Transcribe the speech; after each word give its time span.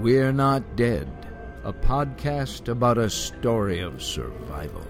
We're 0.00 0.32
Not 0.32 0.76
Dead, 0.76 1.06
a 1.62 1.74
podcast 1.74 2.68
about 2.68 2.96
a 2.96 3.10
story 3.10 3.80
of 3.80 4.02
survival. 4.02 4.80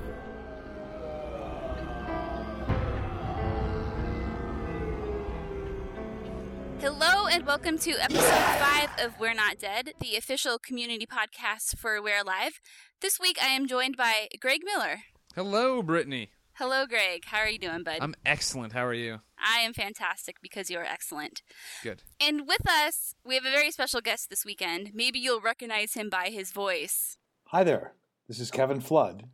Hello 6.79 7.27
and 7.27 7.45
welcome 7.45 7.77
to 7.79 7.91
episode 8.01 8.23
5 8.23 8.91
of 9.01 9.19
We're 9.19 9.35
Not 9.35 9.59
Dead, 9.59 9.95
the 9.99 10.15
official 10.15 10.61
community 10.61 11.07
podcast 11.07 11.77
for 11.77 12.01
We're 12.01 12.21
Alive. 12.21 12.61
This 13.01 13.19
week 13.19 13.37
I 13.43 13.49
am 13.49 13.67
joined 13.67 13.97
by 13.97 14.29
Greg 14.39 14.61
Miller. 14.65 15.01
Hello, 15.34 15.83
Brittany. 15.83 16.31
Hello, 16.53 16.87
Greg. 16.87 17.25
How 17.25 17.39
are 17.39 17.48
you 17.48 17.59
doing, 17.59 17.83
bud? 17.83 17.98
I'm 18.01 18.15
excellent. 18.25 18.73
How 18.73 18.87
are 18.87 18.95
you? 18.95 19.19
I 19.41 19.61
am 19.61 19.73
fantastic 19.73 20.37
because 20.43 20.71
you're 20.71 20.85
excellent. 20.85 21.43
Good. 21.83 22.03
And 22.21 22.47
with 22.47 22.69
us, 22.69 23.15
we 23.25 23.35
have 23.35 23.45
a 23.45 23.51
very 23.51 23.71
special 23.71 24.01
guest 24.01 24.31
this 24.31 24.45
weekend. 24.45 24.91
Maybe 24.95 25.19
you'll 25.19 25.41
recognize 25.41 25.95
him 25.95 26.11
by 26.11 26.31
his 26.31 26.53
voice. 26.53 27.17
Hi 27.47 27.65
there. 27.65 27.95
This 28.29 28.39
is 28.39 28.51
Kevin 28.51 28.81
Flood, 28.81 29.25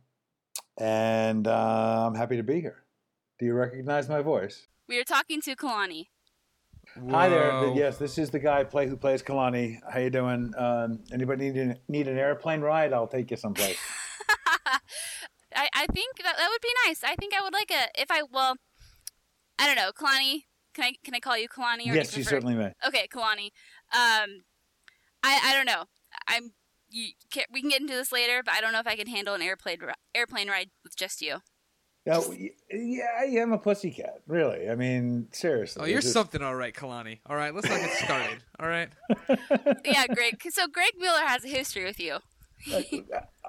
and 0.79 1.47
uh, 1.47 2.07
I'm 2.07 2.15
happy 2.15 2.37
to 2.37 2.43
be 2.43 2.61
here. 2.61 2.83
Do 3.37 3.45
you 3.45 3.53
recognize 3.53 4.09
my 4.09 4.21
voice? 4.21 4.67
We 4.87 4.99
are 4.99 5.03
talking 5.03 5.39
to 5.41 5.55
Kalani. 5.55 6.07
Hi 7.11 7.29
there. 7.29 7.73
Yes, 7.75 7.97
this 7.97 8.17
is 8.17 8.31
the 8.31 8.39
guy 8.39 8.63
play 8.63 8.87
who 8.87 8.97
plays 8.97 9.21
Kalani. 9.21 9.79
How 9.91 9.99
you 9.99 10.09
doing? 10.09 10.51
Um, 10.57 10.99
anybody 11.11 11.51
need 11.51 11.61
an, 11.61 11.79
need 11.87 12.07
an 12.07 12.17
airplane 12.17 12.61
ride? 12.61 12.93
I'll 12.93 13.07
take 13.07 13.29
you 13.29 13.37
someplace. 13.37 13.77
I, 15.55 15.67
I 15.73 15.85
think 15.87 16.17
that, 16.23 16.35
that 16.37 16.49
would 16.49 16.61
be 16.61 16.73
nice. 16.87 17.03
I 17.03 17.15
think 17.15 17.33
I 17.33 17.43
would 17.43 17.53
like 17.53 17.71
a 17.71 18.01
if 18.01 18.09
I 18.09 18.23
well, 18.23 18.55
I 19.59 19.65
don't 19.67 19.75
know, 19.75 19.91
Kalani. 19.91 20.43
Can 20.73 20.83
I 20.85 20.93
can 21.03 21.15
I 21.15 21.19
call 21.19 21.37
you 21.37 21.47
Kalani? 21.49 21.87
Or 21.87 21.91
do 21.91 21.95
yes, 21.95 22.15
you 22.15 22.23
prefer- 22.23 22.29
certainly 22.37 22.55
may. 22.55 22.71
Okay, 22.87 23.07
Kalani. 23.13 23.45
Um, 23.93 24.43
I 25.23 25.39
I 25.43 25.53
don't 25.55 25.65
know. 25.65 25.85
I'm 26.27 26.51
you. 26.89 27.09
Can, 27.31 27.43
we 27.51 27.61
can 27.61 27.69
get 27.69 27.81
into 27.81 27.93
this 27.93 28.11
later, 28.11 28.41
but 28.45 28.53
I 28.53 28.61
don't 28.61 28.71
know 28.73 28.79
if 28.79 28.87
I 28.87 28.95
can 28.95 29.07
handle 29.07 29.33
an 29.33 29.41
airplane 29.41 29.79
airplane 30.13 30.49
ride 30.49 30.69
with 30.83 30.95
just 30.95 31.21
you. 31.21 31.37
No, 32.05 32.23
y- 32.29 32.51
yeah, 32.71 33.23
yeah, 33.27 33.41
I'm 33.41 33.51
a 33.51 33.57
pussycat. 33.57 34.21
Really. 34.27 34.69
I 34.69 34.75
mean, 34.75 35.27
seriously. 35.33 35.81
Oh, 35.83 35.85
you're 35.85 35.99
just- 35.99 36.13
something, 36.13 36.41
all 36.41 36.55
right, 36.55 36.73
Kalani. 36.73 37.19
All 37.25 37.35
right, 37.35 37.53
let's 37.53 37.67
not 37.67 37.81
get 37.81 37.91
started. 37.97 38.37
All 38.59 38.67
right. 38.69 38.87
Yeah, 39.83 40.07
Greg. 40.07 40.41
So 40.49 40.67
Greg 40.67 40.93
Miller 40.97 41.25
has 41.25 41.43
a 41.43 41.49
history 41.49 41.83
with 41.83 41.99
you. 41.99 42.19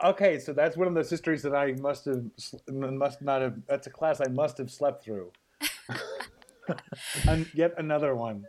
Okay, 0.04 0.38
so 0.40 0.52
that's 0.52 0.76
one 0.76 0.88
of 0.88 0.94
those 0.94 1.08
histories 1.08 1.42
that 1.42 1.54
I 1.54 1.72
must 1.72 2.04
have 2.06 2.24
must 2.68 3.22
not 3.22 3.42
have. 3.42 3.54
That's 3.68 3.86
a 3.86 3.90
class 3.90 4.20
I 4.20 4.28
must 4.28 4.58
have 4.58 4.70
slept 4.70 5.04
through. 5.04 5.32
and 7.28 7.46
yet 7.54 7.74
another 7.78 8.14
one. 8.14 8.44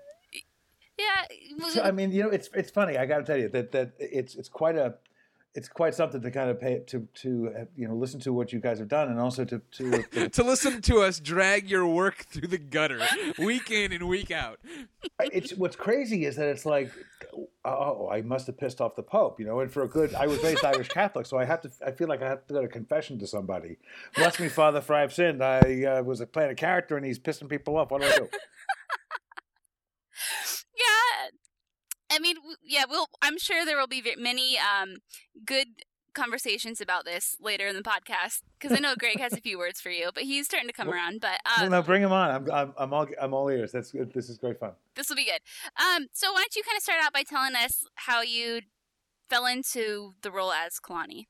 Yeah. 0.97 1.69
So, 1.69 1.81
I 1.81 1.91
mean, 1.91 2.11
you 2.11 2.23
know, 2.23 2.29
it's 2.29 2.49
it's 2.53 2.69
funny. 2.71 2.97
I 2.97 3.05
got 3.05 3.19
to 3.19 3.23
tell 3.23 3.37
you 3.37 3.49
that 3.49 3.71
that 3.71 3.93
it's 3.99 4.35
it's 4.35 4.49
quite 4.49 4.75
a 4.75 4.95
it's 5.55 5.67
quite 5.67 5.95
something 5.95 6.21
to 6.21 6.31
kind 6.31 6.49
of 6.49 6.59
pay 6.59 6.79
to 6.87 7.07
to 7.15 7.51
uh, 7.57 7.65
you 7.75 7.87
know 7.87 7.95
listen 7.95 8.19
to 8.19 8.31
what 8.31 8.53
you 8.53 8.59
guys 8.59 8.79
have 8.79 8.87
done 8.87 9.09
and 9.09 9.19
also 9.19 9.43
to 9.43 9.61
to, 9.71 10.03
to 10.11 10.29
to 10.29 10.43
listen 10.43 10.81
to 10.81 11.01
us 11.01 11.19
drag 11.19 11.69
your 11.69 11.85
work 11.85 12.25
through 12.25 12.47
the 12.47 12.57
gutter 12.57 13.01
week 13.37 13.71
in 13.71 13.91
and 13.91 14.07
week 14.07 14.31
out. 14.31 14.59
it's 15.19 15.51
what's 15.53 15.75
crazy 15.75 16.25
is 16.25 16.35
that 16.35 16.47
it's 16.47 16.65
like 16.65 16.91
oh 17.65 18.09
I 18.09 18.21
must 18.21 18.47
have 18.47 18.57
pissed 18.57 18.81
off 18.81 18.95
the 18.95 19.03
Pope, 19.03 19.39
you 19.39 19.45
know. 19.45 19.59
And 19.59 19.71
for 19.71 19.83
a 19.83 19.87
good, 19.87 20.13
I 20.15 20.27
was 20.27 20.41
raised 20.43 20.63
Irish 20.63 20.89
Catholic, 20.89 21.25
so 21.25 21.37
I 21.37 21.45
have 21.45 21.61
to. 21.61 21.71
I 21.85 21.91
feel 21.91 22.07
like 22.07 22.21
I 22.21 22.29
have 22.29 22.45
to 22.47 22.53
go 22.53 22.61
to 22.61 22.67
confession 22.67 23.19
to 23.19 23.27
somebody. 23.27 23.77
Bless 24.15 24.39
me, 24.39 24.49
Father, 24.49 24.81
for 24.81 24.95
I've 24.95 25.13
sinned. 25.13 25.43
I 25.43 25.83
uh, 25.83 26.03
was 26.03 26.21
a 26.21 26.27
playing 26.27 26.51
a 26.51 26.55
character 26.55 26.97
and 26.97 27.05
he's 27.05 27.19
pissing 27.19 27.49
people 27.49 27.77
off. 27.77 27.91
What 27.91 28.01
do 28.01 28.07
I 28.07 28.17
do? 28.17 28.29
yeah. 30.75 32.08
I 32.19 32.21
mean, 32.21 32.35
yeah. 32.63 32.83
We'll. 32.89 33.07
I'm 33.21 33.37
sure 33.37 33.65
there 33.65 33.77
will 33.77 33.87
be 33.87 34.03
many 34.17 34.57
um 34.57 34.97
good 35.45 35.67
conversations 36.13 36.81
about 36.81 37.05
this 37.05 37.37
later 37.39 37.67
in 37.67 37.75
the 37.75 37.81
podcast 37.81 38.41
because 38.59 38.75
I 38.75 38.81
know 38.81 38.93
Greg 38.97 39.19
has 39.19 39.31
a 39.31 39.37
few 39.41 39.57
words 39.57 39.79
for 39.79 39.89
you, 39.89 40.09
but 40.13 40.23
he's 40.23 40.45
starting 40.45 40.67
to 40.67 40.73
come 40.73 40.89
around. 40.89 41.21
But 41.21 41.39
no, 41.57 41.65
um, 41.65 41.71
no, 41.71 41.81
bring 41.81 42.01
him 42.01 42.11
on. 42.11 42.29
I'm 42.29 42.51
I'm 42.51 42.73
I'm 42.77 42.93
all 42.93 43.07
I'm 43.21 43.33
all 43.33 43.49
ears. 43.49 43.71
That's 43.71 43.91
good. 43.91 44.11
This 44.13 44.29
is 44.29 44.37
great 44.37 44.59
fun. 44.59 44.71
this 44.95 45.09
will 45.09 45.15
be 45.15 45.25
good. 45.25 45.41
Um, 45.81 46.07
so 46.11 46.31
why 46.31 46.39
don't 46.39 46.55
you 46.55 46.63
kind 46.63 46.77
of 46.77 46.83
start 46.83 46.99
out 47.01 47.13
by 47.13 47.23
telling 47.23 47.55
us 47.55 47.85
how 47.95 48.21
you 48.21 48.61
fell 49.29 49.45
into 49.45 50.13
the 50.21 50.31
role 50.31 50.51
as 50.51 50.79
Kalani? 50.79 51.27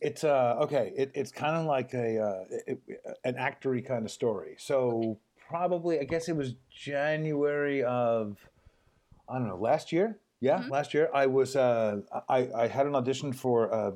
It's 0.00 0.24
uh 0.24 0.56
okay. 0.60 0.92
It, 0.96 1.12
it's 1.14 1.32
kind 1.32 1.56
of 1.56 1.64
like 1.64 1.94
a 1.94 2.18
uh, 2.18 2.44
it, 2.66 2.80
an 3.24 3.34
actory 3.34 3.86
kind 3.86 4.04
of 4.04 4.10
story. 4.10 4.56
So 4.58 5.18
probably 5.48 6.00
I 6.00 6.04
guess 6.04 6.28
it 6.28 6.36
was 6.36 6.54
January 6.70 7.82
of 7.82 8.38
I 9.30 9.38
don't 9.38 9.48
know 9.48 9.56
last 9.56 9.92
year. 9.92 10.18
Yeah, 10.40 10.60
Mhm. 10.62 10.70
last 10.70 10.94
year 10.94 11.10
I 11.14 11.26
was 11.26 11.54
uh, 11.56 12.00
I 12.28 12.48
I 12.54 12.66
had 12.66 12.86
an 12.86 12.94
audition 12.94 13.32
for 13.32 13.72
uh, 13.72 13.92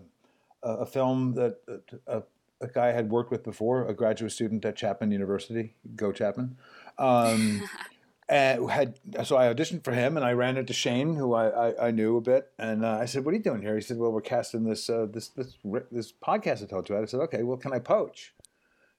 a, 0.62 0.70
a 0.84 0.86
film 0.86 1.34
that 1.34 1.58
uh, 1.68 1.78
a, 2.06 2.22
a 2.64 2.68
guy 2.68 2.88
I 2.88 2.92
had 2.92 3.10
worked 3.10 3.30
with 3.30 3.42
before, 3.42 3.86
a 3.86 3.94
graduate 3.94 4.32
student 4.32 4.64
at 4.64 4.76
Chapman 4.76 5.10
University. 5.10 5.74
Go 5.96 6.12
Chapman. 6.12 6.56
Um, 6.98 7.68
and 8.28 8.70
had 8.70 8.98
so 9.24 9.36
I 9.36 9.52
auditioned 9.52 9.84
for 9.84 9.92
him, 9.92 10.16
and 10.16 10.24
I 10.24 10.32
ran 10.32 10.56
into 10.56 10.72
Shane, 10.72 11.16
who 11.16 11.34
I, 11.34 11.70
I, 11.70 11.88
I 11.88 11.90
knew 11.90 12.16
a 12.16 12.20
bit, 12.20 12.52
and 12.58 12.84
uh, 12.84 12.98
I 13.00 13.06
said, 13.06 13.24
"What 13.24 13.32
are 13.34 13.36
you 13.36 13.42
doing 13.42 13.62
here?" 13.62 13.74
He 13.74 13.80
said, 13.80 13.98
"Well, 13.98 14.12
we're 14.12 14.20
casting 14.22 14.64
this 14.64 14.88
uh, 14.90 15.06
this 15.10 15.28
this 15.28 15.56
this 15.90 16.12
podcast 16.12 16.62
I 16.62 16.66
told 16.66 16.88
you 16.88 16.94
about." 16.94 17.04
I 17.04 17.10
said, 17.10 17.20
"Okay, 17.20 17.42
well, 17.42 17.56
can 17.56 17.72
I 17.72 17.78
poach?" 17.80 18.34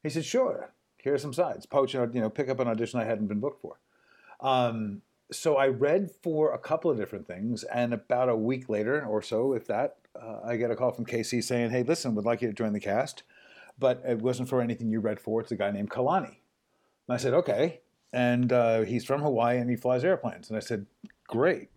He 0.04 0.10
said, 0.10 0.26
"Sure. 0.26 0.72
Here 0.98 1.14
are 1.14 1.20
some 1.20 1.34
sides. 1.34 1.68
Poach, 1.68 1.94
you 1.94 2.06
know, 2.08 2.30
pick 2.32 2.50
up 2.50 2.60
an 2.60 2.68
audition 2.68 3.00
I 3.00 3.04
hadn't 3.06 3.28
been 3.28 3.40
booked 3.40 3.62
for." 3.62 3.80
Um, 4.42 5.02
so 5.32 5.58
I 5.58 5.68
read 5.68 6.12
for 6.24 6.54
a 6.54 6.58
couple 6.58 6.92
of 6.92 6.98
different 6.98 7.28
things, 7.28 7.64
and 7.64 7.94
about 7.94 8.30
a 8.30 8.36
week 8.36 8.70
later 8.70 9.06
or 9.06 9.22
so, 9.22 9.54
if 9.54 9.68
that, 9.68 9.98
uh, 10.20 10.40
I 10.44 10.58
get 10.58 10.72
a 10.72 10.76
call 10.76 10.92
from 10.92 11.06
KC 11.06 11.44
saying, 11.44 11.72
"Hey, 11.72 11.84
listen, 11.84 12.16
would 12.16 12.26
like 12.26 12.42
you 12.42 12.48
to 12.48 12.54
join 12.54 12.74
the 12.74 12.80
cast, 12.80 13.24
but 13.78 14.02
it 14.06 14.22
wasn't 14.22 14.50
for 14.50 14.62
anything 14.62 14.90
you 14.90 15.00
read 15.00 15.20
for. 15.20 15.42
It's 15.42 15.52
a 15.52 15.56
guy 15.56 15.72
named 15.72 15.90
Kalani." 15.90 16.38
And 17.08 17.16
I 17.16 17.18
said, 17.18 17.34
"Okay." 17.34 17.82
and 18.16 18.54
uh, 18.54 18.82
he's 18.84 19.04
from 19.04 19.22
Hawaii 19.22 19.58
and 19.58 19.70
he 19.70 19.76
flies 19.76 20.06
airplanes. 20.06 20.50
And 20.50 20.56
I 20.56 20.62
said, 20.62 20.86
great. 21.28 21.70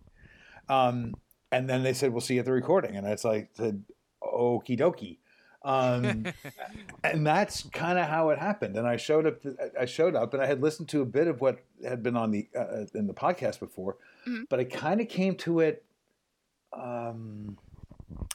Um, 0.69 1.13
and 1.51 1.69
then 1.69 1.83
they 1.83 1.91
said, 1.91 2.13
we'll 2.13 2.21
see 2.21 2.35
you 2.35 2.39
at 2.39 2.45
the 2.45 2.53
recording. 2.53 2.95
And 2.95 3.05
like, 3.25 3.49
said, 3.53 3.83
okie 4.23 4.79
dokie. 4.79 5.17
Um, 5.63 6.25
and 7.03 7.25
that's 7.27 7.63
kind 7.69 7.99
of 7.99 8.05
how 8.07 8.29
it 8.29 8.39
happened. 8.39 8.77
And 8.77 8.87
I 8.87 8.97
showed 8.97 9.25
up. 9.27 9.41
I 9.79 9.85
showed 9.85 10.15
up, 10.15 10.33
and 10.33 10.41
I 10.41 10.45
had 10.45 10.61
listened 10.61 10.89
to 10.89 11.01
a 11.01 11.05
bit 11.05 11.27
of 11.27 11.41
what 11.41 11.59
had 11.83 12.01
been 12.03 12.15
on 12.15 12.31
the 12.31 12.47
uh, 12.57 12.85
in 12.93 13.07
the 13.07 13.13
podcast 13.13 13.59
before, 13.59 13.97
Mhm. 14.27 14.43
but 14.49 14.59
I 14.59 14.63
kind 14.63 15.01
of 15.01 15.09
came 15.09 15.35
to 15.37 15.59
it 15.59 15.83
um, 16.73 17.57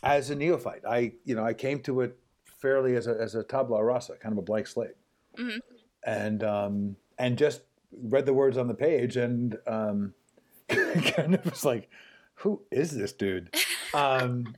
as 0.02 0.30
a 0.30 0.34
neophyte. 0.34 0.82
I, 0.88 1.12
you 1.24 1.34
know, 1.34 1.44
I 1.44 1.54
came 1.54 1.80
to 1.82 2.00
it 2.02 2.18
fairly 2.44 2.96
as 2.96 3.06
a 3.06 3.16
as 3.20 3.34
a 3.34 3.42
tabula 3.42 3.82
rasa, 3.84 4.16
kind 4.16 4.32
of 4.32 4.38
a 4.38 4.42
blank 4.42 4.66
slate, 4.66 4.96
Mhm. 5.38 5.60
and 6.04 6.42
um, 6.44 6.96
and 7.18 7.38
just 7.38 7.62
read 8.02 8.26
the 8.26 8.34
words 8.34 8.58
on 8.58 8.66
the 8.68 8.74
page 8.74 9.16
and 9.16 9.56
um, 9.66 10.14
kind 10.68 11.34
of 11.34 11.44
was 11.44 11.64
like, 11.64 11.88
who 12.34 12.62
is 12.70 12.90
this 12.96 13.12
dude? 13.12 13.54
Um, 13.94 14.56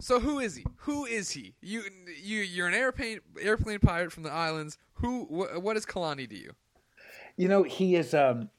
So 0.00 0.20
who 0.20 0.38
is 0.38 0.56
he? 0.56 0.64
Who 0.78 1.04
is 1.04 1.30
he? 1.30 1.54
You 1.60 1.82
you 2.22 2.40
you're 2.40 2.68
an 2.68 2.74
airplane 2.74 3.20
airplane 3.40 3.78
pirate 3.78 4.12
from 4.12 4.22
the 4.22 4.32
islands. 4.32 4.78
Who 4.94 5.24
wh- 5.24 5.62
what 5.62 5.76
is 5.76 5.86
Kalani 5.86 6.28
to 6.28 6.36
you? 6.36 6.52
You 7.36 7.48
know, 7.48 7.62
he 7.62 7.96
is. 7.96 8.14
Um, 8.14 8.50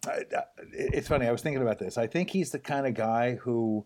it's 0.71 1.07
funny. 1.07 1.27
I 1.27 1.31
was 1.31 1.41
thinking 1.41 1.61
about 1.61 1.79
this. 1.79 1.97
I 1.97 2.07
think 2.07 2.29
he's 2.29 2.51
the 2.51 2.59
kind 2.59 2.85
of 2.85 2.93
guy 2.93 3.35
who, 3.35 3.85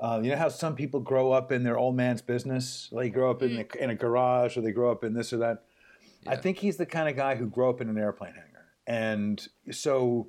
uh, 0.00 0.20
you 0.22 0.30
know, 0.30 0.36
how 0.36 0.48
some 0.48 0.74
people 0.74 0.98
grow 0.98 1.30
up 1.30 1.52
in 1.52 1.62
their 1.62 1.78
old 1.78 1.94
man's 1.94 2.22
business. 2.22 2.88
Like, 2.90 3.04
they 3.04 3.10
grow 3.10 3.30
up 3.30 3.42
in, 3.42 3.54
the, 3.54 3.82
in 3.82 3.90
a 3.90 3.94
garage, 3.94 4.56
or 4.56 4.60
they 4.60 4.72
grow 4.72 4.90
up 4.90 5.04
in 5.04 5.14
this 5.14 5.32
or 5.32 5.36
that. 5.38 5.62
I 6.26 6.34
think 6.34 6.58
he's 6.58 6.76
the 6.76 6.86
kind 6.86 7.08
of 7.08 7.14
guy 7.14 7.36
who 7.36 7.46
grew 7.46 7.70
up 7.70 7.80
in 7.80 7.88
an 7.88 7.98
airplane 7.98 8.34
hangar, 8.34 8.66
and 8.86 9.46
so 9.70 10.28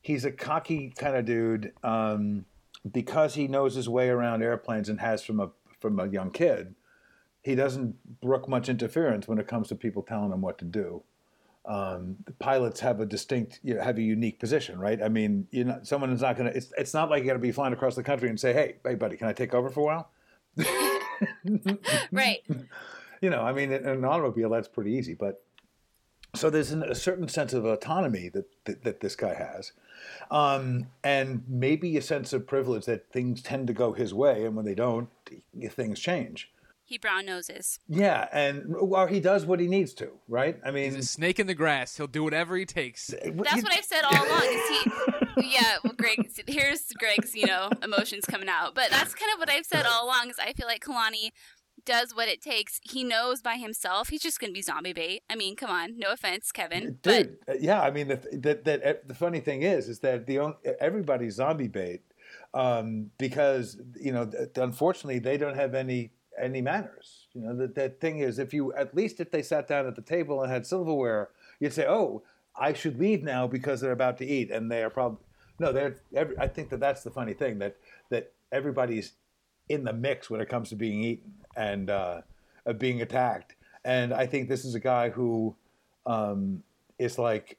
he's 0.00 0.24
a 0.26 0.32
cocky 0.32 0.92
kind 0.96 1.16
of 1.16 1.24
dude 1.24 1.72
um, 1.82 2.44
because 2.90 3.34
he 3.34 3.48
knows 3.48 3.74
his 3.74 3.88
way 3.88 4.08
around 4.10 4.42
airplanes 4.42 4.90
and 4.90 5.00
has 5.00 5.22
from 5.22 5.40
a 5.40 5.50
from 5.88 6.00
a 6.00 6.06
young 6.06 6.30
kid. 6.30 6.74
He 7.42 7.54
doesn't 7.54 8.20
brook 8.20 8.48
much 8.48 8.68
interference 8.68 9.28
when 9.28 9.38
it 9.38 9.46
comes 9.46 9.68
to 9.68 9.74
people 9.74 10.02
telling 10.02 10.32
him 10.32 10.40
what 10.40 10.58
to 10.58 10.64
do 10.64 11.02
um, 11.66 12.16
the 12.26 12.32
pilots 12.32 12.80
have 12.80 13.00
a 13.00 13.06
distinct, 13.06 13.60
you 13.62 13.74
know, 13.74 13.82
have 13.82 13.96
a 13.96 14.02
unique 14.02 14.38
position, 14.38 14.78
right? 14.78 15.02
I 15.02 15.08
mean, 15.08 15.48
you 15.50 15.64
know, 15.64 15.80
someone 15.82 16.12
is 16.12 16.20
not 16.20 16.36
going 16.36 16.50
to. 16.50 16.56
It's 16.56 16.72
it's 16.76 16.92
not 16.92 17.08
like 17.08 17.22
you 17.22 17.28
got 17.28 17.34
to 17.34 17.38
be 17.38 17.52
flying 17.52 17.72
across 17.72 17.94
the 17.94 18.02
country 18.02 18.28
and 18.28 18.38
say, 18.38 18.52
"Hey, 18.52 18.76
hey, 18.84 18.94
buddy, 18.94 19.16
can 19.16 19.28
I 19.28 19.32
take 19.32 19.54
over 19.54 19.70
for 19.70 19.80
a 19.80 19.84
while?" 19.84 20.10
Right. 22.12 22.42
You 23.20 23.30
know, 23.30 23.40
I 23.40 23.54
mean, 23.54 23.72
in 23.72 23.86
an 23.86 24.04
automobile, 24.04 24.50
that's 24.50 24.68
pretty 24.68 24.92
easy, 24.92 25.14
but 25.14 25.43
so 26.34 26.50
there's 26.50 26.70
an, 26.70 26.82
a 26.82 26.94
certain 26.94 27.28
sense 27.28 27.52
of 27.52 27.64
autonomy 27.64 28.28
that 28.30 28.46
that, 28.64 28.84
that 28.84 29.00
this 29.00 29.16
guy 29.16 29.34
has, 29.34 29.72
um, 30.30 30.86
and 31.02 31.42
maybe 31.48 31.96
a 31.96 32.02
sense 32.02 32.32
of 32.32 32.46
privilege 32.46 32.86
that 32.86 33.10
things 33.12 33.42
tend 33.42 33.66
to 33.68 33.72
go 33.72 33.92
his 33.92 34.12
way, 34.14 34.44
and 34.44 34.56
when 34.56 34.64
they 34.64 34.74
don't, 34.74 35.08
things 35.70 36.00
change. 36.00 36.50
He 36.86 36.98
brown 36.98 37.24
noses. 37.24 37.80
Yeah, 37.88 38.28
and 38.30 38.64
well, 38.68 39.06
he 39.06 39.18
does 39.18 39.46
what 39.46 39.58
he 39.58 39.68
needs 39.68 39.94
to, 39.94 40.10
right? 40.28 40.60
I 40.62 40.70
mean, 40.70 40.94
He's 40.94 41.06
a 41.06 41.08
snake 41.08 41.40
in 41.40 41.46
the 41.46 41.54
grass. 41.54 41.96
He'll 41.96 42.06
do 42.06 42.22
whatever 42.22 42.56
he 42.56 42.66
takes. 42.66 43.06
That's 43.06 43.62
what 43.62 43.72
I've 43.72 43.84
said 43.84 44.02
all 44.04 44.26
along. 44.26 44.42
Is 44.44 44.68
he? 44.68 44.90
Yeah, 45.36 45.78
well, 45.82 45.94
Greg. 45.96 46.30
Here's 46.46 46.92
Greg's, 46.92 47.34
you 47.34 47.46
know, 47.46 47.68
emotions 47.82 48.24
coming 48.24 48.48
out. 48.48 48.76
But 48.76 48.90
that's 48.90 49.14
kind 49.14 49.32
of 49.32 49.40
what 49.40 49.50
I've 49.50 49.66
said 49.66 49.84
all 49.84 50.06
along. 50.06 50.30
Is 50.30 50.38
I 50.38 50.52
feel 50.52 50.68
like 50.68 50.84
Kalani 50.84 51.32
does 51.84 52.14
what 52.14 52.28
it 52.28 52.40
takes. 52.40 52.80
He 52.82 53.04
knows 53.04 53.42
by 53.42 53.56
himself 53.56 54.08
he's 54.08 54.22
just 54.22 54.40
going 54.40 54.50
to 54.50 54.54
be 54.54 54.62
zombie 54.62 54.92
bait. 54.92 55.22
I 55.28 55.36
mean, 55.36 55.56
come 55.56 55.70
on, 55.70 55.98
no 55.98 56.12
offense, 56.12 56.52
Kevin. 56.52 56.98
dude. 57.02 57.38
uh, 57.48 57.54
yeah, 57.58 57.80
I 57.80 57.90
mean, 57.90 58.08
the, 58.08 58.16
that 58.32 58.64
that 58.64 58.84
uh, 58.84 58.94
the 59.06 59.14
funny 59.14 59.40
thing 59.40 59.62
is, 59.62 59.88
is 59.88 60.00
that 60.00 60.26
the 60.26 60.38
on- 60.38 60.56
everybody's 60.80 61.34
zombie 61.34 61.68
bait 61.68 62.02
um, 62.52 63.10
because 63.18 63.78
you 64.00 64.12
know, 64.12 64.30
unfortunately, 64.56 65.18
they 65.18 65.36
don't 65.36 65.56
have 65.56 65.74
any 65.74 66.12
any 66.40 66.60
manners. 66.60 67.26
You 67.34 67.42
know, 67.42 67.56
the, 67.56 67.68
the 67.68 67.88
thing 67.88 68.20
is, 68.20 68.38
if 68.38 68.54
you 68.54 68.72
at 68.74 68.94
least 68.94 69.20
if 69.20 69.30
they 69.30 69.42
sat 69.42 69.68
down 69.68 69.86
at 69.86 69.96
the 69.96 70.02
table 70.02 70.42
and 70.42 70.50
had 70.52 70.66
silverware, 70.66 71.30
you'd 71.60 71.72
say, 71.72 71.86
"Oh, 71.86 72.22
I 72.56 72.72
should 72.72 72.98
leave 72.98 73.22
now 73.22 73.46
because 73.46 73.80
they're 73.80 73.92
about 73.92 74.18
to 74.18 74.26
eat," 74.26 74.50
and 74.50 74.70
they 74.70 74.82
are 74.82 74.90
probably 74.90 75.24
no. 75.58 75.72
They're. 75.72 75.96
Every, 76.14 76.38
I 76.38 76.48
think 76.48 76.70
that 76.70 76.80
that's 76.80 77.02
the 77.02 77.10
funny 77.10 77.34
thing 77.34 77.58
that 77.58 77.76
that 78.10 78.32
everybody's 78.52 79.12
in 79.68 79.84
the 79.84 79.92
mix 79.92 80.28
when 80.28 80.40
it 80.40 80.48
comes 80.48 80.68
to 80.68 80.76
being 80.76 81.02
eaten 81.02 81.32
and 81.56 81.90
uh, 81.90 82.22
uh, 82.66 82.72
being 82.72 83.02
attacked. 83.02 83.56
And 83.84 84.12
I 84.12 84.26
think 84.26 84.48
this 84.48 84.64
is 84.64 84.74
a 84.74 84.80
guy 84.80 85.10
who 85.10 85.54
um, 86.06 86.62
is 86.98 87.18
like, 87.18 87.58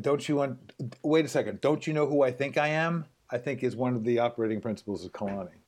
don't 0.00 0.28
you 0.28 0.36
want? 0.36 0.72
Wait 1.02 1.24
a 1.24 1.28
second, 1.28 1.60
don't 1.60 1.86
you 1.86 1.92
know 1.92 2.06
who 2.06 2.22
I 2.22 2.30
think 2.30 2.56
I 2.56 2.68
am? 2.68 3.06
I 3.30 3.38
think 3.38 3.62
is 3.62 3.74
one 3.74 3.94
of 3.94 4.04
the 4.04 4.18
operating 4.18 4.60
principles 4.60 5.04
of 5.04 5.12
Kalani. 5.12 5.62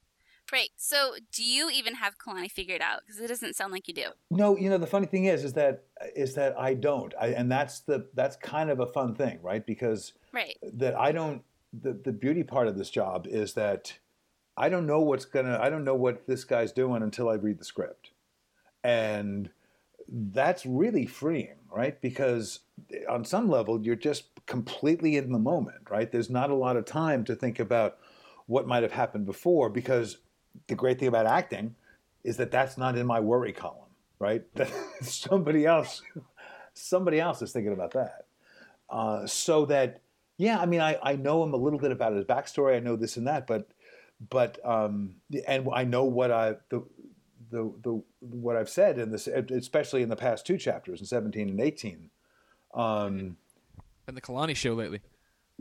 Right. 0.53 0.69
So, 0.77 1.15
do 1.33 1.43
you 1.43 1.71
even 1.71 1.95
have 1.95 2.19
Kalani 2.19 2.51
figured 2.51 2.83
out? 2.83 3.01
Because 3.05 3.21
it 3.21 3.29
doesn't 3.29 3.57
sound 3.57 3.73
like 3.73 3.89
you 3.89 3.95
do. 3.95 4.09
No, 4.31 4.57
you 4.57 4.69
know 4.69 4.79
the 4.79 4.87
funny 4.87 5.07
thing 5.07 5.25
is, 5.25 5.43
is 5.43 5.55
that 5.55 5.85
is 6.15 6.35
that 6.35 6.59
I 6.59 6.75
don't, 6.75 7.15
I, 7.19 7.29
and 7.29 7.51
that's 7.51 7.81
the 7.81 8.07
that's 8.15 8.37
kind 8.37 8.71
of 8.71 8.81
a 8.81 8.87
fun 8.87 9.15
thing, 9.15 9.39
right? 9.43 9.65
Because 9.65 10.13
Right. 10.33 10.57
that 10.63 10.95
I 10.97 11.13
don't. 11.13 11.43
The 11.73 11.95
the 11.95 12.13
beauty 12.13 12.43
part 12.43 12.69
of 12.69 12.77
this 12.79 12.91
job 12.91 13.27
is 13.27 13.55
that 13.55 13.99
I 14.57 14.69
don't 14.69 14.87
know 14.87 15.01
what's 15.01 15.25
gonna. 15.25 15.59
I 15.61 15.71
don't 15.71 15.85
know 15.85 15.95
what 15.95 16.27
this 16.27 16.45
guy's 16.45 16.73
doing 16.73 17.03
until 17.03 17.29
I 17.29 17.35
read 17.35 17.59
the 17.59 17.65
script, 17.65 18.11
and 18.83 19.51
that's 20.09 20.65
really 20.67 21.07
freeing, 21.07 21.57
right? 21.71 22.01
Because 22.01 22.61
on 23.09 23.25
some 23.25 23.49
level, 23.49 23.81
you're 23.81 23.97
just 23.97 24.25
completely 24.47 25.17
in 25.17 25.33
the 25.33 25.39
moment, 25.39 25.91
right? 25.91 26.11
There's 26.11 26.31
not 26.31 26.51
a 26.51 26.55
lot 26.55 26.77
of 26.77 26.85
time 26.85 27.25
to 27.25 27.35
think 27.35 27.59
about 27.59 27.99
what 28.47 28.67
might 28.67 28.83
have 28.83 28.93
happened 28.93 29.27
before 29.27 29.71
because 29.71 30.19
the 30.69 30.75
great 30.75 30.99
thing 30.99 31.09
about 31.09 31.27
acting 31.27 31.75
is 32.23 32.37
that 32.37 32.51
that's 32.51 32.77
not 32.79 32.97
in 32.97 33.07
my 33.07 33.21
worry 33.21 33.53
column, 33.53 33.91
right? 34.19 34.45
That 34.55 34.71
somebody 35.03 35.67
else, 35.67 36.03
somebody 36.75 37.21
else 37.21 37.43
is 37.43 37.53
thinking 37.53 37.73
about 37.73 37.93
that. 37.93 38.27
Uh, 38.91 39.27
so 39.27 39.65
that, 39.67 40.01
yeah, 40.37 40.59
I 40.59 40.67
mean, 40.67 40.81
I, 40.81 40.99
I 41.03 41.17
know 41.17 41.43
him 41.43 41.55
a 41.55 41.59
little 41.59 41.79
bit 41.79 41.93
about 41.93 42.15
his 42.15 42.25
backstory. 42.25 42.77
I 42.77 42.81
know 42.81 42.97
this 42.97 43.17
and 43.17 43.27
that, 43.27 43.47
but, 43.47 43.69
but, 44.31 44.59
um, 44.65 45.17
and 45.47 45.69
I 45.73 45.85
know 45.85 46.05
what 46.05 46.31
I 46.31 46.55
the, 46.71 46.83
the 47.51 47.73
the 47.83 48.03
what 48.21 48.57
I've 48.57 48.69
said 48.71 48.99
in 48.99 49.11
this, 49.13 49.27
especially 49.27 50.03
in 50.03 50.09
the 50.09 50.17
past 50.17 50.47
two 50.47 50.57
chapters, 50.59 51.01
in 51.01 51.07
seventeen 51.07 51.49
and 51.49 51.61
eighteen. 51.61 52.11
Um, 52.75 53.37
And 54.07 54.17
the 54.17 54.21
Kalani 54.21 54.57
show 54.57 54.75
lately. 54.75 55.01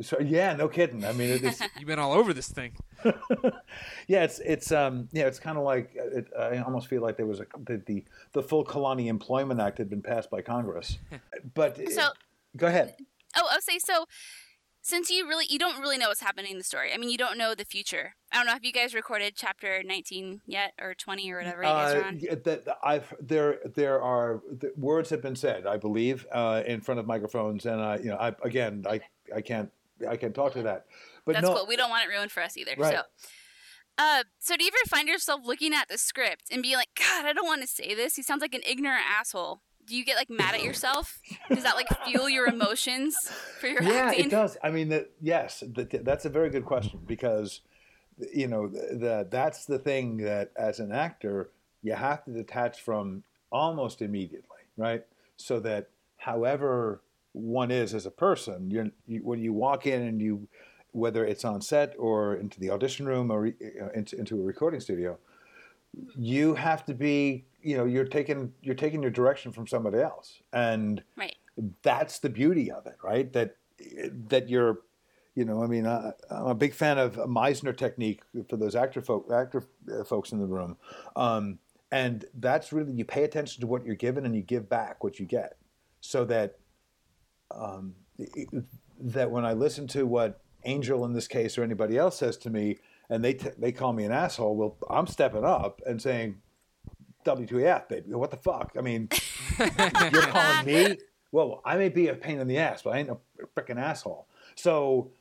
so 0.02 0.20
yeah, 0.20 0.54
no 0.56 0.68
kidding. 0.68 1.06
I 1.06 1.12
mean, 1.14 1.40
it's 1.44 1.62
You've 1.78 1.88
been 1.88 2.00
all 2.00 2.14
over 2.14 2.34
this 2.34 2.48
thing. 2.50 2.74
yeah, 4.08 4.24
it's 4.24 4.40
it's 4.40 4.72
um 4.72 5.08
yeah, 5.12 5.26
it's 5.28 5.40
kind 5.40 5.58
of 5.58 5.64
like 5.64 5.92
it, 5.96 6.28
I 6.38 6.58
almost 6.60 6.88
feel 6.88 7.02
like 7.02 7.18
there 7.18 7.26
was 7.28 7.40
a 7.42 7.46
the, 7.66 7.78
the 7.86 8.04
the 8.34 8.42
full 8.44 8.64
Kalani 8.66 9.08
Employment 9.08 9.60
Act 9.60 9.78
had 9.78 9.90
been 9.90 10.02
passed 10.02 10.30
by 10.30 10.42
Congress, 10.42 10.98
but 11.54 11.80
So, 11.92 12.10
go 12.58 12.68
ahead. 12.68 12.96
oh, 13.38 13.48
I'll 13.52 13.62
say 13.62 13.78
so. 13.80 14.06
Since 14.86 15.10
you 15.10 15.26
really, 15.30 15.46
you 15.50 15.58
don't 15.58 15.80
really 15.80 15.98
know 15.98 16.10
what's 16.10 16.20
happening 16.20 16.52
in 16.52 16.58
the 16.58 16.64
story. 16.64 16.92
I 16.94 16.98
mean, 16.98 17.10
you 17.10 17.18
don't 17.18 17.38
know 17.38 17.56
the 17.56 17.64
future. 17.64 18.16
I 18.34 18.36
don't 18.36 18.46
know. 18.46 18.52
Have 18.52 18.66
you 18.66 18.74
guys 18.74 18.94
recorded 18.94 19.34
chapter 19.34 19.82
nineteen 19.82 20.42
yet, 20.46 20.74
or 20.80 20.94
twenty, 20.94 21.32
or 21.32 21.38
whatever 21.38 21.64
you 21.64 21.70
guys 21.70 21.94
are 21.94 22.04
Uh, 22.04 22.08
on? 22.08 22.20
yeah, 22.20 22.36
that 22.44 22.68
I've 22.84 23.14
there 23.22 23.60
there 23.64 24.02
are 24.02 24.42
the 24.52 24.74
words 24.76 25.10
have 25.10 25.22
been 25.22 25.38
said, 25.38 25.66
I 25.66 25.78
believe, 25.78 26.28
uh, 26.34 26.64
in 26.68 26.82
front 26.82 27.00
of 27.00 27.08
microphones, 27.08 27.66
and 27.66 27.80
I 27.82 27.96
you 27.98 28.10
know 28.10 28.18
I 28.18 28.36
again 28.44 28.84
I 28.88 29.00
I 29.34 29.40
can't 29.40 29.72
I 30.08 30.18
can't 30.18 30.36
talk 30.36 30.52
to 30.54 30.64
that, 30.64 30.86
but 31.24 31.34
That's 31.36 31.48
no, 31.48 31.56
cool. 31.56 31.66
We 31.66 31.78
don't 31.78 31.90
want 31.90 32.04
it 32.06 32.10
ruined 32.10 32.32
for 32.34 32.44
us 32.44 32.58
either. 32.58 32.74
Right. 32.78 32.96
So, 32.96 33.02
uh, 33.98 34.24
so 34.40 34.58
do 34.58 34.66
you 34.66 34.70
ever 34.70 34.90
find 34.90 35.08
yourself 35.08 35.42
looking 35.46 35.74
at 35.74 35.88
the 35.88 35.98
script 35.98 36.46
and 36.52 36.62
being 36.62 36.76
like, 36.76 36.90
God, 37.00 37.26
I 37.26 37.32
don't 37.32 37.46
want 37.46 37.62
to 37.62 37.68
say 37.68 37.96
this. 37.96 38.16
He 38.18 38.22
sounds 38.22 38.42
like 38.42 38.54
an 38.54 38.64
ignorant 38.68 39.06
asshole. 39.10 39.62
Do 39.86 39.96
you 39.96 40.06
get 40.06 40.16
like 40.16 40.30
mad 40.30 40.56
at 40.56 40.64
yourself? 40.64 41.20
Does 41.50 41.64
that 41.64 41.76
like 41.76 41.88
fuel 42.06 42.30
your 42.30 42.48
emotions 42.48 43.16
for 43.60 43.68
your 43.68 43.84
yeah, 43.84 44.08
acting? 44.08 44.26
it 44.26 44.32
does. 44.32 44.58
I 44.64 44.72
mean, 44.72 44.90
that 44.90 45.12
yes, 45.22 45.64
that, 45.76 46.04
that's 46.06 46.26
a 46.26 46.30
very 46.30 46.50
good 46.50 46.66
question 46.66 47.00
because 47.06 47.62
you 48.34 48.48
know 48.48 48.68
the, 48.68 48.98
the 48.98 49.28
that's 49.30 49.66
the 49.66 49.80
thing 49.80 50.18
that 50.18 50.52
as 50.56 50.80
an 50.80 50.92
actor 50.92 51.50
you 51.82 51.94
have 51.94 52.24
to 52.26 52.32
detach 52.32 52.82
from 52.82 53.24
almost 53.52 54.02
immediately, 54.02 54.64
right? 54.78 55.06
So 55.38 55.60
that 55.60 55.90
however 56.18 57.02
one 57.34 57.72
is 57.72 57.94
as 57.94 58.06
a 58.06 58.12
person, 58.12 58.72
you're, 58.72 58.90
you, 59.08 59.20
when 59.24 59.40
you 59.40 59.54
walk 59.54 59.86
in 59.86 60.02
and 60.02 60.22
you 60.22 60.48
whether 60.94 61.26
it's 61.26 61.44
on 61.44 61.60
set 61.60 61.96
or 61.98 62.36
into 62.36 62.60
the 62.60 62.70
audition 62.70 63.08
room 63.08 63.32
or 63.32 63.48
uh, 63.48 63.90
into, 63.96 64.18
into 64.18 64.40
a 64.40 64.44
recording 64.44 64.80
studio, 64.80 65.18
you 66.16 66.54
have 66.54 66.86
to 66.86 66.94
be 66.94 67.46
you 67.64 67.78
know 67.78 67.86
you're 67.86 68.06
taking 68.06 68.52
you're 68.62 68.76
taking 68.76 69.02
your 69.02 69.12
direction 69.12 69.52
from 69.52 69.66
somebody 69.68 70.00
else 70.00 70.42
and 70.52 71.02
Right. 71.18 71.36
that's 71.82 72.20
the 72.20 72.30
beauty 72.30 72.70
of 72.72 72.86
it, 72.86 72.98
right? 73.04 73.32
That 73.34 73.56
that 74.30 74.50
you're, 74.50 74.80
you 75.36 75.46
know, 75.46 75.64
I 75.64 75.68
mean, 75.68 75.86
I, 75.88 76.12
I'm 76.30 76.48
a 76.48 76.56
big 76.56 76.74
fan 76.74 76.98
of 76.98 77.16
Meisner 77.16 77.76
technique 77.76 78.22
for 78.50 78.56
those 78.58 78.76
actor 78.76 79.02
folk, 79.02 79.30
actor 79.34 79.64
uh, 79.92 80.04
folks 80.04 80.32
in 80.32 80.40
the 80.40 80.46
room, 80.46 80.78
um, 81.16 81.60
and 81.92 82.26
that's 82.40 82.72
really 82.74 82.94
you 82.94 83.06
pay 83.06 83.24
attention 83.24 83.62
to 83.62 83.68
what 83.68 83.86
you're 83.86 83.96
given 83.96 84.26
and 84.26 84.36
you 84.36 84.42
give 84.42 84.70
back 84.70 85.04
what 85.04 85.20
you 85.20 85.26
get, 85.26 85.58
so 86.02 86.24
that 86.26 86.60
um, 87.52 87.96
that 89.00 89.32
when 89.32 89.46
I 89.46 89.54
listen 89.54 89.88
to 89.90 90.06
what 90.06 90.40
Angel 90.66 91.04
in 91.06 91.14
this 91.14 91.28
case 91.28 91.58
or 91.58 91.64
anybody 91.64 91.98
else 91.98 92.18
says 92.18 92.38
to 92.38 92.50
me, 92.50 92.78
and 93.10 93.24
they 93.24 93.34
t- 93.34 93.50
they 93.58 93.72
call 93.72 93.94
me 93.94 94.06
an 94.06 94.12
asshole, 94.12 94.56
well, 94.56 94.78
I'm 94.90 95.08
stepping 95.08 95.46
up 95.46 95.82
and 95.86 96.02
saying. 96.02 96.38
WTF, 97.26 97.88
baby. 97.90 98.14
What 98.14 98.32
the 98.32 98.38
fuck? 98.38 98.74
I 98.78 98.82
mean, 98.82 99.10
you're 100.12 100.22
calling 100.24 100.66
me? 100.66 100.98
Well, 101.32 101.62
I 101.66 101.78
may 101.78 101.90
be 101.90 102.10
a 102.10 102.16
pain 102.16 102.40
in 102.40 102.48
the 102.48 102.58
ass, 102.60 102.84
but 102.84 102.92
I 102.92 103.00
ain't 103.00 103.10
a 103.10 103.18
freaking 103.58 103.80
asshole. 103.80 104.28
So 104.56 105.12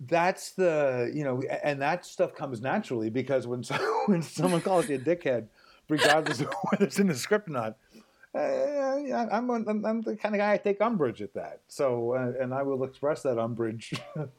that's 0.00 0.52
the, 0.52 1.10
you 1.14 1.24
know, 1.24 1.42
and 1.62 1.80
that 1.82 2.04
stuff 2.04 2.34
comes 2.34 2.60
naturally 2.60 3.10
because 3.10 3.46
when, 3.46 3.62
so, 3.62 3.74
when 4.06 4.22
someone 4.22 4.60
calls 4.60 4.88
you 4.88 4.96
a 4.96 4.98
dickhead, 4.98 5.46
regardless 5.88 6.40
of 6.40 6.52
whether 6.70 6.84
it's 6.84 6.98
in 6.98 7.08
the 7.08 7.14
script 7.14 7.48
or 7.48 7.52
not, 7.52 7.76
uh, 8.34 8.38
I'm, 9.30 9.50
I'm, 9.50 9.84
I'm 9.86 10.02
the 10.02 10.16
kind 10.16 10.34
of 10.34 10.38
guy 10.38 10.52
I 10.52 10.56
take 10.58 10.80
umbrage 10.80 11.22
at 11.22 11.34
that. 11.34 11.60
So, 11.68 12.14
uh, 12.14 12.42
and 12.42 12.52
I 12.52 12.62
will 12.62 12.84
express 12.84 13.22
that 13.22 13.38
umbrage 13.38 13.94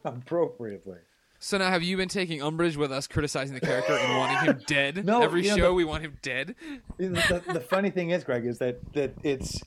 appropriately. 0.06 1.00
So 1.42 1.58
now, 1.58 1.70
have 1.70 1.84
you 1.84 1.96
been 1.96 2.10
taking 2.10 2.42
umbrage 2.42 2.76
with 2.76 2.92
us 2.92 3.08
criticizing 3.08 3.54
the 3.56 3.62
character 3.62 3.94
and 3.94 4.18
wanting 4.18 4.38
him 4.54 4.62
dead? 4.68 5.06
No, 5.06 5.22
Every 5.22 5.44
you 5.44 5.50
know, 5.52 5.56
show 5.58 5.68
the- 5.70 5.74
we 5.74 5.86
want 5.86 6.04
him 6.04 6.18
dead. 6.22 6.56
the, 6.98 7.42
the 7.54 7.62
funny 7.62 7.90
thing 7.92 8.10
is, 8.10 8.24
Greg, 8.26 8.46
is 8.46 8.58
that 8.60 8.80
that 8.94 9.14
it's 9.24 9.60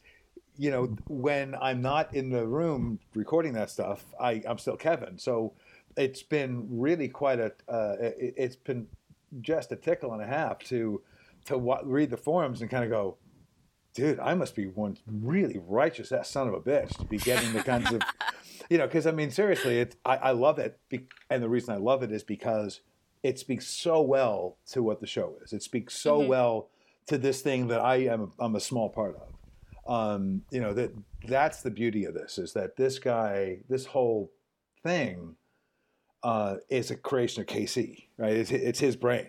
you 0.59 0.71
know 0.71 0.95
when 1.09 1.55
I'm 1.55 1.81
not 1.81 2.14
in 2.14 2.29
the 2.29 2.47
room 2.47 2.99
recording 3.14 3.55
that 3.55 3.71
stuff, 3.71 4.05
I 4.21 4.43
I'm 4.47 4.59
still 4.59 4.76
Kevin. 4.76 5.19
So 5.19 5.55
it's 5.97 6.23
been 6.23 6.67
really 6.71 7.09
quite 7.09 7.41
a 7.41 7.52
uh, 7.69 7.97
it, 8.00 8.35
it's 8.37 8.57
been 8.57 8.87
just 9.41 9.73
a 9.73 9.76
tickle 9.76 10.12
and 10.12 10.21
a 10.23 10.26
half 10.26 10.59
to 10.64 11.00
to 11.47 11.57
wa- 11.57 11.81
read 11.85 12.11
the 12.11 12.17
forums 12.19 12.61
and 12.61 12.71
kind 12.71 12.85
of 12.85 12.91
go. 12.91 13.17
Dude, 13.94 14.18
I 14.20 14.34
must 14.34 14.54
be 14.56 14.66
one 14.66 14.96
really 15.06 15.61
righteous 15.66 16.12
ass 16.12 16.30
son 16.30 16.49
of 16.49 16.54
a 16.54 16.61
bitch 16.61 16.96
to 16.99 17.04
be 17.04 17.18
getting 17.18 17.52
the 17.52 17.62
kinds 17.62 17.92
of, 17.92 18.00
you 18.70 18.78
know, 18.78 18.87
because 18.87 19.06
I 19.06 19.11
mean, 19.11 19.30
seriously, 19.30 19.80
it, 19.80 19.96
I, 20.04 20.16
I 20.16 20.30
love 20.30 20.58
it. 20.58 20.78
Be, 20.88 21.06
and 21.28 21.42
the 21.42 21.49
reason 21.49 21.75
I 21.75 21.78
love 21.78 22.02
it 22.02 22.11
is 22.11 22.22
because 22.22 22.80
it 23.22 23.38
speaks 23.38 23.66
so 23.66 24.00
well 24.00 24.56
to 24.70 24.82
what 24.82 25.00
the 25.00 25.06
show 25.06 25.34
is. 25.44 25.52
It 25.52 25.62
speaks 25.62 25.94
so 25.94 26.20
Mhm. 26.22 26.26
well 26.28 26.68
to 27.06 27.18
this 27.18 27.42
thing 27.42 27.68
that 27.68 27.80
I 27.80 27.96
am 27.96 28.32
I'm 28.38 28.56
a 28.56 28.61
small 28.61 28.88
part 28.88 29.16
of. 29.16 29.28
Um, 29.87 30.42
you 30.50 30.61
know 30.61 30.72
that 30.75 30.92
that's 31.26 31.61
the 31.62 31.70
beauty 31.70 32.04
of 32.04 32.14
this 32.14 32.38
is 32.38 32.52
that 32.54 32.76
this 32.76 32.99
guy, 32.99 33.58
this 33.68 33.87
whole 33.87 34.30
thing, 34.82 35.37
uh, 36.22 36.56
is 36.70 36.90
a 36.90 36.96
creation 36.96 37.42
of 37.42 37.49
KC, 37.49 38.04
right? 38.16 38.32
It's, 38.32 38.50
it's 38.52 38.78
his 38.78 38.94
brain, 38.96 39.28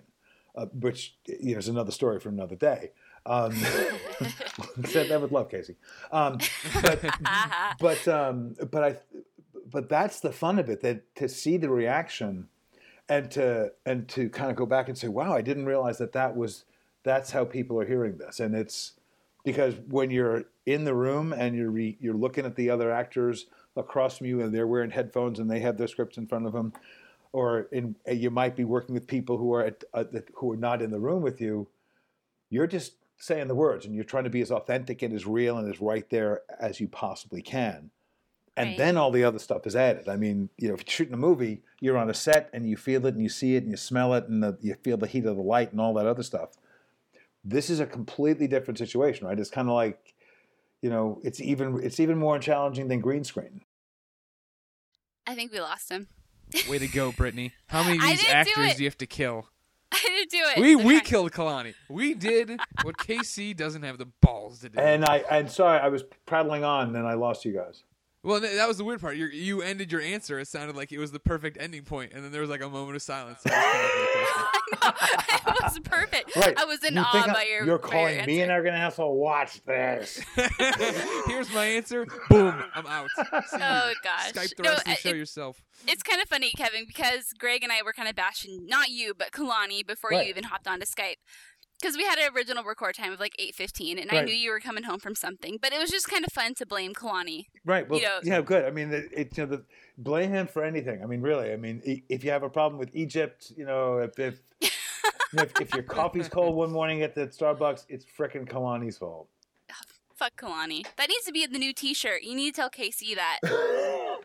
uh, 0.55 0.67
which 0.67 1.17
you 1.27 1.53
know 1.53 1.59
is 1.59 1.67
another 1.67 1.91
story 1.91 2.19
for 2.19 2.29
another 2.29 2.55
day. 2.55 2.91
Um, 3.25 3.53
said 4.85 5.09
that 5.09 5.21
with 5.21 5.31
love, 5.31 5.49
Casey. 5.49 5.75
Um, 6.11 6.39
but 6.81 7.03
but 7.79 8.07
um, 8.07 8.55
but 8.69 8.83
I 8.83 8.97
but 9.69 9.89
that's 9.89 10.19
the 10.19 10.31
fun 10.31 10.59
of 10.59 10.69
it 10.69 10.81
that 10.81 11.15
to 11.15 11.29
see 11.29 11.57
the 11.57 11.69
reaction 11.69 12.49
and 13.09 13.31
to 13.31 13.71
and 13.85 14.07
to 14.09 14.29
kind 14.29 14.49
of 14.49 14.55
go 14.55 14.65
back 14.65 14.87
and 14.89 14.97
say, 14.97 15.07
wow, 15.07 15.33
I 15.33 15.41
didn't 15.41 15.65
realize 15.65 15.97
that 15.97 16.13
that 16.13 16.35
was 16.35 16.65
that's 17.03 17.31
how 17.31 17.45
people 17.45 17.79
are 17.79 17.85
hearing 17.85 18.17
this, 18.17 18.39
and 18.39 18.55
it's 18.55 18.93
because 19.43 19.75
when 19.87 20.09
you're 20.09 20.45
in 20.65 20.85
the 20.85 20.93
room 20.93 21.33
and 21.33 21.55
you're 21.55 21.71
re, 21.71 21.97
you're 21.99 22.13
looking 22.13 22.45
at 22.45 22.55
the 22.55 22.69
other 22.69 22.91
actors 22.91 23.47
across 23.75 24.17
from 24.17 24.27
you 24.27 24.41
and 24.41 24.53
they're 24.53 24.67
wearing 24.67 24.91
headphones 24.91 25.39
and 25.39 25.49
they 25.49 25.59
have 25.59 25.77
their 25.77 25.87
scripts 25.87 26.17
in 26.17 26.27
front 26.27 26.45
of 26.45 26.53
them, 26.53 26.71
or 27.33 27.67
in, 27.71 27.95
you 28.09 28.29
might 28.29 28.55
be 28.55 28.63
working 28.63 28.93
with 28.93 29.07
people 29.07 29.37
who 29.37 29.53
are 29.53 29.65
at, 29.65 29.83
uh, 29.93 30.05
who 30.35 30.53
are 30.53 30.57
not 30.57 30.81
in 30.81 30.91
the 30.91 30.99
room 30.99 31.21
with 31.21 31.41
you. 31.41 31.67
You're 32.49 32.67
just 32.67 32.93
saying 33.23 33.47
the 33.47 33.55
words 33.55 33.85
and 33.85 33.95
you're 33.95 34.03
trying 34.03 34.25
to 34.25 34.29
be 34.29 34.41
as 34.41 34.51
authentic 34.51 35.01
and 35.01 35.13
as 35.13 35.25
real 35.25 35.57
and 35.57 35.73
as 35.73 35.79
right 35.79 36.09
there 36.09 36.41
as 36.59 36.81
you 36.81 36.89
possibly 36.89 37.41
can. 37.41 37.89
And 38.57 38.71
Right. 38.71 38.77
then 38.77 38.97
all 38.97 39.11
the 39.11 39.23
other 39.23 39.39
stuff 39.39 39.65
is 39.65 39.77
added. 39.77 40.09
I 40.09 40.17
mean, 40.17 40.49
you 40.57 40.67
know, 40.67 40.73
if 40.73 40.81
you're 40.81 40.91
shooting 40.91 41.13
a 41.13 41.17
movie, 41.17 41.63
you're 41.79 41.97
on 41.97 42.09
a 42.09 42.13
set 42.13 42.49
and 42.53 42.69
you 42.69 42.75
feel 42.75 43.05
it 43.05 43.13
and 43.13 43.23
you 43.23 43.29
see 43.29 43.55
it 43.55 43.63
and 43.63 43.71
you 43.71 43.77
smell 43.77 44.13
it 44.13 44.27
and 44.27 44.43
the, 44.43 44.57
you 44.61 44.75
feel 44.75 44.97
the 44.97 45.07
heat 45.07 45.25
of 45.25 45.37
the 45.37 45.41
light 45.41 45.71
and 45.71 45.79
all 45.79 45.93
that 45.93 46.05
other 46.05 46.21
stuff. 46.21 46.49
This 47.45 47.69
is 47.69 47.79
a 47.79 47.85
completely 47.85 48.45
different 48.47 48.77
situation, 48.77 49.25
right? 49.25 49.39
It's 49.39 49.49
kind 49.49 49.69
of 49.69 49.73
like, 49.73 50.13
you 50.81 50.89
know, 50.89 51.21
it's 51.23 51.39
even 51.39 51.79
it's 51.81 51.99
even 52.01 52.17
more 52.17 52.37
challenging 52.39 52.89
than 52.89 52.99
green 52.99 53.23
screen. 53.23 53.61
I 55.25 55.33
think 55.33 55.53
we 55.53 55.61
lost 55.61 55.89
him. 55.89 56.07
Way 56.69 56.79
to 56.79 56.87
go, 56.87 57.11
Brittany. 57.17 57.53
How 57.67 57.83
many 57.83 57.97
of 57.97 58.03
these 58.03 58.21
didn't 58.21 58.45
do 58.45 58.51
actors 58.51 58.75
do 58.75 58.83
you 58.83 58.89
have 58.89 58.97
to 58.97 59.07
kill? 59.07 59.47
I 60.03 60.09
didn't 60.17 60.31
do 60.31 60.43
it. 60.55 60.61
We 60.61 60.75
we 60.75 61.01
killed 61.01 61.31
Kalani. 61.31 61.73
We 61.89 62.13
did 62.13 62.59
what 62.83 62.97
KC 62.97 63.55
doesn't 63.55 63.83
have 63.83 63.97
the 63.97 64.07
balls 64.21 64.59
to 64.59 64.69
do. 64.69 64.79
And 64.79 65.05
I 65.05 65.23
and 65.29 65.49
sorry, 65.49 65.79
I 65.79 65.89
was 65.89 66.03
prattling 66.25 66.63
on 66.63 66.95
and 66.95 67.07
I 67.07 67.13
lost 67.13 67.45
you 67.45 67.53
guys. 67.53 67.83
Well, 68.23 68.39
th- 68.41 68.55
that 68.55 68.67
was 68.67 68.77
the 68.77 68.83
weird 68.83 69.01
part. 69.01 69.15
you 69.17 69.27
you 69.27 69.61
ended 69.61 69.91
your 69.91 70.01
answer. 70.01 70.39
It 70.39 70.47
sounded 70.47 70.75
like 70.75 70.91
it 70.91 70.99
was 70.99 71.11
the 71.11 71.19
perfect 71.19 71.57
ending 71.59 71.83
point, 71.83 72.13
and 72.13 72.23
then 72.23 72.31
there 72.31 72.41
was 72.41 72.49
like 72.49 72.61
a 72.63 72.69
moment 72.69 72.95
of 72.95 73.01
silence. 73.01 73.39
I 73.45 73.51
was 73.51 74.31
coming 74.31 74.79
up 74.83 74.95
with 75.01 75.09
a 75.09 75.15
question. 75.17 75.53
it 75.55 75.63
was 75.63 75.79
perfect. 75.79 76.35
Right. 76.35 76.57
I 76.59 76.65
was 76.65 76.83
in 76.83 76.93
You 76.95 77.01
awe 77.01 77.11
think 77.11 77.29
I- 77.29 77.33
by 77.33 77.43
your. 77.43 77.65
You're 77.65 77.77
by 77.79 77.87
calling 77.89 78.15
your 78.17 78.25
me 78.25 78.35
an 78.41 78.41
answer. 78.49 78.51
arrogant 78.53 78.75
asshole. 78.75 79.15
Watch 79.17 79.63
this. 79.65 80.21
Here's 81.27 81.51
my 81.53 81.65
answer. 81.65 82.05
Boom. 82.29 82.63
I'm 82.73 82.87
out. 82.87 83.09
See 83.15 83.23
you. 83.57 83.63
Oh 83.63 83.93
gosh. 84.03 84.31
Skype 84.31 84.55
the 84.55 84.63
No, 84.63 84.69
rest 84.71 84.79
of 84.81 84.85
the 84.85 84.91
uh, 84.91 84.95
show 84.95 85.09
it- 85.09 85.15
yourself. 85.17 85.61
It's 85.87 86.01
kind 86.03 86.21
of 86.21 86.29
funny, 86.29 86.51
Kevin, 86.55 86.85
because 86.87 87.33
Greg 87.37 87.61
and 87.63 87.71
I 87.71 87.81
were 87.83 87.91
kind 87.93 88.07
of 88.07 88.15
bashing 88.15 88.65
not 88.67 88.89
you, 88.89 89.13
but 89.13 89.31
Kalani 89.31 89.85
before 89.85 90.11
Right. 90.11 90.23
you 90.25 90.29
even 90.29 90.45
hopped 90.45 90.65
onto 90.67 90.85
Skype. 90.85 91.15
Because 91.83 91.97
we 91.97 92.05
had 92.05 92.17
an 92.17 92.33
original 92.33 92.63
record 92.63 92.95
time 92.95 93.11
of 93.11 93.19
like 93.19 93.35
eight 93.37 93.53
fifteen, 93.53 93.99
and 93.99 94.09
I 94.09 94.21
knew 94.21 94.33
you 94.33 94.51
were 94.51 94.61
coming 94.61 94.85
home 94.85 94.99
from 94.99 95.15
something. 95.15 95.57
But 95.61 95.73
it 95.73 95.79
was 95.79 95.89
just 95.89 96.07
kind 96.07 96.23
of 96.23 96.31
fun 96.31 96.53
to 96.55 96.65
blame 96.65 96.93
Kalani. 96.93 97.47
Right. 97.65 97.89
Well, 97.89 97.99
You 97.99 98.05
know- 98.05 98.19
yeah, 98.23 98.39
good. 98.39 98.63
I 98.63 98.71
mean, 98.71 98.93
it, 98.93 99.09
it, 99.11 99.37
you 99.37 99.45
know, 99.45 99.57
the, 99.57 99.65
blame 99.97 100.31
him 100.31 100.47
for 100.47 100.63
anything. 100.63 101.03
I 101.03 101.07
mean, 101.07 101.21
really. 101.21 101.51
I 101.51 101.57
mean, 101.57 101.81
if 102.07 102.23
you 102.23 102.31
have 102.31 102.43
a 102.43 102.49
problem 102.49 102.79
with 102.79 102.89
Egypt, 102.93 103.51
you 103.57 103.65
know, 103.65 103.97
if 103.97 104.17
if, 104.17 104.39
you 104.61 104.69
know, 105.33 105.43
if, 105.43 105.59
if 105.59 105.73
your 105.73 105.83
coffee's 105.83 106.29
cold 106.29 106.55
one 106.55 106.71
morning 106.71 107.01
at 107.01 107.15
the 107.15 107.27
Starbucks, 107.27 107.83
it's 107.89 108.05
frickin' 108.17 108.47
Kalani's 108.47 108.97
fault. 108.97 109.27
Fuck 110.15 110.37
Kalani. 110.37 110.85
That 110.95 111.09
needs 111.09 111.25
to 111.25 111.33
be 111.33 111.43
in 111.43 111.51
the 111.51 111.59
new 111.59 111.73
T-shirt. 111.73 112.23
You 112.23 112.33
need 112.33 112.53
to 112.55 112.61
tell 112.61 112.69
casey 112.69 113.13
that. 113.15 113.39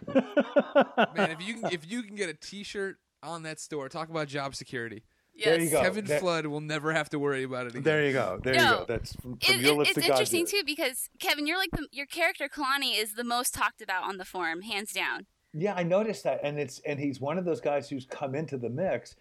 Man, 1.16 1.32
if 1.32 1.44
you 1.44 1.54
can, 1.54 1.72
if 1.72 1.90
you 1.90 2.04
can 2.04 2.14
get 2.14 2.28
a 2.28 2.34
T-shirt 2.34 2.98
on 3.20 3.42
that 3.42 3.58
store, 3.58 3.88
talk 3.88 4.10
about 4.10 4.28
job 4.28 4.54
security. 4.54 5.02
Yes. 5.38 5.46
There 5.46 5.60
you 5.60 5.70
go. 5.70 5.80
Kevin 5.82 6.04
that- 6.06 6.20
Flood 6.20 6.46
will 6.46 6.60
never 6.60 6.92
have 6.92 7.08
to 7.10 7.18
worry 7.18 7.44
about 7.44 7.66
it 7.66 7.70
again. 7.70 7.82
there 7.84 8.04
you 8.04 8.12
go. 8.12 8.40
There 8.42 8.54
you 8.54 8.60
go. 8.60 8.84
That's 8.88 9.14
from, 9.14 9.36
from 9.38 9.54
It, 9.54 9.60
your 9.60 9.72
it- 9.72 9.76
lips 9.78 9.90
it's 9.90 9.98
to 10.00 10.04
interesting 10.06 10.40
ears. 10.40 10.50
too 10.50 10.62
because 10.66 11.08
Kevin, 11.20 11.46
you're 11.46 11.56
like 11.58 11.70
the, 11.70 11.86
your 11.92 12.06
character 12.06 12.48
Kalani 12.48 13.00
is 13.00 13.14
the 13.14 13.22
most 13.24 13.54
talked 13.54 13.80
about 13.80 14.02
on 14.02 14.16
the 14.18 14.24
forum, 14.24 14.62
hands 14.62 14.92
down. 14.92 15.26
Yeah, 15.54 15.74
I 15.74 15.82
noticed 15.84 16.24
that, 16.24 16.40
and 16.42 16.58
it's 16.58 16.80
and 16.80 16.98
he's 17.00 17.20
one 17.20 17.38
of 17.38 17.44
those 17.44 17.60
guys 17.60 17.88
who's 17.88 18.04
come 18.04 18.34
into 18.34 18.58
the 18.58 18.68
mix, 18.68 19.14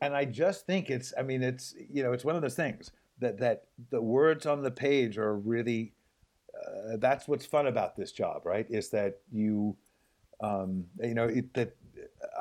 and 0.00 0.14
I 0.16 0.24
just 0.24 0.66
think 0.66 0.90
it's. 0.90 1.12
I 1.16 1.22
mean, 1.22 1.42
it's 1.42 1.74
you 1.92 2.02
know, 2.02 2.12
it's 2.12 2.24
one 2.24 2.34
of 2.34 2.42
those 2.42 2.56
things 2.56 2.90
that 3.20 3.38
that 3.38 3.64
the 3.90 4.00
words 4.02 4.44
on 4.46 4.62
the 4.62 4.70
page 4.72 5.18
are 5.18 5.36
really. 5.36 5.92
Uh, 6.56 6.96
that's 6.96 7.28
what's 7.28 7.46
fun 7.46 7.68
about 7.68 7.96
this 7.96 8.10
job, 8.10 8.44
right? 8.44 8.66
Is 8.68 8.88
that 8.90 9.20
you, 9.30 9.76
um, 10.40 10.84
you 11.00 11.14
know, 11.14 11.26
it, 11.26 11.54
that 11.54 11.76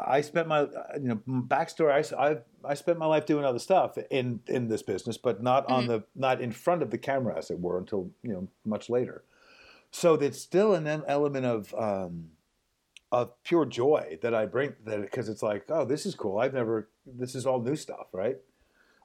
I 0.05 0.21
spent 0.21 0.47
my 0.47 0.61
you 0.61 1.09
know 1.09 1.21
backstory. 1.27 2.13
I, 2.13 2.29
I, 2.29 2.37
I 2.63 2.73
spent 2.73 2.97
my 2.97 3.05
life 3.05 3.25
doing 3.25 3.45
other 3.45 3.59
stuff 3.59 3.97
in 4.09 4.41
in 4.47 4.67
this 4.67 4.81
business, 4.81 5.17
but 5.17 5.41
not 5.41 5.69
on 5.69 5.87
the 5.87 6.03
not 6.15 6.41
in 6.41 6.51
front 6.51 6.81
of 6.81 6.91
the 6.91 6.97
camera, 6.97 7.37
as 7.37 7.49
it 7.51 7.59
were, 7.59 7.77
until 7.77 8.09
you 8.23 8.33
know 8.33 8.47
much 8.65 8.89
later. 8.89 9.23
So 9.91 10.17
there's 10.17 10.41
still 10.41 10.73
an 10.73 10.87
element 10.87 11.45
of. 11.45 11.73
Um, 11.77 12.31
of 13.09 13.41
pure 13.43 13.65
joy 13.65 14.19
that 14.21 14.33
I 14.33 14.45
bring 14.45 14.73
that 14.83 14.99
because 14.99 15.29
it's 15.29 15.41
like, 15.41 15.63
oh, 15.69 15.85
this 15.85 16.05
is 16.05 16.13
cool. 16.13 16.39
I've 16.39 16.53
never. 16.53 16.89
This 17.05 17.35
is 17.35 17.45
all 17.45 17.61
new 17.61 17.77
stuff, 17.77 18.07
right? 18.11 18.35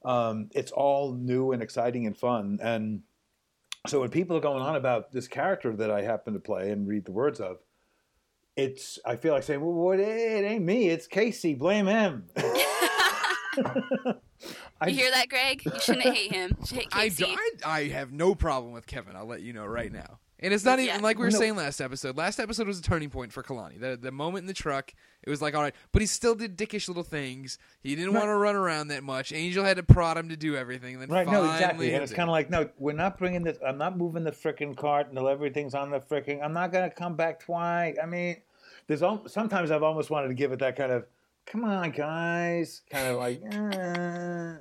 Um, 0.04 0.50
it's 0.52 0.73
all 0.73 1.12
new 1.14 1.52
and 1.52 1.62
exciting 1.62 2.06
and 2.06 2.16
fun. 2.16 2.59
And 2.61 3.02
so 3.87 4.00
when 4.00 4.11
people 4.11 4.37
are 4.37 4.40
going 4.40 4.62
on 4.62 4.76
about 4.76 5.12
this 5.12 5.28
character 5.28 5.75
that 5.76 5.90
I 5.90 6.02
happen 6.02 6.35
to 6.35 6.40
play 6.40 6.71
and 6.71 6.87
read 6.87 7.04
the 7.04 7.12
words 7.12 7.40
of, 7.40 7.59
it's 8.56 8.99
I 9.04 9.16
feel 9.16 9.35
like 9.35 9.42
saying, 9.42 9.61
well, 9.61 9.73
what? 9.73 10.00
It 10.00 10.44
ain't 10.44 10.64
me. 10.64 10.88
It's 10.88 11.06
Casey. 11.06 11.54
Blame 11.54 11.87
him. 11.87 12.26
I, 14.80 14.88
You 14.88 14.94
hear 14.94 15.11
that, 15.11 15.28
Greg? 15.28 15.62
You 15.64 15.73
shouldn't 15.80 16.04
hate 16.14 16.32
him. 16.32 16.56
You 16.61 16.66
should 16.66 16.78
hate 16.78 16.88
I, 16.92 17.09
do- 17.09 17.26
I, 17.26 17.50
I 17.64 17.88
have 17.88 18.12
no 18.12 18.35
problem 18.35 18.73
with 18.73 18.87
Kevin. 18.87 19.14
I'll 19.16 19.26
let 19.26 19.42
you 19.42 19.52
know 19.52 19.66
right 19.66 19.92
now. 19.92 20.18
And 20.42 20.52
it's 20.52 20.64
not 20.64 20.78
Yeah. 20.80 20.90
even 20.90 21.02
like 21.02 21.18
we 21.18 21.25
were 21.25 21.30
No. 21.30 21.38
saying 21.38 21.54
last 21.56 21.80
episode. 21.80 22.16
Last 22.16 22.40
episode 22.40 22.66
was 22.66 22.78
a 22.78 22.82
turning 22.82 23.11
point 23.11 23.32
for 23.32 23.42
Kalani. 23.42 23.78
The, 23.80 23.96
the 23.96 24.11
moment 24.11 24.42
in 24.42 24.46
the 24.49 24.52
truck, 24.52 24.92
it 25.22 25.30
was 25.30 25.40
like, 25.40 25.54
all 25.54 25.62
right. 25.62 25.75
But 25.92 26.02
he 26.02 26.06
still 26.06 26.34
did 26.34 26.56
dickish 26.58 26.88
little 26.88 27.04
things. 27.04 27.58
He 27.82 27.94
didn't 27.94 28.12
want 28.12 28.26
to 28.26 28.34
run 28.34 28.56
around 28.56 28.88
that 28.88 29.04
much. 29.04 29.32
Angel 29.32 29.64
had 29.64 29.76
to 29.76 29.84
prod 29.84 30.16
him 30.18 30.28
to 30.30 30.37
do 30.37 30.56
everything. 30.56 30.99
Then 30.99 31.08
Right, 31.08 31.26
no, 31.28 31.44
exactly. 31.44 31.94
And 31.94 32.02
it's 32.02 32.12
kind 32.12 32.28
of 32.28 32.32
like, 32.32 32.50
no, 32.50 32.68
we're 32.78 32.92
not 32.92 33.18
bringing 33.18 33.44
this. 33.44 33.56
I'm 33.64 33.78
not 33.78 33.96
moving 33.96 34.25
the 34.25 34.32
frickin' 34.32 34.76
cart 34.76 35.08
until 35.08 35.28
everything's 35.28 35.75
on 35.75 35.90
the 35.90 36.00
frickin'. 36.00 36.42
I'm 36.42 36.52
not 36.52 36.72
gonna 36.72 36.90
come 36.90 37.14
back 37.14 37.38
twice. 37.40 37.96
I 38.02 38.06
mean, 38.06 38.37
there's 38.88 39.02
al- 39.04 39.28
sometimes 39.28 39.70
I've 39.70 39.84
almost 39.84 40.11
wanted 40.11 40.28
to 40.28 40.34
give 40.34 40.50
it 40.50 40.58
that 40.58 40.75
kind 40.76 40.90
of, 40.90 41.06
come 41.46 41.64
on, 41.64 41.92
guys, 41.92 42.82
kind 42.90 43.06
of 43.06 43.16
like, 43.18 43.40
eh. 43.52 44.56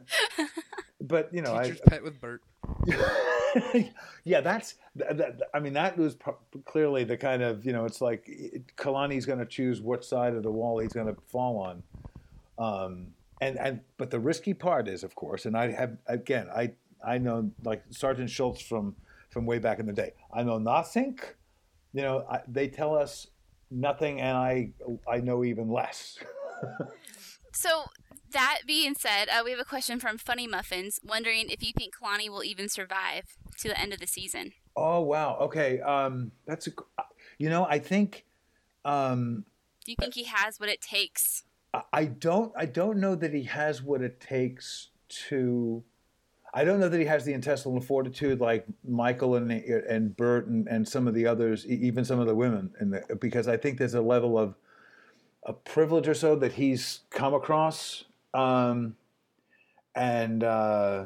but 1.02 1.34
you 1.34 1.42
know, 1.42 1.56
I, 1.56 1.64
Teacher's 1.64 1.82
pet 1.88 2.04
with 2.04 2.22
Bert. 2.22 2.44
yeah, 4.24 4.42
that's 4.42 4.76
that, 4.96 5.42
I 5.54 5.60
mean, 5.60 5.74
that 5.74 5.98
was 5.98 6.18
clearly 6.66 7.04
the 7.04 7.18
kind 7.18 7.42
of 7.42 7.66
you 7.66 7.74
know, 7.74 7.86
it's 7.86 8.02
like 8.02 8.30
Kalani's 8.78 9.26
going 9.26 9.40
to 9.40 9.46
choose 9.46 9.82
what 9.82 10.04
side 10.06 10.34
of 10.34 10.44
the 10.44 10.52
wall 10.52 10.80
he's 10.80 10.94
going 10.94 11.08
to 11.08 11.22
fall 11.28 11.60
on. 11.60 11.84
Um, 12.58 13.08
and 13.42 13.58
and 13.58 13.82
but 13.98 14.12
the 14.12 14.20
risky 14.20 14.54
part 14.54 14.88
is, 14.88 15.04
of 15.04 15.16
course, 15.16 15.46
and 15.46 15.58
I 15.58 15.72
have 15.72 15.98
again, 16.08 16.48
I 16.56 16.72
I 17.06 17.18
know 17.18 17.52
like 17.64 17.84
Sergeant 17.90 18.30
Schultz 18.30 18.62
from 18.62 18.96
from 19.30 19.46
way 19.46 19.60
back 19.60 19.80
in 19.80 19.86
the 19.86 19.94
day. 19.94 20.14
I 20.34 20.44
know 20.44 20.60
nothing. 20.60 21.20
You 21.94 22.04
know, 22.04 22.26
I, 22.30 22.42
they 22.48 22.68
tell 22.68 22.96
us 22.96 23.28
nothing, 23.70 24.22
and 24.22 24.38
I 24.38 24.70
I 25.10 25.18
know 25.18 25.44
even 25.44 25.70
less. 25.70 26.20
So 27.54 27.84
that 28.32 28.62
being 28.66 28.94
said, 28.96 29.28
uh, 29.30 29.42
we 29.44 29.52
have 29.52 29.60
a 29.60 29.66
question 29.66 30.00
from 30.00 30.18
Funny 30.18 30.48
Muffins, 30.48 31.00
wondering 31.04 31.50
if 31.50 31.64
you 31.64 31.72
think 31.76 31.96
Kalani 31.96 32.30
will 32.30 32.44
even 32.44 32.70
survive 32.70 33.36
to 33.60 33.68
the 33.68 33.80
end 33.80 33.94
of 33.94 34.00
the 34.00 34.08
season. 34.08 34.54
oh 34.76 35.02
wow, 35.02 35.38
okay, 35.42 35.80
um, 35.82 36.32
that's 36.46 36.68
a, 36.68 36.72
you 37.38 37.50
know, 37.50 37.66
I 37.70 37.80
think. 37.80 38.26
Um, 38.86 39.46
Do 39.86 39.92
you 39.92 39.96
think 40.00 40.14
he 40.16 40.24
has 40.24 40.60
what 40.60 40.70
it 40.70 40.82
takes? 40.82 41.44
I- 41.94 42.06
don't 42.06 42.52
I 42.58 42.66
don't 42.66 42.98
know 42.98 43.16
that 43.16 43.34
he 43.34 43.44
has 43.44 43.82
what 43.82 44.02
it 44.02 44.20
takes 44.20 44.90
to 45.30 45.84
I 46.54 46.66
don't 46.66 46.80
know 46.82 46.90
that 46.90 47.00
he 47.00 47.06
has 47.06 47.24
the 47.24 47.32
intestinal 47.34 47.80
fortitude 47.80 48.42
like 48.42 48.66
Michael 48.84 49.36
and 49.36 49.52
and 49.52 50.18
Bert 50.18 50.48
and, 50.48 50.68
and 50.68 50.88
some 50.88 51.08
of 51.08 51.14
the 51.14 51.26
others, 51.28 51.66
even 51.66 52.04
some 52.04 52.20
of 52.20 52.28
the 52.28 52.36
women, 52.36 52.74
in 52.82 52.90
the, 52.90 53.04
because 53.22 53.48
I 53.48 53.56
think 53.56 53.78
there's 53.78 53.94
a 53.94 54.02
level 54.02 54.38
of 54.38 54.56
a 55.46 55.54
privilege 55.54 56.08
or 56.10 56.14
so 56.14 56.36
that 56.36 56.54
he's 56.54 57.02
come 57.10 57.34
across, 57.34 58.04
um, 58.34 58.96
and 59.96 60.44
uh, 60.44 61.06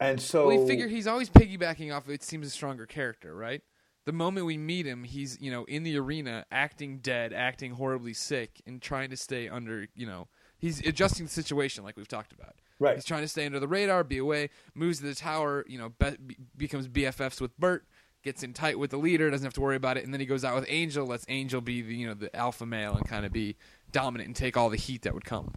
and 0.00 0.20
so 0.20 0.46
we 0.48 0.66
figure 0.66 0.88
he's 0.88 1.06
always 1.06 1.30
piggybacking 1.30 1.94
off. 1.94 2.08
It 2.08 2.22
seems 2.22 2.46
a 2.46 2.50
stronger 2.50 2.86
character, 2.86 3.34
right? 3.34 3.62
The 4.04 4.12
moment 4.12 4.46
we 4.46 4.56
meet 4.56 4.86
him, 4.86 5.04
he's 5.04 5.38
you 5.40 5.50
know 5.50 5.64
in 5.64 5.82
the 5.82 5.98
arena, 5.98 6.44
acting 6.50 6.98
dead, 6.98 7.32
acting 7.32 7.72
horribly 7.72 8.14
sick, 8.14 8.60
and 8.66 8.80
trying 8.80 9.10
to 9.10 9.16
stay 9.16 9.48
under. 9.48 9.88
You 9.94 10.06
know, 10.06 10.28
he's 10.58 10.80
adjusting 10.86 11.26
the 11.26 11.32
situation, 11.32 11.82
like 11.84 11.96
we've 11.96 12.08
talked 12.08 12.32
about. 12.32 12.54
right. 12.78 12.94
He's 12.94 13.04
trying 13.04 13.22
to 13.22 13.28
stay 13.28 13.46
under 13.46 13.58
the 13.58 13.68
radar, 13.68 14.04
be 14.04 14.18
away, 14.18 14.50
moves 14.74 14.98
to 14.98 15.06
the 15.06 15.14
tower, 15.14 15.64
you 15.68 15.78
know, 15.78 15.88
be- 15.88 16.36
becomes 16.56 16.86
BFFs 16.88 17.40
with 17.40 17.58
Bert, 17.58 17.84
gets 18.22 18.42
in 18.42 18.52
tight 18.52 18.78
with 18.78 18.90
the 18.90 18.96
leader, 18.96 19.30
doesn't 19.30 19.44
have 19.44 19.54
to 19.54 19.60
worry 19.60 19.76
about 19.76 19.96
it, 19.96 20.04
and 20.04 20.12
then 20.12 20.20
he 20.20 20.26
goes 20.26 20.44
out 20.44 20.54
with 20.54 20.66
Angel, 20.68 21.06
lets 21.06 21.24
Angel 21.28 21.60
be 21.60 21.82
the 21.82 21.94
you 21.94 22.06
know 22.06 22.14
the 22.14 22.34
alpha 22.36 22.66
male 22.66 22.94
and 22.94 23.08
kind 23.08 23.26
of 23.26 23.32
be 23.32 23.56
dominant 23.90 24.28
and 24.28 24.36
take 24.36 24.56
all 24.56 24.68
the 24.68 24.76
heat 24.76 25.02
that 25.02 25.14
would 25.14 25.24
come. 25.24 25.52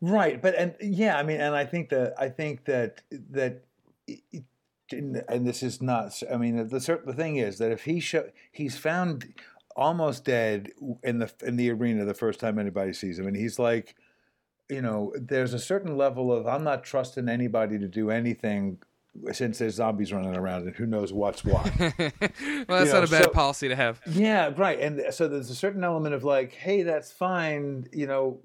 Right, 0.00 0.40
but 0.42 0.54
and 0.54 0.74
yeah, 0.80 1.18
I 1.18 1.22
mean, 1.22 1.40
and 1.40 1.54
I 1.54 1.64
think 1.64 1.88
that 1.90 2.14
I 2.18 2.28
think 2.28 2.64
that 2.66 3.02
that, 3.30 3.62
it- 4.06 4.44
and 4.90 5.44
this 5.46 5.62
is 5.64 5.82
not. 5.82 6.22
I 6.32 6.36
mean, 6.36 6.68
the 6.68 7.00
the 7.04 7.12
thing 7.14 7.36
is 7.36 7.58
that 7.58 7.72
if 7.72 7.84
he 7.84 7.98
show 7.98 8.28
he's 8.52 8.76
found 8.78 9.34
almost 9.74 10.24
dead 10.24 10.70
in 11.02 11.18
the 11.18 11.32
in 11.44 11.56
the 11.56 11.70
arena 11.72 12.04
the 12.04 12.14
first 12.14 12.38
time 12.38 12.58
anybody 12.58 12.92
sees 12.92 13.18
him, 13.18 13.26
and 13.26 13.36
he's 13.36 13.58
like, 13.58 13.96
you 14.70 14.80
know, 14.80 15.12
there's 15.20 15.54
a 15.54 15.58
certain 15.58 15.96
level 15.96 16.32
of 16.32 16.46
I'm 16.46 16.62
not 16.62 16.84
trusting 16.84 17.28
anybody 17.28 17.78
to 17.80 17.88
do 17.88 18.10
anything 18.10 18.78
since 19.32 19.58
there's 19.58 19.74
zombies 19.74 20.12
running 20.12 20.36
around 20.36 20.66
and 20.68 20.76
who 20.76 20.86
knows 20.86 21.12
what's 21.12 21.42
what. 21.44 21.64
well, 21.80 21.90
that's 21.98 22.40
You 22.40 22.92
not 22.92 23.04
a 23.04 23.10
bad 23.10 23.24
so- 23.24 23.30
policy 23.30 23.66
to 23.68 23.74
have. 23.74 24.00
yeah, 24.06 24.52
right. 24.56 24.78
And 24.78 25.02
so 25.12 25.26
there's 25.26 25.50
a 25.50 25.54
certain 25.54 25.82
element 25.82 26.14
of 26.14 26.22
like, 26.22 26.52
hey, 26.52 26.82
that's 26.82 27.10
fine. 27.10 27.88
You 27.92 28.06
know, 28.06 28.38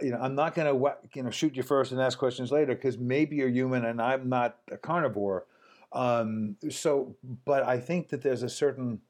you 0.00 0.10
know, 0.10 0.18
I'm 0.20 0.34
not 0.34 0.54
going 0.54 0.66
to 0.66 0.96
you 1.14 1.22
know 1.22 1.30
shoot 1.30 1.56
you 1.56 1.62
first 1.62 1.92
and 1.92 2.00
ask 2.00 2.18
questions 2.18 2.50
later 2.50 2.74
because 2.74 2.98
maybe 2.98 3.36
you're 3.36 3.48
human 3.48 3.84
and 3.84 4.00
I'm 4.00 4.28
not 4.28 4.58
a 4.70 4.76
carnivore. 4.76 5.46
Um, 5.92 6.56
so, 6.70 7.16
but 7.44 7.64
I 7.64 7.78
think 7.78 8.08
that 8.08 8.22
there's 8.22 8.42
a 8.42 8.48
certain 8.48 9.00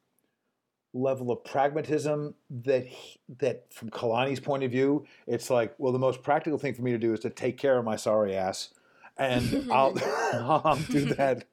level 0.95 1.31
of 1.31 1.43
pragmatism 1.45 2.35
that 2.51 2.87
he, 2.87 3.19
that 3.39 3.73
from 3.73 3.91
Kalani's 3.91 4.41
point 4.41 4.63
of 4.63 4.71
view, 4.71 5.07
it's 5.27 5.49
like, 5.49 5.75
well, 5.79 5.93
the 5.93 5.99
most 5.99 6.23
practical 6.23 6.59
thing 6.59 6.75
for 6.75 6.83
me 6.83 6.93
to 6.93 6.99
do 6.99 7.13
is 7.13 7.21
to 7.21 7.31
take 7.31 7.57
care 7.57 7.79
of 7.79 7.85
my 7.85 7.97
sorry 7.97 8.37
ass, 8.37 8.71
and 9.17 9.69
I'll 9.73 9.95
I'll 10.33 10.77
do 10.77 11.07
that 11.15 11.45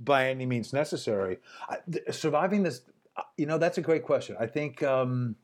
by 0.00 0.28
any 0.28 0.46
means 0.46 0.72
necessary. 0.72 1.38
I, 1.68 1.78
th- 1.90 2.04
surviving 2.10 2.62
this, 2.62 2.82
uh, 3.16 3.22
you 3.36 3.46
know, 3.46 3.58
that's 3.58 3.78
a 3.78 3.82
great 3.82 4.02
question. 4.02 4.36
I 4.38 4.46
think 4.46 4.82
um, 4.82 5.36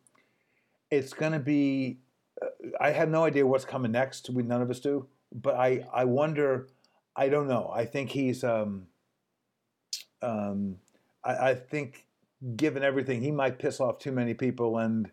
it's 0.91 1.13
going 1.13 1.33
to 1.33 1.39
be. 1.39 1.99
Uh, 2.43 2.47
I 2.81 2.91
have 2.91 3.09
no 3.09 3.25
idea 3.25 3.47
what's 3.47 3.65
coming 3.65 3.93
next. 3.93 4.31
We 4.31 4.43
none 4.43 4.63
of 4.63 4.71
us 4.71 4.81
do, 4.81 5.07
but 5.33 5.55
I 5.55 5.87
I 5.93 6.05
wonder. 6.05 6.69
I 7.17 7.29
don't 7.29 7.49
know. 7.49 7.71
I 7.75 7.85
think 7.85 8.11
he's. 8.11 8.45
Um, 8.45 8.87
um, 10.23 10.77
I, 11.25 11.51
I 11.51 11.55
think, 11.55 12.07
given 12.57 12.83
everything, 12.83 13.21
he 13.23 13.31
might 13.31 13.59
piss 13.59 13.81
off 13.81 13.99
too 13.99 14.13
many 14.13 14.35
people, 14.35 14.79
and 14.79 15.11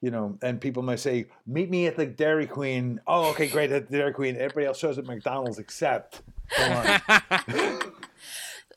you 0.00 0.10
know, 0.10 0.38
and 0.42 0.60
people 0.60 0.82
might 0.82 1.00
say, 1.00 1.26
"Meet 1.46 1.70
me 1.70 1.86
at 1.86 1.96
the 1.96 2.06
Dairy 2.06 2.46
Queen." 2.46 3.00
Oh, 3.06 3.30
okay, 3.30 3.48
great 3.48 3.70
at 3.70 3.90
the 3.90 3.98
Dairy 3.98 4.12
Queen. 4.12 4.36
Everybody 4.36 4.66
else 4.66 4.78
shows 4.78 4.98
at 4.98 5.06
McDonald's 5.06 5.58
except. 5.58 6.22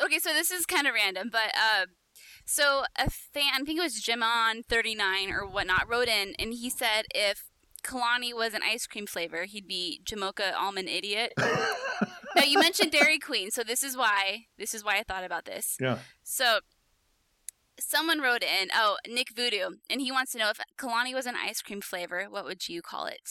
Okay, 0.02 0.20
so 0.20 0.34
this 0.34 0.50
is 0.50 0.66
kind 0.66 0.88
of 0.88 0.94
random, 0.94 1.30
but 1.30 1.52
uh, 1.56 1.86
so 2.46 2.84
a 2.98 3.10
fan, 3.10 3.52
I 3.54 3.64
think 3.66 3.80
it 3.80 3.84
was 3.84 4.00
Jim 4.00 4.24
on 4.24 4.64
39 4.64 5.30
or 5.30 5.46
whatnot, 5.46 5.90
wrote 5.90 6.08
in 6.08 6.36
and 6.40 6.54
he 6.54 6.70
said 6.70 7.04
if 7.14 7.49
Kalani 7.82 8.34
was 8.34 8.54
an 8.54 8.62
ice 8.64 8.88
cream 8.88 9.06
flavor, 9.08 9.46
he'd 9.46 9.68
be 9.68 10.02
Jamocha 10.04 10.54
Almond 10.56 10.90
Idiot. 10.90 11.34
now 11.38 12.44
you 12.46 12.60
mentioned 12.60 12.92
Dairy 12.92 13.20
Queen, 13.20 13.52
so 13.52 13.64
this 13.64 13.84
is 13.84 13.96
why 13.98 14.46
this 14.58 14.74
is 14.74 14.84
why 14.84 14.98
I 14.98 15.04
thought 15.04 15.24
about 15.24 15.46
this. 15.46 15.78
yeah. 15.80 16.00
So 16.24 16.60
someone 17.80 18.20
wrote 18.20 18.44
in, 18.44 18.70
oh 18.76 18.98
Nick 19.08 19.36
Voodoo, 19.36 19.72
and 19.90 20.02
he 20.02 20.12
wants 20.12 20.32
to 20.34 20.38
know 20.38 20.50
if 20.50 20.60
Kalani 20.78 21.14
was 21.14 21.26
an 21.26 21.36
ice 21.36 21.62
cream 21.62 21.82
flavor, 21.82 22.26
what 22.30 22.46
would 22.46 22.68
you 22.68 22.82
call 22.82 23.06
it? 23.06 23.22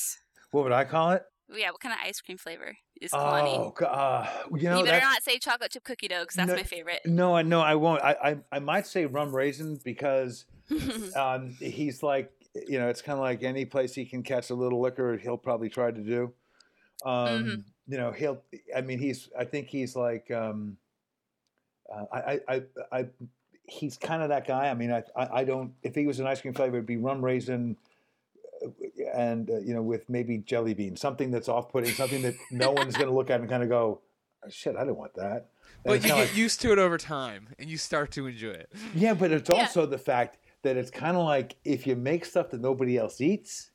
What 0.51 0.65
would 0.65 0.73
I 0.73 0.85
call 0.85 1.13
it? 1.13 1.23
Yeah, 1.51 1.71
what 1.71 1.81
kind 1.81 1.95
of 1.95 2.01
ice 2.07 2.21
cream 2.21 2.37
flavor 2.37 2.77
is 3.01 3.11
Kalani? 3.11 3.73
Oh, 3.81 3.85
uh, 3.85 4.27
you 4.55 4.69
know 4.69 4.79
you 4.79 4.85
better 4.85 5.01
not 5.01 5.23
say 5.23 5.39
chocolate 5.39 5.71
chip 5.73 5.85
cookie 5.85 6.09
dough 6.09 6.21
because 6.21 6.37
that's 6.37 6.49
No, 6.49 6.57
my 6.57 6.63
favorite. 6.63 7.01
No, 7.07 7.37
I 7.37 7.43
no, 7.43 7.61
I 7.61 7.75
won't. 7.75 8.03
I, 8.03 8.17
I 8.23 8.37
I 8.53 8.59
might 8.59 8.87
say 8.87 9.07
rum 9.07 9.35
raisin 9.35 9.79
because 9.83 10.45
um, 11.17 11.57
he's 11.59 12.03
like 12.03 12.31
you 12.55 12.79
know 12.79 12.89
it's 12.89 13.03
kind 13.03 13.19
of 13.19 13.23
like 13.23 13.43
any 13.43 13.65
place 13.65 13.95
he 13.95 14.05
can 14.05 14.23
catch 14.23 14.51
a 14.51 14.55
little 14.55 14.81
liquor, 14.81 15.17
he'll 15.17 15.37
probably 15.39 15.69
try 15.69 15.91
to 15.91 16.01
do. 16.01 16.33
Um, 17.05 17.45
Mhm. 17.45 17.65
You 17.91 17.97
know, 17.97 18.13
he'll. 18.13 18.43
I 18.77 18.83
mean, 18.83 18.99
he's. 18.99 19.31
I 19.39 19.45
think 19.45 19.69
he's 19.69 19.97
like. 19.97 20.31
Um, 20.31 20.77
uh, 21.91 22.05
I, 22.13 22.19
I, 22.19 22.41
I, 22.49 22.63
I, 22.93 23.07
he's 23.67 23.97
kind 23.97 24.23
of 24.23 24.29
that 24.29 24.47
guy. 24.47 24.69
I 24.69 24.75
mean, 24.75 24.93
I, 24.93 25.03
I, 25.17 25.41
I 25.41 25.45
don't. 25.45 25.73
If 25.83 25.95
he 25.95 26.07
was 26.07 26.21
an 26.21 26.27
ice 26.27 26.41
cream 26.43 26.53
flavor, 26.53 26.77
it'd 26.77 26.87
be 26.87 26.99
rum 26.99 27.25
raisin, 27.25 27.79
uh, 28.63 28.69
and 29.15 29.49
uh, 29.49 29.59
you 29.61 29.73
know, 29.73 29.81
with 29.81 30.07
maybe 30.11 30.37
jelly 30.39 30.75
bean, 30.75 30.97
something 30.97 31.31
that's 31.31 31.49
off-putting, 31.49 31.93
something 31.93 32.21
that 32.23 32.35
no 32.51 32.73
one's 32.77 32.95
going 32.95 33.09
to 33.09 33.15
look 33.15 33.31
at 33.31 33.41
and 33.41 33.49
kind 33.49 33.63
of 33.63 33.71
go, 33.71 34.01
"Oh, 34.45 34.49
"Shit, 34.51 34.77
I 34.77 34.85
don't 34.85 34.99
want 34.99 35.15
that." 35.15 35.47
And 35.85 35.85
But 35.85 36.03
you 36.03 36.09
get 36.09 36.15
like- 36.17 36.37
used 36.37 36.61
to 36.63 36.73
it 36.73 36.79
over 36.79 36.99
time, 36.99 37.49
and 37.59 37.71
you 37.71 37.79
start 37.79 38.11
to 38.13 38.27
enjoy 38.27 38.51
it. 38.51 38.71
Yeah, 38.95 39.15
but 39.15 39.31
it's 39.33 39.49
Yeah. 39.49 39.61
also 39.61 39.87
the 39.87 39.97
fact 39.97 40.37
that 40.63 40.77
it's 40.77 40.91
kind 40.91 41.17
of 41.17 41.25
like 41.25 41.57
if 41.65 41.87
you 41.87 41.97
make 41.97 42.25
stuff 42.25 42.51
that 42.51 42.61
nobody 42.61 42.97
else 42.99 43.21
eats, 43.21 43.71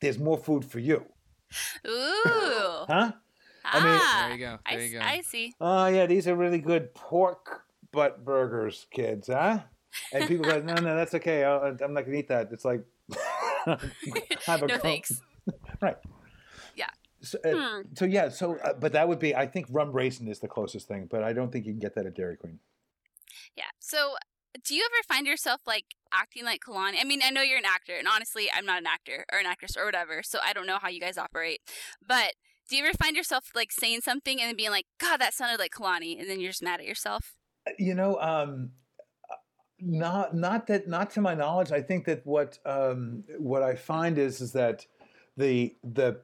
there's 0.00 0.18
more 0.18 0.38
food 0.38 0.64
for 0.64 0.78
you, 0.78 1.04
Ooh. 1.86 2.84
huh? 2.88 3.12
I 3.64 3.78
mean- 3.84 4.00
ah, 4.02 4.24
There 4.28 4.32
you 4.36 4.44
go, 4.44 4.58
there 4.68 4.78
s- 4.80 4.90
you 4.90 4.98
go. 4.98 5.04
I 5.04 5.20
see. 5.22 5.54
Oh 5.60 5.86
yeah, 5.86 6.06
these 6.06 6.26
are 6.28 6.34
really 6.36 6.58
good 6.60 6.94
pork 6.94 7.62
butt 7.92 8.24
burgers, 8.24 8.86
kids, 8.90 9.28
huh? 9.28 9.60
And 10.12 10.28
people 10.28 10.44
go, 10.44 10.60
no, 10.60 10.74
no, 10.74 10.94
that's 10.96 11.14
okay. 11.14 11.42
I'll, 11.44 11.76
I'm 11.82 11.92
not 11.94 12.04
gonna 12.06 12.16
eat 12.18 12.28
that. 12.28 12.48
It's 12.52 12.64
like, 12.64 12.84
have 13.66 14.62
a 14.62 14.66
no 14.66 14.74
cro- 14.74 14.78
thanks. 14.78 15.20
right? 15.82 15.96
Yeah. 16.76 16.86
So, 17.22 17.38
uh, 17.44 17.50
Hmm. 17.52 17.82
so 17.94 18.04
yeah, 18.04 18.28
so 18.28 18.56
uh, 18.56 18.72
but 18.74 18.92
that 18.92 19.08
would 19.08 19.18
be. 19.18 19.34
I 19.34 19.46
think 19.46 19.66
rum 19.70 19.92
raisin 19.92 20.28
is 20.28 20.38
the 20.38 20.48
closest 20.48 20.86
thing, 20.88 21.08
but 21.10 21.22
I 21.22 21.32
don't 21.32 21.50
think 21.52 21.66
you 21.66 21.72
can 21.72 21.80
get 21.80 21.94
that 21.96 22.06
at 22.06 22.14
Dairy 22.14 22.36
Queen. 22.36 22.60
Yeah. 23.56 23.64
So, 23.80 24.14
do 24.64 24.74
you 24.74 24.84
ever 24.84 25.02
find 25.06 25.26
yourself 25.26 25.60
like 25.66 25.84
acting 26.12 26.44
like 26.44 26.60
Kalani? 26.66 26.96
I 27.00 27.04
mean, 27.04 27.20
I 27.24 27.30
know 27.30 27.42
you're 27.42 27.58
an 27.58 27.64
actor, 27.64 27.94
and 27.96 28.08
honestly, 28.08 28.48
I'm 28.54 28.66
not 28.66 28.78
an 28.78 28.86
actor 28.86 29.24
or 29.32 29.38
an 29.38 29.46
actress 29.46 29.76
or 29.76 29.84
whatever, 29.84 30.22
so 30.22 30.38
I 30.44 30.52
don't 30.52 30.66
know 30.66 30.78
how 30.80 30.88
you 30.88 31.00
guys 31.00 31.18
operate. 31.18 31.60
But 32.06 32.34
do 32.68 32.76
you 32.76 32.84
ever 32.84 32.96
find 32.96 33.16
yourself 33.16 33.50
like 33.54 33.72
saying 33.72 34.00
something 34.02 34.40
and 34.40 34.48
then 34.48 34.56
being 34.56 34.70
like, 34.70 34.86
"God, 34.98 35.18
that 35.18 35.34
sounded 35.34 35.58
like 35.58 35.72
Kalani," 35.72 36.18
and 36.18 36.28
then 36.28 36.40
you're 36.40 36.50
just 36.50 36.62
mad 36.62 36.80
at 36.80 36.86
yourself? 36.86 37.34
You 37.78 37.94
know, 37.94 38.18
um, 38.20 38.70
not 39.80 40.34
not 40.34 40.66
that 40.66 40.88
not 40.88 41.10
to 41.10 41.20
my 41.20 41.34
knowledge. 41.34 41.72
I 41.72 41.82
think 41.82 42.04
that 42.06 42.26
what 42.26 42.58
um, 42.66 43.24
what 43.38 43.62
I 43.62 43.76
find 43.76 44.18
is 44.18 44.40
is 44.40 44.52
that 44.52 44.86
the 45.36 45.76
the 45.82 46.20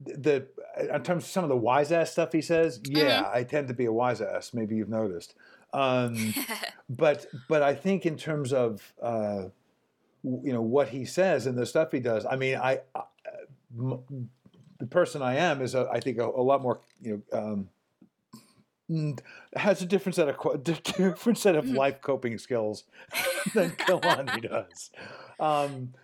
the 0.00 0.46
in 0.78 1.02
terms 1.02 1.24
of 1.24 1.30
some 1.30 1.44
of 1.44 1.50
the 1.50 1.56
wise 1.56 1.92
ass 1.92 2.12
stuff 2.12 2.32
he 2.32 2.40
says, 2.40 2.80
yeah, 2.84 3.28
I 3.32 3.42
tend 3.42 3.68
to 3.68 3.74
be 3.74 3.84
a 3.84 3.92
wise 3.92 4.20
ass. 4.20 4.52
Maybe 4.54 4.76
you've 4.76 4.88
noticed. 4.88 5.34
Um, 5.72 6.34
but 6.90 7.26
but 7.48 7.62
I 7.62 7.74
think 7.74 8.06
in 8.06 8.16
terms 8.16 8.52
of 8.52 8.92
uh, 9.02 9.44
you 10.22 10.52
know 10.52 10.62
what 10.62 10.88
he 10.88 11.04
says 11.04 11.46
and 11.46 11.56
the 11.56 11.66
stuff 11.66 11.92
he 11.92 12.00
does. 12.00 12.26
I 12.26 12.36
mean, 12.36 12.56
I, 12.56 12.80
I 12.94 13.02
m- 13.78 14.30
the 14.78 14.86
person 14.86 15.22
I 15.22 15.36
am 15.36 15.60
is 15.62 15.74
a, 15.74 15.88
I 15.92 16.00
think 16.00 16.18
a, 16.18 16.24
a 16.26 16.42
lot 16.42 16.62
more 16.62 16.80
you 17.02 17.22
know. 17.32 17.38
Um, 17.38 17.68
mm, 18.90 19.18
has 19.56 19.82
a 19.82 19.86
different 19.86 20.16
set 20.16 20.28
of 20.28 20.36
qu- 20.36 20.58
different 20.96 21.38
set 21.38 21.56
of 21.56 21.66
Mhm. 21.66 21.76
life 21.76 22.00
coping 22.00 22.38
skills 22.38 22.84
than 23.54 23.70
Kalani 23.70 24.42
does. 24.48 24.90
Um, 25.38 25.94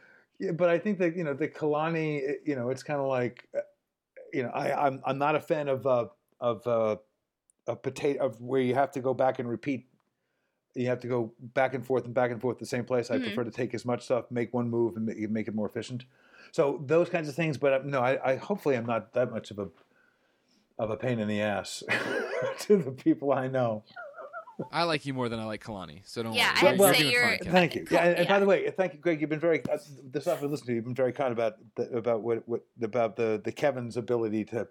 but 0.54 0.68
I 0.68 0.78
think 0.78 0.98
that 0.98 1.16
you 1.16 1.24
know 1.24 1.34
the 1.34 1.48
Kalani, 1.48 2.22
eh, 2.28 2.32
you 2.44 2.56
know, 2.56 2.70
it's 2.70 2.82
kind 2.82 3.00
of 3.00 3.06
like, 3.08 3.48
uh, 3.56 3.60
you 4.32 4.42
know, 4.42 4.50
I 4.50 4.86
I'm 4.86 5.00
I'm 5.04 5.18
not 5.18 5.34
a 5.34 5.40
fan 5.40 5.68
of 5.68 5.86
uh, 5.86 6.06
of 6.40 6.66
uh, 6.66 6.96
a 7.66 7.76
potato 7.76 8.24
of 8.24 8.40
where 8.40 8.60
you 8.60 8.74
have 8.74 8.90
to 8.92 9.00
go 9.00 9.14
back 9.14 9.38
and 9.38 9.48
repeat. 9.48 9.86
You 10.74 10.86
have 10.88 11.00
to 11.00 11.08
go 11.08 11.32
back 11.40 11.74
and 11.74 11.84
forth 11.86 12.04
and 12.04 12.12
back 12.14 12.30
and 12.30 12.40
forth 12.40 12.58
the 12.58 12.66
same 12.66 12.84
place. 12.84 13.10
I 13.10 13.16
Mhm. 13.18 13.24
prefer 13.24 13.44
to 13.44 13.50
take 13.50 13.72
as 13.74 13.84
much 13.84 14.04
stuff, 14.04 14.30
make 14.30 14.52
one 14.52 14.68
move, 14.68 14.96
and 14.96 15.06
make, 15.06 15.30
make 15.30 15.48
it 15.48 15.54
more 15.54 15.66
efficient. 15.68 16.04
So 16.52 16.82
those 16.86 17.08
kinds 17.08 17.28
of 17.28 17.34
things. 17.34 17.56
But 17.58 17.72
uh, 17.72 17.80
no, 17.84 18.00
I, 18.00 18.32
I 18.32 18.36
hopefully 18.36 18.76
I'm 18.76 18.86
not 18.86 19.12
that 19.14 19.30
much 19.30 19.50
of 19.50 19.58
a 19.58 19.68
of 20.78 20.90
a 20.90 20.96
pain 20.96 21.18
in 21.18 21.26
the 21.28 21.40
ass 21.40 21.82
to 22.60 22.76
the 22.76 22.92
people 22.92 23.32
I 23.32 23.48
know. 23.48 23.82
I 24.70 24.84
like 24.84 25.04
you 25.06 25.12
more 25.14 25.28
than 25.30 25.38
I 25.40 25.44
like 25.44 25.62
Kalani, 25.64 26.00
so 26.04 26.22
don't 26.22 26.32
Yeah, 26.34 26.50
worry. 26.62 26.68
I 26.68 26.70
have 26.70 26.78
to 26.78 26.94
say 26.98 27.10
you're- 27.10 27.38
fine, 27.38 27.52
Thank 27.52 27.74
you. 27.74 27.86
Yeah, 27.90 28.04
and, 28.04 28.18
and 28.20 28.28
by 28.28 28.38
the 28.40 28.46
way, 28.46 28.70
thank 28.70 28.94
you, 28.94 28.98
Greg. 29.00 29.20
You've 29.20 29.28
been 29.30 29.40
very 29.40 29.62
uh, 29.70 29.76
the 30.10 30.20
stuff 30.20 30.40
we 30.42 30.48
listened 30.48 30.66
to. 30.68 30.74
You've 30.74 30.84
been 30.84 30.94
very 30.94 31.12
kind 31.12 31.32
about 31.32 31.54
the, 31.74 31.90
about 31.96 32.22
what, 32.22 32.46
what 32.48 32.62
about 32.82 33.16
the 33.16 33.40
the 33.42 33.52
Kevin's 33.52 33.96
ability 33.96 34.44
to 34.46 34.68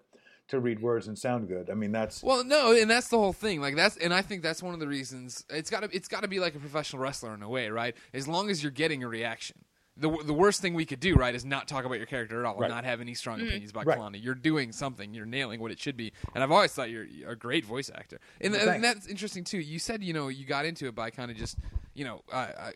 to 0.48 0.60
read 0.60 0.80
words 0.80 1.08
and 1.08 1.18
sound 1.18 1.48
good. 1.48 1.70
I 1.70 1.74
mean, 1.74 1.92
that's 1.92 2.22
Well, 2.22 2.44
no, 2.44 2.72
and 2.72 2.90
that's 2.90 3.08
the 3.08 3.18
whole 3.18 3.32
thing. 3.32 3.60
Like 3.60 3.76
that's, 3.76 3.96
and 3.96 4.14
I 4.14 4.22
think 4.22 4.42
that's 4.42 4.62
one 4.62 4.74
of 4.74 4.80
the 4.80 4.88
reasons. 4.88 5.44
It's 5.50 5.70
got 5.70 5.82
to, 5.82 5.88
it's 5.94 6.08
got 6.08 6.22
to 6.22 6.28
be 6.28 6.38
like 6.38 6.54
a 6.54 6.58
professional 6.58 7.02
wrestler 7.02 7.34
in 7.34 7.42
a 7.42 7.48
way, 7.48 7.68
right? 7.68 7.96
As 8.12 8.28
long 8.28 8.50
as 8.50 8.62
you're 8.62 8.72
getting 8.72 9.02
a 9.02 9.08
reaction. 9.08 9.56
The, 9.98 10.10
the 10.24 10.34
worst 10.34 10.60
thing 10.60 10.74
we 10.74 10.84
could 10.84 11.00
do, 11.00 11.14
right, 11.14 11.34
is 11.34 11.44
not 11.44 11.68
talk 11.68 11.86
about 11.86 11.96
your 11.96 12.06
character 12.06 12.38
at 12.40 12.46
all, 12.46 12.56
Right. 12.56 12.66
and 12.66 12.74
not 12.74 12.84
have 12.84 13.00
any 13.00 13.14
strong 13.14 13.40
opinions 13.40 13.70
about 13.70 13.86
Right. 13.86 13.98
Kalani. 13.98 14.22
You're 14.22 14.34
doing 14.34 14.70
something. 14.72 15.14
You're 15.14 15.24
nailing 15.24 15.58
what 15.58 15.70
it 15.70 15.80
should 15.80 15.96
be. 15.96 16.12
And 16.34 16.44
I've 16.44 16.50
always 16.52 16.72
thought 16.72 16.90
you're, 16.90 17.04
you're 17.04 17.30
a 17.30 17.36
great 17.36 17.64
voice 17.64 17.90
actor. 17.94 18.20
And, 18.40 18.52
Well, 18.52 18.68
and 18.68 18.84
that's 18.84 19.06
interesting 19.06 19.42
too. 19.44 19.58
You 19.58 19.78
said 19.78 20.04
you 20.04 20.12
know 20.12 20.28
you 20.28 20.44
got 20.44 20.66
into 20.66 20.86
it 20.86 20.94
by 20.94 21.08
kind 21.10 21.30
of 21.30 21.36
just 21.38 21.56
you 21.94 22.04
know 22.04 22.20
uh, 22.30 22.36
uh, 22.58 22.70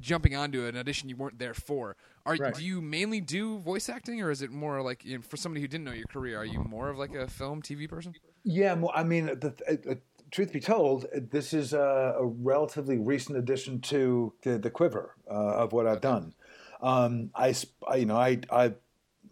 jumping 0.00 0.34
onto 0.36 0.64
an 0.64 0.76
audition 0.76 1.08
you 1.08 1.16
weren't 1.16 1.38
there 1.38 1.54
for. 1.54 1.96
Are 2.24 2.34
Right. 2.36 2.54
do 2.54 2.64
you 2.64 2.80
mainly 2.80 3.20
do 3.20 3.58
voice 3.58 3.88
acting, 3.88 4.22
or 4.22 4.30
is 4.30 4.40
it 4.42 4.50
more 4.50 4.80
like 4.82 5.04
you 5.04 5.16
know, 5.18 5.22
for 5.22 5.36
somebody 5.36 5.60
who 5.60 5.68
didn't 5.68 5.84
know 5.84 5.92
your 5.92 6.06
career? 6.06 6.38
Are 6.38 6.44
you 6.46 6.60
more 6.64 6.88
of 6.88 6.98
like 6.98 7.14
a 7.14 7.26
film, 7.26 7.60
TV 7.62 7.88
person? 7.88 8.14
yeah. 8.44 8.74
mo- 8.74 8.92
I 8.94 9.04
mean, 9.04 9.26
the, 9.26 9.98
truth 10.30 10.52
be 10.52 10.60
told, 10.60 11.06
this 11.30 11.52
is 11.52 11.72
a, 11.72 12.16
a 12.18 12.26
relatively 12.26 12.98
recent 12.98 13.38
addition 13.38 13.80
to 13.80 14.32
the, 14.42 14.58
the 14.58 14.70
quiver 14.70 15.14
uh, 15.30 15.34
of 15.34 15.72
what 15.72 15.86
I've 15.86 16.00
done. 16.00 16.34
Um, 16.80 17.30
I, 17.34 17.54
I, 17.86 17.96
you 17.96 18.06
know, 18.06 18.16
I, 18.16 18.40
I, 18.50 18.74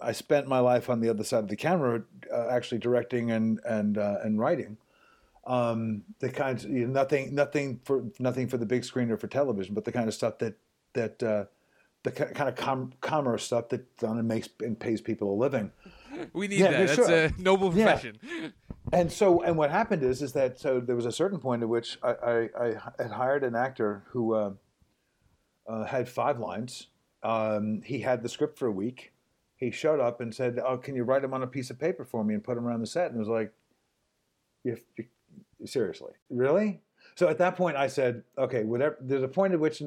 I 0.01 0.13
spent 0.13 0.47
my 0.47 0.59
life 0.59 0.91
on 0.91 1.01
the 1.01 1.09
other 1.09 1.25
side 1.25 1.41
of 1.41 1.49
the 1.49 1.57
camera, 1.57 2.03
uh, 2.33 2.49
actually 2.49 2.79
directing 2.79 3.31
and 3.31 3.61
and 3.65 3.99
uh, 3.99 4.17
and 4.23 4.39
writing. 4.39 4.77
Um, 5.47 6.03
the 6.19 6.29
kinds, 6.29 6.65
you 6.65 6.87
know, 6.87 6.93
nothing, 6.93 7.35
nothing 7.35 7.81
for 7.85 8.05
nothing 8.19 8.49
for 8.49 8.57
the 8.57 8.67
big 8.67 8.85
screen 8.85 9.11
or 9.11 9.17
for 9.17 9.29
television, 9.29 9.75
but 9.75 9.85
the 9.85 9.93
kind 9.93 10.09
of 10.09 10.15
stuff 10.15 10.39
that 10.39 10.55
that 10.93 11.23
uh, 11.23 11.45
the 12.07 12.13
kind 12.13 12.49
of 12.49 12.55
com- 12.55 12.93
commerce 13.01 13.43
stuff 13.45 13.69
that 13.71 13.97
done 13.99 14.19
and 14.19 14.29
makes 14.29 14.49
and 14.61 14.79
pays 14.79 15.01
people 15.01 15.33
a 15.33 15.37
living. 15.37 15.73
We 16.33 16.47
need 16.47 16.61
Yeah, 16.61 16.71
that. 16.71 16.87
That's 16.87 16.95
sure. 16.95 17.25
a 17.25 17.33
noble 17.37 17.71
profession. 17.71 18.19
Yeah. 18.23 18.49
And 18.93 19.11
so, 19.11 19.43
and 19.43 19.59
what 19.59 19.71
happened 19.73 20.05
is, 20.05 20.23
is 20.23 20.33
that 20.35 20.59
so 20.61 20.79
there 20.79 20.95
was 20.95 21.07
a 21.07 21.13
certain 21.13 21.41
point 21.41 21.63
at 21.63 21.69
which 21.69 21.99
I, 22.05 22.11
I, 22.11 22.49
I 22.59 22.75
had 22.99 23.11
hired 23.11 23.43
an 23.43 23.57
actor 23.57 24.05
who 24.11 24.35
uh, 24.35 24.51
uh, 25.69 25.85
had 25.85 26.09
five 26.09 26.39
lines. 26.39 26.87
Um, 27.25 27.83
he 27.85 27.99
had 27.99 28.23
the 28.23 28.29
script 28.29 28.57
for 28.57 28.67
a 28.69 28.73
week. 28.73 29.13
He 29.57 29.73
showed 29.73 29.99
up 29.99 30.21
and 30.21 30.33
said, 30.33 30.61
"Oh, 30.65 30.77
can 30.77 30.95
you 30.95 31.03
write 31.03 31.23
them 31.23 31.35
on 31.35 31.43
a 31.43 31.47
piece 31.49 31.71
of 31.71 31.79
paper 31.81 32.05
for 32.05 32.23
me 32.23 32.35
and 32.35 32.45
put 32.45 32.55
them 32.55 32.67
around 32.67 32.81
the 32.83 32.87
set?" 32.87 33.07
And 33.11 33.17
it 33.17 33.19
was 33.19 33.29
like, 33.29 33.53
"You, 34.63 34.77
you 34.97 35.67
seriously, 35.67 36.13
really?" 36.31 36.81
So 37.17 37.29
at 37.29 37.39
that 37.39 37.57
point, 37.57 37.77
I 37.77 37.89
said, 37.89 38.23
"Okay, 38.39 38.63
whatever." 38.63 38.97
There's 39.01 39.25
a 39.25 39.29
point 39.29 39.55
at 39.55 39.61
which, 39.61 39.83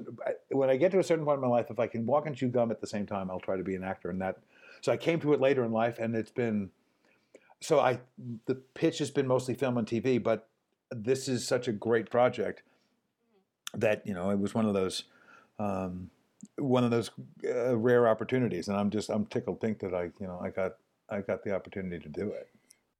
when 0.51 0.69
I 0.69 0.77
get 0.77 0.91
to 0.91 0.99
a 0.99 1.03
certain 1.03 1.25
point 1.25 1.35
in 1.35 1.41
my 1.41 1.47
life, 1.47 1.67
if 1.69 1.79
I 1.79 1.87
can 1.87 2.05
walk 2.05 2.25
and 2.25 2.35
chew 2.35 2.47
gum 2.47 2.71
at 2.71 2.81
the 2.81 2.87
same 2.87 3.05
time, 3.05 3.29
I'll 3.29 3.39
try 3.39 3.57
to 3.57 3.63
be 3.63 3.75
an 3.75 3.83
actor. 3.83 4.09
And 4.09 4.21
that, 4.21 4.37
so 4.81 4.91
I 4.91 4.97
came 4.97 5.19
to 5.21 5.33
it 5.33 5.41
later 5.41 5.63
in 5.63 5.71
life, 5.71 5.99
and 5.99 6.15
it's 6.15 6.31
been 6.31 6.69
so 7.61 7.79
I 7.79 7.99
the 8.45 8.55
pitch 8.55 8.99
has 8.99 9.11
been 9.11 9.27
mostly 9.27 9.53
film 9.53 9.77
and 9.77 9.87
TV, 9.87 10.21
but 10.21 10.47
this 10.91 11.27
is 11.27 11.47
such 11.47 11.67
a 11.67 11.71
great 11.71 12.09
project 12.09 12.63
that 13.73 14.05
you 14.07 14.13
know 14.13 14.29
it 14.29 14.39
was 14.39 14.53
one 14.53 14.65
of 14.65 14.73
those 14.73 15.03
um, 15.59 16.09
one 16.57 16.83
of 16.83 16.91
those 16.91 17.11
uh, 17.45 17.75
rare 17.75 18.07
opportunities, 18.07 18.67
and 18.67 18.77
I'm 18.77 18.89
just 18.89 19.09
I'm 19.09 19.25
tickled 19.25 19.59
pink 19.59 19.79
that 19.79 19.93
I 19.93 20.03
you 20.19 20.27
know 20.27 20.39
I 20.41 20.49
got 20.49 20.75
I 21.09 21.21
got 21.21 21.43
the 21.43 21.53
opportunity 21.53 21.99
to 21.99 22.09
do 22.09 22.31
it. 22.31 22.49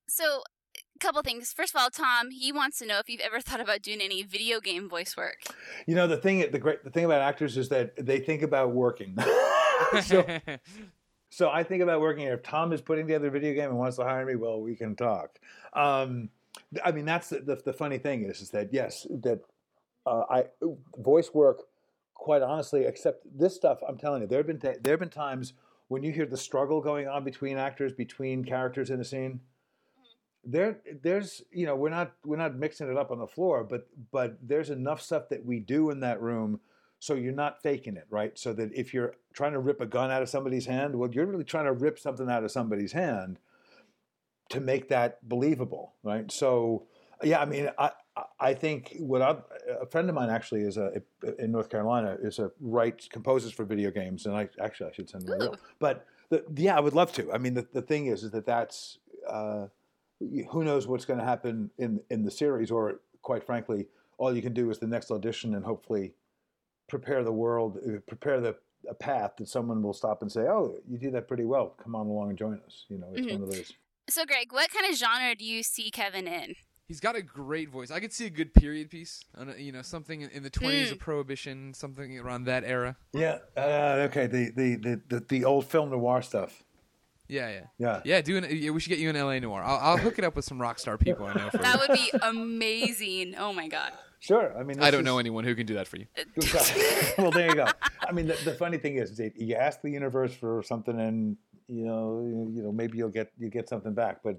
So, 0.07 0.43
couple 0.99 1.21
things. 1.21 1.51
First 1.53 1.73
of 1.73 1.81
all, 1.81 1.89
Tom, 1.89 2.31
he 2.31 2.51
wants 2.51 2.79
to 2.79 2.85
know 2.85 2.99
if 2.99 3.09
you've 3.09 3.21
ever 3.21 3.41
thought 3.41 3.62
about 3.62 3.81
doing 3.81 4.01
any 4.01 4.23
video 4.23 4.59
game 4.59 4.89
voice 4.89 5.15
work. 5.17 5.43
You 5.88 5.95
know 5.95 6.07
the 6.07 6.17
thing 6.17 6.45
the 6.51 6.59
great 6.59 6.83
the 6.83 6.89
thing 6.89 7.05
about 7.05 7.21
actors 7.21 7.57
is 7.57 7.69
that 7.69 7.93
they 7.97 8.19
think 8.19 8.41
about 8.41 8.71
working. 8.71 9.17
so 10.03 10.25
So 11.29 11.49
I 11.49 11.63
think 11.63 11.83
about 11.83 12.01
working. 12.01 12.25
If 12.25 12.43
Tom 12.43 12.73
is 12.73 12.81
putting 12.81 13.05
together 13.05 13.27
a 13.27 13.31
video 13.31 13.53
game 13.53 13.69
and 13.69 13.77
wants 13.77 13.97
to 13.97 14.03
hire 14.03 14.25
me, 14.25 14.35
well, 14.35 14.59
we 14.62 14.75
can 14.75 14.95
talk. 14.95 15.39
Um, 15.73 16.29
I 16.83 16.91
mean, 16.91 17.05
that's 17.05 17.29
the, 17.29 17.39
the, 17.39 17.55
the 17.65 17.73
funny 17.73 17.99
thing 17.99 18.23
is, 18.23 18.41
is 18.41 18.49
that 18.49 18.73
yes, 18.73 19.05
that 19.09 19.39
uh, 20.05 20.23
I 20.29 20.45
voice 20.97 21.33
work. 21.33 21.63
Quite 22.15 22.41
honestly, 22.41 22.83
except 22.83 23.25
this 23.38 23.55
stuff, 23.55 23.79
I'm 23.88 23.97
telling 23.97 24.21
you, 24.21 24.27
there 24.27 24.39
have 24.39 24.47
been 24.47 24.59
ta- 24.59 24.79
there 24.81 24.93
have 24.93 24.99
been 24.99 25.09
times 25.09 25.53
when 25.88 26.03
you 26.03 26.12
hear 26.12 26.25
the 26.25 26.35
struggle 26.35 26.81
going 26.81 27.07
on 27.07 27.23
between 27.23 27.57
actors, 27.57 27.93
between 27.93 28.43
characters 28.43 28.89
in 28.89 28.99
a 28.99 29.05
scene. 29.05 29.39
There, 30.45 30.80
there's 31.02 31.43
you 31.52 31.65
know 31.65 31.75
we're 31.75 31.89
not 31.89 32.13
we're 32.25 32.38
not 32.38 32.56
mixing 32.56 32.89
it 32.89 32.97
up 32.97 33.12
on 33.12 33.19
the 33.19 33.28
floor, 33.28 33.63
but 33.63 33.88
but 34.12 34.38
there's 34.41 34.69
enough 34.69 35.02
stuff 35.02 35.30
that 35.30 35.45
we 35.45 35.60
do 35.60 35.89
in 35.89 35.99
that 35.99 36.21
room 36.21 36.60
so 36.99 37.13
you're 37.13 37.34
not 37.34 37.63
faking 37.63 37.95
it, 37.95 38.06
right? 38.10 38.38
So 38.38 38.54
that 38.54 38.71
if 38.73 38.93
you're 38.93 39.15
trying 39.34 39.54
to 39.54 39.60
rip 39.60 39.80
a 39.80 39.86
gun 39.86 40.12
out 40.12 40.21
of 40.21 40.30
somebody's 40.30 40.65
hand, 40.65 40.95
well, 40.95 41.10
you're 41.10 41.25
really 41.25 41.45
trying 41.45 41.65
to 41.65 41.71
rip 41.71 41.97
something 41.97 42.30
out 42.30 42.43
of 42.43 42.52
somebody's 42.52 42.91
hand 42.91 43.39
to 44.49 44.60
make 44.60 44.89
that 44.89 45.28
believable, 45.28 45.93
right? 46.04 46.30
So, 46.30 46.88
yeah, 47.23 47.39
I 47.39 47.45
mean, 47.45 47.69
I 47.78 47.91
I 48.38 48.54
think 48.54 48.97
what 48.99 49.21
I, 49.21 49.38
a 49.82 49.86
friend 49.86 50.10
of 50.10 50.15
mine 50.15 50.30
actually 50.30 50.62
is 50.62 50.75
a 50.75 51.02
in 51.38 51.52
North 51.52 51.69
Carolina 51.69 52.17
is 52.21 52.38
a 52.39 52.52
writes 52.60 53.08
composes 53.08 53.54
for 53.54 53.63
video 53.63 53.91
games, 53.91 54.25
and 54.25 54.36
I 54.36 54.49
actually 54.62 54.89
I 54.89 54.93
should 54.93 55.10
send 55.10 55.23
him 55.30 55.41
a. 55.41 55.52
But 55.80 56.06
the, 56.30 56.43
yeah, 56.56 56.75
I 56.75 56.82
would 56.82 56.93
love 56.93 57.13
to. 57.13 57.32
I 57.32 57.38
mean, 57.38 57.54
the, 57.54 57.65
the 57.71 57.82
thing 57.82 58.08
is, 58.08 58.23
is 58.23 58.32
that 58.32 58.45
that's 58.45 58.97
uh, 59.28 59.67
who 60.19 60.63
knows 60.63 60.88
what's 60.88 61.05
going 61.05 61.19
to 61.19 61.25
happen 61.25 61.71
in 61.77 62.01
in 62.10 62.23
the 62.23 62.32
series, 62.32 62.71
or 62.71 62.99
quite 63.21 63.43
frankly, 63.43 63.88
all 64.17 64.36
you 64.36 64.41
can 64.41 64.53
do 64.53 64.69
is 64.69 64.79
the 64.79 64.88
next 64.88 65.12
audition 65.12 65.55
and 65.55 65.65
hopefully 65.65 66.13
prepare 66.88 67.23
the 67.23 67.32
world, 67.32 67.77
uh, 67.88 67.99
prepare 68.08 68.39
the 68.41 68.55
a 68.89 68.93
path 68.93 69.34
that 69.38 69.47
someone 69.49 69.84
will 69.84 69.93
stop 69.93 70.21
and 70.21 70.32
say, 70.32 70.41
"Oh, 70.41 70.77
you 70.88 70.97
do 70.97 71.12
that 71.12 71.27
pretty 71.27 71.43
well. 71.45 71.75
Come 71.84 71.95
on 71.95 72.08
along 72.08 72.29
and 72.29 72.38
join 72.38 72.62
us." 72.65 72.86
You 72.89 72.97
know, 72.97 73.10
it's 73.13 73.27
Mhm. 73.27 73.34
one 73.34 73.43
of 73.43 73.51
those. 73.51 73.73
So, 74.10 74.25
Greg, 74.25 74.51
what 74.53 74.69
kind 74.71 74.86
of 74.91 74.95
genre 74.97 75.36
do 75.36 75.45
you 75.45 75.63
see 75.63 75.91
Kevin 75.91 76.27
in? 76.27 76.55
He's 76.88 76.99
got 77.01 77.15
a 77.15 77.21
great 77.21 77.69
voice. 77.69 77.91
I 77.91 77.99
could 77.99 78.12
see 78.13 78.25
a 78.25 78.32
good 78.32 78.51
period 78.53 78.89
piece, 78.89 79.23
you 79.58 79.71
know, 79.71 79.84
something 79.84 80.21
in 80.21 80.41
the 80.41 80.49
20s 80.49 80.89
of 80.91 80.97
Mm. 80.97 81.01
Prohibition, 81.01 81.73
something 81.75 82.17
around 82.17 82.45
that 82.45 82.63
era. 82.63 82.97
Yeah. 83.13 83.39
Uh, 83.55 84.08
okay. 84.10 84.25
The, 84.25 84.49
the 84.49 84.75
the 84.77 85.01
the 85.10 85.19
the 85.19 85.45
old 85.45 85.67
film 85.67 85.91
noir 85.91 86.21
stuff. 86.23 86.63
Yeah, 87.29 87.49
yeah. 87.49 87.61
Yeah. 87.77 88.01
Yeah, 88.03 88.21
do 88.21 88.37
an, 88.37 88.47
yeah, 88.49 88.71
we 88.71 88.79
should 88.79 88.89
get 88.89 88.99
you 88.99 89.09
an 89.09 89.15
LA 89.15 89.39
Noire. 89.39 89.63
I'll, 89.63 89.77
I'll 89.77 89.97
hook 89.97 90.17
it 90.17 90.25
up 90.25 90.35
with 90.35 90.45
some 90.45 90.59
rock 90.59 90.79
star 90.79 90.97
people 90.97 91.25
I 91.27 91.33
know. 91.35 91.49
For 91.51 91.59
That 91.59 91.79
would 91.79 91.95
be 91.95 92.11
amazing. 92.23 93.35
Oh 93.37 93.53
my 93.53 93.67
god. 93.67 93.91
Sure. 94.19 94.57
I 94.57 94.63
mean, 94.63 94.79
I 94.81 94.91
don't 94.91 95.01
is- 95.01 95.05
know 95.05 95.19
anyone 95.19 95.43
who 95.43 95.55
can 95.55 95.65
do 95.65 95.75
that 95.75 95.87
for 95.87 95.97
you. 95.97 96.07
Uh, 96.17 96.23
well, 97.17 97.31
there 97.31 97.47
you 97.49 97.55
go. 97.55 97.67
I 98.01 98.11
mean, 98.11 98.27
the, 98.27 98.33
the 98.43 98.53
funny 98.53 98.77
thing 98.77 98.97
is, 98.97 99.15
that 99.17 99.39
you 99.39 99.55
ask 99.55 99.81
the 99.81 99.89
universe 99.91 100.33
for 100.33 100.61
something, 100.63 100.99
and 100.99 101.37
you 101.67 101.85
know, 101.85 102.21
you, 102.25 102.51
you 102.57 102.63
know, 102.63 102.71
maybe 102.71 102.97
you'll 102.97 103.09
get 103.09 103.31
you 103.37 103.49
get 103.49 103.69
something 103.69 103.93
back, 103.93 104.21
but 104.23 104.37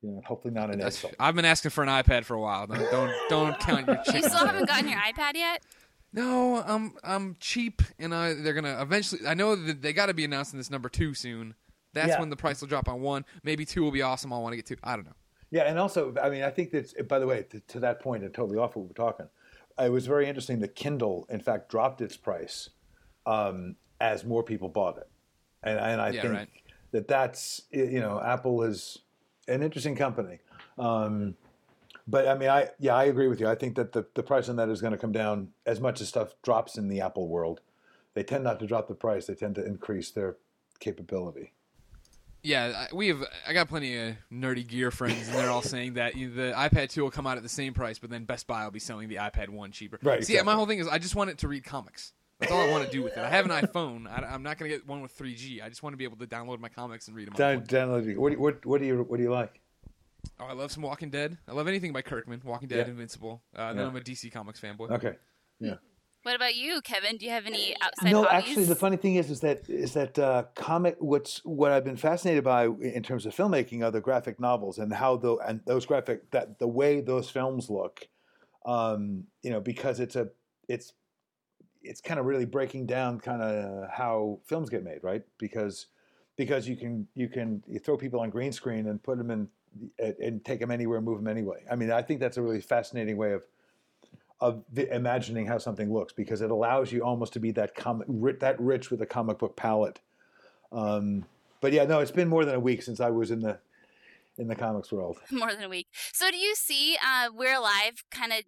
you 0.00 0.12
know, 0.12 0.22
hopefully 0.24 0.54
not 0.54 0.70
an 0.70 0.78
That's- 0.78 0.94
insult. 0.96 1.14
I've 1.18 1.34
been 1.34 1.44
asking 1.44 1.72
for 1.72 1.82
an 1.82 1.90
iPad 1.90 2.24
for 2.24 2.34
a 2.34 2.40
while. 2.40 2.66
Don't 2.68 2.90
don't, 2.90 3.12
don't 3.28 3.58
count 3.60 3.86
your 3.88 3.98
You 4.14 4.22
still 4.22 4.46
haven't 4.46 4.66
gotten 4.66 4.88
your 4.88 5.00
iPad 5.00 5.34
yet? 5.34 5.62
No, 6.12 6.62
I'm 6.66 6.94
I'm 7.04 7.36
cheap, 7.40 7.82
and 7.98 8.14
I 8.14 8.32
they're 8.34 8.54
gonna 8.54 8.80
eventually. 8.80 9.26
I 9.26 9.34
know 9.34 9.56
that 9.56 9.82
they 9.82 9.92
got 9.92 10.06
to 10.06 10.14
be 10.14 10.24
announcing 10.24 10.56
this 10.58 10.70
number 10.70 10.88
two 10.88 11.12
soon. 11.12 11.54
That's 11.96 12.10
Yeah. 12.10 12.20
when 12.20 12.28
the 12.30 12.36
price 12.36 12.60
will 12.60 12.68
drop 12.68 12.88
on 12.88 13.00
one. 13.00 13.24
Maybe 13.42 13.64
two 13.64 13.82
will 13.82 13.90
be 13.90 14.02
awesome. 14.02 14.32
I'll 14.32 14.42
want 14.42 14.52
to 14.52 14.56
get 14.56 14.66
two. 14.66 14.76
I 14.84 14.94
don't 14.96 15.06
know. 15.06 15.14
Yeah, 15.50 15.62
and 15.62 15.78
also, 15.78 16.14
I 16.22 16.28
mean, 16.28 16.42
I 16.42 16.50
think 16.50 16.70
that's, 16.70 16.92
by 17.04 17.18
the 17.18 17.26
way, 17.26 17.44
to, 17.50 17.60
to 17.60 17.80
that 17.80 18.00
point, 18.00 18.24
and 18.24 18.34
totally 18.34 18.58
off 18.58 18.76
what 18.76 18.86
we're 18.86 18.92
talking, 18.92 19.26
it 19.78 19.90
was 19.90 20.06
very 20.06 20.28
interesting 20.28 20.58
that 20.60 20.74
Kindle, 20.74 21.26
in 21.30 21.40
fact, 21.40 21.68
dropped 21.70 22.00
its 22.00 22.16
price 22.16 22.70
um, 23.26 23.76
as 24.00 24.24
more 24.24 24.42
people 24.42 24.68
bought 24.68 24.98
it. 24.98 25.08
And, 25.62 25.78
and 25.78 26.00
I 26.00 26.10
Yeah, 26.10 26.22
think 26.22 26.34
right. 26.34 26.48
that 26.90 27.08
that's, 27.08 27.62
you 27.70 28.00
know, 28.00 28.20
Apple 28.20 28.62
is 28.62 28.98
an 29.48 29.62
interesting 29.62 29.94
company. 29.96 30.40
Um, 30.78 31.36
but 32.08 32.28
I 32.28 32.34
mean, 32.36 32.48
I 32.48 32.70
yeah, 32.78 32.94
I 32.94 33.04
agree 33.04 33.28
with 33.28 33.40
you. 33.40 33.48
I 33.48 33.54
think 33.54 33.76
that 33.76 33.92
the, 33.92 34.06
the 34.14 34.22
price 34.22 34.48
on 34.48 34.56
that 34.56 34.68
is 34.68 34.80
going 34.80 34.92
to 34.92 34.98
come 34.98 35.12
down 35.12 35.52
as 35.64 35.80
much 35.80 36.00
as 36.00 36.08
stuff 36.08 36.34
drops 36.42 36.76
in 36.76 36.88
the 36.88 37.00
Apple 37.00 37.28
world. 37.28 37.60
They 38.14 38.22
tend 38.22 38.44
not 38.44 38.60
to 38.60 38.66
drop 38.66 38.86
the 38.88 38.94
price; 38.94 39.26
they 39.26 39.34
tend 39.34 39.54
to 39.56 39.64
increase 39.64 40.10
their 40.10 40.36
capability. 40.78 41.52
Yeah, 42.46 42.86
I- 42.90 42.94
we 42.94 43.08
have. 43.08 43.24
I 43.46 43.52
got 43.52 43.68
plenty 43.68 43.96
of 43.96 44.14
nerdy 44.32 44.66
gear 44.66 44.90
friends, 44.90 45.28
and 45.28 45.36
they're 45.36 45.50
all 45.50 45.62
saying 45.74 45.94
that 45.94 46.16
you 46.16 46.28
know, 46.28 46.46
the 46.48 46.52
iPad 46.56 46.90
2 46.90 47.02
will 47.02 47.10
come 47.10 47.26
out 47.26 47.36
at 47.36 47.42
the 47.42 47.48
same 47.48 47.74
price, 47.74 47.98
but 47.98 48.08
then 48.08 48.24
Best 48.24 48.46
Buy 48.46 48.64
will 48.64 48.70
be 48.70 48.78
selling 48.78 49.08
the 49.08 49.16
iPad 49.16 49.48
1 49.48 49.72
cheaper. 49.72 49.98
Right, 50.02 50.24
See, 50.24 50.40
my 50.42 50.54
whole 50.54 50.66
thing 50.66 50.78
is 50.78 50.86
I 50.86 50.98
just 50.98 51.16
want 51.16 51.30
it 51.30 51.38
to 51.38 51.48
read 51.48 51.64
comics. 51.64 52.12
That's 52.38 52.52
all 52.52 52.60
I 52.60 52.70
want 52.70 52.84
to 52.84 52.90
do 52.90 53.02
with 53.02 53.16
it. 53.16 53.18
I 53.18 53.30
have 53.30 53.46
an 53.46 53.50
iPhone. 53.50 54.06
I, 54.06 54.34
am 54.34 54.42
not 54.42 54.58
going 54.58 54.70
to 54.70 54.76
get 54.76 54.86
one 54.86 55.00
with 55.00 55.16
3G. 55.16 55.62
I 55.64 55.68
just 55.70 55.82
want 55.82 55.94
to 55.94 55.96
be 55.96 56.04
able 56.04 56.18
to 56.18 56.26
download 56.26 56.60
my 56.60 56.68
comics 56.68 57.08
and 57.08 57.16
read 57.16 57.26
them. 57.28 57.34
Down, 57.34 57.62
download. 57.62 58.14
What 58.16 58.28
do 58.28 58.34
you, 58.34 58.40
what, 58.40 58.66
what 58.66 58.80
do 58.80 58.86
you 58.86 59.02
what 59.08 59.16
do 59.16 59.22
you 59.22 59.30
like? 59.30 59.58
Oh, 60.38 60.44
I 60.44 60.52
love 60.52 60.70
some 60.70 60.82
Walking 60.82 61.10
Dead. 61.10 61.38
I 61.48 61.52
love 61.52 61.66
anything 61.66 61.92
by 61.92 62.02
Kirkman. 62.02 62.42
Walking 62.44 62.68
Dead, 62.68 62.86
Yeah. 62.86 62.92
Invincible. 62.92 63.42
Uh, 63.54 63.68
Then 63.72 63.82
Yeah. 63.82 63.88
I'm 63.88 63.96
a 63.96 64.00
DC 64.00 64.30
Comics 64.32 64.60
fanboy. 64.60 64.90
Okay. 64.90 65.14
Yeah. 65.60 65.76
What 66.26 66.34
about 66.34 66.56
you, 66.56 66.80
Kevin? 66.80 67.18
Do 67.18 67.24
you 67.24 67.30
have 67.30 67.46
any 67.46 67.76
outside 67.80 68.10
no, 68.10 68.24
hobbies? 68.24 68.48
actually, 68.48 68.64
the 68.64 68.74
funny 68.74 68.96
thing 68.96 69.14
is, 69.14 69.30
is 69.30 69.38
that 69.42 69.62
is 69.68 69.92
that 69.92 70.18
uh, 70.18 70.42
comic. 70.56 70.96
What's 70.98 71.40
what 71.44 71.70
I've 71.70 71.84
been 71.84 71.96
fascinated 71.96 72.42
by 72.42 72.64
in 72.64 73.04
terms 73.04 73.26
of 73.26 73.36
filmmaking 73.36 73.84
are 73.84 73.92
the 73.92 74.00
graphic 74.00 74.40
novels 74.40 74.78
and 74.78 74.92
how 74.92 75.18
the 75.18 75.36
and 75.36 75.60
those 75.66 75.86
graphic 75.86 76.28
that 76.32 76.58
the 76.58 76.66
way 76.66 77.00
those 77.00 77.30
films 77.30 77.70
look. 77.70 78.08
Um, 78.64 79.28
you 79.44 79.50
know, 79.50 79.60
because 79.60 80.00
it's 80.00 80.16
a 80.16 80.30
it's 80.68 80.94
it's 81.80 82.00
kind 82.00 82.18
of 82.18 82.26
really 82.26 82.44
breaking 82.44 82.86
down 82.86 83.20
kind 83.20 83.40
of 83.40 83.88
how 83.88 84.40
films 84.46 84.68
get 84.68 84.82
made, 84.82 85.04
right? 85.04 85.22
Because 85.38 85.86
because 86.34 86.66
you 86.66 86.74
can 86.74 87.06
you 87.14 87.28
can 87.28 87.62
you 87.68 87.78
throw 87.78 87.96
people 87.96 88.18
on 88.18 88.30
green 88.30 88.50
screen 88.50 88.88
and 88.88 89.00
put 89.00 89.16
them 89.16 89.30
in 89.30 89.48
and- 90.00 90.16
and 90.18 90.44
take 90.44 90.58
them 90.58 90.72
anywhere, 90.72 91.00
move 91.00 91.18
them 91.18 91.28
anyway. 91.28 91.62
I 91.70 91.76
mean, 91.76 91.92
I 91.92 92.02
think 92.02 92.18
that's 92.18 92.36
a 92.36 92.42
really 92.42 92.60
fascinating 92.60 93.16
way 93.16 93.30
of 93.30 93.44
of 94.40 94.62
imagining 94.76 95.46
how 95.46 95.58
something 95.58 95.92
looks 95.92 96.12
because 96.12 96.42
it 96.42 96.50
allows 96.50 96.92
you 96.92 97.02
almost 97.02 97.32
to 97.32 97.40
be 97.40 97.50
that 97.52 97.74
comic 97.74 98.06
that 98.40 98.60
rich 98.60 98.90
with 98.90 99.00
a 99.00 99.06
comic 99.06 99.38
book 99.38 99.56
palette. 99.56 100.00
Um, 100.72 101.24
but 101.60 101.72
yeah, 101.72 101.84
no, 101.84 102.00
it's 102.00 102.10
been 102.10 102.28
more 102.28 102.44
than 102.44 102.54
a 102.54 102.60
week 102.60 102.82
since 102.82 103.00
I 103.00 103.10
was 103.10 103.30
in 103.30 103.40
the 103.40 103.58
in 104.38 104.48
the 104.48 104.54
comics 104.54 104.92
world. 104.92 105.18
More 105.30 105.52
than 105.52 105.62
a 105.62 105.68
week. 105.68 105.86
So, 106.12 106.30
do 106.30 106.36
you 106.36 106.54
see 106.54 106.96
uh, 107.02 107.30
We're 107.34 107.54
Alive 107.54 108.04
kind 108.10 108.32
of, 108.32 108.40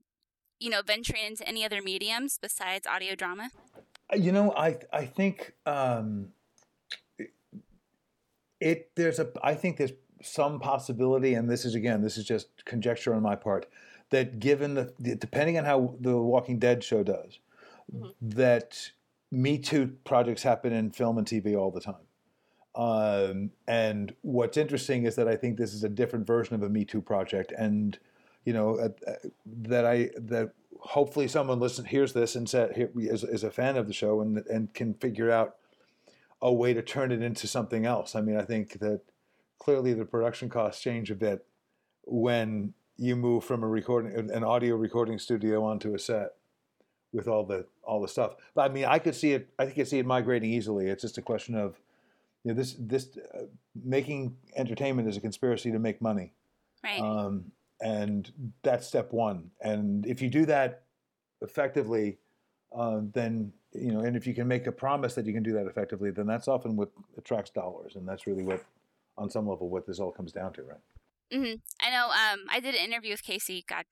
you 0.58 0.68
know, 0.70 0.82
venturing 0.86 1.24
into 1.24 1.48
any 1.48 1.64
other 1.64 1.80
mediums 1.80 2.38
besides 2.40 2.86
audio 2.86 3.14
drama? 3.14 3.50
Uh, 4.12 4.16
You 4.16 4.32
know, 4.32 4.52
I 4.54 4.76
I 4.92 5.06
think 5.06 5.54
um, 5.64 6.28
it 8.60 8.90
there's 8.96 9.18
a 9.18 9.30
I 9.42 9.54
think 9.54 9.76
there's 9.78 9.92
some 10.22 10.60
possibility, 10.60 11.34
and 11.34 11.48
this 11.48 11.64
is 11.64 11.74
again 11.74 12.02
this 12.02 12.18
is 12.18 12.24
just 12.24 12.48
conjecture 12.64 13.14
on 13.14 13.22
my 13.22 13.36
part, 13.36 13.66
that 14.10 14.40
given 14.40 14.74
the 14.74 15.14
depending 15.16 15.58
on 15.58 15.64
how 15.64 15.94
the 16.00 16.16
Walking 16.16 16.58
Dead 16.58 16.82
show 16.82 17.02
does, 17.02 17.38
that 18.20 18.90
Me 19.30 19.58
Too 19.58 19.96
projects 20.04 20.42
happen 20.42 20.72
in 20.72 20.90
film 20.90 21.18
and 21.18 21.26
TV 21.26 21.56
all 21.56 21.70
the 21.70 21.80
time. 21.80 21.94
Um, 22.74 23.50
and 23.66 24.14
what's 24.22 24.56
interesting 24.56 25.04
is 25.04 25.16
that 25.16 25.28
I 25.28 25.36
think 25.36 25.56
this 25.56 25.74
is 25.74 25.84
a 25.84 25.88
different 25.88 26.26
version 26.26 26.54
of 26.54 26.62
a 26.62 26.68
Me 26.68 26.84
Too 26.84 27.02
project, 27.02 27.52
and 27.56 27.98
you 28.44 28.52
know 28.52 28.76
uh, 28.76 28.88
uh, 29.06 29.14
that 29.46 29.84
I 29.84 30.10
that 30.16 30.52
hopefully 30.80 31.28
someone 31.28 31.58
listen 31.58 31.84
hears 31.84 32.12
this 32.12 32.36
and 32.36 32.48
said 32.48 32.76
here, 32.76 32.90
is, 32.96 33.24
is 33.24 33.42
a 33.42 33.50
fan 33.50 33.76
of 33.76 33.86
the 33.86 33.92
show 33.92 34.20
and 34.20 34.38
and 34.46 34.72
can 34.74 34.94
figure 34.94 35.30
out 35.30 35.56
a 36.40 36.52
way 36.52 36.72
to 36.72 36.82
turn 36.82 37.10
it 37.10 37.20
into 37.20 37.46
something 37.46 37.84
else. 37.84 38.14
I 38.14 38.20
mean, 38.20 38.36
I 38.36 38.42
think 38.42 38.78
that 38.78 39.00
clearly 39.58 39.92
the 39.92 40.04
production 40.04 40.48
costs 40.48 40.80
change 40.80 41.10
a 41.10 41.16
bit 41.16 41.44
when 42.04 42.74
you 42.98 43.14
move 43.16 43.44
from 43.44 43.62
a 43.62 43.66
recording 43.68 44.30
an 44.30 44.44
audio 44.44 44.74
recording 44.74 45.18
studio 45.18 45.64
onto 45.64 45.94
a 45.94 45.98
set 45.98 46.34
with 47.12 47.28
all 47.28 47.44
the 47.44 47.64
all 47.84 48.02
the 48.02 48.08
stuff. 48.08 48.34
But 48.54 48.70
I 48.70 48.74
mean, 48.74 48.84
I 48.84 48.98
could 48.98 49.14
see 49.14 49.32
it. 49.32 49.48
I 49.58 49.66
think 49.66 49.78
I 49.78 49.84
see 49.84 49.98
it 49.98 50.06
migrating 50.06 50.52
easily. 50.52 50.88
It's 50.88 51.02
just 51.02 51.16
a 51.18 51.22
question 51.22 51.54
of 51.54 51.80
you 52.44 52.52
know 52.52 52.56
this 52.56 52.74
this 52.78 53.16
uh, 53.34 53.42
making 53.82 54.36
entertainment 54.56 55.08
is 55.08 55.16
a 55.16 55.20
conspiracy 55.20 55.70
to 55.72 55.78
make 55.78 56.02
money, 56.02 56.32
Right. 56.84 57.00
um, 57.00 57.52
and 57.80 58.30
that's 58.62 58.86
step 58.86 59.12
one. 59.12 59.50
And 59.60 60.04
if 60.06 60.20
you 60.20 60.28
do 60.28 60.44
that 60.46 60.82
effectively, 61.40 62.18
uh, 62.76 63.00
then 63.12 63.52
you 63.72 63.92
know, 63.92 64.00
and 64.00 64.16
if 64.16 64.26
you 64.26 64.34
can 64.34 64.48
make 64.48 64.66
a 64.66 64.72
promise 64.72 65.14
that 65.14 65.24
you 65.26 65.32
can 65.32 65.42
do 65.42 65.52
that 65.52 65.66
effectively, 65.66 66.10
then 66.10 66.26
that's 66.26 66.48
often 66.48 66.74
what 66.74 66.90
attracts 67.16 67.50
dollars, 67.50 67.94
and 67.96 68.08
that's 68.08 68.26
really 68.26 68.42
what, 68.42 68.64
on 69.16 69.30
some 69.30 69.46
level, 69.46 69.68
what 69.68 69.86
this 69.86 70.00
all 70.00 70.10
comes 70.10 70.32
down 70.32 70.52
to, 70.54 70.62
right? 70.62 70.80
Hmm 71.32 71.54
I 71.80 71.90
know. 71.90 72.06
Um, 72.06 72.46
I 72.50 72.60
did 72.60 72.74
an 72.74 72.84
interview 72.84 73.12
with 73.12 73.22
Casey, 73.22 73.64
God, 73.68 73.84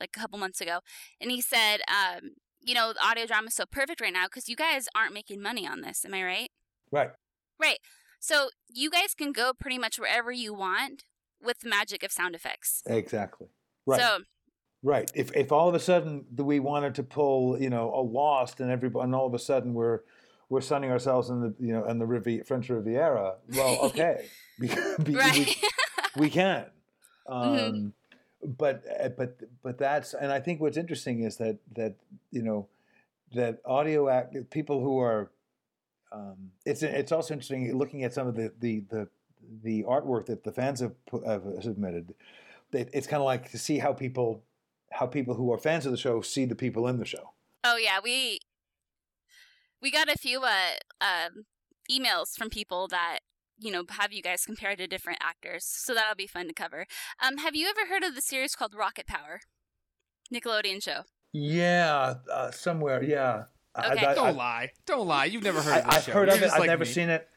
like 0.00 0.10
a 0.14 0.20
couple 0.20 0.38
months 0.38 0.60
ago, 0.60 0.80
and 1.20 1.30
he 1.30 1.40
said, 1.40 1.80
um, 1.88 2.32
you 2.60 2.74
know, 2.74 2.92
the 2.92 3.04
audio 3.04 3.26
drama 3.26 3.48
is 3.48 3.54
so 3.54 3.64
perfect 3.70 4.00
right 4.00 4.12
now 4.12 4.26
because 4.26 4.48
you 4.48 4.56
guys 4.56 4.88
aren't 4.94 5.14
making 5.14 5.40
money 5.40 5.66
on 5.66 5.80
this. 5.80 6.04
Am 6.04 6.14
I 6.14 6.22
right? 6.22 6.50
Right. 6.90 7.10
Right. 7.58 7.78
So 8.18 8.50
you 8.68 8.90
guys 8.90 9.14
can 9.14 9.32
go 9.32 9.52
pretty 9.58 9.78
much 9.78 9.98
wherever 9.98 10.30
you 10.30 10.52
want 10.52 11.04
with 11.42 11.60
the 11.60 11.68
magic 11.68 12.02
of 12.02 12.12
sound 12.12 12.34
effects. 12.34 12.82
Exactly. 12.86 13.48
Right. 13.86 14.00
So 14.00 14.18
Right. 14.82 15.10
If 15.14 15.34
if 15.36 15.52
all 15.52 15.68
of 15.68 15.74
a 15.74 15.78
sudden 15.78 16.24
we 16.36 16.58
wanted 16.58 16.94
to 16.96 17.02
pull, 17.02 17.60
you 17.60 17.68
know, 17.68 17.92
a 17.94 18.00
Lost 18.00 18.60
and 18.60 18.70
everybody, 18.70 19.04
and 19.04 19.14
all 19.14 19.26
of 19.26 19.34
a 19.34 19.38
sudden 19.38 19.74
we're 19.74 20.00
we're 20.48 20.62
sunning 20.62 20.90
ourselves 20.90 21.28
in 21.28 21.40
the 21.40 21.54
you 21.60 21.72
know 21.72 21.84
in 21.84 21.98
the 21.98 22.06
Rivi- 22.06 22.46
French 22.46 22.68
Riviera, 22.70 23.34
well, 23.54 23.78
okay, 23.82 24.26
because, 24.58 24.96
because 25.04 25.36
right. 25.36 25.56
we, 26.16 26.16
we 26.22 26.30
can. 26.30 26.66
Um, 27.30 27.42
Mhm. 27.42 27.92
But 28.42 28.82
uh, 28.98 29.10
but 29.10 29.38
but 29.62 29.76
that's 29.76 30.14
and 30.14 30.32
I 30.32 30.40
think 30.40 30.60
what's 30.62 30.78
interesting 30.78 31.24
is 31.24 31.36
that 31.36 31.58
that 31.74 31.96
you 32.30 32.42
know 32.42 32.68
that 33.34 33.60
audio 33.66 34.08
act 34.08 34.34
people 34.50 34.80
who 34.80 34.98
are 34.98 35.30
um, 36.10 36.50
it's 36.64 36.82
it's 36.82 37.12
also 37.12 37.34
interesting 37.34 37.76
looking 37.76 38.02
at 38.02 38.14
some 38.14 38.26
of 38.26 38.34
the 38.34 38.50
the 38.58 38.80
the, 38.88 39.08
the 39.62 39.84
artwork 39.84 40.24
that 40.26 40.42
the 40.42 40.52
fans 40.52 40.80
have, 40.80 40.94
have 41.26 41.42
submitted. 41.60 42.14
It, 42.72 42.88
it's 42.94 43.06
kind 43.06 43.20
of 43.20 43.26
like 43.26 43.50
to 43.50 43.58
see 43.58 43.78
how 43.78 43.92
people 43.92 44.42
how 44.90 45.06
people 45.06 45.34
who 45.34 45.52
are 45.52 45.58
fans 45.58 45.84
of 45.84 45.92
the 45.92 45.98
show 45.98 46.22
see 46.22 46.46
the 46.46 46.54
people 46.54 46.88
in 46.88 46.98
the 46.98 47.04
show. 47.04 47.34
oh 47.64 47.76
yeah, 47.76 47.98
we 48.02 48.38
we 49.82 49.90
got 49.90 50.08
a 50.08 50.16
few 50.16 50.42
uh, 50.42 50.76
um, 51.00 51.44
emails 51.90 52.36
from 52.38 52.48
people 52.48 52.88
that 52.88 53.18
you 53.60 53.70
know 53.70 53.84
have 53.90 54.12
you 54.12 54.22
guys 54.22 54.44
compared 54.44 54.78
to 54.78 54.86
different 54.86 55.18
actors, 55.22 55.64
so 55.64 55.94
that'll 55.94 56.14
be 56.16 56.26
fun 56.26 56.48
to 56.48 56.54
cover. 56.54 56.86
Um, 57.24 57.38
have 57.38 57.54
you 57.54 57.68
ever 57.68 57.86
heard 57.88 58.02
of 58.02 58.14
the 58.14 58.20
series 58.22 58.54
called 58.56 58.74
Rocket 58.74 59.06
Power? 59.06 59.40
Nickelodeon 60.32 60.82
show. 60.82 61.02
Yeah, 61.32 62.14
uh, 62.32 62.50
somewhere. 62.50 63.02
Yeah. 63.02 63.44
I- 63.74 63.92
Okay. 63.92 64.04
I, 64.06 64.14
Don't 64.14 64.26
I, 64.26 64.30
lie. 64.32 64.70
Don't 64.84 65.06
lie. 65.06 65.24
You've 65.26 65.44
never 65.44 65.62
heard 65.62 65.74
I, 65.74 65.78
of 65.78 65.84
this 65.86 65.94
I've 65.96 66.02
show. 66.04 66.12
heard 66.12 66.28
You're 66.28 66.36
of 66.36 66.42
it. 66.42 66.44
just 66.46 66.54
I've 66.54 66.60
like 66.60 66.68
never 66.68 66.84
me. 66.84 66.90
seen 66.90 67.08
it. 67.08 67.28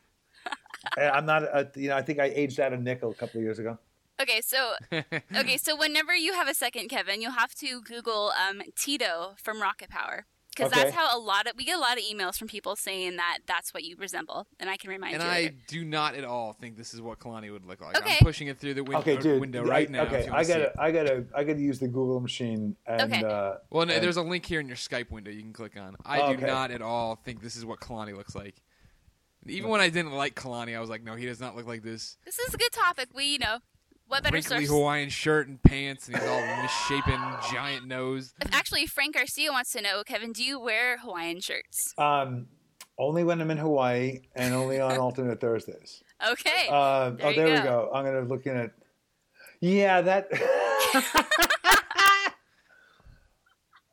I'm 0.98 1.26
not. 1.28 1.44
A, 1.44 1.70
you 1.76 1.90
know, 1.90 1.96
I 1.96 2.02
think 2.02 2.20
I 2.20 2.26
aged 2.26 2.60
out 2.60 2.74
of 2.74 2.82
nickel 2.82 3.12
a 3.12 3.14
couple 3.14 3.40
of 3.40 3.44
years 3.44 3.60
ago. 3.60 3.78
Okay, 4.22 4.42
so 4.42 4.74
okay, 4.92 5.58
so 5.58 5.76
whenever 5.76 6.16
you 6.16 6.34
have 6.34 6.48
a 6.48 6.54
second, 6.54 6.90
Kevin, 6.90 7.22
you'll 7.22 7.32
have 7.34 7.54
to 7.56 7.82
Google 7.82 8.32
um, 8.50 8.62
Tito 8.76 9.36
from 9.42 9.62
Rocket 9.62 9.90
Power 9.90 10.26
because 10.56 10.72
Okay. 10.72 10.84
that's 10.84 10.96
how 10.96 11.18
a 11.18 11.20
lot 11.20 11.48
of 11.48 11.54
we 11.58 11.64
get 11.66 11.76
a 11.76 11.80
lot 11.80 11.98
of 11.98 12.04
emails 12.04 12.38
from 12.38 12.48
people 12.48 12.76
saying 12.76 13.16
that 13.18 13.40
that's 13.46 13.74
what 13.74 13.84
you 13.84 13.96
resemble, 13.98 14.48
and 14.60 14.70
I 14.70 14.78
can 14.78 14.90
remind 14.90 15.14
and 15.16 15.24
you. 15.24 15.28
And 15.30 15.36
I 15.38 15.42
later. 15.44 15.56
do 15.68 15.84
not 15.86 16.16
at 16.16 16.24
all 16.24 16.54
think 16.54 16.78
this 16.78 16.94
is 16.94 17.02
what 17.02 17.20
Kalani 17.20 17.52
would 17.52 17.66
look 17.66 17.82
like. 17.82 17.98
Okay. 17.98 18.18
I'm 18.20 18.26
pushing 18.26 18.48
it 18.48 18.60
through 18.60 18.76
the 18.76 18.84
window, 18.84 19.00
Okay, 19.00 19.18
dude. 19.18 19.42
window 19.42 19.64
I- 19.66 19.68
right 19.70 19.90
now. 19.90 20.04
if 20.04 20.08
Okay, 20.10 20.26
you 20.26 20.30
I 20.30 20.32
wanna 20.34 20.46
see 20.46 20.54
gotta, 20.54 20.64
it. 20.66 20.74
I 20.78 20.92
gotta, 20.92 21.26
I 21.36 21.44
gotta 21.44 21.60
use 21.60 21.80
the 21.80 21.88
Google 21.88 22.20
machine. 22.20 22.76
And, 22.86 23.02
Okay. 23.14 23.24
Uh, 23.24 23.56
Well, 23.70 23.86
no, 23.86 23.94
and- 23.94 24.04
there's 24.04 24.18
a 24.18 24.22
link 24.24 24.46
here 24.46 24.60
in 24.60 24.68
your 24.68 24.78
Skype 24.78 25.12
window 25.12 25.32
you 25.32 25.42
can 25.42 25.54
click 25.54 25.78
on. 25.78 25.96
I 26.06 26.22
Okay. 26.22 26.40
do 26.42 26.46
not 26.48 26.72
at 26.72 26.82
all 26.82 27.16
think 27.16 27.42
this 27.42 27.56
is 27.56 27.66
what 27.66 27.80
Kalani 27.80 28.16
looks 28.16 28.36
like. 28.36 28.56
Even 29.46 29.70
when 29.70 29.82
I 29.82 29.90
didn't 29.90 30.14
like 30.14 30.36
Kalani, 30.36 30.76
I 30.76 30.80
was 30.80 30.90
like, 30.90 31.04
no, 31.04 31.16
he 31.16 31.26
does 31.26 31.42
not 31.42 31.54
look 31.56 31.66
like 31.68 31.84
this. 31.84 32.18
This 32.24 32.40
is 32.40 32.54
a 32.54 32.58
good 32.58 32.72
topic. 32.72 33.10
We, 33.14 33.26
you 33.26 33.40
know, 33.40 33.60
what 34.08 34.24
better 34.24 34.34
Wrinkly 34.34 34.66
source? 34.66 34.70
Hawaiian 34.70 35.10
shirt 35.10 35.48
and 35.48 35.62
pants, 35.62 36.08
and 36.08 36.18
he's 36.18 36.28
all 36.28 36.42
misshapen, 36.62 37.20
giant 37.52 37.88
nose. 37.88 38.34
Actually, 38.52 38.86
Frank 38.86 39.16
Garcia 39.16 39.52
wants 39.52 39.72
to 39.74 39.82
know, 39.82 40.04
Kevin, 40.06 40.32
do 40.32 40.44
you 40.44 40.60
wear 40.60 40.98
Hawaiian 41.00 41.40
shirts? 41.40 41.94
Um, 41.98 42.48
only 43.00 43.24
when 43.24 43.42
I'm 43.42 43.50
in 43.52 43.58
Hawaii 43.58 44.20
and 44.36 44.54
only 44.54 44.80
on 44.80 44.98
alternate 45.00 45.40
Thursdays. 45.42 46.04
Okay. 46.30 46.68
Uh, 46.70 47.12
There 47.12 47.26
oh, 47.26 47.30
you 47.30 47.36
there 47.36 47.46
we 47.46 47.52
go. 47.58 47.64
go. 47.64 47.92
I'm 47.94 48.06
gonna 48.06 48.22
look 48.22 48.46
in 48.46 48.56
it. 48.58 48.72
Yeah, 49.62 50.02
that. 50.02 50.28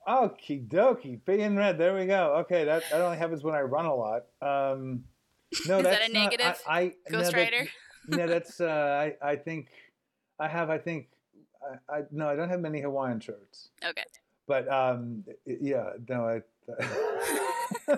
Okie 0.09 0.67
dokie, 0.67 1.21
big 1.25 1.41
and 1.41 1.57
red. 1.57 1.79
There 1.79 1.95
we 1.95 2.07
go. 2.07 2.37
Okay, 2.41 2.65
that, 2.65 2.83
that 2.91 3.01
only 3.01 3.17
happens 3.19 3.45
when 3.45 3.55
I 3.55 3.61
run 3.61 3.87
a 3.87 3.95
lot. 3.95 4.23
Um, 4.43 5.05
no, 5.67 5.79
Is 5.79 5.85
that 5.85 5.85
that's 5.85 6.09
a 6.09 6.13
not- 6.13 6.23
negative, 6.25 6.63
I, 6.67 6.81
I, 6.81 6.85
no, 7.11 7.19
Ghost 7.19 7.33
that- 7.33 7.37
Rider? 7.39 7.69
no, 8.09 8.27
that's. 8.27 8.61
Uh, 8.61 9.15
I, 9.23 9.31
I 9.31 9.37
think 9.37 9.69
I 10.41 10.49
have. 10.49 10.71
I 10.71 10.79
think. 10.79 11.09
I, 11.89 11.99
I 11.99 12.03
no, 12.11 12.29
I 12.29 12.35
don't 12.35 12.49
have 12.49 12.61
many 12.61 12.81
Hawaiian 12.81 13.21
shirts. 13.21 13.69
Okay. 13.85 14.03
But 14.49 14.67
um, 14.73 15.25
yeah, 15.47 15.91
no, 16.09 16.27
I. 16.27 16.43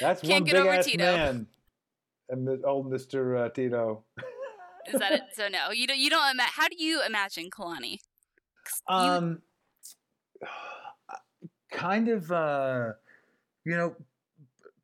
that's 0.00 0.20
Can't 0.22 0.30
one 0.32 0.44
get 0.44 0.52
big 0.52 0.54
over 0.56 0.70
ass 0.70 0.86
Tito. 0.86 1.04
man, 1.04 1.46
and 2.30 2.64
old 2.64 2.90
Mister 2.90 3.36
uh, 3.36 3.48
Tito. 3.50 4.04
Is 4.86 5.00
that 5.00 5.12
it? 5.12 5.22
So 5.34 5.48
no, 5.48 5.70
you 5.72 5.86
don't. 5.86 5.98
You 5.98 6.08
don't. 6.10 6.30
Ima- 6.34 6.42
how 6.44 6.68
do 6.68 6.76
you 6.82 7.02
imagine 7.04 7.50
Kalani? 7.50 7.98
you- 8.88 8.94
Um, 8.94 9.42
kind 11.70 12.08
of, 12.08 12.30
uh, 12.32 12.92
you 13.64 13.76
know, 13.76 13.94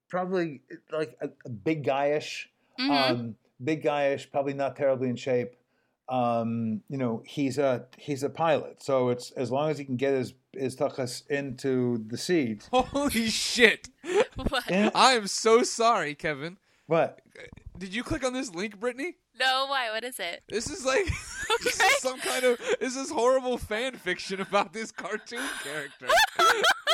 probably 0.09 0.61
like 0.92 1.16
a, 1.20 1.31
a 1.44 1.48
big 1.48 1.85
guyish, 1.87 2.46
Mhm. 2.78 2.90
um, 3.11 3.37
big 3.62 3.83
guyish, 3.83 4.31
probably 4.31 4.55
not 4.55 4.76
terribly 4.76 5.09
in 5.09 5.16
shape. 5.16 5.55
Um, 6.12 6.83
you 6.90 6.98
know, 6.98 7.22
he's 7.25 7.57
a 7.57 7.87
he's 7.96 8.22
a 8.22 8.29
pilot, 8.29 8.83
so 8.83 9.09
it's 9.09 9.31
as 9.31 9.51
long 9.51 9.70
as 9.70 9.79
he 9.79 9.85
can 9.87 9.96
get 9.96 10.12
his 10.12 10.35
his 10.53 10.77
tuchus 10.77 11.27
into 11.31 12.05
the 12.07 12.18
seat. 12.18 12.68
Holy 12.72 13.31
shit! 13.31 13.88
what? 14.37 14.70
I 14.70 15.12
am 15.12 15.27
so 15.27 15.62
sorry, 15.62 16.14
Kevin. 16.14 16.59
What? 16.87 17.22
Did 17.79 17.94
you 17.94 18.03
click 18.03 18.27
on 18.27 18.35
this 18.35 18.55
link, 18.55 18.79
Brittany? 18.79 19.16
No, 19.40 19.64
why? 19.70 19.90
What 19.90 20.05
is 20.05 20.20
it? 20.20 20.42
This 20.51 20.68
is 20.68 20.85
like 20.85 21.07
this 21.64 21.81
is 21.81 21.98
some 22.01 22.20
kind 22.20 22.44
of 22.44 22.59
this 22.79 22.94
is 22.94 23.11
horrible 23.11 23.57
fan 23.57 23.94
fiction 23.94 24.42
about 24.42 24.75
this 24.75 24.92
cartoon 24.92 25.48
character. 25.64 26.09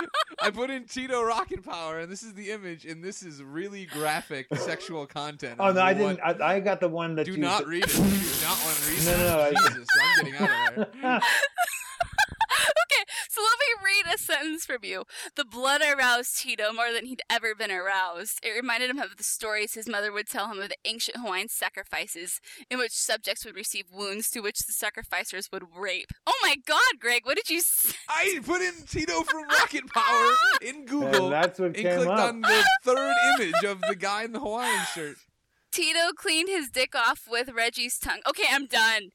I 0.43 0.51
put 0.51 0.71
in 0.71 0.85
Tito 0.85 1.23
Rocket 1.23 1.65
Power, 1.65 1.99
and 2.01 2.11
this 2.11 2.23
is 2.23 2.35
the 2.35 2.51
image, 2.53 2.85
and 2.85 3.03
this 3.03 3.23
is 3.23 3.43
really 3.43 3.87
graphic 3.87 4.47
sexual 4.57 5.07
content. 5.07 5.57
Oh 5.59 5.73
no, 5.73 5.81
I 5.83 5.95
didn't. 5.95 6.21
I, 6.21 6.57
I 6.57 6.61
got 6.61 6.81
the 6.81 6.89
one 6.89 7.17
that 7.17 7.27
Do 7.27 7.33
you 7.33 7.39
not 7.39 7.67
read 7.67 7.85
it. 7.85 7.91
Do 7.91 7.99
not 8.01 8.59
want 8.65 8.77
to 8.77 8.91
read 8.91 9.05
No, 9.07 9.13
it. 9.13 9.19
no, 9.19 9.37
no, 9.37 9.41
I- 9.43 9.69
Jesus, 9.69 9.89
I'm 10.01 10.25
getting 10.25 10.41
out 10.47 10.79
of 10.79 10.89
there. 11.03 11.21
Okay, 14.01 14.17
so 14.17 14.33
let 14.33 14.43
me 14.45 14.47
read 14.49 14.51
a 14.51 14.59
sentence 14.63 14.67
from 14.67 14.79
you. 14.83 15.05
The 15.37 15.45
blood 15.45 15.81
aroused 15.83 16.39
Tito 16.39 16.73
more 16.73 16.93
than 16.93 17.07
he'd 17.07 17.23
ever 17.31 17.55
been 17.55 17.71
aroused. 17.71 18.41
It 18.43 18.51
reminded 18.51 18.91
him 18.91 18.99
of 18.99 19.17
the 19.17 19.25
stories 19.25 19.75
his 19.75 19.89
mother 19.89 20.13
would 20.13 20.29
tell 20.29 20.51
him 20.51 20.61
of 20.61 20.69
the 20.69 20.77
ancient 20.85 21.17
Hawaiian 21.17 21.49
sacrifices, 21.49 22.41
in 22.71 22.79
which 22.79 22.93
subjects 22.93 23.45
would 23.45 23.55
receive 23.57 23.87
wounds 23.93 24.31
to 24.31 24.41
which 24.41 24.59
the 24.67 24.73
sacrificers 24.73 25.49
would 25.53 25.65
rape. 25.77 26.11
Oh 26.27 26.39
my 26.43 26.57
god, 26.67 27.01
Greg, 27.01 27.23
what 27.25 27.37
did 27.37 27.51
you 27.51 27.61
say? 27.61 27.95
I 28.09 28.41
put 28.45 28.61
in 28.63 28.75
Tito 28.87 29.23
from 29.23 29.49
Rocket 29.49 29.87
Power 29.93 30.33
in 30.63 30.85
Google 30.87 31.25
And 31.25 31.33
that's 31.33 31.59
what 31.59 31.67
and 31.69 31.77
came 31.77 31.97
clicked 31.97 32.11
up. 32.11 32.29
on 32.35 32.41
the 32.43 32.65
third 32.85 33.15
image 33.41 33.65
of 33.65 33.81
the 33.89 33.97
guy 33.97 34.25
in 34.25 34.33
the 34.33 34.41
Hawaiian 34.41 34.85
shirt. 34.95 35.17
Tito 35.79 36.13
cleaned 36.17 36.49
his 36.49 36.71
dick 36.71 36.95
off 36.97 37.29
with 37.31 37.51
Reggie's 37.51 37.99
tongue. 37.99 38.19
Okay, 38.29 38.45
I'm 38.51 38.67
done. 38.67 39.11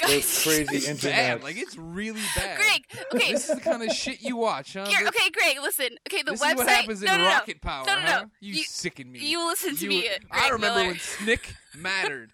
Those 0.00 0.10
Guys, 0.10 0.42
crazy 0.42 0.66
It's 0.76 0.88
internet. 0.88 1.16
bad. 1.38 1.42
Like 1.44 1.56
it's 1.56 1.76
really 1.76 2.20
bad. 2.36 2.58
Greg, 2.58 2.82
okay. 3.14 3.32
This 3.32 3.48
is 3.48 3.54
the 3.56 3.60
kind 3.60 3.82
of 3.82 3.90
shit 3.94 4.20
you 4.20 4.36
watch, 4.36 4.72
huh? 4.74 4.86
Here, 4.86 4.98
This- 5.00 5.08
okay, 5.10 5.30
Greg, 5.30 5.56
listen. 5.62 5.88
Okay, 6.08 6.22
the 6.22 6.32
this 6.32 6.42
website. 6.42 6.50
is 6.52 6.56
what 6.56 6.68
happens 6.68 7.02
in 7.02 7.06
no, 7.06 7.16
no, 7.18 7.22
no. 7.24 7.28
Rocket 7.30 7.60
Power, 7.62 7.86
No, 7.86 7.94
no, 7.94 8.00
no. 8.04 8.06
huh? 8.10 8.24
You, 8.40 8.54
You- 8.54 8.64
sicken 8.64 9.12
me. 9.12 9.20
You 9.20 9.46
listen 9.46 9.76
to 9.76 9.82
You- 9.84 9.88
me, 9.90 10.00
Greg 10.02 10.20
I 10.32 10.48
remember 10.48 10.78
Miller. 10.80 10.86
when 10.90 10.98
Snick 10.98 11.54
mattered. 11.76 12.32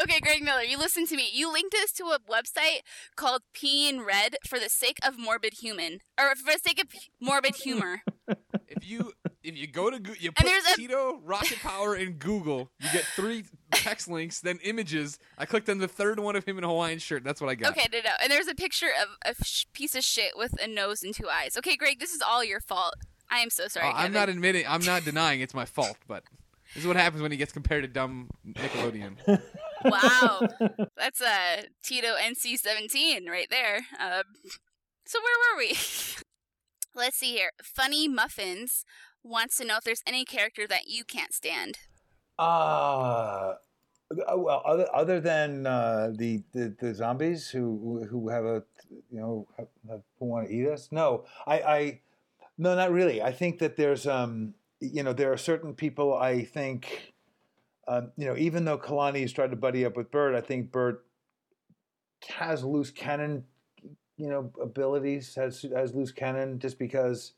Okay, 0.00 0.20
Greg 0.20 0.42
Miller, 0.42 0.62
you 0.62 0.78
listen 0.78 1.06
to 1.06 1.16
me. 1.16 1.28
You 1.32 1.52
linked 1.52 1.74
us 1.74 1.92
to 1.92 2.04
a 2.04 2.18
website 2.20 2.80
called 3.16 3.42
Pee 3.52 3.88
in 3.88 4.00
Red 4.02 4.36
for 4.46 4.58
the 4.58 4.68
sake 4.70 4.98
of 5.06 5.18
morbid 5.18 5.54
human, 5.60 5.98
or 6.18 6.34
for 6.36 6.52
the 6.52 6.58
sake 6.64 6.80
of 6.80 6.86
morbid 7.20 7.56
humor. 7.56 8.02
If 8.66 8.88
you 8.88 9.12
if 9.48 9.56
you 9.56 9.66
go 9.66 9.90
to 9.90 9.98
Goo- 9.98 10.14
you 10.18 10.30
put 10.32 10.46
there's 10.46 10.64
a- 10.64 10.76
Tito 10.76 11.20
Rocket 11.24 11.58
Power 11.60 11.96
in 11.96 12.12
Google, 12.14 12.70
you 12.80 12.88
get 12.92 13.04
three 13.16 13.44
text 13.72 14.08
links, 14.08 14.40
then 14.40 14.58
images. 14.62 15.18
I 15.36 15.46
clicked 15.46 15.68
on 15.68 15.78
the 15.78 15.88
third 15.88 16.20
one 16.20 16.36
of 16.36 16.44
him 16.44 16.58
in 16.58 16.64
a 16.64 16.68
Hawaiian 16.68 16.98
shirt. 16.98 17.24
That's 17.24 17.40
what 17.40 17.48
I 17.50 17.54
got. 17.54 17.70
Okay, 17.76 17.88
no, 17.92 17.98
no. 17.98 18.10
And 18.22 18.30
there's 18.30 18.46
a 18.48 18.54
picture 18.54 18.90
of 19.02 19.08
a 19.24 19.44
sh- 19.44 19.64
piece 19.72 19.94
of 19.94 20.04
shit 20.04 20.32
with 20.36 20.54
a 20.62 20.66
nose 20.68 21.02
and 21.02 21.14
two 21.14 21.28
eyes. 21.28 21.56
Okay, 21.56 21.76
Greg, 21.76 21.98
this 22.00 22.12
is 22.12 22.20
all 22.22 22.44
your 22.44 22.60
fault. 22.60 22.94
I 23.30 23.38
am 23.40 23.50
so 23.50 23.68
sorry. 23.68 23.86
Uh, 23.88 23.90
I'm 23.90 23.96
Kevin. 23.96 24.12
not 24.12 24.28
admitting. 24.28 24.64
I'm 24.68 24.84
not 24.84 25.04
denying 25.04 25.40
it's 25.40 25.54
my 25.54 25.64
fault, 25.66 25.96
but 26.06 26.24
this 26.74 26.82
is 26.84 26.86
what 26.86 26.96
happens 26.96 27.22
when 27.22 27.30
he 27.30 27.36
gets 27.38 27.52
compared 27.52 27.82
to 27.84 27.88
dumb 27.88 28.28
Nickelodeon. 28.46 29.16
Wow. 29.84 30.40
That's 30.96 31.20
a 31.20 31.66
Tito 31.84 32.16
NC 32.20 32.58
seventeen 32.58 33.26
right 33.30 33.46
there. 33.48 33.76
Um, 34.00 34.24
so 35.06 35.20
where 35.20 35.54
were 35.54 35.58
we? 35.60 35.76
Let's 36.96 37.16
see 37.16 37.30
here. 37.32 37.50
Funny 37.62 38.08
Muffins 38.08 38.84
wants 39.22 39.56
to 39.58 39.64
know 39.64 39.76
if 39.76 39.84
there's 39.84 40.02
any 40.06 40.24
character 40.24 40.66
that 40.66 40.88
you 40.88 41.04
can't 41.04 41.32
stand. 41.32 41.78
Uh, 42.38 43.54
well, 44.10 44.62
other 44.64 44.86
other 44.94 45.20
than 45.20 45.66
uh, 45.66 46.12
the, 46.16 46.42
the 46.52 46.74
the 46.80 46.94
zombies 46.94 47.48
who 47.48 48.06
who 48.08 48.28
have 48.28 48.44
a 48.44 48.62
you 49.10 49.20
know 49.20 49.46
have, 49.56 49.68
have, 49.90 50.00
who 50.18 50.26
want 50.26 50.48
to 50.48 50.54
eat 50.54 50.68
us. 50.68 50.88
No, 50.90 51.24
I, 51.46 51.60
I 51.60 52.00
no, 52.56 52.74
not 52.74 52.92
really. 52.92 53.20
I 53.20 53.32
think 53.32 53.58
that 53.58 53.76
there's 53.76 54.06
um 54.06 54.54
you 54.80 55.02
know 55.02 55.12
there 55.12 55.32
are 55.32 55.36
certain 55.36 55.74
people 55.74 56.16
I 56.16 56.44
think 56.44 57.12
um, 57.86 58.12
you 58.16 58.26
know 58.26 58.36
even 58.36 58.64
though 58.64 58.78
Kalani's 58.78 59.32
tried 59.32 59.50
to 59.50 59.56
buddy 59.56 59.84
up 59.84 59.96
with 59.96 60.10
Burt, 60.10 60.34
I 60.34 60.40
think 60.40 60.70
Burt 60.70 61.04
has 62.28 62.64
loose 62.64 62.90
cannon 62.90 63.44
you 64.16 64.28
know 64.28 64.50
abilities 64.62 65.34
has 65.34 65.64
has 65.74 65.94
loose 65.94 66.12
cannon 66.12 66.58
just 66.58 66.78
because 66.78 67.32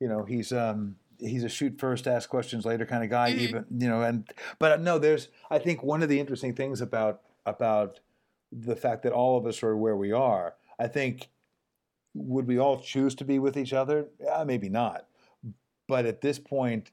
you 0.00 0.08
know 0.08 0.24
he's 0.24 0.52
um 0.52 0.96
he's 1.18 1.44
a 1.44 1.48
shoot 1.48 1.78
first, 1.78 2.06
ask 2.06 2.28
questions 2.28 2.64
later 2.64 2.86
kind 2.86 3.04
of 3.04 3.10
guy. 3.10 3.30
Mm-hmm. 3.30 3.40
Even 3.40 3.64
you 3.78 3.88
know, 3.88 4.02
and 4.02 4.28
but 4.58 4.80
no, 4.80 4.98
there's 4.98 5.28
I 5.50 5.58
think 5.58 5.82
one 5.82 6.02
of 6.02 6.08
the 6.08 6.20
interesting 6.20 6.54
things 6.54 6.80
about 6.80 7.20
about 7.46 8.00
the 8.52 8.76
fact 8.76 9.02
that 9.02 9.12
all 9.12 9.36
of 9.36 9.46
us 9.46 9.62
are 9.62 9.76
where 9.76 9.96
we 9.96 10.12
are. 10.12 10.54
I 10.78 10.88
think 10.88 11.28
would 12.14 12.46
we 12.46 12.58
all 12.58 12.80
choose 12.80 13.14
to 13.16 13.24
be 13.24 13.38
with 13.38 13.56
each 13.56 13.72
other? 13.72 14.08
Yeah, 14.20 14.44
maybe 14.44 14.68
not. 14.68 15.06
But 15.86 16.06
at 16.06 16.20
this 16.20 16.38
point, 16.38 16.90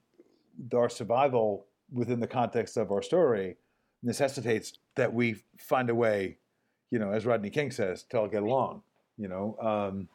our 0.73 0.89
survival 0.89 1.67
within 1.91 2.19
the 2.19 2.27
context 2.27 2.77
of 2.77 2.91
our 2.91 3.01
story 3.01 3.57
necessitates 4.03 4.73
that 4.95 5.13
we 5.13 5.43
find 5.57 5.89
a 5.89 5.95
way, 5.95 6.37
you 6.91 6.99
know, 6.99 7.11
as 7.11 7.25
Rodney 7.25 7.49
King 7.49 7.71
says, 7.71 8.03
to 8.03 8.19
all 8.19 8.27
get 8.27 8.43
along. 8.43 8.83
You 9.17 9.27
know, 9.29 9.57
um, 9.61 10.09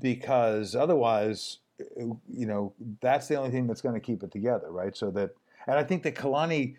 because 0.00 0.74
otherwise, 0.74 1.58
you 1.78 2.46
know, 2.46 2.72
that's 3.00 3.28
the 3.28 3.36
only 3.36 3.50
thing 3.50 3.66
that's 3.66 3.80
going 3.80 3.94
to 3.94 4.00
keep 4.00 4.22
it 4.22 4.30
together, 4.30 4.70
right? 4.70 4.96
So 4.96 5.10
that, 5.12 5.30
and 5.66 5.78
I 5.78 5.84
think 5.84 6.02
that 6.04 6.14
Kalani, 6.14 6.76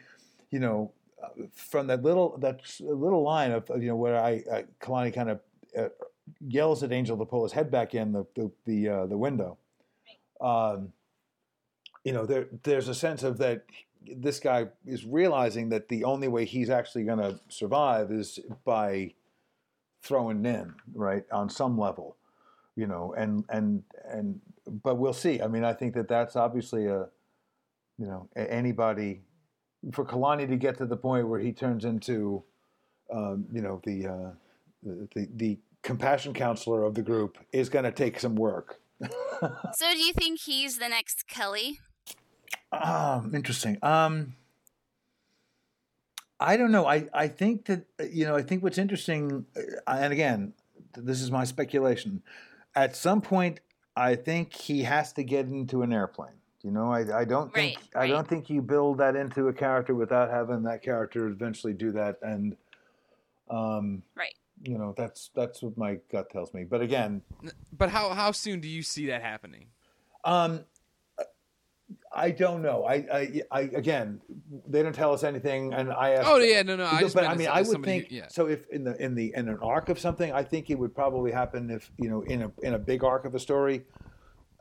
you 0.52 0.60
know, 0.60 0.92
from 1.54 1.88
that 1.88 2.04
little 2.04 2.38
that 2.40 2.62
little 2.80 3.24
line 3.24 3.52
of 3.52 3.70
you 3.80 3.88
know 3.88 3.96
where 3.96 4.20
I, 4.20 4.44
I 4.52 4.66
Kalani 4.82 5.14
kind 5.14 5.30
of 5.30 5.40
uh, 5.78 5.90
yells 6.46 6.84
at 6.84 6.92
Angel 6.92 7.18
to 7.18 7.26
pull 7.26 7.44
his 7.44 7.52
head 7.52 7.72
back 7.72 7.94
in 7.96 8.12
the 8.12 8.26
the 8.36 8.52
the, 8.66 8.90
uh, 8.90 9.06
the 9.06 9.18
window. 9.18 9.58
Um, 10.42 10.92
you 12.04 12.12
know, 12.12 12.26
there 12.26 12.48
there's 12.64 12.90
a 12.90 12.96
sense 12.96 13.24
of 13.24 13.38
that 13.38 13.64
this 14.06 14.40
guy 14.40 14.68
is 14.86 15.06
realizing 15.06 15.70
that 15.70 15.88
the 15.88 16.04
only 16.04 16.28
way 16.28 16.46
he's 16.46 16.70
actually 16.70 17.06
going 17.06 17.20
to 17.20 17.40
survive 17.48 18.12
is 18.12 18.40
by 18.66 19.14
throwing 20.02 20.46
in 20.46 20.74
right 20.94 21.24
on 21.32 21.50
some 21.50 21.78
level 21.78 22.18
you 22.76 22.88
know, 22.88 23.14
and 23.18 23.44
and 23.50 23.84
and 24.06 24.40
but 24.84 24.96
we'll 24.96 25.14
see. 25.14 25.42
I 25.42 25.48
mean, 25.48 25.64
I 25.64 25.74
think 25.74 25.94
that 25.96 26.08
that's 26.08 26.36
obviously 26.36 26.88
a, 26.88 27.08
you 27.98 28.08
know, 28.08 28.30
anybody 28.36 29.22
for 29.92 30.06
Kalani 30.06 30.48
to 30.48 30.56
get 30.56 30.78
to 30.78 30.86
the 30.86 30.98
point 30.98 31.28
where 31.28 31.40
he 31.40 31.52
turns 31.52 31.86
into, 31.86 32.44
um, 33.14 33.46
you 33.52 33.62
know, 33.62 33.82
the, 33.84 34.08
uh, 34.08 34.32
the 35.14 35.28
the 35.36 35.60
compassion 35.82 36.34
counselor 36.34 36.84
of 36.84 36.96
the 36.96 37.02
group 37.02 37.38
is 37.52 37.70
going 37.70 37.86
to 37.86 37.92
take 37.92 38.20
some 38.20 38.36
work. 38.36 38.80
so, 39.02 39.92
do 39.92 40.00
you 40.00 40.14
think 40.14 40.40
he's 40.42 40.78
the 40.80 40.88
next 40.88 41.28
Kelly? 41.28 41.80
Um, 42.72 43.36
interesting. 43.36 43.78
Um, 43.84 44.36
I 46.40 46.58
don't 46.58 46.72
know. 46.72 46.88
I, 46.88 47.08
I 47.14 47.28
think 47.28 47.66
that 47.66 47.86
you 48.12 48.26
know. 48.26 48.36
I 48.36 48.42
think 48.42 48.64
what's 48.64 48.78
interesting, 48.78 49.46
uh, 49.56 49.92
and 49.92 50.12
again, 50.12 50.54
this 50.96 51.22
is 51.22 51.30
my 51.30 51.44
speculation 51.44 52.24
at 52.76 52.96
some 52.96 53.22
point, 53.22 53.60
I 53.96 54.16
think 54.16 54.54
he 54.54 54.84
has 54.84 55.14
to 55.14 55.24
get 55.24 55.48
into 55.48 55.82
an 55.82 55.94
airplane. 55.94 56.34
You 56.64 56.72
know, 56.72 56.92
I, 56.92 57.20
I 57.20 57.26
don't 57.26 57.54
think 57.54 57.78
right, 57.78 57.88
right. 57.94 58.04
I 58.04 58.08
don't 58.08 58.28
think 58.28 58.50
you 58.50 58.62
build 58.62 59.00
that 59.00 59.18
into 59.18 59.50
a 59.50 59.54
character 59.54 59.94
without 59.94 60.30
having 60.30 60.64
that 60.64 60.82
character 60.82 61.28
eventually 61.28 61.74
do 61.74 61.92
that. 61.92 62.20
And 62.22 62.56
um, 63.50 64.02
right, 64.16 64.34
you 64.64 64.78
know, 64.78 64.94
that's 64.96 65.30
that's 65.36 65.62
what 65.62 65.78
my 65.78 66.00
gut 66.10 66.30
tells 66.30 66.54
me. 66.54 66.64
But 66.64 66.82
again, 66.82 67.22
but 67.78 67.90
how 67.90 68.10
how 68.12 68.32
soon 68.32 68.62
do 68.62 68.70
you 68.70 68.82
see 68.82 69.08
that 69.08 69.22
happening? 69.22 69.68
Um, 70.24 70.62
I 72.16 72.32
don't 72.32 72.62
know. 72.62 72.86
I, 72.86 72.94
I, 72.94 73.42
I, 73.52 73.62
again, 73.62 74.22
they 74.68 74.84
don't 74.84 74.94
tell 74.94 75.14
us 75.14 75.24
anything, 75.24 75.74
and 75.74 75.92
I 75.92 76.12
asked. 76.12 76.28
Oh 76.30 76.38
yeah, 76.38 76.62
no, 76.62 76.76
no. 76.76 76.86
I 76.86 77.10
but 77.14 77.26
I 77.26 77.36
mean, 77.36 77.48
I 77.48 77.62
would 77.62 77.84
think. 77.84 78.10
Who, 78.10 78.16
yeah. 78.16 78.28
So 78.30 78.48
if 78.48 78.70
in 78.70 78.84
the 78.84 78.96
in 79.04 79.16
the 79.16 79.34
in 79.36 79.50
an 79.50 79.58
arc 79.62 79.90
of 79.90 80.00
something, 80.00 80.32
I 80.32 80.44
think 80.44 80.70
it 80.70 80.78
would 80.78 80.94
probably 80.94 81.32
happen 81.32 81.70
if 81.70 81.92
you 81.98 82.10
know 82.10 82.22
in 82.22 82.44
a 82.44 82.52
in 82.62 82.76
a 82.76 82.80
big 82.80 83.04
arc 83.04 83.26
of 83.26 83.34
a 83.34 83.40
story, 83.40 83.84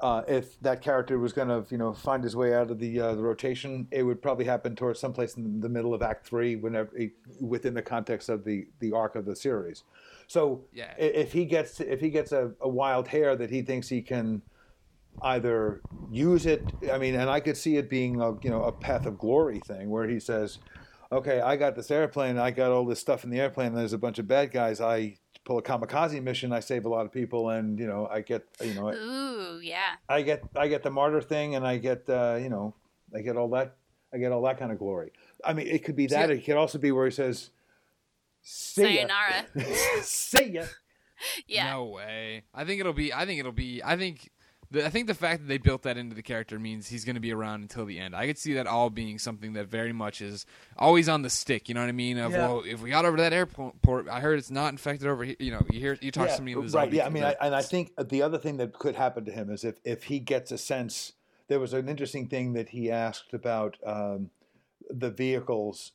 uh, 0.01 0.23
if 0.27 0.59
that 0.63 0.81
character 0.81 1.19
was 1.19 1.33
going 1.33 1.49
to 1.49 1.65
you 1.71 1.79
know 1.79 1.93
find 1.93 2.25
his 2.25 2.35
way 2.35 2.55
out 2.55 2.71
of 2.71 2.79
the 2.79 2.99
uh, 2.99 3.15
the 3.15 3.23
rotation, 3.23 3.87
it 3.91 4.03
would 4.03 4.23
probably 4.23 4.47
happen 4.47 4.75
towards 4.75 4.99
someplace 4.99 5.37
in 5.37 5.61
the 5.61 5.69
middle 5.69 5.93
of 5.93 6.03
Act 6.03 6.27
Three, 6.27 6.57
whenever 6.57 6.91
within 7.41 7.75
the 7.75 7.83
context 7.83 8.29
of 8.29 8.45
the 8.45 8.67
the 8.81 8.93
arc 8.93 9.15
of 9.15 9.27
the 9.27 9.37
series. 9.37 9.85
So 10.27 10.65
yeah. 10.73 10.95
if 10.97 11.33
he 11.33 11.45
gets 11.45 11.81
if 11.81 12.01
he 12.01 12.09
gets 12.09 12.33
a, 12.33 12.53
a 12.61 12.69
wild 12.69 13.09
hair 13.09 13.37
that 13.37 13.51
he 13.51 13.61
thinks 13.61 13.89
he 13.89 14.01
can 14.01 14.41
either 15.21 15.81
use 16.11 16.47
it. 16.47 16.65
I 16.91 16.99
mean, 16.99 17.15
and 17.15 17.29
I 17.29 17.41
could 17.41 17.57
see 17.57 17.77
it 17.77 17.91
being 17.91 18.21
a 18.21 18.33
you 18.43 18.51
know 18.51 18.65
a 18.65 18.73
path 18.73 19.07
of 19.07 19.19
glory 19.19 19.61
thing 19.61 19.91
where 19.91 20.09
he 20.09 20.19
says, 20.21 20.59
"Okay, 21.11 21.41
I 21.41 21.57
got 21.57 21.77
this 21.77 21.91
airplane. 21.91 22.39
I 22.39 22.51
got 22.51 22.73
all 22.73 22.87
this 22.87 23.01
stuff 23.01 23.25
in 23.25 23.31
the 23.31 23.41
airplane. 23.41 23.69
And 23.69 23.77
there's 23.77 23.93
a 23.93 23.99
bunch 23.99 24.19
of 24.19 24.27
bad 24.27 24.51
guys. 24.51 24.81
I 24.81 25.19
pull 25.45 25.59
a 25.59 25.63
kamikaze 25.63 26.23
mission. 26.23 26.53
I 26.53 26.61
save 26.61 26.85
a 26.85 26.89
lot 26.89 27.07
of 27.07 27.13
people, 27.13 27.51
and 27.51 27.79
you 27.79 27.87
know, 27.87 28.09
I 28.11 28.21
get 28.21 28.47
you 28.63 28.75
know, 28.75 28.93
ooh, 28.93 29.61
yeah, 29.61 29.95
I 30.09 30.23
get 30.23 30.43
I 30.57 30.69
get 30.69 30.83
the 30.83 30.91
martyr 30.91 31.21
thing, 31.21 31.55
and 31.55 31.67
I 31.67 31.79
get 31.79 32.09
uh, 32.09 32.39
you 32.41 32.49
know, 32.49 32.75
I 33.15 33.21
get 33.21 33.37
all 33.37 33.49
that. 33.51 33.77
I 34.15 34.19
get 34.19 34.33
all 34.33 34.43
that 34.43 34.59
kind 34.59 34.71
of 34.71 34.79
glory. 34.79 35.13
I 35.45 35.53
mean, 35.55 35.67
it 35.67 35.85
could 35.85 35.97
be 35.97 36.07
that. 36.09 36.31
It 36.31 36.45
could 36.45 36.57
also 36.57 36.79
be 36.79 36.93
where 36.93 37.07
he 37.07 37.13
says, 37.13 37.51
"See 38.43 38.83
Sayonara. 38.83 39.47
ya, 39.57 39.65
see 40.03 40.45
ya." 40.53 40.65
Yeah. 41.47 41.75
No 41.75 41.85
way. 41.85 42.43
I 42.53 42.65
think 42.65 42.81
it'll 42.81 42.93
be. 42.93 43.13
I 43.13 43.27
think 43.27 43.41
it'll 43.41 43.53
be. 43.53 43.83
I 43.83 43.97
think 43.97 44.31
the, 44.31 44.31
I 44.75 44.91
think 44.91 45.07
the 45.07 45.15
fact 45.15 45.43
that 45.43 45.49
they 45.49 45.59
built 45.59 45.83
that 45.83 45.97
into 45.97 46.15
the 46.15 46.23
character 46.23 46.59
means 46.59 46.89
he's 46.89 47.05
going 47.05 47.15
to 47.15 47.21
be 47.21 47.33
around 47.33 47.63
until 47.63 47.85
the 47.85 47.99
end. 47.99 48.15
I 48.15 48.27
could 48.27 48.39
see 48.39 48.55
that 48.55 48.67
all 48.67 48.91
being 48.91 49.19
something 49.19 49.53
that 49.55 49.69
very 49.69 49.93
much 49.93 50.21
is 50.21 50.47
always 50.79 51.09
on 51.09 51.23
the 51.23 51.31
stick. 51.31 51.69
You 51.69 51.75
know 51.75 51.81
what 51.81 51.89
I 51.89 51.93
mean? 51.93 52.19
Of 52.19 52.33
yeah. 52.33 52.49
well, 52.49 52.63
if 52.67 52.81
we 52.81 52.91
got 52.91 53.05
over 53.05 53.17
to 53.17 53.23
that 53.23 53.33
airport, 53.33 54.09
I 54.09 54.21
heard 54.21 54.39
it's 54.39 54.51
not 54.51 54.73
infected 54.73 55.09
over 55.09 55.25
here. 55.25 55.37
You 55.39 55.51
know, 55.51 55.67
you 55.71 55.81
hear 55.81 55.99
you 56.01 56.11
talk 56.11 56.27
yeah, 56.27 56.31
to 56.31 56.37
somebody 56.37 56.55
right? 56.55 56.93
Yeah, 56.93 57.07
I 57.07 57.09
mean, 57.11 57.25
I, 57.25 57.37
and 57.41 57.55
I 57.55 57.63
think 57.63 57.93
the 58.09 58.23
other 58.23 58.39
thing 58.39 58.57
that 58.59 58.73
could 58.73 58.97
happen 58.97 59.25
to 59.25 59.33
him 59.33 59.51
is 59.51 59.65
if 59.65 59.77
if 59.85 60.05
he 60.05 60.19
gets 60.19 60.53
a 60.53 60.59
sense. 60.59 61.13
There 61.49 61.61
was 61.61 61.75
an 61.75 61.89
interesting 61.89 62.29
thing 62.29 62.55
that 62.55 62.71
he 62.71 62.91
asked 62.91 63.35
about 63.35 63.77
um, 63.85 64.31
the 64.89 65.11
vehicles 65.11 65.93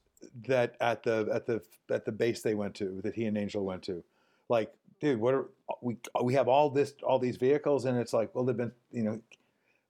that 0.47 0.75
at 0.79 1.03
the 1.03 1.27
at 1.33 1.45
the 1.47 1.61
at 1.89 2.05
the 2.05 2.11
base 2.11 2.41
they 2.41 2.53
went 2.53 2.75
to 2.75 3.01
that 3.03 3.15
he 3.15 3.25
and 3.25 3.37
Angel 3.37 3.63
went 3.63 3.83
to, 3.83 4.03
like 4.49 4.71
dude, 4.99 5.19
what 5.19 5.33
are 5.33 5.45
uh, 5.69 5.75
we? 5.81 5.97
Uh, 6.15 6.23
we 6.23 6.33
have 6.33 6.47
all 6.47 6.69
this, 6.69 6.93
all 7.03 7.19
these 7.19 7.37
vehicles, 7.37 7.85
and 7.85 7.97
it's 7.97 8.13
like, 8.13 8.33
well, 8.33 8.45
they've 8.45 8.57
been, 8.57 8.71
you 8.91 9.03
know, 9.03 9.21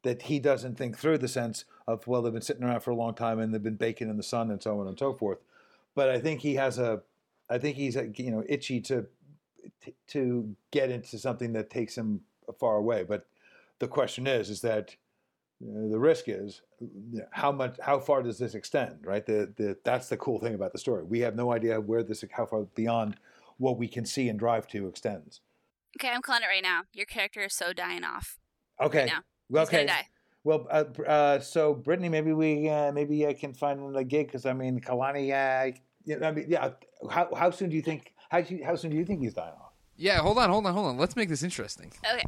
that 0.03 0.23
he 0.23 0.39
doesn't 0.39 0.77
think 0.77 0.97
through 0.97 1.17
the 1.17 1.27
sense 1.27 1.65
of, 1.87 2.07
well, 2.07 2.21
they've 2.21 2.33
been 2.33 2.41
sitting 2.41 2.63
around 2.63 2.81
for 2.81 2.91
a 2.91 2.95
long 2.95 3.13
time 3.13 3.39
and 3.39 3.53
they've 3.53 3.63
been 3.63 3.75
baking 3.75 4.09
in 4.09 4.17
the 4.17 4.23
sun 4.23 4.51
and 4.51 4.61
so 4.61 4.79
on 4.79 4.87
and 4.87 4.97
so 4.97 5.13
forth. 5.13 5.39
But 5.95 6.09
I 6.09 6.19
think 6.19 6.41
he 6.41 6.55
has 6.55 6.77
a, 6.77 7.01
I 7.49 7.57
think 7.57 7.75
he's, 7.75 7.95
you 7.95 8.31
know, 8.31 8.43
itchy 8.47 8.79
to, 8.81 9.07
to 10.07 10.55
get 10.71 10.91
into 10.91 11.17
something 11.17 11.53
that 11.53 11.69
takes 11.69 11.97
him 11.97 12.21
far 12.59 12.77
away. 12.77 13.03
But 13.03 13.25
the 13.79 13.87
question 13.87 14.27
is, 14.27 14.49
is 14.49 14.61
that 14.61 14.95
know, 15.59 15.89
the 15.89 15.99
risk 15.99 16.25
is 16.27 16.61
how 17.31 17.51
much, 17.51 17.77
how 17.81 17.99
far 17.99 18.21
does 18.21 18.37
this 18.37 18.53
extend, 18.53 18.99
right? 19.03 19.25
The, 19.25 19.51
the, 19.55 19.77
that's 19.83 20.07
the 20.09 20.17
cool 20.17 20.39
thing 20.39 20.53
about 20.53 20.71
the 20.71 20.79
story. 20.79 21.03
We 21.03 21.19
have 21.21 21.35
no 21.35 21.51
idea 21.51 21.81
where 21.81 22.03
this, 22.03 22.23
how 22.31 22.45
far 22.45 22.61
beyond 22.75 23.17
what 23.57 23.77
we 23.77 23.87
can 23.87 24.05
see 24.05 24.29
and 24.29 24.39
drive 24.39 24.67
to 24.67 24.87
extends. 24.87 25.41
Okay, 25.99 26.09
I'm 26.13 26.21
calling 26.21 26.43
it 26.43 26.47
right 26.47 26.63
now. 26.63 26.83
Your 26.93 27.05
character 27.05 27.41
is 27.41 27.55
so 27.55 27.73
dying 27.73 28.03
off. 28.03 28.37
Okay. 28.81 29.05
Right. 29.05 29.23
Well, 29.49 29.63
okay. 29.63 29.89
Well, 30.43 30.67
uh, 30.69 30.85
uh, 31.05 31.39
so 31.39 31.73
Brittany, 31.73 32.09
maybe 32.09 32.31
we 32.33 32.69
uh, 32.69 32.91
maybe 32.91 33.27
I 33.27 33.33
can 33.33 33.53
find 33.53 33.95
a 33.95 34.03
gig 34.03 34.27
because 34.27 34.45
I 34.45 34.53
mean 34.53 34.79
Kalani. 34.79 35.31
Uh, 35.31 35.75
you 36.05 36.19
know, 36.19 36.27
I 36.27 36.31
mean, 36.31 36.45
yeah. 36.47 36.69
How 37.09 37.33
how 37.35 37.51
soon 37.51 37.69
do 37.69 37.75
you 37.75 37.81
think? 37.81 38.13
How 38.29 38.43
how 38.63 38.75
soon 38.75 38.91
do 38.91 38.97
you 38.97 39.05
think 39.05 39.21
he's 39.21 39.33
dying 39.33 39.53
off? 39.53 39.73
Yeah, 39.95 40.19
hold 40.19 40.37
on, 40.37 40.49
hold 40.49 40.65
on, 40.65 40.73
hold 40.73 40.85
on. 40.85 40.97
Let's 40.97 41.15
make 41.15 41.29
this 41.29 41.43
interesting. 41.43 41.91
Okay. 42.05 42.23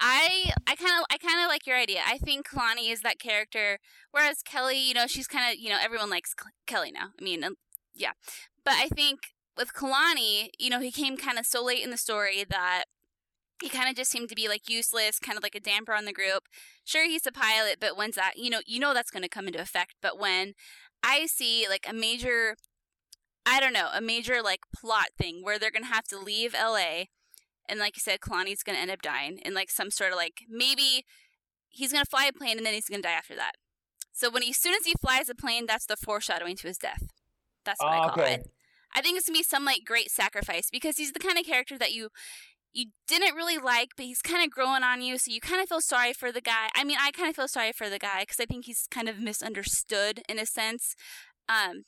I 0.00 0.50
I 0.66 0.74
kind 0.74 0.92
of 0.98 1.06
I 1.10 1.16
kind 1.16 1.40
of 1.42 1.48
like 1.48 1.66
your 1.66 1.76
idea. 1.76 2.00
I 2.06 2.18
think 2.18 2.48
Kalani 2.48 2.90
is 2.92 3.00
that 3.00 3.18
character, 3.18 3.78
whereas 4.10 4.42
Kelly, 4.42 4.78
you 4.78 4.92
know, 4.92 5.06
she's 5.06 5.26
kind 5.26 5.50
of 5.50 5.58
you 5.58 5.70
know 5.70 5.78
everyone 5.82 6.10
likes 6.10 6.34
Kelly 6.66 6.92
now. 6.92 7.10
I 7.18 7.24
mean, 7.24 7.44
um, 7.44 7.54
yeah, 7.94 8.12
but 8.64 8.74
I 8.74 8.88
think 8.88 9.20
with 9.56 9.72
Kalani, 9.72 10.50
you 10.58 10.70
know, 10.70 10.80
he 10.80 10.90
came 10.90 11.16
kind 11.16 11.38
of 11.38 11.46
so 11.46 11.62
late 11.64 11.82
in 11.82 11.90
the 11.90 11.96
story 11.96 12.44
that 12.48 12.84
he 13.62 13.68
kind 13.68 13.88
of 13.88 13.94
just 13.96 14.10
seemed 14.10 14.28
to 14.28 14.34
be 14.34 14.48
like 14.48 14.68
useless, 14.68 15.18
kind 15.18 15.36
of 15.38 15.42
like 15.42 15.54
a 15.54 15.60
damper 15.60 15.94
on 15.94 16.04
the 16.04 16.12
group. 16.12 16.44
Sure, 16.84 17.06
he's 17.06 17.26
a 17.26 17.32
pilot, 17.32 17.76
but 17.80 17.96
when's 17.96 18.16
that? 18.16 18.32
You 18.36 18.50
know, 18.50 18.60
you 18.66 18.80
know 18.80 18.92
that's 18.92 19.10
going 19.10 19.22
to 19.22 19.28
come 19.28 19.46
into 19.46 19.60
effect. 19.60 19.94
But 20.02 20.18
when 20.18 20.54
I 21.02 21.26
see 21.26 21.66
like 21.68 21.86
a 21.88 21.92
major 21.92 22.56
I 23.46 23.60
don't 23.60 23.74
know, 23.74 23.90
a 23.92 24.00
major 24.00 24.42
like 24.42 24.60
plot 24.74 25.08
thing 25.18 25.40
where 25.42 25.58
they're 25.58 25.70
gonna 25.70 25.86
have 25.86 26.04
to 26.04 26.18
leave 26.18 26.54
LA 26.54 27.04
and 27.68 27.78
like 27.78 27.96
you 27.96 28.00
said, 28.00 28.20
Kalani's 28.20 28.62
gonna 28.62 28.78
end 28.78 28.90
up 28.90 29.02
dying 29.02 29.38
in 29.44 29.54
like 29.54 29.70
some 29.70 29.90
sort 29.90 30.12
of 30.12 30.16
like 30.16 30.40
maybe 30.48 31.04
he's 31.68 31.92
gonna 31.92 32.04
fly 32.06 32.26
a 32.26 32.32
plane 32.32 32.56
and 32.56 32.64
then 32.66 32.72
he's 32.74 32.88
gonna 32.88 33.02
die 33.02 33.12
after 33.12 33.34
that. 33.36 33.52
So 34.12 34.30
when 34.30 34.42
he 34.42 34.50
as 34.50 34.56
soon 34.56 34.74
as 34.74 34.86
he 34.86 34.94
flies 35.00 35.28
a 35.28 35.34
plane, 35.34 35.66
that's 35.66 35.86
the 35.86 35.96
foreshadowing 35.96 36.56
to 36.56 36.68
his 36.68 36.78
death. 36.78 37.02
That's 37.64 37.80
what 37.82 37.92
I 37.92 38.06
Oh, 38.06 38.10
call 38.10 38.24
okay. 38.24 38.34
it. 38.34 38.50
I 38.94 39.00
think 39.00 39.18
it's 39.18 39.28
gonna 39.28 39.38
be 39.38 39.42
some 39.42 39.64
like 39.64 39.84
great 39.84 40.10
sacrifice 40.10 40.68
because 40.70 40.96
he's 40.96 41.12
the 41.12 41.18
kind 41.18 41.38
of 41.38 41.44
character 41.44 41.78
that 41.78 41.92
you 41.92 42.10
you 42.72 42.86
didn't 43.06 43.36
really 43.36 43.56
like, 43.56 43.90
but 43.96 44.04
he's 44.04 44.20
kind 44.20 44.44
of 44.44 44.50
growing 44.50 44.82
on 44.82 45.00
you, 45.00 45.16
so 45.16 45.30
you 45.30 45.40
kind 45.40 45.62
of 45.62 45.68
feel 45.68 45.80
sorry 45.80 46.12
for 46.12 46.32
the 46.32 46.40
guy. 46.40 46.68
I 46.74 46.82
mean, 46.82 46.96
I 47.00 47.12
kind 47.12 47.30
of 47.30 47.36
feel 47.36 47.48
sorry 47.48 47.72
for 47.72 47.88
the 47.88 48.00
guy 48.00 48.22
because 48.22 48.40
I 48.40 48.46
think 48.46 48.64
he's 48.64 48.88
kind 48.90 49.08
of 49.08 49.20
misunderstood 49.20 50.22
in 50.28 50.38
a 50.40 50.46
sense. 50.46 50.96
Um, 51.48 51.84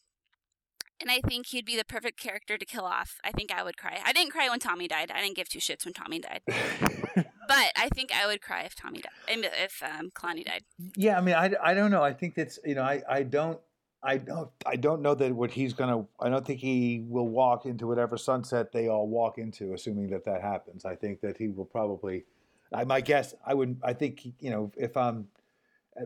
and 1.01 1.11
I 1.11 1.21
think 1.21 1.49
he'd 1.49 1.67
be 1.67 1.77
the 1.77 1.85
perfect 1.85 2.19
character 2.19 2.57
to 2.57 2.65
kill 2.65 2.85
off. 2.85 3.17
I 3.23 3.33
think 3.33 3.53
I 3.53 3.63
would 3.63 3.77
cry. 3.77 4.01
I 4.05 4.13
didn't 4.13 4.33
cry 4.33 4.49
when 4.49 4.61
Tommy 4.61 4.89
died. 4.89 5.11
I 5.15 5.21
didn't 5.21 5.37
give 5.37 5.49
two 5.49 5.59
shits 5.59 5.85
when 5.85 5.93
Tommy 5.93 6.21
died. 6.21 6.41
but 6.47 7.73
I 7.77 7.89
think 7.95 8.13
I 8.15 8.27
would 8.27 8.41
cry 8.41 8.63
if 8.63 8.75
Tommy 8.75 9.01
died. 9.01 9.13
If 9.29 9.83
um, 9.83 10.11
Kalani 10.15 10.45
died. 10.45 10.63
Yeah, 10.97 11.19
I 11.19 11.21
mean, 11.21 11.35
I, 11.35 11.53
I 11.63 11.75
don't 11.75 11.91
know. 11.91 12.03
I 12.03 12.13
think 12.13 12.35
that's 12.35 12.59
you 12.65 12.75
know, 12.75 12.83
I, 12.83 13.03
I 13.09 13.23
don't 13.25 13.61
I 14.07 14.19
don't 14.19 14.51
I 14.65 14.77
don't 14.77 15.03
know 15.03 15.15
that 15.17 15.33
what 15.35 15.51
he's 15.51 15.73
gonna. 15.73 16.07
I 16.21 16.29
don't 16.29 16.47
think 16.47 16.61
he 16.61 17.05
will 17.09 17.29
walk 17.29 17.67
into 17.67 17.89
whatever 17.89 18.17
sunset 18.17 18.71
they 18.73 18.87
all 18.89 19.09
walk 19.09 19.39
into, 19.39 19.75
assuming 19.75 20.11
that 20.11 20.25
that 20.27 20.43
happens. 20.43 20.85
I 20.85 20.95
think 20.95 21.21
that 21.23 21.37
he 21.37 21.49
will 21.49 21.65
probably. 21.65 22.25
I 22.73 22.85
my 22.85 23.01
guess. 23.01 23.35
I 23.45 23.55
would. 23.55 23.79
I 23.83 23.93
think 23.93 24.25
you 24.39 24.51
know 24.51 24.71
if 24.77 24.97
I'm 24.97 25.27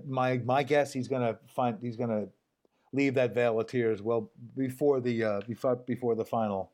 my 0.07 0.39
my 0.39 0.63
guess, 0.63 0.93
he's 0.95 1.09
gonna 1.09 1.39
find 1.55 1.77
he's 1.83 1.97
gonna 1.97 2.29
leave 2.93 3.15
that 3.15 3.35
veil 3.35 3.61
of 3.61 3.67
tears 3.67 4.01
well 4.01 4.31
before 4.57 5.01
the 5.01 5.23
uh, 5.23 5.41
before 5.47 5.77
before 5.77 6.15
the 6.15 6.25
final 6.25 6.73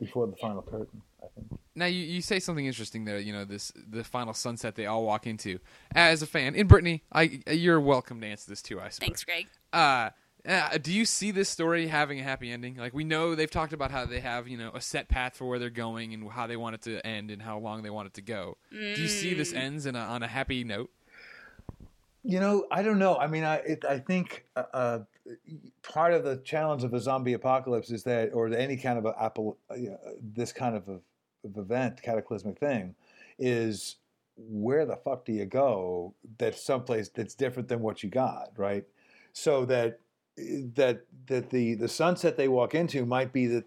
before 0.00 0.26
the 0.26 0.36
final 0.36 0.62
curtain. 0.62 1.00
I 1.22 1.26
think. 1.34 1.60
Now 1.76 1.86
you, 1.86 2.00
you 2.00 2.22
say 2.22 2.40
something 2.40 2.66
interesting 2.66 3.04
there. 3.04 3.18
You 3.18 3.32
know 3.32 3.44
this 3.44 3.72
the 3.88 4.02
final 4.02 4.34
sunset 4.34 4.74
they 4.74 4.86
all 4.86 5.04
walk 5.04 5.28
into. 5.28 5.60
As 5.94 6.22
a 6.22 6.26
fan, 6.26 6.56
in 6.56 6.66
Brittany, 6.66 7.04
I 7.12 7.40
you're 7.50 7.80
welcome 7.80 8.20
to 8.20 8.26
answer 8.26 8.50
this 8.50 8.62
too. 8.62 8.80
I 8.80 8.88
suppose. 8.88 9.06
Thanks, 9.06 9.24
Greg. 9.24 9.46
Uh, 9.72 10.10
uh, 10.46 10.78
do 10.78 10.92
you 10.92 11.04
see 11.04 11.30
this 11.30 11.48
story 11.48 11.88
having 11.88 12.20
a 12.20 12.22
happy 12.22 12.50
ending? 12.52 12.76
Like 12.76 12.94
we 12.94 13.04
know 13.04 13.34
they've 13.34 13.50
talked 13.50 13.72
about 13.72 13.90
how 13.90 14.04
they 14.06 14.20
have 14.20 14.46
you 14.48 14.56
know 14.56 14.70
a 14.74 14.80
set 14.80 15.08
path 15.08 15.36
for 15.36 15.46
where 15.46 15.58
they're 15.58 15.70
going 15.70 16.14
and 16.14 16.30
how 16.30 16.46
they 16.46 16.56
want 16.56 16.74
it 16.74 16.82
to 16.82 17.04
end 17.06 17.30
and 17.30 17.42
how 17.42 17.58
long 17.58 17.82
they 17.82 17.90
want 17.90 18.06
it 18.06 18.14
to 18.14 18.22
go. 18.22 18.56
Do 18.70 19.02
you 19.02 19.08
see 19.08 19.34
this 19.34 19.52
Mm. 19.52 19.58
ends 19.58 19.86
in 19.86 19.96
a, 19.96 20.00
on 20.00 20.22
a 20.22 20.28
happy 20.28 20.64
note? 20.64 20.90
You 22.22 22.40
know, 22.40 22.66
I 22.72 22.82
don't 22.82 22.98
know. 22.98 23.16
I 23.16 23.28
mean, 23.28 23.44
I 23.44 23.56
it, 23.56 23.84
I 23.84 23.98
think 24.00 24.46
uh, 24.56 24.64
uh, 24.72 24.98
part 25.82 26.12
of 26.12 26.24
the 26.24 26.38
challenge 26.38 26.82
of 26.82 26.92
a 26.92 27.00
zombie 27.00 27.34
apocalypse 27.34 27.90
is 27.90 28.02
that, 28.02 28.32
or 28.32 28.48
any 28.52 28.76
kind 28.76 28.98
of 28.98 29.06
a 29.06 29.14
apple, 29.22 29.58
uh, 29.70 29.74
you 29.74 29.90
know, 29.90 29.98
this 30.20 30.52
kind 30.52 30.74
of, 30.76 30.88
a, 30.88 31.00
of 31.44 31.56
event, 31.56 32.02
cataclysmic 32.02 32.58
thing, 32.58 32.96
is 33.38 33.96
where 34.36 34.84
the 34.84 34.96
fuck 34.96 35.24
do 35.24 35.32
you 35.32 35.44
go? 35.44 36.14
That's 36.38 36.60
someplace 36.60 37.08
that's 37.08 37.34
different 37.34 37.68
than 37.68 37.80
what 37.80 38.02
you 38.02 38.10
got, 38.10 38.50
right? 38.56 38.84
So 39.32 39.64
that 39.66 40.00
that 40.36 41.04
that 41.26 41.50
the 41.50 41.74
the 41.74 41.88
sunset 41.88 42.36
they 42.36 42.48
walk 42.48 42.74
into 42.74 43.06
might 43.06 43.32
be 43.32 43.46
that 43.46 43.64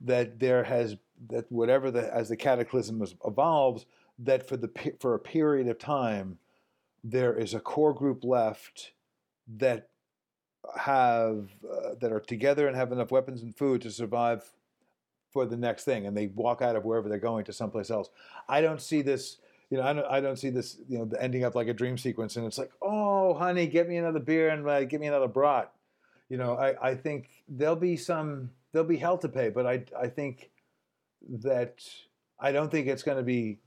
that 0.00 0.38
there 0.38 0.64
has 0.64 0.96
that 1.28 1.50
whatever 1.50 1.90
the 1.90 2.12
as 2.14 2.28
the 2.28 2.36
cataclysm 2.36 3.02
is- 3.02 3.14
evolves 3.24 3.86
that 4.18 4.46
for 4.46 4.56
the 4.56 4.70
for 5.00 5.14
a 5.14 5.18
period 5.18 5.68
of 5.68 5.78
time 5.78 6.38
there 7.02 7.34
is 7.34 7.54
a 7.54 7.60
core 7.60 7.94
group 7.94 8.22
left 8.24 8.92
that 9.48 9.88
have 10.76 11.48
uh, 11.64 11.94
that 12.00 12.12
are 12.12 12.20
together 12.20 12.68
and 12.68 12.76
have 12.76 12.92
enough 12.92 13.10
weapons 13.10 13.42
and 13.42 13.56
food 13.56 13.80
to 13.80 13.90
survive 13.90 14.50
for 15.32 15.46
the 15.46 15.56
next 15.56 15.84
thing 15.84 16.06
and 16.06 16.16
they 16.16 16.26
walk 16.28 16.60
out 16.60 16.76
of 16.76 16.84
wherever 16.84 17.08
they're 17.08 17.18
going 17.18 17.44
to 17.44 17.52
someplace 17.52 17.90
else. 17.90 18.10
I 18.48 18.60
don't 18.60 18.80
see 18.80 19.00
this 19.00 19.38
you 19.70 19.78
know 19.78 19.84
i 19.84 19.92
don't, 19.92 20.06
I 20.06 20.20
don't 20.20 20.38
see 20.38 20.50
this 20.50 20.78
you 20.88 20.98
know 20.98 21.08
ending 21.18 21.44
up 21.44 21.54
like 21.54 21.68
a 21.68 21.72
dream 21.72 21.96
sequence 21.96 22.36
and 22.36 22.44
it's 22.44 22.58
like 22.58 22.72
oh 22.82 23.34
honey 23.34 23.66
get 23.66 23.88
me 23.88 23.96
another 23.96 24.18
beer 24.18 24.50
and 24.50 24.68
uh, 24.68 24.84
get 24.84 25.00
me 25.00 25.06
another 25.06 25.28
brat 25.28 25.72
you 26.30 26.38
know 26.38 26.54
I, 26.54 26.90
I 26.90 26.94
think 26.94 27.28
there'll 27.48 27.76
be 27.76 27.96
some 27.96 28.50
there'll 28.72 28.88
be 28.88 28.96
hell 28.96 29.18
to 29.18 29.28
pay 29.28 29.50
but 29.50 29.66
i 29.66 29.84
i 30.00 30.06
think 30.06 30.50
that 31.28 31.84
i 32.38 32.50
don't 32.52 32.70
think 32.70 32.86
it's 32.86 33.02
going 33.02 33.18
to 33.18 33.22
be 33.22 33.58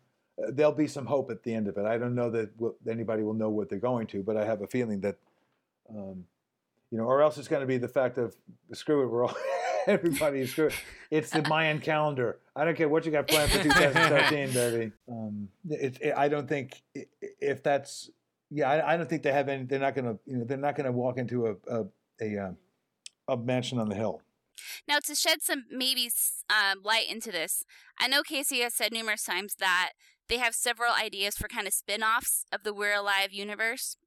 uh, 0.41 0.47
there'll 0.49 0.71
be 0.71 0.87
some 0.87 1.05
hope 1.05 1.29
at 1.29 1.43
the 1.43 1.53
end 1.53 1.67
of 1.67 1.77
it. 1.77 1.85
I 1.85 1.97
don't 1.97 2.15
know 2.15 2.29
that 2.31 2.57
w- 2.57 2.75
anybody 2.89 3.23
will 3.23 3.35
know 3.35 3.49
what 3.49 3.69
they're 3.69 3.79
going 3.79 4.07
to, 4.07 4.23
but 4.23 4.35
I 4.35 4.45
have 4.45 4.61
a 4.61 4.67
feeling 4.67 4.99
that, 5.01 5.17
um, 5.89 6.25
you 6.89 6.97
know, 6.97 7.03
or 7.03 7.21
else 7.21 7.37
it's 7.37 7.47
going 7.47 7.61
to 7.61 7.67
be 7.67 7.77
the 7.77 7.87
fact 7.87 8.17
of 8.17 8.35
screw 8.73 9.03
it, 9.03 9.07
we're 9.07 9.25
all 9.25 9.35
everybody's 9.87 10.51
screw 10.51 10.67
it. 10.67 10.73
It's 11.11 11.29
the 11.29 11.47
Mayan 11.47 11.79
calendar. 11.79 12.39
I 12.55 12.65
don't 12.65 12.75
care 12.75 12.89
what 12.89 13.05
you 13.05 13.11
got 13.11 13.27
planned 13.27 13.51
for 13.51 13.61
2013, 13.63 14.53
baby. 14.53 14.91
Um, 15.07 15.49
it, 15.69 15.97
it, 16.01 16.13
I 16.17 16.29
don't 16.29 16.49
think 16.49 16.81
if 17.39 17.61
that's 17.61 18.09
yeah, 18.49 18.69
I, 18.69 18.93
I 18.93 18.97
don't 18.97 19.09
think 19.09 19.23
they 19.23 19.31
have 19.31 19.49
any. 19.49 19.65
They're 19.65 19.79
not 19.79 19.95
going 19.95 20.05
to 20.05 20.19
you 20.25 20.37
know 20.37 20.45
they're 20.45 20.57
not 20.57 20.75
going 20.75 20.85
to 20.85 20.91
walk 20.91 21.17
into 21.17 21.47
a 21.47 21.81
a 21.81 21.85
a, 22.23 22.47
um, 22.47 22.57
a 23.27 23.37
mansion 23.37 23.79
on 23.79 23.89
the 23.89 23.95
hill. 23.95 24.21
Now, 24.87 24.99
to 25.05 25.15
shed 25.15 25.41
some 25.41 25.63
maybe 25.71 26.09
um, 26.49 26.79
light 26.83 27.09
into 27.09 27.31
this, 27.31 27.63
I 27.99 28.07
know 28.07 28.21
Casey 28.23 28.59
has 28.61 28.73
said 28.73 28.91
numerous 28.91 29.23
times 29.23 29.55
that 29.59 29.91
they 30.29 30.37
have 30.37 30.55
several 30.55 30.93
ideas 30.93 31.35
for 31.35 31.47
kind 31.47 31.67
of 31.67 31.73
spin-offs 31.73 32.45
of 32.51 32.63
the 32.63 32.73
We're 32.73 32.93
Alive 32.93 33.31
universe. 33.31 33.97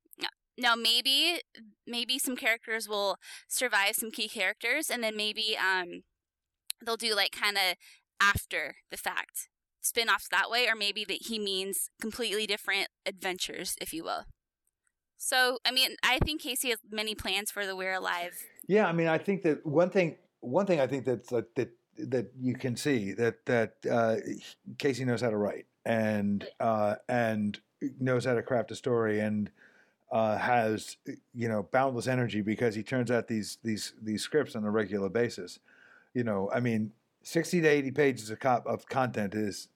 Now- 0.59 0.75
maybe 0.75 1.43
maybe 1.87 2.19
some 2.19 2.35
characters 2.35 2.89
will 2.89 3.19
survive 3.47 3.95
some 3.95 4.11
key 4.11 4.29
characters, 4.29 4.89
and 4.89 5.03
then 5.03 5.15
maybe 5.15 5.57
um, 5.59 6.03
they'll 6.85 6.97
do 6.97 7.15
like 7.15 7.33
kind 7.33 7.59
of 7.59 7.77
after 8.23 8.77
the 8.91 8.97
fact 8.97 9.51
spin-offs 9.83 10.29
that 10.31 10.51
way, 10.51 10.67
or 10.67 10.75
maybe 10.75 11.05
that 11.05 11.27
he 11.29 11.39
means 11.39 11.91
completely 12.01 12.47
different 12.47 12.89
adventures, 13.05 13.77
if 13.81 13.93
you 13.93 14.03
will. 14.03 14.25
So, 15.19 15.59
I 15.65 15.71
mean, 15.71 15.97
I 16.03 16.19
think 16.19 16.43
Casey 16.43 16.71
has 16.71 16.79
many 16.91 17.15
plans 17.15 17.51
for 17.51 17.67
the 17.67 17.75
We're 17.75 17.95
Alive. 17.95 18.39
Yeah, 18.67 18.87
I 18.87 18.93
mean, 18.93 19.09
I 19.09 19.19
think 19.19 19.43
that 19.43 19.65
one 19.65 19.91
thing, 19.91 20.17
one 20.41 20.67
thing 20.67 20.81
I 20.81 20.87
think 20.87 21.05
that's 21.05 21.31
that 21.31 21.55
that, 21.55 21.71
that 21.99 22.31
you 22.39 22.55
can 22.55 22.77
see 22.77 23.13
that 23.15 23.45
that 23.47 23.75
uh, 23.91 24.17
Casey 24.79 25.05
knows 25.05 25.21
how 25.23 25.31
to 25.31 25.37
write 25.37 25.67
and 25.85 26.47
uh, 26.61 26.97
and 27.09 27.59
knows 28.01 28.25
how 28.25 28.35
to 28.35 28.43
craft 28.43 28.71
a 28.71 28.75
story 28.77 29.21
and 29.21 29.51
uh, 30.13 30.37
has 30.37 30.97
you 31.35 31.49
know 31.49 31.67
boundless 31.71 32.07
energy 32.07 32.43
because 32.43 32.75
he 32.75 32.83
turns 32.83 33.11
out 33.11 33.29
these 33.29 33.59
these 33.63 33.95
these 34.03 34.23
scripts 34.23 34.55
on 34.55 34.65
a 34.65 34.71
regular 34.71 35.09
basis. 35.09 35.59
You 36.13 36.25
know, 36.25 36.51
I 36.53 36.61
mean, 36.61 36.93
sixty 37.23 37.61
to 37.61 37.69
eighty 37.69 37.91
pages 37.91 38.31
of 38.31 38.41
cop 38.41 38.67
of 38.67 38.87
content 38.89 39.35
is 39.35 39.69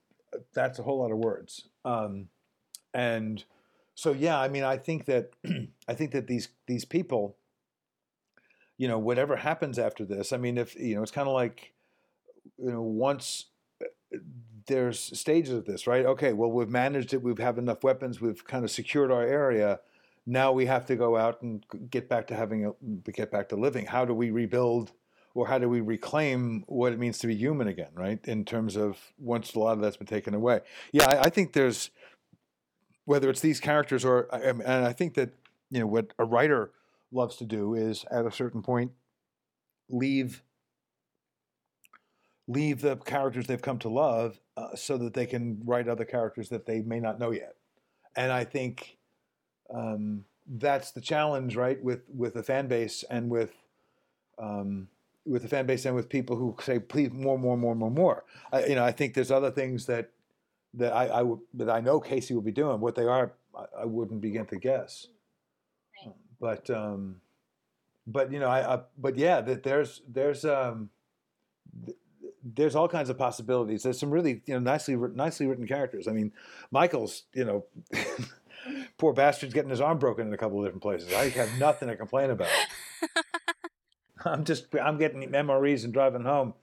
that's 0.52 0.78
a 0.78 0.82
whole 0.82 0.98
lot 0.98 1.12
of 1.12 1.18
words. 1.18 1.68
Um, 1.84 2.28
and 2.92 3.44
so 4.00 4.12
yeah, 4.12 4.40
I 4.40 4.48
mean, 4.48 4.64
I 4.64 4.76
think 4.76 5.04
that 5.06 5.32
I 5.88 5.94
think 5.94 6.12
that 6.12 6.26
these 6.26 6.48
these 6.66 6.84
people 6.84 7.36
you 8.78 8.88
know 8.88 8.98
whatever 8.98 9.36
happens 9.36 9.78
after 9.78 10.06
this 10.06 10.32
i 10.32 10.38
mean 10.38 10.56
if 10.56 10.74
you 10.74 10.94
know 10.94 11.02
it's 11.02 11.10
kind 11.10 11.28
of 11.28 11.34
like 11.34 11.74
you 12.56 12.72
know 12.72 12.80
once 12.80 13.44
uh, 13.84 14.16
there's 14.66 14.98
stages 14.98 15.52
of 15.52 15.64
this 15.64 15.86
right? 15.86 16.06
Okay 16.06 16.32
well 16.32 16.50
we've 16.50 16.68
managed 16.68 17.12
it 17.12 17.22
we 17.22 17.34
have 17.42 17.58
enough 17.58 17.82
weapons 17.82 18.20
we've 18.20 18.44
kind 18.44 18.64
of 18.64 18.70
secured 18.70 19.10
our 19.10 19.22
area. 19.22 19.80
Now 20.26 20.52
we 20.52 20.66
have 20.66 20.86
to 20.86 20.96
go 20.96 21.16
out 21.16 21.42
and 21.42 21.64
get 21.90 22.08
back 22.08 22.26
to 22.28 22.34
having 22.34 22.66
a 22.66 22.72
get 23.10 23.30
back 23.30 23.48
to 23.48 23.56
living. 23.56 23.86
How 23.86 24.04
do 24.04 24.14
we 24.14 24.30
rebuild 24.30 24.92
or 25.34 25.48
how 25.48 25.58
do 25.58 25.68
we 25.68 25.80
reclaim 25.80 26.64
what 26.66 26.92
it 26.92 26.98
means 26.98 27.18
to 27.18 27.26
be 27.26 27.34
human 27.34 27.68
again 27.68 27.90
right 27.94 28.20
in 28.24 28.44
terms 28.44 28.76
of 28.76 28.98
once 29.18 29.54
a 29.54 29.58
lot 29.58 29.72
of 29.72 29.80
that's 29.80 29.96
been 29.96 30.06
taken 30.06 30.34
away? 30.34 30.60
Yeah 30.92 31.06
i, 31.08 31.26
I 31.26 31.30
think 31.30 31.52
there's 31.52 31.90
whether 33.10 33.28
it's 33.28 33.40
these 33.40 33.58
characters 33.58 34.04
or 34.04 34.28
mean, 34.32 34.62
and 34.64 34.86
i 34.86 34.92
think 34.92 35.14
that 35.14 35.30
you 35.68 35.80
know 35.80 35.86
what 35.86 36.12
a 36.20 36.24
writer 36.24 36.70
loves 37.10 37.34
to 37.34 37.44
do 37.44 37.74
is 37.74 38.04
at 38.08 38.24
a 38.24 38.30
certain 38.30 38.62
point 38.62 38.92
leave 39.88 40.44
leave 42.46 42.80
the 42.82 42.94
characters 42.98 43.48
they've 43.48 43.62
come 43.62 43.80
to 43.80 43.88
love 43.88 44.38
uh, 44.56 44.76
so 44.76 44.96
that 44.96 45.14
they 45.14 45.26
can 45.26 45.60
write 45.64 45.88
other 45.88 46.04
characters 46.04 46.50
that 46.50 46.66
they 46.66 46.82
may 46.82 47.00
not 47.00 47.18
know 47.18 47.32
yet. 47.32 47.56
And 48.14 48.30
i 48.30 48.44
think 48.44 48.96
um, 49.74 50.24
that's 50.46 50.92
the 50.92 51.00
challenge 51.00 51.56
right 51.56 51.82
with 51.82 52.02
with 52.16 52.34
the 52.34 52.44
fan 52.44 52.68
base 52.68 53.04
and 53.10 53.28
with 53.28 53.54
um, 54.38 54.86
with 55.26 55.42
the 55.42 55.48
fan 55.48 55.66
base 55.66 55.84
and 55.84 55.96
with 55.96 56.08
people 56.08 56.36
who 56.36 56.54
say 56.62 56.78
please 56.78 57.10
more 57.12 57.40
more 57.40 57.56
more 57.56 57.74
more 57.74 57.90
more. 57.90 58.24
I, 58.52 58.66
you 58.66 58.76
know 58.76 58.84
i 58.84 58.92
think 58.92 59.14
there's 59.14 59.32
other 59.32 59.50
things 59.50 59.86
that 59.86 60.10
that 60.74 60.92
I, 60.92 61.06
I 61.06 61.22
would 61.22 61.40
that 61.54 61.70
i 61.70 61.80
know 61.80 62.00
casey 62.00 62.34
will 62.34 62.42
be 62.42 62.52
doing 62.52 62.80
what 62.80 62.94
they 62.94 63.04
are 63.04 63.32
i, 63.56 63.82
I 63.82 63.84
wouldn't 63.84 64.20
begin 64.20 64.46
to 64.46 64.56
guess 64.56 65.08
but 66.40 66.70
um, 66.70 67.16
but 68.06 68.32
you 68.32 68.40
know, 68.40 68.48
I, 68.48 68.76
I 68.76 68.80
but 68.98 69.16
yeah, 69.16 69.40
that 69.42 69.62
there's 69.62 70.00
there's 70.08 70.44
um, 70.44 70.90
there's 72.42 72.74
all 72.74 72.88
kinds 72.88 73.10
of 73.10 73.18
possibilities. 73.18 73.82
There's 73.82 73.98
some 73.98 74.10
really 74.10 74.42
you 74.46 74.54
know 74.54 74.60
nicely 74.60 74.96
nicely 74.96 75.46
written 75.46 75.66
characters. 75.66 76.08
I 76.08 76.12
mean, 76.12 76.32
Michael's 76.70 77.24
you 77.34 77.44
know, 77.44 77.66
poor 78.98 79.12
bastard's 79.12 79.54
getting 79.54 79.70
his 79.70 79.80
arm 79.80 79.98
broken 79.98 80.26
in 80.26 80.32
a 80.32 80.38
couple 80.38 80.58
of 80.58 80.64
different 80.64 80.82
places. 80.82 81.12
I 81.12 81.28
have 81.28 81.58
nothing 81.58 81.88
to 81.88 81.96
complain 81.96 82.30
about. 82.30 82.48
I'm 84.24 84.44
just 84.44 84.74
I'm 84.74 84.98
getting 84.98 85.22
MREs 85.30 85.84
and 85.84 85.92
driving 85.92 86.24
home. 86.24 86.54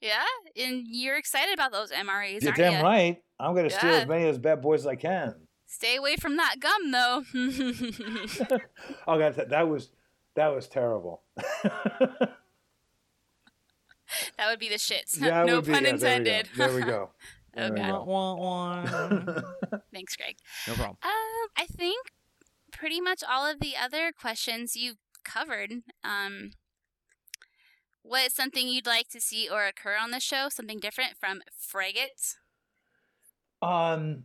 Yeah, 0.00 0.24
and 0.58 0.84
you're 0.86 1.16
excited 1.16 1.52
about 1.54 1.72
those 1.72 1.90
MREs, 1.90 2.42
You're 2.42 2.50
aren't 2.50 2.56
damn 2.58 2.72
you? 2.78 2.82
right. 2.82 3.22
I'm 3.38 3.54
gonna 3.54 3.70
steal 3.70 3.90
as 3.90 4.06
many 4.08 4.24
of 4.24 4.34
those 4.34 4.38
bad 4.42 4.62
boys 4.62 4.80
as 4.80 4.86
I 4.86 4.96
can. 4.96 5.34
Stay 5.66 5.96
away 5.96 6.16
from 6.16 6.36
that 6.36 6.56
gum, 6.60 6.90
though. 6.92 7.22
Oh 9.06 9.18
god, 9.18 9.34
that, 9.34 9.48
that 9.50 9.68
was 9.68 9.90
that 10.34 10.48
was 10.54 10.68
terrible. 10.68 11.22
that 14.38 14.48
would 14.48 14.58
be 14.58 14.68
the 14.68 14.76
shits. 14.76 15.20
Yeah, 15.20 15.44
no 15.44 15.56
would 15.56 15.66
be- 15.66 15.72
pun 15.72 15.84
yeah, 15.84 15.96
there 15.96 15.98
we 15.98 16.00
go. 16.00 16.06
intended. 16.06 16.48
There 16.56 16.74
we 16.74 16.80
go. 16.82 17.10
There 17.54 17.72
we 17.72 17.80
Okay. 17.80 17.88
go. 17.88 19.80
Thanks, 19.92 20.14
Greg. 20.16 20.36
No 20.68 20.74
problem. 20.74 20.98
Um, 21.02 21.48
I 21.56 21.66
think 21.70 22.08
pretty 22.70 23.00
much 23.00 23.22
all 23.28 23.50
of 23.50 23.60
the 23.60 23.74
other 23.82 24.12
questions 24.12 24.76
you've 24.76 24.98
covered. 25.24 25.72
Um, 26.04 26.50
what 28.06 28.26
is 28.26 28.32
something 28.32 28.68
you'd 28.68 28.86
like 28.86 29.08
to 29.08 29.20
see 29.20 29.48
or 29.48 29.66
occur 29.66 29.96
on 30.00 30.10
the 30.10 30.20
show? 30.20 30.48
Something 30.48 30.78
different 30.78 31.16
from 31.18 31.40
Fragate? 31.50 32.36
Um, 33.62 34.24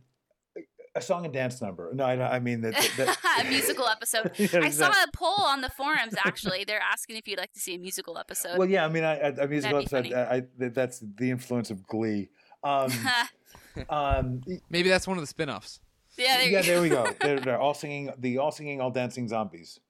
a 0.94 1.00
song 1.00 1.24
and 1.24 1.32
dance 1.32 1.60
number. 1.60 1.90
No, 1.94 2.04
I, 2.04 2.36
I 2.36 2.38
mean 2.38 2.60
that. 2.62 2.74
that 2.96 3.40
a 3.40 3.48
musical 3.48 3.88
episode. 3.88 4.32
Yeah, 4.38 4.60
I 4.60 4.70
saw 4.70 4.90
a 4.90 5.06
poll 5.14 5.44
on 5.44 5.60
the 5.60 5.70
forums. 5.70 6.14
Actually, 6.24 6.64
they're 6.64 6.80
asking 6.80 7.16
if 7.16 7.26
you'd 7.26 7.38
like 7.38 7.52
to 7.52 7.60
see 7.60 7.74
a 7.74 7.78
musical 7.78 8.18
episode. 8.18 8.58
Well, 8.58 8.68
yeah, 8.68 8.84
I 8.84 8.88
mean, 8.88 9.04
I, 9.04 9.18
I, 9.18 9.28
a 9.28 9.48
musical 9.48 9.78
episode. 9.78 10.12
I, 10.12 10.36
I, 10.36 10.68
that's 10.68 11.02
the 11.16 11.30
influence 11.30 11.70
of 11.70 11.86
Glee. 11.86 12.28
Um, 12.62 12.92
um, 13.88 14.42
Maybe 14.70 14.88
that's 14.88 15.06
one 15.06 15.16
of 15.16 15.22
the 15.22 15.28
spin-offs. 15.28 15.80
yeah, 16.16 16.38
there, 16.38 16.48
yeah, 16.48 16.58
you 16.60 16.66
there 16.66 16.82
we 16.82 16.88
go. 16.88 17.06
They're, 17.20 17.40
they're 17.40 17.58
all 17.58 17.74
singing 17.74 18.12
the 18.18 18.38
all 18.38 18.52
singing, 18.52 18.80
all 18.80 18.90
dancing 18.90 19.28
zombies. 19.28 19.80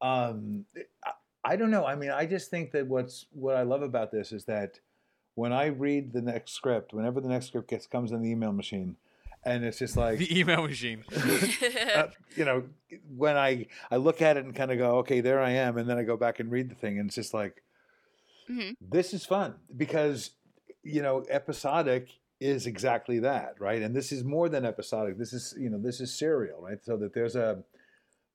Um, 0.00 0.64
I, 1.48 1.52
I 1.52 1.56
don't 1.56 1.70
know. 1.70 1.86
I 1.86 1.94
mean, 1.94 2.10
I 2.10 2.26
just 2.26 2.50
think 2.50 2.72
that 2.72 2.86
what's 2.86 3.26
what 3.32 3.56
I 3.56 3.62
love 3.62 3.82
about 3.82 4.10
this 4.12 4.32
is 4.32 4.44
that 4.44 4.80
when 5.34 5.52
I 5.52 5.66
read 5.66 6.12
the 6.12 6.22
next 6.22 6.52
script, 6.52 6.92
whenever 6.92 7.20
the 7.20 7.28
next 7.28 7.46
script 7.46 7.68
gets 7.70 7.86
comes 7.86 8.12
in 8.12 8.22
the 8.22 8.30
email 8.30 8.52
machine, 8.52 8.96
and 9.44 9.64
it's 9.64 9.78
just 9.78 9.96
like 9.96 10.18
The 10.18 10.38
email 10.38 10.62
machine. 10.66 11.04
uh, 11.94 12.08
you 12.36 12.44
know, 12.44 12.64
when 13.16 13.36
I 13.36 13.66
I 13.90 13.96
look 13.96 14.20
at 14.20 14.36
it 14.36 14.44
and 14.44 14.54
kind 14.54 14.70
of 14.72 14.78
go, 14.78 14.98
okay, 14.98 15.20
there 15.20 15.40
I 15.40 15.50
am, 15.50 15.78
and 15.78 15.88
then 15.88 15.98
I 15.98 16.02
go 16.02 16.16
back 16.16 16.40
and 16.40 16.50
read 16.50 16.68
the 16.70 16.74
thing, 16.74 16.98
and 16.98 17.08
it's 17.08 17.14
just 17.16 17.34
like, 17.34 17.62
Mhm. 18.50 18.76
this 18.80 19.12
is 19.14 19.24
fun 19.26 19.54
because 19.76 20.30
you 20.82 21.02
know, 21.02 21.24
episodic 21.28 22.08
is 22.40 22.66
exactly 22.66 23.18
that, 23.18 23.60
right? 23.60 23.82
And 23.82 23.94
this 23.94 24.10
is 24.12 24.24
more 24.24 24.48
than 24.48 24.64
episodic. 24.64 25.18
This 25.18 25.32
is 25.32 25.54
you 25.58 25.68
know, 25.70 25.78
this 25.78 26.00
is 26.00 26.16
serial, 26.16 26.60
right? 26.62 26.78
So 26.82 26.96
that 26.96 27.12
there's 27.14 27.36
a, 27.36 27.62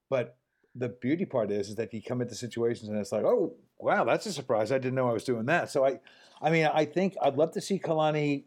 but 0.09 0.37
the 0.75 0.89
beauty 0.89 1.25
part 1.25 1.51
is 1.51 1.69
is 1.69 1.75
that 1.75 1.93
you 1.93 2.01
come 2.01 2.21
into 2.21 2.35
situations 2.35 2.89
and 2.89 2.97
it's 2.97 3.11
like, 3.11 3.23
oh 3.23 3.53
wow, 3.79 4.03
that's 4.03 4.25
a 4.25 4.33
surprise. 4.33 4.71
I 4.71 4.77
didn't 4.77 4.95
know 4.95 5.09
I 5.09 5.13
was 5.13 5.23
doing 5.23 5.45
that. 5.45 5.69
So 5.69 5.85
I, 5.85 5.99
I 6.41 6.49
mean, 6.49 6.65
I 6.73 6.85
think 6.85 7.15
I'd 7.21 7.35
love 7.35 7.51
to 7.53 7.61
see 7.61 7.79
Kalani. 7.79 8.43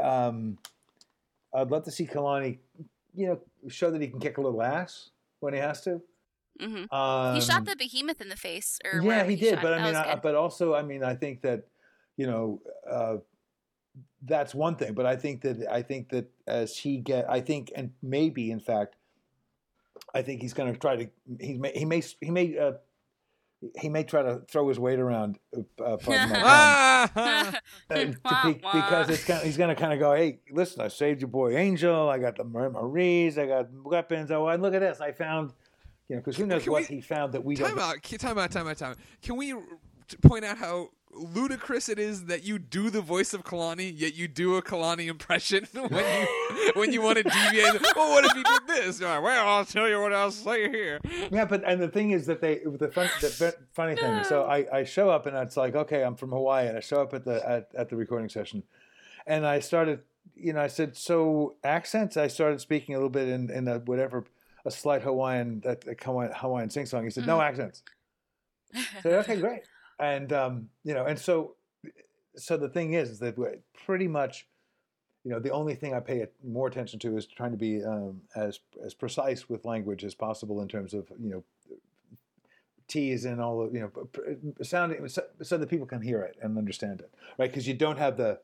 Um, 0.00 0.58
I'd 1.54 1.70
love 1.70 1.84
to 1.84 1.90
see 1.90 2.06
Kalani, 2.06 2.58
you 3.14 3.26
know, 3.28 3.40
show 3.68 3.90
that 3.90 4.00
he 4.00 4.08
can 4.08 4.20
kick 4.20 4.38
a 4.38 4.40
little 4.40 4.62
ass 4.62 5.10
when 5.40 5.54
he 5.54 5.60
has 5.60 5.80
to. 5.82 6.02
Mm-hmm. 6.60 6.94
Um, 6.94 7.34
he 7.34 7.40
shot 7.40 7.64
the 7.64 7.76
behemoth 7.76 8.20
in 8.20 8.28
the 8.28 8.36
face, 8.36 8.78
or 8.84 9.00
yeah, 9.00 9.06
wherever 9.06 9.30
he 9.30 9.36
did. 9.36 9.58
But 9.60 9.72
it. 9.72 9.80
I 9.80 9.84
mean, 9.84 9.94
I, 9.94 10.14
but 10.14 10.34
also, 10.34 10.74
I 10.74 10.82
mean, 10.82 11.04
I 11.04 11.14
think 11.14 11.42
that, 11.42 11.64
you 12.16 12.26
know, 12.26 12.62
uh, 12.90 13.16
that's 14.22 14.54
one 14.54 14.76
thing. 14.76 14.94
But 14.94 15.06
I 15.06 15.16
think 15.16 15.42
that 15.42 15.66
I 15.70 15.82
think 15.82 16.08
that 16.10 16.30
as 16.46 16.76
he 16.78 16.98
get, 16.98 17.28
I 17.28 17.40
think, 17.40 17.72
and 17.76 17.92
maybe 18.02 18.50
in 18.50 18.60
fact, 18.60 18.96
I 20.16 20.22
think 20.22 20.40
he's 20.42 20.54
going 20.54 20.72
to 20.72 20.78
try 20.78 20.96
to. 20.96 21.08
He 21.40 21.54
may. 21.58 21.72
He 21.74 21.84
may. 21.84 22.02
He 22.20 22.30
may. 22.30 22.58
Uh, 22.58 22.72
he 23.80 23.88
may 23.88 24.04
try 24.04 24.22
to 24.22 24.42
throw 24.50 24.68
his 24.68 24.78
weight 24.78 24.98
around. 24.98 25.38
Uh! 25.80 25.96
Uh, 26.06 27.52
to 27.90 28.06
be- 28.44 28.52
because 28.54 29.08
it's 29.08 29.24
kind 29.24 29.42
he's 29.44 29.56
going 29.56 29.74
to 29.74 29.80
kind 29.80 29.92
of 29.92 29.98
go, 29.98 30.14
hey, 30.14 30.40
listen, 30.50 30.82
I 30.82 30.88
saved 30.88 31.20
your 31.22 31.28
boy 31.28 31.56
Angel. 31.56 32.08
I 32.08 32.18
got 32.18 32.36
the 32.36 32.44
Mar- 32.44 32.70
Maries. 32.70 33.38
I 33.38 33.46
got 33.46 33.68
weapons. 33.72 34.30
Oh, 34.30 34.46
and 34.48 34.62
look 34.62 34.74
at 34.74 34.80
this. 34.80 35.00
I 35.00 35.12
found, 35.12 35.52
you 36.08 36.16
know, 36.16 36.20
because 36.20 36.36
who 36.36 36.46
knows 36.46 36.64
Can 36.64 36.72
what 36.72 36.88
we- 36.88 36.96
he 36.96 37.00
found 37.00 37.32
that 37.32 37.44
we 37.44 37.54
don't. 37.56 37.70
Time 37.70 37.78
out, 37.78 38.02
time 38.02 38.38
out, 38.38 38.50
time 38.50 38.68
out, 38.68 38.76
time 38.76 38.90
out. 38.92 38.98
Can 39.22 39.36
we 39.36 39.54
point 40.22 40.44
out 40.44 40.58
how 40.58 40.90
ludicrous 41.16 41.88
it 41.88 41.98
is 41.98 42.26
that 42.26 42.44
you 42.44 42.58
do 42.58 42.90
the 42.90 43.00
voice 43.00 43.32
of 43.34 43.44
Kalani, 43.44 43.92
yet 43.94 44.14
you 44.14 44.28
do 44.28 44.56
a 44.56 44.62
Kalani 44.62 45.06
impression 45.08 45.66
when 45.72 46.04
you 46.04 46.72
when 46.74 46.92
you 46.92 47.02
want 47.02 47.18
to 47.18 47.24
deviate? 47.24 47.80
well, 47.96 48.10
what 48.10 48.24
if 48.24 48.32
he 48.32 48.42
did 48.42 48.66
this? 48.66 49.00
You're 49.00 49.08
like, 49.08 49.22
well, 49.22 49.48
I'll 49.48 49.64
tell 49.64 49.88
you 49.88 50.00
what 50.00 50.12
I'll 50.12 50.30
say 50.30 50.70
here. 50.70 51.00
Yeah, 51.30 51.44
but 51.44 51.62
and 51.64 51.80
the 51.80 51.88
thing 51.88 52.10
is 52.10 52.26
that 52.26 52.40
they 52.40 52.58
the 52.64 52.88
fun, 52.88 53.08
the 53.20 53.54
funny 53.72 53.96
thing. 53.96 54.24
So 54.24 54.44
I, 54.44 54.66
I 54.78 54.84
show 54.84 55.10
up 55.10 55.26
and 55.26 55.36
it's 55.36 55.56
like 55.56 55.74
okay, 55.74 56.02
I'm 56.02 56.16
from 56.16 56.30
Hawaii, 56.30 56.68
and 56.68 56.76
I 56.76 56.80
show 56.80 57.00
up 57.00 57.14
at 57.14 57.24
the 57.24 57.46
at, 57.48 57.70
at 57.76 57.88
the 57.88 57.96
recording 57.96 58.28
session, 58.28 58.62
and 59.26 59.46
I 59.46 59.60
started, 59.60 60.00
you 60.34 60.52
know, 60.52 60.60
I 60.60 60.68
said 60.68 60.96
so 60.96 61.56
accents. 61.64 62.16
I 62.16 62.28
started 62.28 62.60
speaking 62.60 62.94
a 62.94 62.98
little 62.98 63.10
bit 63.10 63.28
in 63.28 63.50
in 63.50 63.68
a, 63.68 63.78
whatever 63.80 64.24
a 64.64 64.70
slight 64.70 65.02
Hawaiian 65.02 65.60
that 65.60 65.84
Hawaiian, 66.02 66.32
Hawaiian 66.34 66.70
sing 66.70 66.86
song. 66.86 67.04
He 67.04 67.10
said 67.10 67.26
no 67.26 67.38
mm. 67.38 67.44
accents. 67.44 67.82
I 68.74 68.84
said 69.02 69.12
okay, 69.20 69.36
great, 69.36 69.62
and 69.98 70.32
um, 70.32 70.68
you 70.84 70.94
know, 70.94 71.04
and 71.06 71.18
so 71.18 71.54
so 72.36 72.56
the 72.56 72.68
thing 72.68 72.92
is, 72.94 73.10
is 73.10 73.18
that 73.20 73.36
pretty 73.84 74.08
much. 74.08 74.46
You 75.24 75.32
know, 75.32 75.40
the 75.40 75.50
only 75.50 75.74
thing 75.74 75.92
I 75.92 75.98
pay 75.98 76.24
more 76.44 76.68
attention 76.68 77.00
to 77.00 77.16
is 77.16 77.26
trying 77.26 77.50
to 77.50 77.56
be 77.56 77.82
um, 77.84 78.20
as 78.36 78.60
as 78.84 78.94
precise 78.94 79.48
with 79.48 79.64
language 79.64 80.04
as 80.04 80.14
possible 80.14 80.62
in 80.62 80.68
terms 80.68 80.94
of 80.94 81.10
you 81.20 81.30
know 81.30 81.44
T's 82.88 83.24
and 83.24 83.40
all 83.40 83.60
of 83.62 83.74
you 83.74 83.80
know 83.80 84.54
sounding 84.62 85.08
so, 85.08 85.22
so 85.42 85.58
that 85.58 85.68
people 85.68 85.86
can 85.86 86.00
hear 86.00 86.22
it 86.22 86.36
and 86.40 86.56
understand 86.56 87.00
it, 87.00 87.12
right? 87.38 87.50
Because 87.50 87.66
you 87.66 87.74
don't 87.74 87.98
have 87.98 88.16
the 88.16 88.38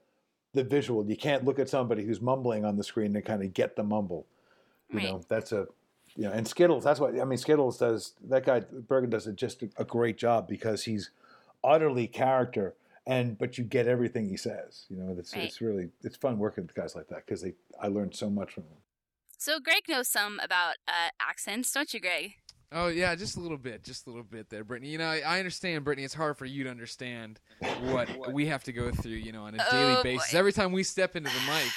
the 0.55 0.65
visual. 0.65 1.07
You 1.07 1.17
can't 1.17 1.45
look 1.45 1.59
at 1.59 1.69
somebody 1.69 2.05
who's 2.05 2.21
mumbling 2.21 2.65
on 2.65 2.77
the 2.77 2.85
screen 2.85 3.15
and 3.15 3.25
kind 3.25 3.43
of 3.43 3.55
get 3.55 3.77
the 3.77 3.85
mumble. 3.85 4.27
You 4.91 4.97
Right. 4.97 5.05
know, 5.05 5.23
that's 5.29 5.53
a 5.53 5.69
you 6.17 6.25
know, 6.25 6.33
and 6.33 6.47
Skittles. 6.47 6.85
That's 6.85 6.99
what 7.01 7.19
I 7.19 7.25
mean. 7.25 7.39
Skittles 7.39 7.79
does 7.79 8.15
that 8.29 8.45
guy 8.45 8.61
Bergen 8.61 9.11
does 9.11 9.27
a, 9.27 9.33
just 9.33 9.63
a, 9.63 9.71
a 9.79 9.85
great 9.85 10.19
job 10.19 10.49
because 10.49 10.83
he's 10.83 11.11
utterly 11.65 12.07
character 12.07 12.75
and 13.07 13.37
but 13.39 13.59
you 13.59 13.65
get 13.65 13.87
everything 13.89 14.29
he 14.29 14.37
says. 14.37 14.87
You 14.89 14.97
know, 14.97 15.15
it's 15.19 15.35
Right. 15.35 15.45
it's 15.45 15.61
really 15.61 15.91
it's 16.03 16.17
fun 16.17 16.39
working 16.39 16.65
with 16.65 16.75
guys 16.75 16.95
like 16.95 17.09
that 17.09 17.27
because 17.27 17.43
they 17.43 17.55
I 17.81 17.89
learned 17.89 18.15
so 18.15 18.31
much 18.31 18.53
from 18.53 18.65
them. 18.65 18.79
so 19.39 19.59
Greg 19.59 19.83
knows 19.89 20.09
some 20.09 20.39
about 20.41 20.77
uh, 20.87 21.11
accents, 21.21 21.73
don't 21.73 21.93
you, 21.93 22.01
Greg? 22.01 22.35
Oh 22.75 22.89
yeah, 22.89 23.15
just 23.15 23.37
a 23.37 23.41
little 23.41 23.59
bit, 23.59 23.83
just 23.85 24.07
a 24.07 24.11
little 24.11 24.25
bit 24.25 24.49
there, 24.49 24.65
Brittany. 24.65 24.91
You 24.91 24.97
know, 24.99 25.09
I, 25.11 25.21
I 25.21 25.39
understand, 25.41 25.85
Brittany. 25.85 26.05
It's 26.07 26.15
hard 26.15 26.39
for 26.39 26.47
you 26.47 26.65
to 26.65 26.71
understand 26.71 27.39
what 27.91 28.33
we 28.33 28.47
have 28.47 28.65
to 28.65 28.73
go 28.73 28.91
through, 28.91 29.13
you 29.13 29.31
know, 29.33 29.43
on 29.45 29.55
a 29.55 29.71
daily 29.71 29.97
Oh, 29.97 30.03
basis. 30.03 30.33
boy. 30.33 30.39
Every 30.39 30.53
time 30.55 30.73
we 30.73 30.83
step 30.83 31.15
into 31.15 31.29
the 31.31 31.41
mic, 31.53 31.71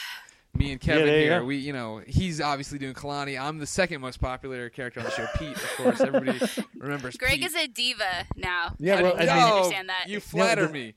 me 0.56 0.72
and 0.72 0.80
Kevin 0.82 1.06
there 1.06 1.18
you 1.20 1.24
here, 1.26 1.40
go. 1.40 1.46
we, 1.46 1.58
you 1.58 1.74
know, 1.74 2.02
he's 2.06 2.40
obviously 2.42 2.78
doing 2.80 2.94
Kalani. 2.94 3.40
I'm 3.40 3.60
the 3.60 3.66
second 3.68 4.02
most 4.02 4.20
popular 4.20 4.70
character 4.70 5.00
on 5.00 5.06
the 5.06 5.12
show, 5.12 5.28
Pete. 5.38 5.56
Of 5.56 5.70
course, 5.78 6.02
everybody 6.02 6.40
remembers. 6.78 7.18
Greg 7.18 7.34
Pete. 7.40 7.46
is 7.46 7.56
a 7.56 7.68
diva 7.68 8.26
now. 8.36 8.76
Yeah, 8.80 8.96
I 8.98 9.02
well, 9.04 9.12
didn't 9.18 9.30
and 9.30 9.40
you 9.40 9.46
I- 9.46 9.52
understand 9.58 9.90
that. 9.90 10.06
You 10.08 10.20
flatter 10.20 10.68
the- 10.68 10.74
me. 10.74 10.94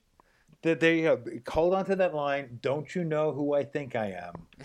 That 0.62 0.80
there 0.80 0.92
you 0.92 1.02
go. 1.04 1.22
Hold 1.50 1.74
on 1.74 1.84
to 1.84 1.94
that 1.96 2.14
line. 2.16 2.58
Don't 2.60 2.92
you 2.92 3.04
know 3.04 3.30
who 3.30 3.54
I 3.54 3.62
think 3.64 3.94
I 3.94 4.10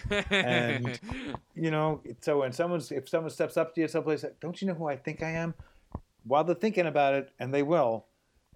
am? 0.10 0.24
And- 0.32 1.00
you 1.56 1.70
know, 1.70 2.02
so 2.22 2.40
when 2.40 2.52
someone's 2.52 2.92
if 2.92 3.08
someone 3.08 3.30
steps 3.30 3.58
up 3.58 3.76
to 3.76 3.82
you 3.82 3.88
someplace, 3.88 4.26
don't 4.42 4.60
you 4.60 4.68
know 4.68 4.74
who 4.74 4.88
I 4.88 4.96
think 4.98 5.22
I 5.22 5.30
am? 5.32 5.54
While 6.24 6.46
they're 6.46 6.56
thinking 6.56 6.88
about 6.88 7.14
it, 7.14 7.30
and 7.40 7.54
they 7.54 7.62
will, 7.64 8.06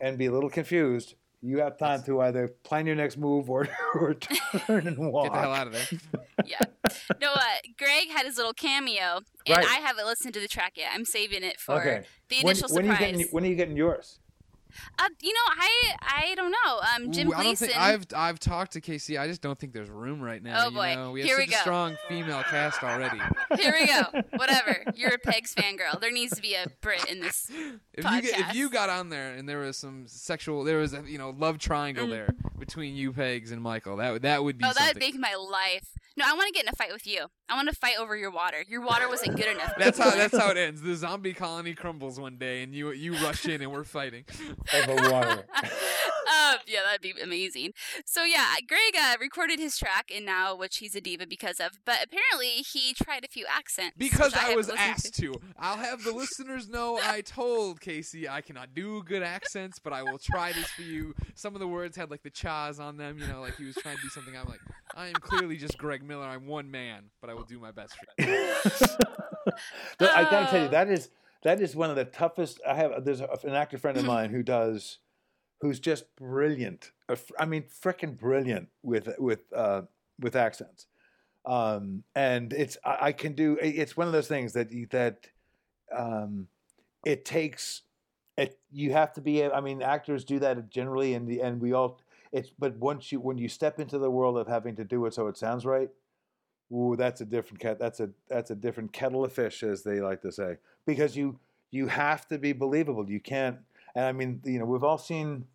and 0.01 0.17
be 0.17 0.25
a 0.25 0.31
little 0.31 0.49
confused, 0.49 1.13
you 1.41 1.59
have 1.59 1.77
time 1.77 2.01
to 2.03 2.21
either 2.21 2.47
plan 2.63 2.85
your 2.85 2.95
next 2.95 3.17
move 3.17 3.49
or 3.49 3.67
or 3.95 4.13
turn 4.15 4.87
and 4.87 4.97
walk. 5.11 5.25
Get 5.31 5.33
the 5.33 5.39
hell 5.39 5.53
out 5.53 5.67
of 5.67 5.73
there. 5.73 5.99
yeah. 6.45 6.59
No, 7.21 7.31
uh, 7.33 7.39
Greg 7.77 8.09
had 8.09 8.25
his 8.25 8.37
little 8.37 8.53
cameo, 8.53 9.21
and 9.45 9.57
Right. 9.57 9.65
I 9.65 9.75
haven't 9.79 10.05
listened 10.05 10.33
to 10.35 10.39
the 10.39 10.47
track 10.47 10.73
yet. 10.75 10.91
I'm 10.93 11.05
saving 11.05 11.43
it 11.43 11.59
for 11.59 11.75
Okay. 11.79 12.05
the 12.29 12.37
When, 12.37 12.45
initial 12.55 12.69
when 12.75 12.85
are 12.85 12.87
you 12.87 12.93
surprise. 12.95 13.11
getting 13.11 13.27
when 13.31 13.43
are 13.43 13.47
you 13.47 13.55
getting 13.55 13.77
yours? 13.77 14.19
Uh, 14.99 15.09
you 15.21 15.33
know, 15.33 15.39
I 15.45 15.95
I 16.01 16.35
don't 16.35 16.51
know. 16.51 16.79
Um, 16.95 17.11
Jim 17.11 17.29
Ooh, 17.29 17.33
I 17.33 17.43
Gleason. 17.43 17.67
Think, 17.67 17.79
I've 17.79 18.05
I've 18.15 18.39
talked 18.39 18.73
to 18.73 18.81
Casey. 18.81 19.17
I 19.17 19.27
just 19.27 19.41
don't 19.41 19.57
think 19.57 19.73
there's 19.73 19.89
room 19.89 20.21
right 20.21 20.41
now. 20.41 20.63
Oh, 20.65 20.69
you 20.69 20.75
boy. 20.75 20.95
know? 20.95 21.11
we 21.11 21.21
have 21.21 21.27
Here 21.27 21.37
such 21.39 21.47
we 21.47 21.53
a 21.53 21.57
go. 21.57 21.61
strong 21.61 21.97
female 22.07 22.43
cast 22.43 22.83
already. 22.83 23.19
Here 23.57 23.73
we 23.79 23.87
go. 23.87 24.01
Whatever. 24.37 24.83
You're 24.95 25.13
a 25.13 25.17
Pegs 25.19 25.53
fangirl. 25.55 25.99
There 25.99 26.11
needs 26.11 26.35
to 26.35 26.41
be 26.41 26.53
a 26.53 26.67
Brit 26.81 27.05
in 27.09 27.19
this. 27.19 27.49
If 27.93 28.03
you 28.09 28.21
get, 28.21 28.39
if 28.39 28.55
you 28.55 28.69
got 28.69 28.89
on 28.89 29.09
there 29.09 29.33
and 29.33 29.47
there 29.47 29.59
was 29.59 29.77
some 29.77 30.05
sexual, 30.07 30.63
there 30.63 30.77
was 30.77 30.93
a 30.93 31.03
you 31.07 31.17
know 31.17 31.31
love 31.37 31.57
triangle 31.57 32.07
there 32.07 32.29
between 32.59 32.95
you 32.95 33.13
pegs 33.13 33.51
and 33.51 33.61
Michael. 33.61 33.97
That 33.97 34.11
would 34.13 34.21
that 34.23 34.43
would 34.43 34.57
be 34.57 34.65
Mm. 34.65 34.69
Oh, 34.69 34.73
that 34.77 34.93
would 34.95 34.99
make 35.01 35.17
my 35.17 35.35
life. 35.35 35.89
No, 36.17 36.25
I 36.27 36.33
want 36.33 36.47
to 36.47 36.51
get 36.51 36.63
in 36.63 36.69
a 36.69 36.75
fight 36.75 36.91
with 36.91 37.05
you. 37.05 37.27
I 37.47 37.55
want 37.55 37.69
to 37.69 37.75
fight 37.75 37.99
over 37.99 38.17
your 38.17 38.31
water. 38.31 38.57
Your 38.67 38.81
water 38.81 39.07
wasn't 39.07 39.37
good 39.37 39.55
enough. 39.55 39.73
That's 39.77 39.99
how 39.99 40.09
that's 40.11 40.35
how 40.35 40.49
it 40.49 40.57
ends. 40.57 40.81
The 40.81 40.95
zombie 40.95 41.33
colony 41.33 41.75
crumbles 41.75 42.19
one 42.19 42.37
day, 42.37 42.63
and 42.63 42.73
you 42.73 42.91
you 42.91 43.13
rush 43.13 43.45
in, 43.45 43.61
and 43.61 43.71
we're 43.71 43.83
fighting. 43.83 44.25
Over 44.73 45.11
water. 45.11 45.45
Uh, 46.29 46.57
yeah, 46.67 46.79
that'd 46.85 47.01
be 47.01 47.13
amazing. 47.21 47.73
So 48.05 48.23
yeah, 48.23 48.55
Greg 48.67 48.93
uh, 48.99 49.15
recorded 49.19 49.59
his 49.59 49.77
track 49.77 50.11
and 50.13 50.25
now, 50.25 50.55
which 50.55 50.77
he's 50.77 50.95
a 50.95 51.01
diva 51.01 51.25
because 51.27 51.59
of. 51.59 51.79
But 51.85 52.03
apparently, 52.03 52.63
he 52.63 52.93
tried 52.93 53.23
a 53.23 53.27
few 53.27 53.45
accents 53.49 53.95
Because 53.97 54.33
which 54.33 54.41
I, 54.43 54.55
was 54.55 54.69
asked 54.69 55.15
to. 55.19 55.33
I'll 55.57 55.77
have 55.77 56.03
the 56.03 56.11
listeners 56.11 56.67
know 56.67 56.99
I 57.01 57.21
told 57.21 57.79
Casey 57.81 58.27
I 58.27 58.41
cannot 58.41 58.73
do 58.73 59.03
good 59.03 59.23
accents, 59.23 59.79
but 59.79 59.93
I 59.93 60.03
will 60.03 60.17
try 60.19 60.51
this 60.51 60.67
for 60.71 60.81
you. 60.81 61.13
Some 61.35 61.53
of 61.55 61.59
the 61.59 61.67
words 61.67 61.95
had 61.97 62.11
like 62.11 62.23
the 62.23 62.29
chas 62.29 62.79
on 62.79 62.97
them, 62.97 63.17
you 63.19 63.27
know, 63.27 63.41
like 63.41 63.55
he 63.57 63.65
was 63.65 63.75
trying 63.75 63.95
to 63.95 64.01
do 64.01 64.09
something. 64.09 64.35
I'm 64.35 64.47
like, 64.47 64.61
I 64.95 65.07
am 65.07 65.13
clearly 65.13 65.57
just 65.57 65.77
Greg 65.77 66.03
Miller. 66.03 66.25
I'm 66.25 66.47
one 66.47 66.69
man, 66.71 67.03
but 67.21 67.29
I 67.29 67.33
will 67.33 67.43
do 67.45 67.59
my 67.59 67.71
best 67.71 67.93
for 67.95 68.05
that. 68.17 69.07
But 69.97 70.09
I 70.09 70.23
gotta 70.29 70.47
tell 70.51 70.59
you, 70.61 70.67
Oh. 70.67 70.71
that 70.71 70.89
is 70.89 71.09
that 71.43 71.61
is 71.61 71.75
one 71.75 71.89
of 71.89 71.95
the 71.95 72.05
toughest. 72.05 72.59
I 72.67 72.73
have 72.75 73.05
there's 73.05 73.21
a, 73.21 73.29
an 73.43 73.53
actor 73.53 73.77
friend 73.77 73.97
of 73.97 74.03
mine 74.05 74.29
who 74.31 74.43
does, 74.43 74.97
who's 75.61 75.79
just 75.79 76.15
brilliant. 76.15 76.91
I 77.39 77.45
mean, 77.45 77.63
freaking 77.63 78.17
brilliant 78.17 78.69
with 78.83 79.09
with 79.17 79.41
uh, 79.55 79.83
with 80.19 80.35
accents. 80.35 80.87
Um, 81.45 82.03
and 82.15 82.51
it's 82.53 82.77
I, 82.83 82.97
I 83.01 83.11
can 83.11 83.33
do. 83.33 83.57
It's 83.61 83.95
one 83.95 84.07
of 84.07 84.13
those 84.13 84.27
things 84.27 84.53
that 84.53 84.69
that 84.91 85.27
um, 85.95 86.47
it 87.05 87.25
takes. 87.25 87.83
It 88.37 88.59
you 88.71 88.91
have 88.93 89.13
to 89.13 89.21
be. 89.21 89.45
I 89.45 89.61
mean, 89.61 89.81
actors 89.81 90.23
do 90.23 90.39
that 90.39 90.69
generally, 90.69 91.13
and 91.13 91.27
the 91.27 91.41
and 91.41 91.61
we 91.61 91.73
all. 91.73 91.99
It's 92.31 92.49
but 92.59 92.77
once 92.77 93.11
you 93.11 93.19
when 93.19 93.37
you 93.37 93.47
step 93.47 93.79
into 93.79 93.97
the 93.97 94.11
world 94.11 94.37
of 94.37 94.47
having 94.47 94.75
to 94.75 94.83
do 94.83 95.05
it 95.05 95.13
so 95.13 95.27
it 95.27 95.37
sounds 95.37 95.65
right, 95.65 95.89
Ooh, 96.71 96.95
that's 96.97 97.21
a 97.21 97.25
different 97.25 97.59
cat. 97.59 97.79
That's 97.79 97.99
a 97.99 98.09
that's 98.27 98.51
a 98.51 98.55
different 98.55 98.91
kettle 98.91 99.23
of 99.23 99.31
fish, 99.31 99.63
as 99.63 99.83
they 99.83 100.01
like 100.01 100.21
to 100.23 100.31
say, 100.31 100.57
because 100.85 101.15
you 101.15 101.39
you 101.71 101.87
have 101.87 102.27
to 102.27 102.37
be 102.37 102.53
believable. 102.53 103.09
You 103.09 103.19
can't. 103.19 103.59
And 103.97 104.05
I 104.05 104.11
mean, 104.11 104.41
you 104.45 104.59
know, 104.59 104.65
we've 104.65 104.83
all 104.83 104.99
seen 104.99 105.45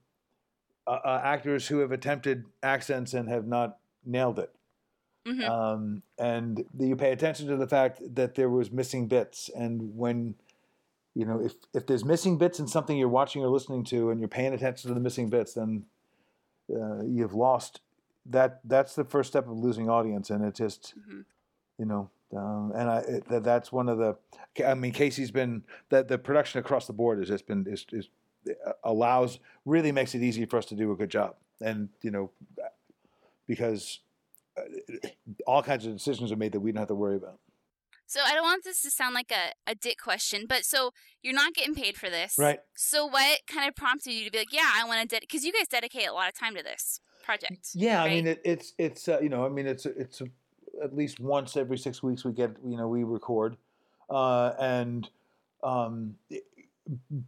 uh, 0.89 0.99
uh, 1.05 1.21
actors 1.23 1.69
who 1.69 1.79
have 1.79 1.93
attempted 1.93 2.45
accents 2.61 3.15
and 3.15 3.29
have 3.29 3.47
not 3.47 3.79
nailed 4.05 4.41
it. 4.41 4.53
Mhm. 5.25 5.49
Um, 5.49 6.03
and 6.19 6.65
you 6.77 6.97
pay 6.97 7.13
attention 7.13 7.47
to 7.47 7.57
the 7.57 7.69
fact 7.69 8.03
that 8.17 8.35
there 8.35 8.51
was 8.51 8.73
missing 8.73 9.07
bits, 9.07 9.49
and 9.55 9.97
when 9.97 10.35
you 11.15 11.25
know 11.25 11.41
if 11.41 11.55
if 11.73 11.87
there's 11.87 12.05
missing 12.05 12.37
bits 12.37 12.59
in 12.59 12.67
something 12.67 12.99
you're 12.99 13.09
watching 13.09 13.45
or 13.45 13.49
listening 13.49 13.85
to, 13.85 14.11
and 14.11 14.19
you're 14.19 14.29
paying 14.29 14.53
attention 14.53 14.89
to 14.89 14.95
the 14.95 14.99
missing 15.01 15.29
bits, 15.31 15.55
then 15.55 15.85
uh, 16.75 17.05
you've 17.05 17.35
lost 17.35 17.81
that. 18.27 18.61
That's 18.65 18.97
the 18.97 19.05
first 19.05 19.29
step 19.31 19.47
of 19.47 19.57
losing 19.57 19.89
audience, 19.89 20.31
and 20.31 20.45
it 20.45 20.57
just 20.57 20.95
Mhm. 20.99 21.25
you 21.79 21.85
know 21.85 22.11
um, 22.37 22.73
and 22.75 22.91
I 22.91 22.99
it, 22.99 23.29
that, 23.29 23.45
that's 23.45 23.71
one 23.71 23.89
of 23.89 23.99
the 23.99 24.17
I 24.67 24.75
mean 24.75 24.91
Casey's 24.91 25.31
been 25.31 25.63
that 25.91 26.09
the 26.09 26.19
production 26.19 26.59
across 26.59 26.89
the 26.89 26.93
board 26.93 27.21
has 27.21 27.29
just 27.29 27.47
been 27.47 27.65
is, 27.69 27.87
is 27.93 28.09
allows 28.85 29.39
really 29.65 29.93
makes 29.93 30.15
it 30.15 30.23
easy 30.23 30.45
for 30.45 30.59
us 30.59 30.67
to 30.67 30.75
do 30.75 30.93
a 30.93 30.97
good 30.97 31.11
job. 31.11 31.35
And 31.61 31.89
you 32.03 32.11
know 32.11 32.31
because 33.47 34.01
uh, 34.57 34.63
all 35.47 35.63
kinds 35.63 35.87
of 35.87 35.93
decisions 35.93 36.33
are 36.33 36.37
made 36.37 36.53
that 36.53 36.61
we 36.61 36.73
don't 36.73 36.81
have 36.81 36.89
to 36.89 36.95
worry 36.95 37.17
about. 37.17 37.39
So 38.07 38.21
I 38.25 38.35
don't 38.35 38.43
want 38.43 38.63
this 38.65 38.83
to 38.83 38.91
sound 38.91 39.15
like 39.15 39.33
a, 39.33 39.71
a 39.71 39.75
dick 39.75 39.97
question, 39.99 40.45
but 40.47 40.65
so 40.65 40.93
you're 41.23 41.35
not 41.35 41.55
getting 41.55 41.75
paid 41.75 41.97
for 41.97 42.11
this, 42.11 42.35
right. 42.39 42.61
So 42.75 43.07
what 43.07 43.41
kind 43.47 43.67
of 43.67 43.75
prompted 43.75 44.13
you 44.13 44.27
to 44.27 44.31
be 44.31 44.39
like, 44.39 44.53
yeah, 44.53 44.71
I 44.75 44.85
want 44.85 45.09
to, 45.09 45.21
because 45.21 45.45
you 45.45 45.53
guys 45.53 45.67
dedicate 45.69 46.09
a 46.09 46.13
lot 46.13 46.29
of 46.29 46.35
time 46.39 46.55
to 46.55 46.63
this 46.63 47.01
project. 47.23 47.71
yeah 47.75 48.03
I 48.03 48.09
mean 48.09 48.27
it, 48.27 48.41
it's 48.45 48.75
it's 48.79 49.09
uh, 49.09 49.21
you 49.21 49.29
know 49.29 49.47
I 49.47 49.49
mean 49.49 49.67
it's 49.67 49.87
it's 49.87 50.21
at 50.83 50.95
least 50.95 51.21
once 51.21 51.57
every 51.57 51.79
six 51.79 52.03
weeks 52.03 52.25
we 52.25 52.33
get 52.33 52.51
you 52.65 52.77
know 52.77 52.89
we 52.89 53.05
record 53.05 53.57
uh, 54.11 54.53
and 54.59 55.09
um, 55.63 56.17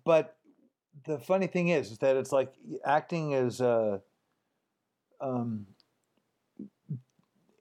but 0.04 0.36
the 1.06 1.18
funny 1.18 1.46
thing 1.46 1.68
is, 1.68 1.92
is 1.92 1.98
that 1.98 2.16
it's 2.16 2.32
like 2.32 2.52
acting 2.84 3.32
is 3.32 3.60
uh, 3.60 3.98
um, 5.20 5.66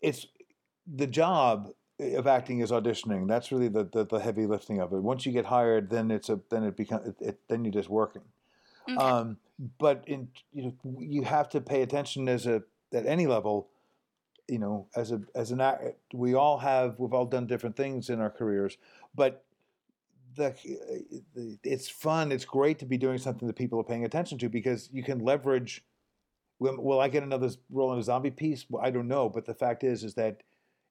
it's 0.01 0.27
the 0.87 1.07
job 1.07 1.69
of 1.99 2.27
acting 2.27 2.59
is 2.59 2.71
auditioning. 2.71 3.27
That's 3.27 3.51
really 3.51 3.67
the, 3.67 3.85
the, 3.85 4.05
the 4.05 4.19
heavy 4.19 4.45
lifting 4.45 4.79
of 4.79 4.93
it. 4.93 5.01
Once 5.01 5.25
you 5.25 5.31
get 5.31 5.45
hired, 5.45 5.89
then 5.89 6.11
it's 6.11 6.29
a 6.29 6.39
then 6.49 6.63
it 6.63 6.75
becomes 6.75 7.07
it, 7.07 7.15
it, 7.19 7.39
then 7.47 7.63
you're 7.63 7.73
just 7.73 7.89
working. 7.89 8.23
Okay. 8.89 8.97
Um, 8.97 9.37
but 9.77 10.03
in 10.07 10.29
you 10.51 10.63
know 10.63 10.97
you 10.99 11.23
have 11.23 11.49
to 11.49 11.61
pay 11.61 11.81
attention 11.81 12.27
as 12.27 12.45
a 12.45 12.63
at 12.93 13.05
any 13.05 13.27
level. 13.27 13.69
You 14.49 14.59
know, 14.59 14.87
as 14.95 15.11
a 15.13 15.21
as 15.35 15.51
an 15.51 15.61
act, 15.61 15.83
we 16.13 16.33
all 16.33 16.57
have 16.57 16.99
we've 16.99 17.13
all 17.13 17.25
done 17.25 17.47
different 17.47 17.77
things 17.77 18.09
in 18.09 18.19
our 18.19 18.29
careers, 18.29 18.77
but 19.15 19.45
the, 20.35 20.55
it's 21.63 21.89
fun. 21.89 22.31
It's 22.31 22.45
great 22.45 22.79
to 22.79 22.85
be 22.85 22.97
doing 22.97 23.17
something 23.17 23.47
that 23.47 23.55
people 23.55 23.79
are 23.79 23.83
paying 23.83 24.05
attention 24.05 24.37
to 24.39 24.49
because 24.49 24.89
you 24.91 25.03
can 25.03 25.19
leverage. 25.19 25.83
Will, 26.59 26.81
will 26.81 26.99
I 26.99 27.07
get 27.07 27.23
another 27.23 27.49
role 27.71 27.93
in 27.93 27.99
a 27.99 28.03
zombie 28.03 28.31
piece? 28.31 28.65
Well, 28.69 28.83
I 28.83 28.91
don't 28.91 29.07
know, 29.07 29.29
but 29.29 29.45
the 29.45 29.53
fact 29.53 29.83
is, 29.83 30.03
is 30.03 30.13
that 30.15 30.43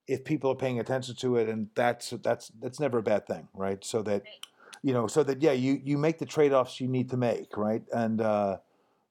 if 0.07 0.25
people 0.25 0.51
are 0.51 0.57
paying 0.57 0.81
attention 0.81 1.15
to 1.17 1.37
it, 1.37 1.49
and 1.49 1.69
that's 1.75 2.11
that's 2.23 2.51
that's 2.61 2.81
never 2.81 2.99
a 2.99 3.03
bad 3.03 3.27
thing, 3.27 3.49
right? 3.55 3.85
So 3.85 4.03
that 4.03 4.23
you 4.83 4.93
know, 4.93 5.07
so 5.07 5.23
that 5.23 5.41
yeah, 5.43 5.53
you 5.53 5.81
you 5.83 5.97
make 5.97 6.19
the 6.19 6.27
trade 6.27 6.53
offs 6.53 6.81
you 6.81 6.89
need 6.89 7.11
to 7.11 7.17
make, 7.17 7.57
right? 7.57 7.83
And 7.93 8.21
uh, 8.21 8.59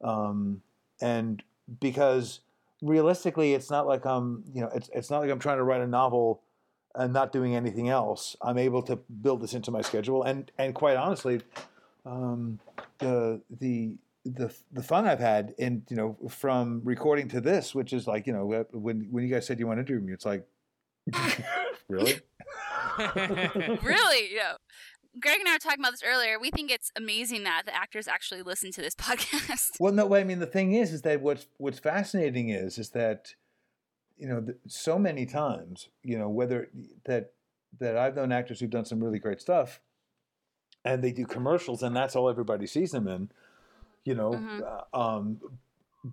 um, 0.04 0.62
and 1.02 1.42
because 1.80 2.42
realistically, 2.82 3.54
it's 3.54 3.70
not 3.70 3.88
like 3.88 4.06
I'm 4.06 4.44
you 4.54 4.62
know, 4.62 4.70
it's 4.76 4.90
it's 4.94 5.10
not 5.10 5.20
like 5.20 5.30
I'm 5.30 5.40
trying 5.40 5.58
to 5.58 5.64
write 5.64 5.82
a 5.82 5.88
novel 5.88 6.42
and 6.96 7.14
not 7.14 7.32
doing 7.32 7.56
anything 7.56 7.90
else. 7.90 8.36
I'm 8.42 8.58
able 8.58 8.82
to 8.84 8.96
build 8.96 9.42
this 9.42 9.54
into 9.54 9.72
my 9.72 9.82
schedule, 9.82 10.24
and 10.24 10.52
and 10.58 10.74
quite 10.76 10.98
honestly, 10.98 11.42
um, 12.06 12.60
the 13.00 13.42
the 13.60 13.96
the 14.26 14.54
the 14.72 14.84
fun 14.84 15.08
I've 15.08 15.20
had 15.20 15.54
in 15.58 15.84
you 15.90 15.96
know 15.96 16.18
from 16.30 16.82
recording 16.84 17.28
to 17.30 17.42
this, 17.42 17.74
which 17.74 17.94
is 17.94 18.08
like 18.08 18.28
you 18.28 18.34
know 18.34 18.66
when 18.72 19.08
when 19.12 19.24
you 19.24 19.34
guys 19.34 19.46
said 19.46 19.60
you 19.60 19.68
want 19.68 19.78
to 19.78 19.82
interview 19.82 20.06
me, 20.06 20.14
it's 20.14 20.26
like 20.26 20.46
really. 21.88 22.20
really, 23.00 24.30
you 24.32 24.38
know, 24.38 24.58
Greg 25.20 25.40
and 25.40 25.50
I 25.50 25.54
were 25.54 25.60
talking 25.60 25.80
about 25.80 25.92
this 25.92 26.04
earlier. 26.06 26.40
We 26.40 26.52
think 26.52 26.72
it's 26.72 26.92
amazing 26.96 27.44
that 27.44 27.64
the 27.66 27.76
actors 27.76 28.08
actually 28.08 28.44
listen 28.44 28.72
to 28.72 28.82
this 28.82 28.96
podcast. 28.96 29.72
Well, 29.80 29.94
no, 29.94 30.14
I 30.16 30.24
mean 30.24 30.40
the 30.40 30.46
thing 30.46 30.74
is, 30.74 30.94
is 30.94 31.02
that 31.02 31.22
what's 31.22 31.48
what's 31.58 31.80
fascinating 31.80 32.50
is 32.50 32.78
is 32.78 32.90
that 32.92 33.36
you 34.22 34.28
know 34.28 34.46
so 34.68 35.00
many 35.00 35.26
times 35.26 35.90
you 36.04 36.18
know 36.18 36.30
whether 36.30 36.70
that 37.06 37.34
that 37.80 37.98
I've 37.98 38.16
known 38.16 38.32
actors 38.32 38.60
who've 38.60 38.70
done 38.70 38.86
some 38.86 39.04
really 39.04 39.18
great 39.18 39.42
stuff, 39.42 39.80
and 40.86 41.04
they 41.04 41.12
do 41.12 41.26
commercials, 41.26 41.82
and 41.82 41.96
that's 41.96 42.16
all 42.16 42.30
everybody 42.30 42.68
sees 42.68 42.92
them 42.92 43.08
in, 43.08 43.32
you 44.04 44.14
know, 44.14 44.32
Mhm. 44.32 44.62
uh, 44.94 45.00
um, 45.14 45.40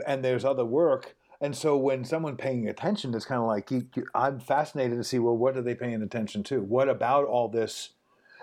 and 0.06 0.24
there's 0.24 0.44
other 0.44 0.64
work. 0.64 1.16
And 1.40 1.56
so 1.56 1.76
when 1.76 2.04
someone 2.04 2.36
paying 2.36 2.68
attention, 2.68 3.14
it's 3.14 3.24
kind 3.24 3.40
of 3.40 3.46
like 3.46 3.70
you, 3.70 3.86
you, 3.94 4.06
I'm 4.14 4.40
fascinated 4.40 4.98
to 4.98 5.04
see 5.04 5.18
well, 5.18 5.36
what 5.36 5.56
are 5.56 5.62
they 5.62 5.74
paying 5.74 6.02
attention 6.02 6.42
to? 6.44 6.60
What 6.62 6.88
about 6.88 7.26
all 7.26 7.48
this? 7.48 7.90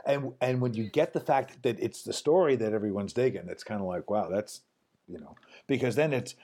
And 0.05 0.33
and 0.39 0.61
when 0.61 0.73
you 0.75 0.89
get 0.89 1.13
the 1.13 1.19
fact 1.19 1.63
that 1.63 1.79
it's 1.79 2.03
the 2.03 2.13
story 2.13 2.55
that 2.57 2.73
everyone's 2.73 3.13
digging, 3.13 3.49
it's 3.49 3.63
kind 3.63 3.81
of 3.81 3.87
like 3.87 4.09
wow, 4.09 4.29
that's 4.29 4.61
you 5.07 5.19
know 5.19 5.35
because 5.67 5.95
then 5.95 6.13
it's 6.13 6.35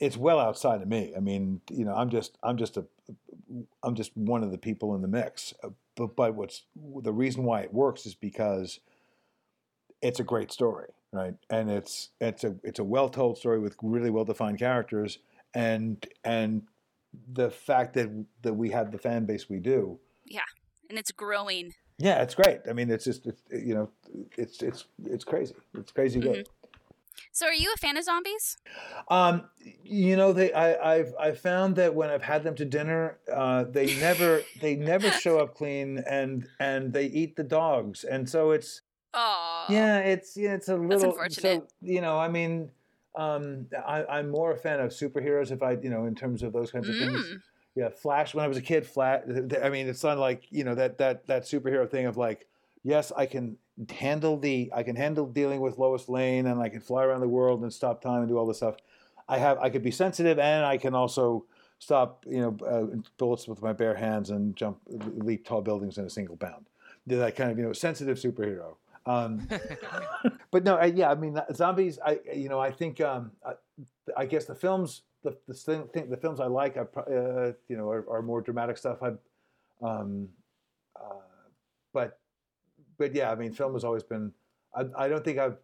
it's 0.00 0.16
well 0.16 0.40
outside 0.40 0.80
of 0.82 0.88
me. 0.88 1.12
I 1.16 1.20
mean, 1.20 1.60
you 1.70 1.84
know, 1.84 1.94
I'm 1.94 2.10
just 2.10 2.38
I'm 2.42 2.56
just 2.56 2.76
a 2.76 2.86
I'm 3.82 3.94
just 3.94 4.16
one 4.16 4.42
of 4.42 4.50
the 4.50 4.58
people 4.58 4.94
in 4.94 5.02
the 5.02 5.08
mix. 5.08 5.54
But 5.94 6.16
but 6.16 6.34
what's 6.34 6.64
the 6.76 7.12
reason 7.12 7.44
why 7.44 7.60
it 7.60 7.72
works 7.72 8.06
is 8.06 8.14
because 8.14 8.80
it's 10.02 10.18
a 10.18 10.24
great 10.24 10.50
story, 10.50 10.88
right? 11.12 11.34
And 11.50 11.70
it's 11.70 12.10
it's 12.20 12.44
a 12.44 12.56
it's 12.64 12.78
a 12.78 12.84
well 12.84 13.08
told 13.08 13.38
story 13.38 13.58
with 13.60 13.76
really 13.82 14.10
well 14.10 14.24
defined 14.24 14.58
characters, 14.58 15.18
and 15.54 16.04
and 16.24 16.62
the 17.32 17.50
fact 17.50 17.94
that 17.94 18.08
that 18.42 18.54
we 18.54 18.70
have 18.70 18.92
the 18.92 18.98
fan 18.98 19.26
base 19.26 19.48
we 19.48 19.58
do, 19.58 19.98
Yeah, 20.24 20.42
And 20.88 20.96
it's 20.98 21.10
growing. 21.12 21.74
yeah, 21.98 22.22
it's 22.22 22.34
great. 22.34 22.60
I 22.68 22.72
mean, 22.72 22.88
it's 22.90 23.04
just 23.04 23.26
it's, 23.26 23.42
you 23.50 23.74
know, 23.74 23.90
it's 24.38 24.62
it's 24.62 24.86
it's 25.04 25.24
crazy. 25.24 25.54
It's 25.74 25.92
crazy 25.92 26.20
good. 26.20 26.46
Mm-hmm. 26.46 26.59
So 27.32 27.46
are 27.46 27.54
you 27.54 27.72
a 27.74 27.78
fan 27.78 27.96
of 27.96 28.04
zombies? 28.04 28.56
Um, 29.08 29.44
you 29.82 30.16
know, 30.16 30.32
they 30.32 30.52
I, 30.52 30.96
I've 30.96 31.14
I 31.18 31.32
found 31.32 31.76
that 31.76 31.94
when 31.94 32.10
I've 32.10 32.22
had 32.22 32.42
them 32.44 32.54
to 32.56 32.64
dinner, 32.64 33.18
uh, 33.32 33.64
they 33.64 33.98
never 34.00 34.42
they 34.60 34.76
never 34.76 35.10
show 35.10 35.38
up 35.38 35.54
clean, 35.54 36.02
and 36.08 36.46
and 36.58 36.92
they 36.92 37.06
eat 37.06 37.36
the 37.36 37.44
dogs, 37.44 38.04
and 38.04 38.28
so 38.28 38.50
it's 38.50 38.82
Oh. 39.12 39.66
yeah, 39.68 39.98
it's 39.98 40.36
yeah, 40.36 40.54
it's 40.54 40.68
a 40.68 40.76
little. 40.76 41.10
unfortunate. 41.10 41.62
So 41.62 41.66
you 41.82 42.00
know, 42.00 42.18
I 42.18 42.28
mean, 42.28 42.70
um, 43.16 43.66
I, 43.86 44.04
I'm 44.04 44.30
more 44.30 44.52
a 44.52 44.56
fan 44.56 44.80
of 44.80 44.90
superheroes 44.90 45.50
if 45.50 45.62
I 45.62 45.72
you 45.72 45.90
know 45.90 46.06
in 46.06 46.14
terms 46.14 46.42
of 46.42 46.52
those 46.52 46.70
kinds 46.70 46.88
of 46.88 46.96
things. 46.96 47.20
Mm. 47.20 47.42
Yeah, 47.76 47.88
Flash. 47.88 48.34
When 48.34 48.44
I 48.44 48.48
was 48.48 48.56
a 48.56 48.62
kid, 48.62 48.86
Flash. 48.86 49.22
I 49.62 49.68
mean, 49.68 49.88
it's 49.88 50.04
not 50.04 50.18
like 50.18 50.44
you 50.50 50.64
know 50.64 50.74
that 50.74 50.98
that 50.98 51.26
that 51.26 51.42
superhero 51.42 51.90
thing 51.90 52.06
of 52.06 52.16
like, 52.16 52.46
yes, 52.84 53.10
I 53.16 53.26
can 53.26 53.56
handle 53.88 54.36
the 54.38 54.70
I 54.74 54.82
can 54.82 54.96
handle 54.96 55.26
dealing 55.26 55.60
with 55.60 55.78
Lois 55.78 56.08
Lane, 56.08 56.46
and 56.46 56.60
I 56.60 56.68
can 56.68 56.80
fly 56.80 57.04
around 57.04 57.20
the 57.20 57.28
world 57.28 57.62
and 57.62 57.72
stop 57.72 58.02
time 58.02 58.20
and 58.20 58.28
do 58.28 58.36
all 58.36 58.46
this 58.46 58.58
stuff. 58.58 58.76
I 59.28 59.38
have 59.38 59.58
I 59.58 59.70
could 59.70 59.82
be 59.82 59.90
sensitive, 59.90 60.38
and 60.38 60.64
I 60.64 60.76
can 60.76 60.94
also 60.94 61.46
stop 61.78 62.24
you 62.28 62.40
know 62.40 62.56
uh, 62.66 62.96
bullets 63.16 63.48
with 63.48 63.62
my 63.62 63.72
bare 63.72 63.94
hands 63.94 64.30
and 64.30 64.54
jump 64.56 64.78
leap 64.88 65.46
tall 65.46 65.62
buildings 65.62 65.98
in 65.98 66.04
a 66.04 66.10
single 66.10 66.36
bound. 66.36 66.66
That 67.06 67.36
kind 67.36 67.50
of 67.50 67.58
you 67.58 67.64
know 67.64 67.72
sensitive 67.72 68.18
superhero. 68.18 68.76
Um, 69.06 69.48
but 70.50 70.64
no, 70.64 70.76
I, 70.76 70.86
yeah, 70.86 71.10
I 71.10 71.14
mean, 71.14 71.40
zombies. 71.54 71.98
I 72.04 72.20
you 72.34 72.48
know, 72.48 72.60
I 72.60 72.70
think 72.70 73.00
um, 73.00 73.32
I, 73.44 73.54
I 74.16 74.26
guess 74.26 74.44
the 74.44 74.54
films, 74.54 75.02
the 75.22 75.36
the 75.48 75.54
thing, 75.54 75.88
thing- 75.92 76.10
the 76.10 76.16
films 76.16 76.40
I 76.40 76.46
like, 76.46 76.76
I 76.76 76.82
uh, 77.00 77.52
you 77.68 77.76
know, 77.76 77.88
are, 77.88 78.04
are 78.10 78.22
more 78.22 78.40
dramatic 78.40 78.76
stuff. 78.76 78.98
I, 79.02 79.12
um, 79.82 80.28
uh, 80.94 81.14
but 81.92 82.19
but 83.00 83.14
yeah, 83.14 83.32
I 83.32 83.34
mean, 83.34 83.52
film 83.52 83.72
has 83.72 83.82
always 83.84 84.04
been. 84.04 84.32
I, 84.80 84.82
I 85.04 85.08
don't 85.08 85.24
think 85.24 85.38
I've 85.38 85.56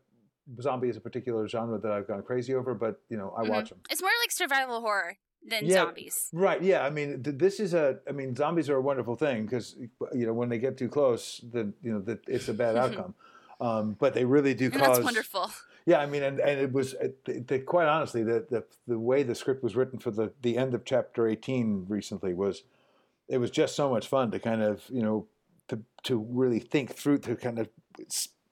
zombie 0.61 0.89
is 0.89 0.97
a 0.97 1.01
particular 1.01 1.47
genre 1.49 1.79
that 1.79 1.93
I've 1.93 2.07
gone 2.09 2.23
crazy 2.23 2.55
over, 2.55 2.75
but 2.75 3.01
you 3.09 3.17
know, 3.17 3.33
I 3.39 3.45
Mhm. 3.45 3.49
watch 3.51 3.69
them. 3.71 3.79
It's 3.91 4.01
more 4.03 4.11
like 4.23 4.31
survival 4.33 4.81
horror 4.81 5.17
than 5.49 5.65
Yeah. 5.67 5.85
zombies. 5.85 6.31
Right. 6.33 6.61
Yeah. 6.63 6.85
I 6.85 6.91
mean, 6.91 7.23
th- 7.23 7.37
this 7.39 7.61
is 7.61 7.75
a. 7.75 8.01
I 8.09 8.13
mean, 8.13 8.35
zombies 8.35 8.69
are 8.71 8.77
a 8.77 8.81
wonderful 8.91 9.17
thing 9.17 9.45
because 9.45 9.77
you 10.15 10.27
know 10.27 10.33
when 10.33 10.49
they 10.49 10.59
get 10.59 10.77
too 10.77 10.89
close, 10.89 11.41
then 11.53 11.75
you 11.83 11.93
know 11.93 12.01
that 12.09 12.21
it's 12.29 12.49
a 12.49 12.55
bad 12.55 12.75
outcome. 12.83 13.15
Um, 13.61 13.97
but 13.99 14.13
they 14.15 14.25
really 14.25 14.55
do 14.55 14.67
And 14.67 14.75
cause. 14.75 14.87
that's 14.97 15.05
wonderful. 15.05 15.51
Yeah. 15.87 15.99
I 16.01 16.07
mean, 16.07 16.23
and, 16.23 16.41
and 16.41 16.61
it 16.61 16.73
was 16.73 16.95
it- 16.95 17.67
quite 17.67 17.87
honestly 17.89 18.23
the, 18.25 18.45
the 18.51 18.65
the 18.87 18.99
way 18.99 19.23
the 19.23 19.35
script 19.35 19.63
was 19.63 19.75
written 19.77 19.99
for 19.99 20.11
the 20.11 20.33
the 20.43 20.57
end 20.59 20.75
of 20.75 20.85
chapter 20.85 21.27
eighteen 21.29 21.87
recently 21.89 22.35
was, 22.35 22.65
it 23.29 23.39
was 23.39 23.51
just 23.51 23.75
so 23.77 23.89
much 23.91 24.07
fun 24.09 24.31
to 24.33 24.39
kind 24.39 24.63
of 24.63 24.85
you 24.91 25.03
know 25.03 25.27
to 25.69 25.81
to 26.05 26.27
really 26.31 26.61
think 26.61 26.95
through 26.95 27.19
to 27.19 27.37
kind 27.37 27.59
of 27.59 27.69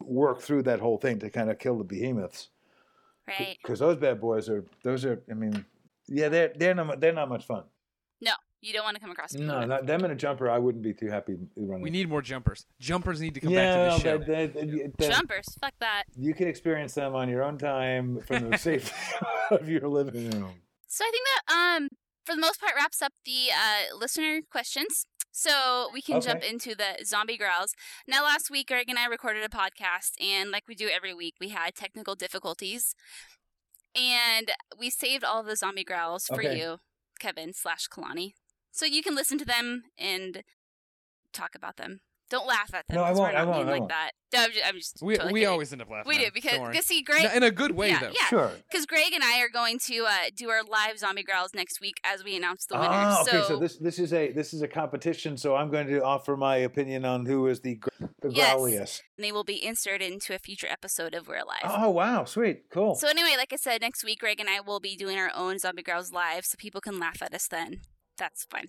work 0.00 0.40
through 0.40 0.62
that 0.64 0.80
whole 0.80 0.98
thing 0.98 1.18
to 1.20 1.30
kind 1.30 1.50
of 1.50 1.58
kill 1.58 1.78
the 1.78 1.84
behemoths 1.84 2.48
Right. 3.26 3.56
because 3.62 3.78
those 3.78 3.96
bad 3.96 4.20
boys 4.20 4.48
are 4.50 4.64
those 4.82 5.04
are 5.04 5.22
I 5.30 5.34
mean 5.34 5.64
yeah 6.08 6.28
they're 6.28 6.52
they're 6.54 6.74
not 6.74 7.00
they're 7.00 7.12
not 7.12 7.28
much 7.30 7.46
fun. 7.46 7.64
No, 8.20 8.32
you 8.60 8.72
don't 8.74 8.84
want 8.84 8.96
to 8.96 9.00
come 9.00 9.10
across 9.10 9.32
people. 9.32 9.46
No, 9.46 9.64
not 9.64 9.86
them 9.86 10.04
and 10.04 10.12
a 10.12 10.16
jumper. 10.16 10.50
I 10.50 10.58
wouldn't 10.58 10.84
be 10.84 10.92
too 10.92 11.08
happy 11.08 11.36
running. 11.56 11.82
We 11.82 11.90
need 11.90 12.08
more 12.08 12.20
jumpers. 12.22 12.66
Jumpers 12.78 13.20
need 13.20 13.34
to 13.34 13.40
come 13.40 13.50
yeah, 13.50 13.88
back 13.88 13.96
to 13.96 14.02
the 14.02 14.10
show. 14.10 14.18
but 14.18 14.26
they- 14.26 14.46
they- 14.46 14.90
they- 14.98 15.08
Jumpers. 15.08 15.46
Fuck 15.60 15.72
that. 15.80 16.04
You 16.16 16.34
can 16.34 16.48
experience 16.48 16.94
them 16.94 17.14
on 17.14 17.28
your 17.30 17.42
own 17.42 17.56
time 17.58 18.20
from 18.26 18.50
the 18.50 18.58
safety 18.58 18.92
of 19.50 19.68
your 19.68 19.88
living 19.88 20.30
room. 20.30 20.52
So 20.86 21.04
I 21.04 21.10
think 21.10 21.24
that 21.48 21.54
um 21.76 21.88
for 22.26 22.34
the 22.34 22.40
most 22.40 22.60
part 22.60 22.72
wraps 22.76 23.00
up 23.02 23.12
the 23.26 23.48
uh, 23.52 23.96
listener 23.98 24.40
questions. 24.50 25.06
So 25.36 25.88
we 25.92 26.00
can 26.00 26.20
jump 26.20 26.44
into 26.48 26.76
the 26.76 27.04
zombie 27.04 27.36
growls. 27.36 27.74
Now 28.06 28.22
last 28.22 28.50
week 28.52 28.68
Greg 28.68 28.88
and 28.88 28.96
I 28.96 29.06
recorded 29.06 29.42
a 29.42 29.48
podcast 29.48 30.12
and 30.20 30.52
like 30.52 30.62
we 30.68 30.76
do 30.76 30.88
every 30.88 31.12
week 31.12 31.34
we 31.40 31.48
had 31.48 31.74
technical 31.74 32.14
difficulties. 32.14 32.94
And 33.96 34.52
we 34.78 34.90
saved 34.90 35.24
all 35.24 35.42
the 35.42 35.56
zombie 35.56 35.82
growls 35.84 36.26
for 36.26 36.36
Okay. 36.40 36.58
you, 36.58 36.78
Kevin 37.18 37.52
slash 37.52 37.88
Kalani. 37.88 38.34
So 38.70 38.86
you 38.86 39.02
can 39.02 39.16
listen 39.16 39.36
to 39.38 39.44
them 39.44 39.84
and 39.98 40.44
talk 41.32 41.56
about 41.56 41.78
them. 41.78 42.00
Don't 42.30 42.46
laugh 42.46 42.70
at 42.72 42.84
them. 42.88 42.96
No, 42.96 43.04
I 43.04 43.08
'cause 43.10 43.18
we're 43.18 43.24
won't, 43.24 43.36
I 43.36 43.44
won't, 43.44 43.58
mean 43.58 43.68
I 43.68 43.70
like 43.72 43.80
won't. 43.80 43.90
that. 43.90 44.10
No, 44.32 44.40
I'm 44.44 44.50
just, 44.50 44.66
I'm 44.66 44.74
just 44.76 44.98
We 45.02 45.14
totally 45.14 45.32
we 45.34 45.40
kidding. 45.40 45.52
always 45.52 45.72
end 45.72 45.82
up 45.82 45.90
laughing. 45.90 46.08
we 46.08 46.16
at 46.16 46.24
do 46.24 46.30
because 46.34 46.52
Don't 46.58 46.70
because 46.70 46.86
see 46.86 47.02
Greg 47.02 47.28
in 47.36 47.42
a 47.42 47.50
good 47.50 47.72
way 47.72 47.90
yeah, 47.90 48.00
though. 48.00 48.08
yeah. 48.18 48.26
Sure. 48.28 48.50
because 48.70 48.86
Greg 48.86 49.12
and 49.12 49.22
I 49.22 49.40
are 49.40 49.48
going 49.50 49.78
to 49.80 50.04
uh, 50.06 50.12
do 50.34 50.48
our 50.48 50.64
live 50.64 50.98
zombie 50.98 51.22
growls 51.22 51.50
next 51.54 51.80
week 51.80 51.94
as 52.02 52.24
we 52.24 52.34
announce 52.34 52.64
the 52.66 52.76
winner. 52.76 52.88
Ah, 52.90 53.20
okay. 53.22 53.30
so, 53.30 53.42
So, 53.48 53.56
this 53.58 53.76
this 53.76 53.98
is 53.98 54.12
a 54.12 54.32
this 54.32 54.52
is 54.54 54.62
a 54.62 54.68
competition. 54.68 55.36
So 55.36 55.54
I'm 55.54 55.70
going 55.70 55.86
to 55.88 56.02
offer 56.02 56.36
my 56.36 56.56
opinion 56.56 57.04
on 57.04 57.26
who 57.26 57.46
is 57.46 57.60
the 57.60 57.76
gr- 57.76 57.90
the 58.22 58.30
Yes. 58.30 58.56
growliest. 58.56 59.00
they 59.18 59.30
will 59.30 59.44
be 59.44 59.62
inserted 59.64 60.10
into 60.10 60.34
a 60.34 60.38
future 60.38 60.66
episode 60.68 61.14
of 61.14 61.28
We're 61.28 61.36
Alive. 61.36 61.60
Oh 61.64 61.90
wow, 61.90 62.24
sweet, 62.24 62.70
cool. 62.70 62.94
So 62.96 63.06
anyway, 63.08 63.34
like 63.36 63.52
I 63.52 63.56
said, 63.56 63.82
next 63.82 64.02
week 64.02 64.20
Greg 64.20 64.40
and 64.40 64.48
I 64.48 64.60
will 64.60 64.80
be 64.80 64.96
doing 64.96 65.18
our 65.18 65.30
own 65.34 65.58
zombie 65.58 65.82
growls 65.82 66.10
live, 66.10 66.46
so 66.46 66.56
people 66.58 66.80
can 66.80 66.98
laugh 66.98 67.20
at 67.22 67.34
us 67.34 67.46
then. 67.46 67.82
That's 68.16 68.44
fine. 68.50 68.68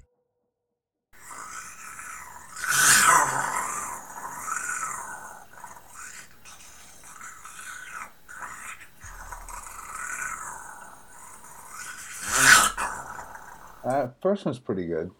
Uh, 13.85 14.07
first 14.21 14.45
one's 14.45 14.59
pretty 14.59 14.85
good. 14.87 15.11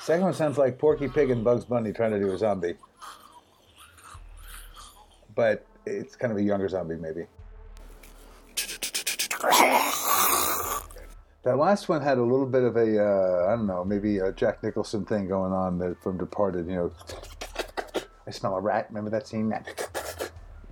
Second 0.00 0.24
one 0.24 0.34
sounds 0.34 0.58
like 0.58 0.78
Porky 0.78 1.08
Pig 1.08 1.30
and 1.30 1.42
Bugs 1.42 1.64
Bunny 1.64 1.90
trying 1.92 2.10
to 2.10 2.18
do 2.18 2.30
a 2.30 2.36
zombie, 2.36 2.74
but 5.34 5.64
it's 5.86 6.14
kind 6.14 6.30
of 6.30 6.36
a 6.38 6.42
younger 6.42 6.68
zombie, 6.68 6.96
maybe. 6.96 7.24
That 11.42 11.56
last 11.58 11.88
one 11.88 12.02
had 12.02 12.18
a 12.18 12.22
little 12.22 12.46
bit 12.46 12.62
of 12.64 12.76
a, 12.76 13.02
uh, 13.02 13.46
I 13.52 13.56
don't 13.56 13.66
know, 13.66 13.82
maybe 13.84 14.18
a 14.18 14.32
Jack 14.32 14.62
Nicholson 14.62 15.04
thing 15.06 15.26
going 15.28 15.52
on 15.52 15.78
that- 15.78 16.02
from 16.02 16.18
Departed. 16.18 16.66
You 16.66 16.74
know, 16.74 16.92
I 18.26 18.30
smell 18.30 18.56
a 18.56 18.60
rat. 18.60 18.86
Remember 18.90 19.10
that 19.10 19.26
scene? 19.26 19.52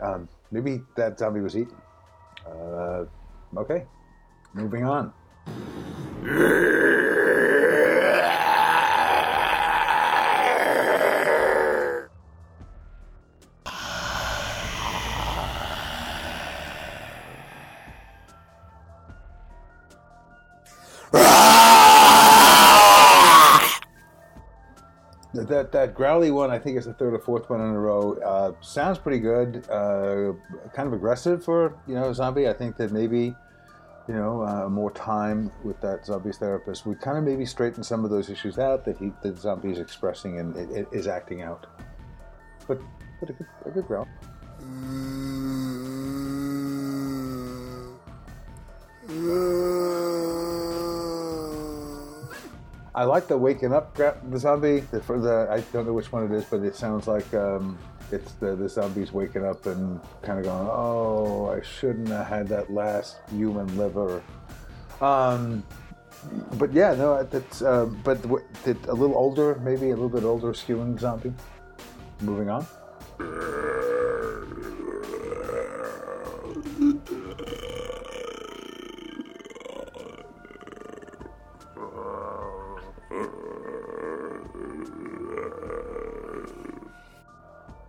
Um, 0.01 0.29
maybe 0.51 0.83
that 0.97 1.19
zombie 1.19 1.41
was 1.41 1.57
eaten. 1.57 1.77
Uh, 2.47 3.05
okay, 3.57 3.85
moving 4.55 4.85
on. 4.85 5.13
That, 25.53 25.71
that 25.73 25.95
growly 25.95 26.31
one, 26.31 26.51
I 26.51 26.59
think, 26.59 26.79
is 26.79 26.87
the 26.87 26.95
third 26.95 27.13
or 27.13 27.19
fourth 27.19 27.51
one 27.51 27.61
in 27.61 27.67
a 27.67 27.79
row. 27.79 28.15
Uh, 28.15 28.53
sounds 28.63 28.99
pretty 28.99 29.19
good. 29.19 29.69
Uh, 29.69 30.33
kind 30.73 30.87
of 30.87 30.95
aggressive 30.95 31.45
for 31.45 31.77
you 31.87 31.95
know 31.95 32.11
zombie. 32.15 32.49
I 32.49 32.55
think 32.55 32.79
that 32.79 32.91
maybe 32.91 33.35
you 34.09 34.15
know 34.15 34.43
uh, 34.43 34.71
more 34.71 34.91
time 34.93 35.53
with 35.63 35.79
that 35.83 36.07
zombies 36.07 36.39
therapist 36.39 36.87
would 36.87 37.03
kind 37.03 37.19
of 37.19 37.25
maybe 37.25 37.45
straighten 37.45 37.85
some 37.85 38.03
of 38.03 38.11
those 38.11 38.31
issues 38.31 38.59
out 38.59 38.87
that 38.87 38.97
he 38.97 39.13
the 39.23 39.37
zombie 39.37 39.71
is 39.71 39.79
expressing 39.79 40.39
and 40.39 40.57
it, 40.57 40.71
it 40.71 40.89
is 40.91 41.07
acting 41.07 41.43
out. 41.43 41.67
But 42.67 42.81
but 43.21 43.29
a 43.29 43.33
good, 43.35 43.47
a 43.67 43.71
good 43.71 43.87
growl. 43.87 44.09
I 52.95 53.05
like 53.05 53.27
the 53.27 53.39
waking 53.39 53.73
up 53.73 53.95
the 53.97 54.39
zombie. 54.39 54.81
The, 54.81 55.01
for 55.01 55.19
the 55.19 55.49
I 55.51 55.61
don't 55.73 55.87
know 55.87 55.95
which 55.95 56.13
one 56.13 56.25
it 56.25 56.37
is, 56.37 56.45
but 56.45 56.63
it 56.63 56.77
sounds 56.77 57.07
like 57.07 57.33
um, 57.33 57.79
it's 58.11 58.33
the 58.35 58.55
the 58.55 58.69
zombies 58.69 59.13
waking 59.13 59.47
up 59.47 59.65
and 59.67 59.99
kind 60.21 60.39
of 60.39 60.45
going, 60.45 60.69
"Oh, 60.71 61.57
I 61.57 61.63
shouldn't 61.63 62.09
have 62.09 62.27
had 62.27 62.49
that 62.49 62.71
last 62.71 63.17
human 63.31 63.67
liver." 63.79 64.23
Um, 65.01 65.65
but 66.55 66.73
yeah, 66.73 66.95
no, 66.95 67.23
that's 67.23 67.63
uh, 67.63 67.87
but 68.05 68.23
a 68.25 68.93
little 68.93 69.17
older, 69.17 69.59
maybe 69.63 69.87
a 69.87 69.97
little 69.97 70.11
bit 70.11 70.25
older, 70.25 70.53
skewing 70.53 71.01
zombie. 71.01 71.33
Moving 72.21 72.51
on. 72.51 72.67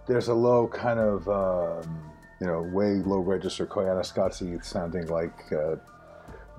There's 0.06 0.28
a 0.28 0.34
low 0.34 0.68
kind 0.68 1.00
of, 1.00 1.28
um, 1.30 2.12
you 2.42 2.48
know, 2.48 2.62
way 2.62 2.96
low 2.96 3.20
register 3.20 3.66
Koyaanisqatsi 3.66 4.64
sounding 4.64 5.08
like 5.08 5.52
uh, 5.54 5.76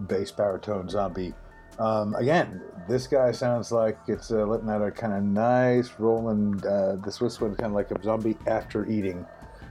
bass 0.07 0.31
baritone 0.31 0.89
zombie. 0.89 1.35
Um, 1.79 2.15
again, 2.15 2.63
this 2.89 3.07
guy 3.07 3.33
sounds 3.33 3.73
like 3.73 3.99
it's 4.07 4.31
uh, 4.31 4.47
letting 4.47 4.71
out 4.71 4.83
a 4.83 4.91
kind 4.91 5.13
of 5.13 5.23
nice 5.25 5.91
rolling. 5.99 6.65
Uh, 6.65 6.97
this 7.05 7.21
was 7.21 7.41
one 7.41 7.55
kind 7.57 7.67
of 7.67 7.73
like 7.73 7.91
a 7.91 8.03
zombie 8.03 8.37
after 8.47 8.87
eating, 8.87 9.27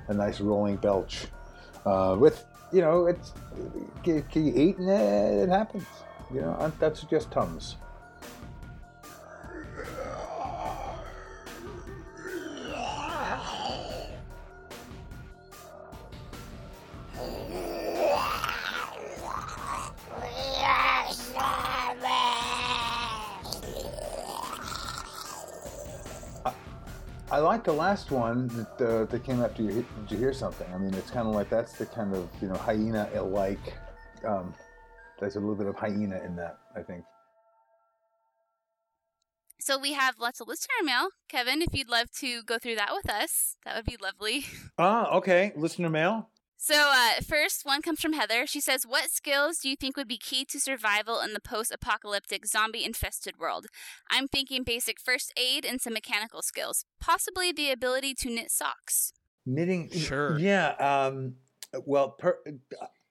a 0.07 0.13
nice 0.13 0.41
rolling 0.41 0.75
belch. 0.75 1.27
Uh, 1.85 2.17
with 2.19 2.45
you 2.71 2.81
know, 2.81 3.05
it's 3.05 3.33
can, 4.03 4.21
can 4.23 4.45
you 4.45 4.53
eat 4.55 4.77
and 4.77 4.89
it, 4.89 5.43
it 5.43 5.49
happens. 5.49 5.85
You 6.33 6.41
know, 6.41 6.71
that's 6.79 7.01
just 7.03 7.31
tums. 7.31 7.77
Like 27.63 27.75
the 27.75 27.79
last 27.79 28.11
one 28.11 28.47
that, 28.49 28.85
uh, 28.85 29.05
that 29.05 29.23
came 29.23 29.41
after 29.41 29.63
you. 29.63 29.71
Did 29.71 29.85
you 30.09 30.17
hear 30.17 30.33
something? 30.33 30.67
I 30.73 30.77
mean, 30.77 30.93
it's 30.95 31.09
kind 31.09 31.29
of 31.29 31.33
like 31.33 31.49
that's 31.49 31.73
the 31.73 31.85
kind 31.85 32.13
of 32.13 32.27
you 32.41 32.49
know 32.49 32.55
hyena 32.55 33.09
it 33.15 33.21
like. 33.21 33.73
Um, 34.25 34.53
there's 35.17 35.37
a 35.37 35.39
little 35.39 35.55
bit 35.55 35.67
of 35.67 35.75
hyena 35.75 36.21
in 36.25 36.35
that, 36.35 36.57
I 36.75 36.81
think. 36.81 37.05
So 39.61 39.79
we 39.79 39.93
have 39.93 40.19
lots 40.19 40.41
of 40.41 40.49
listener 40.49 40.83
mail. 40.83 41.09
Kevin, 41.29 41.61
if 41.61 41.73
you'd 41.73 41.87
love 41.87 42.11
to 42.19 42.43
go 42.43 42.57
through 42.59 42.75
that 42.75 42.89
with 42.91 43.09
us, 43.09 43.55
that 43.63 43.77
would 43.77 43.85
be 43.85 43.95
lovely. 44.01 44.45
Ah, 44.77 45.15
okay. 45.17 45.53
Listener 45.55 45.89
mail. 45.89 46.27
So, 46.65 46.75
uh, 46.75 47.19
first 47.27 47.65
one 47.65 47.81
comes 47.81 47.99
from 47.99 48.13
Heather. 48.13 48.47
She 48.47 48.61
says, 48.61 48.87
What 48.87 49.11
skills 49.11 49.57
do 49.57 49.67
you 49.67 49.75
think 49.75 49.97
would 49.97 50.07
be 50.07 50.17
key 50.17 50.45
to 50.45 50.61
survival 50.61 51.19
in 51.19 51.33
the 51.33 51.41
post 51.41 51.73
apocalyptic 51.73 52.45
zombie 52.45 52.85
infested 52.85 53.37
world? 53.37 53.65
I'm 54.09 54.29
thinking 54.29 54.63
basic 54.63 54.97
first 55.01 55.33
aid 55.35 55.65
and 55.65 55.81
some 55.81 55.91
mechanical 55.91 56.41
skills, 56.41 56.85
possibly 57.01 57.51
the 57.51 57.69
ability 57.69 58.13
to 58.13 58.29
knit 58.29 58.49
socks. 58.49 59.11
Knitting. 59.45 59.89
Sure. 59.89 60.39
Yeah. 60.39 60.69
Um, 60.79 61.35
well, 61.85 62.11
per, 62.11 62.37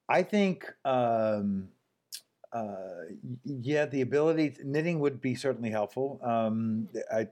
I 0.08 0.22
think. 0.22 0.72
Um, 0.86 1.68
uh, 2.54 3.04
yeah, 3.44 3.84
the 3.84 4.00
ability 4.00 4.56
knitting 4.64 4.98
would 5.00 5.20
be 5.20 5.34
certainly 5.34 5.70
helpful. 5.70 6.20
Um, 6.22 6.88
I, 7.12 7.28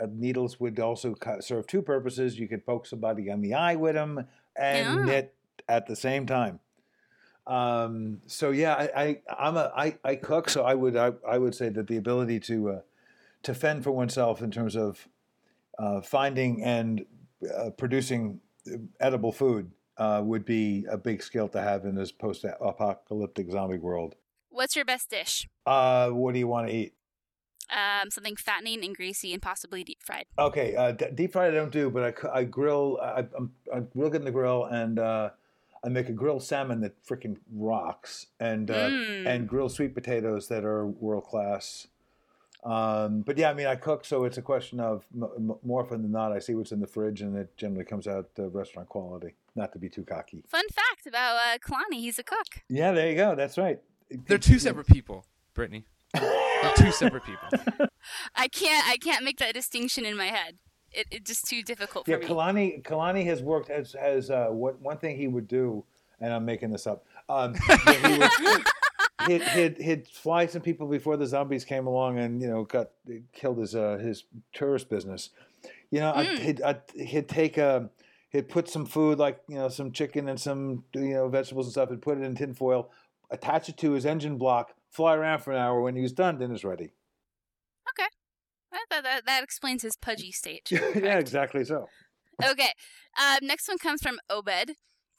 uh, 0.00 0.06
needles 0.10 0.58
would 0.58 0.80
also 0.80 1.14
serve 1.40 1.66
two 1.66 1.82
purposes. 1.82 2.38
You 2.38 2.48
could 2.48 2.64
poke 2.64 2.86
somebody 2.86 3.30
on 3.30 3.42
the 3.42 3.52
eye 3.52 3.76
with 3.76 3.94
them 3.94 4.26
and 4.56 4.98
Yeah. 4.98 5.04
knit 5.06 5.34
at 5.68 5.86
the 5.86 5.96
same 5.96 6.26
time. 6.26 6.60
Um, 7.46 8.22
so 8.26 8.50
yeah, 8.50 8.74
I, 8.74 9.02
I 9.02 9.22
I'm 9.38 9.56
a 9.56 9.70
I, 9.76 9.98
I 10.02 10.16
cook, 10.16 10.48
so 10.48 10.64
I 10.64 10.74
would 10.74 10.96
I, 10.96 11.12
I 11.28 11.38
would 11.38 11.54
say 11.54 11.68
that 11.68 11.86
the 11.86 11.98
ability 11.98 12.40
to 12.40 12.70
uh, 12.70 12.80
to 13.42 13.54
fend 13.54 13.84
for 13.84 13.92
oneself 13.92 14.40
in 14.40 14.50
terms 14.50 14.76
of 14.76 15.06
uh, 15.78 16.00
finding 16.00 16.62
and 16.62 17.04
uh, 17.54 17.70
producing 17.70 18.40
edible 19.00 19.32
food 19.32 19.70
uh, 19.98 20.22
would 20.24 20.44
be 20.46 20.86
a 20.90 20.96
big 20.96 21.22
skill 21.22 21.48
to 21.48 21.60
have 21.60 21.84
in 21.84 21.94
this 21.94 22.10
post-apocalyptic 22.10 23.50
zombie 23.50 23.78
world. 23.78 24.14
What's 24.48 24.74
your 24.74 24.86
best 24.86 25.10
dish? 25.10 25.46
Uh, 25.66 26.10
what 26.10 26.32
do 26.32 26.38
you 26.38 26.48
want 26.48 26.68
to 26.68 26.74
eat? 26.74 26.94
Um, 27.70 28.10
something 28.10 28.36
fattening 28.36 28.84
and 28.84 28.94
greasy 28.94 29.32
and 29.32 29.40
possibly 29.40 29.82
deep 29.82 30.02
fried. 30.02 30.26
Okay, 30.38 30.76
uh, 30.76 30.92
d- 30.92 31.06
deep 31.14 31.32
fried 31.32 31.52
I 31.52 31.54
don't 31.56 31.72
do, 31.72 31.88
but 31.90 32.24
I, 32.24 32.40
I 32.40 32.44
grill. 32.44 32.98
I, 33.02 33.24
I'm, 33.36 33.52
I'm 33.72 33.88
real 33.94 34.14
in 34.14 34.24
the 34.24 34.30
grill, 34.30 34.64
and 34.66 34.98
uh, 34.98 35.30
I 35.82 35.88
make 35.88 36.08
a 36.10 36.12
grilled 36.12 36.42
salmon 36.42 36.80
that 36.82 37.02
freaking 37.04 37.38
rocks, 37.52 38.26
and 38.38 38.70
uh, 38.70 38.88
Mm. 38.90 39.26
and 39.26 39.48
grilled 39.48 39.72
sweet 39.72 39.94
potatoes 39.94 40.48
that 40.48 40.62
are 40.64 40.86
world 40.86 41.24
class. 41.24 41.86
Um, 42.64 43.20
but 43.20 43.36
yeah, 43.36 43.50
I 43.50 43.54
mean, 43.54 43.66
I 43.66 43.76
cook, 43.76 44.04
so 44.04 44.24
it's 44.24 44.38
a 44.38 44.42
question 44.42 44.80
of 44.80 45.04
m- 45.14 45.24
m- 45.36 45.56
more 45.62 45.82
often 45.82 46.00
than 46.02 46.12
not, 46.12 46.32
I 46.32 46.38
see 46.38 46.54
what's 46.54 46.72
in 46.72 46.80
the 46.80 46.86
fridge, 46.86 47.20
and 47.22 47.36
it 47.36 47.54
generally 47.56 47.84
comes 47.84 48.06
out 48.06 48.28
uh, 48.38 48.48
restaurant 48.48 48.88
quality. 48.88 49.34
Not 49.56 49.72
to 49.72 49.78
be 49.78 49.88
too 49.88 50.02
cocky. 50.04 50.42
Fun 50.48 50.64
fact 50.70 51.06
about 51.06 51.36
uh, 51.36 51.58
Kalani, 51.58 51.96
he's 52.00 52.18
a 52.18 52.22
cook. 52.22 52.62
Yeah, 52.68 52.92
there 52.92 53.08
you 53.10 53.16
go. 53.16 53.34
That's 53.34 53.58
right. 53.58 53.80
They're 54.26 54.38
two 54.38 54.58
separate 54.58 54.86
people, 54.86 55.26
Brittany. 55.54 55.84
They're 56.14 56.72
two 56.76 56.92
separate 56.92 57.24
people. 57.24 57.48
I 58.34 58.48
can't 58.48 58.86
I 58.88 58.96
can't 58.98 59.24
make 59.24 59.38
that 59.38 59.54
distinction 59.54 60.04
in 60.04 60.16
my 60.16 60.26
head. 60.26 60.58
It, 60.92 61.06
it's 61.10 61.28
just 61.28 61.44
too 61.46 61.62
difficult 61.62 62.04
for 62.06 62.10
Yeah, 62.12 62.18
me. 62.18 62.26
Kalani 62.26 62.82
Kalani 62.82 63.24
has 63.26 63.42
worked 63.42 63.70
as 63.70 63.92
has 64.00 64.30
uh, 64.30 64.46
what 64.50 64.80
one 64.80 64.98
thing 64.98 65.16
he 65.16 65.26
would 65.28 65.48
do, 65.48 65.84
and 66.20 66.32
I'm 66.32 66.44
making 66.44 66.70
this 66.70 66.86
up. 66.86 67.04
Um, 67.28 67.54
he 67.54 68.18
would, 68.18 68.30
he'd, 69.26 69.42
he'd, 69.42 69.76
he'd 69.78 70.08
fly 70.08 70.46
some 70.46 70.62
people 70.62 70.86
before 70.86 71.16
the 71.16 71.26
zombies 71.26 71.64
came 71.64 71.86
along, 71.86 72.18
and 72.18 72.40
you 72.40 72.48
know 72.48 72.64
got 72.64 72.90
killed 73.32 73.58
his 73.58 73.74
uh, 73.74 73.98
his 74.00 74.24
tourist 74.52 74.88
business. 74.88 75.30
You 75.90 76.00
know, 76.00 76.12
I'd, 76.14 76.26
Mm. 76.26 76.38
he'd, 76.38 76.62
I'd, 76.62 76.82
he'd 76.94 77.28
take 77.28 77.56
a 77.58 77.88
he'd 78.30 78.48
put 78.48 78.68
some 78.68 78.84
food 78.86 79.18
like 79.18 79.40
you 79.48 79.56
know 79.56 79.68
some 79.68 79.90
chicken 79.92 80.28
and 80.28 80.40
some 80.40 80.84
you 80.94 81.14
know 81.14 81.28
vegetables 81.28 81.66
and 81.66 81.72
stuff, 81.72 81.90
and 81.90 82.00
put 82.00 82.18
it 82.18 82.22
in 82.24 82.34
tinfoil, 82.36 82.90
attach 83.30 83.68
it 83.68 83.76
to 83.78 83.92
his 83.92 84.06
engine 84.06 84.36
block, 84.38 84.74
fly 84.94 85.14
around 85.14 85.40
for 85.40 85.52
an 85.52 85.58
hour. 85.58 85.80
When 85.82 85.96
he 85.96 86.02
was 86.02 86.12
done, 86.12 86.38
dinner's 86.38 86.64
ready. 86.64 86.92
That, 88.74 88.86
that, 88.90 89.04
that, 89.04 89.26
that 89.26 89.44
explains 89.44 89.82
his 89.82 89.96
pudgy 89.96 90.32
state. 90.32 90.68
yeah, 90.70 91.18
exactly 91.18 91.64
so. 91.64 91.86
okay. 92.44 92.72
Um, 93.16 93.38
next 93.42 93.68
one 93.68 93.78
comes 93.78 94.02
from 94.02 94.18
Obed. 94.28 94.72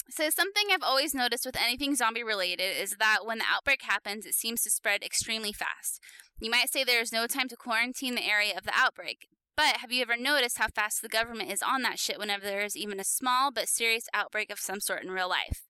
Says 0.10 0.36
something 0.36 0.66
I've 0.72 0.84
always 0.84 1.16
noticed 1.16 1.46
with 1.46 1.56
anything 1.56 1.96
zombie 1.96 2.24
related 2.24 2.78
is 2.80 2.98
that 3.00 3.20
when 3.26 3.40
the 3.40 3.46
outbreak 3.52 3.82
happens, 3.84 4.26
it 4.26 4.36
seems 4.36 4.62
to 4.64 4.70
spread 4.70 5.04
extremely 5.04 5.52
fast. 5.52 6.00
You 6.40 6.52
might 6.52 6.72
say 6.72 6.84
there 6.84 7.02
is 7.02 7.12
no 7.12 7.26
time 7.26 7.48
to 7.48 7.56
quarantine 7.56 8.14
the 8.14 8.28
area 8.28 8.56
of 8.56 8.66
the 8.66 8.74
outbreak, 8.76 9.28
but 9.58 9.78
have 9.78 9.92
you 9.92 10.02
ever 10.02 10.18
noticed 10.18 10.60
how 10.60 10.68
fast 10.68 11.02
the 11.02 11.08
government 11.08 11.52
is 11.52 11.64
on 11.64 11.82
that 11.84 11.98
shit 11.98 12.20
whenever 12.20 12.46
there 12.46 12.64
is 12.64 12.78
even 12.78 13.00
a 13.00 13.06
small 13.06 13.52
but 13.52 13.70
serious 13.70 14.04
outbreak 14.14 14.52
of 14.52 14.60
some 14.60 14.80
sort 14.80 15.04
in 15.04 15.10
real 15.10 15.30
life? 15.30 15.64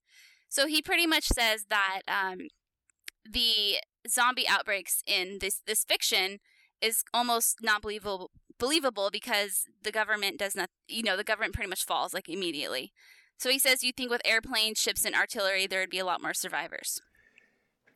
So 0.49 0.67
he 0.67 0.81
pretty 0.81 1.07
much 1.07 1.27
says 1.27 1.67
that 1.69 2.01
um, 2.07 2.47
the 3.29 3.77
zombie 4.07 4.47
outbreaks 4.47 5.01
in 5.07 5.39
this 5.41 5.61
this 5.65 5.83
fiction 5.83 6.39
is 6.81 7.03
almost 7.13 7.57
not 7.61 7.81
believable 7.81 8.31
believable 8.59 9.09
because 9.11 9.63
the 9.83 9.91
government 9.91 10.37
does 10.37 10.55
not 10.55 10.69
you 10.87 11.03
know 11.03 11.17
the 11.17 11.23
government 11.23 11.53
pretty 11.53 11.69
much 11.69 11.83
falls 11.85 12.13
like 12.13 12.29
immediately 12.29 12.93
so 13.37 13.49
he 13.49 13.59
says 13.59 13.83
you 13.83 13.91
think 13.91 14.11
with 14.11 14.21
airplanes 14.25 14.77
ships 14.77 15.03
and 15.05 15.15
artillery 15.15 15.65
there 15.67 15.79
would 15.79 15.89
be 15.89 15.99
a 15.99 16.05
lot 16.05 16.21
more 16.21 16.33
survivors 16.33 17.01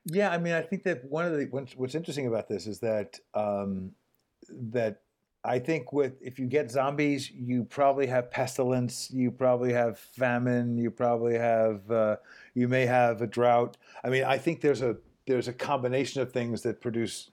Yeah, 0.05 0.31
I 0.31 0.37
mean, 0.37 0.53
I 0.53 0.61
think 0.61 0.83
that 0.83 1.05
one 1.05 1.25
of 1.25 1.33
the 1.37 1.45
what's- 1.51 1.95
interesting 1.95 2.25
about 2.27 2.47
this 2.47 2.65
is 2.65 2.79
that 2.79 3.19
um, 3.33 3.91
that 4.49 5.01
I 5.43 5.59
think 5.59 5.93
with 5.93 6.13
if 6.21 6.39
you 6.39 6.47
get 6.47 6.71
zombies, 6.71 7.29
you 7.31 7.63
probably 7.63 8.07
have 8.07 8.31
pestilence, 8.31 9.11
you 9.11 9.29
probably 9.31 9.71
have 9.73 9.99
famine, 9.99 10.77
you 10.77 10.89
probably 10.91 11.37
have 11.37 11.89
uh, 11.91 12.15
you 12.53 12.67
may 12.67 12.85
have 12.85 13.21
a 13.21 13.27
drought. 13.27 13.77
I 14.03 14.09
mean, 14.09 14.23
I 14.23 14.37
think 14.37 14.61
there's 14.61 14.81
a 14.81 14.97
there's 15.29 15.47
a 15.47 15.53
combination 15.53 16.21
of 16.21 16.33
things 16.33 16.63
that 16.63 16.81
produce 16.81 17.29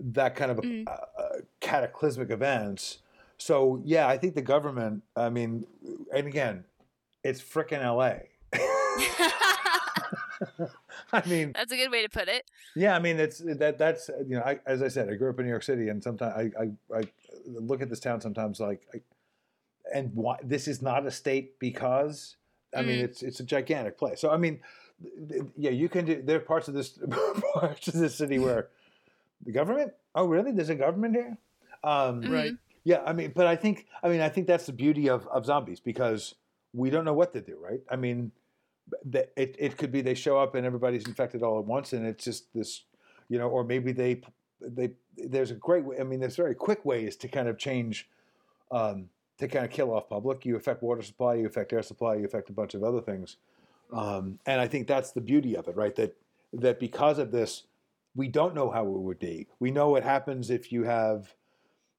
that 0.00 0.34
kind 0.34 0.50
of 0.50 0.58
a, 0.58 0.62
Mm. 0.62 0.88
uh, 0.88 1.40
cataclysmic 1.60 2.30
events. 2.30 2.98
So 3.38 3.82
yeah, 3.84 4.08
I 4.08 4.16
think 4.18 4.34
the 4.34 4.42
government. 4.42 5.02
I 5.14 5.28
mean, 5.28 5.66
and 6.12 6.26
again, 6.26 6.64
it's 7.22 7.40
frickin' 7.40 7.82
L.A. 7.82 8.30
I 11.12 11.22
mean, 11.26 11.52
that's 11.54 11.72
a 11.72 11.76
good 11.76 11.90
way 11.90 12.02
to 12.02 12.08
put 12.08 12.28
it 12.28 12.44
yeah, 12.76 12.96
I 12.96 12.98
mean 12.98 13.18
it's 13.20 13.38
that 13.38 13.78
that's 13.78 14.08
you 14.26 14.36
know 14.36 14.42
I, 14.42 14.58
as 14.66 14.82
I 14.82 14.88
said 14.88 15.08
I 15.08 15.14
grew 15.14 15.30
up 15.30 15.38
in 15.38 15.44
New 15.46 15.50
York 15.50 15.62
City 15.62 15.88
and 15.88 16.02
sometimes 16.02 16.34
I 16.58 16.62
I, 16.62 16.98
I 16.98 17.02
look 17.46 17.82
at 17.82 17.88
this 17.88 18.00
town 18.00 18.20
sometimes 18.20 18.58
like 18.60 18.82
I, 18.94 18.98
and 19.94 20.12
why 20.14 20.38
this 20.42 20.66
is 20.66 20.82
not 20.82 21.06
a 21.06 21.10
state 21.10 21.58
because 21.58 22.36
I 22.76 22.82
mean 22.82 22.98
Mm. 22.98 23.04
it's 23.04 23.22
it's 23.22 23.40
a 23.40 23.44
gigantic 23.44 23.96
place 23.96 24.20
so 24.20 24.30
I 24.30 24.36
mean 24.36 24.60
yeah 25.56 25.70
you 25.70 25.88
can 25.88 26.04
do 26.04 26.22
there 26.22 26.36
are 26.36 26.40
parts 26.40 26.68
of 26.68 26.74
this 26.74 26.98
parts 27.54 27.88
of 27.88 27.94
this 27.94 28.14
city 28.14 28.38
where 28.38 28.68
the 29.44 29.52
government? 29.52 29.92
Oh 30.14 30.26
really? 30.26 30.52
There's 30.52 30.70
a 30.70 30.74
government 30.74 31.14
here? 31.14 31.36
Um, 31.82 32.22
Mhm. 32.22 32.30
Right. 32.32 32.52
yeah 32.84 33.02
I 33.04 33.12
mean 33.12 33.32
but 33.34 33.46
I 33.46 33.56
think 33.56 33.86
I 34.02 34.08
mean 34.08 34.20
I 34.20 34.28
think 34.28 34.46
that's 34.46 34.66
the 34.66 34.72
beauty 34.72 35.08
of 35.08 35.26
of 35.28 35.44
zombies 35.46 35.80
because 35.80 36.34
we 36.72 36.90
don't 36.90 37.04
know 37.04 37.14
what 37.14 37.32
to 37.34 37.40
do 37.40 37.56
right? 37.60 37.80
I 37.90 37.96
mean 37.96 38.32
it, 39.12 39.56
it 39.58 39.76
could 39.78 39.90
be 39.90 40.02
they 40.02 40.14
show 40.14 40.38
up 40.38 40.54
and 40.54 40.66
everybody's 40.66 41.06
infected 41.06 41.42
all 41.42 41.58
at 41.58 41.64
once 41.64 41.92
and 41.94 42.06
it's 42.06 42.24
just 42.24 42.52
this 42.52 42.84
you 43.28 43.38
know 43.38 43.48
or 43.48 43.64
maybe 43.64 43.92
they 43.92 44.20
they 44.60 44.90
there's 45.16 45.50
a 45.50 45.54
great 45.54 45.84
way 45.84 45.98
i 45.98 46.02
mean 46.02 46.20
there's 46.20 46.36
very 46.36 46.54
quick 46.54 46.84
ways 46.84 47.16
to 47.16 47.26
kind 47.28 47.48
of 47.48 47.56
change 47.56 48.08
um, 48.70 49.08
to 49.38 49.48
kind 49.48 49.64
of 49.64 49.70
kill 49.70 49.92
off 49.92 50.08
public. 50.08 50.44
You 50.46 50.56
affect 50.56 50.82
water 50.82 51.02
supply 51.02 51.34
you 51.34 51.46
affect 51.46 51.72
air 51.72 51.82
supply 51.82 52.16
you 52.16 52.24
affect 52.24 52.50
a 52.50 52.52
bunch 52.52 52.74
of 52.74 52.82
other 52.84 53.00
things 53.00 53.36
um, 53.94 54.38
and 54.46 54.60
i 54.60 54.66
think 54.68 54.86
that's 54.86 55.12
the 55.12 55.20
beauty 55.20 55.56
of 55.56 55.66
it 55.68 55.76
right 55.76 55.94
that 55.96 56.14
that 56.52 56.78
because 56.78 57.18
of 57.18 57.30
this 57.30 57.64
we 58.14 58.28
don't 58.28 58.54
know 58.54 58.70
how 58.70 58.84
it 58.84 58.90
would 58.90 59.18
be 59.18 59.46
we 59.58 59.70
know 59.70 59.88
what 59.88 60.02
happens 60.02 60.50
if 60.50 60.70
you 60.70 60.84
have 60.84 61.34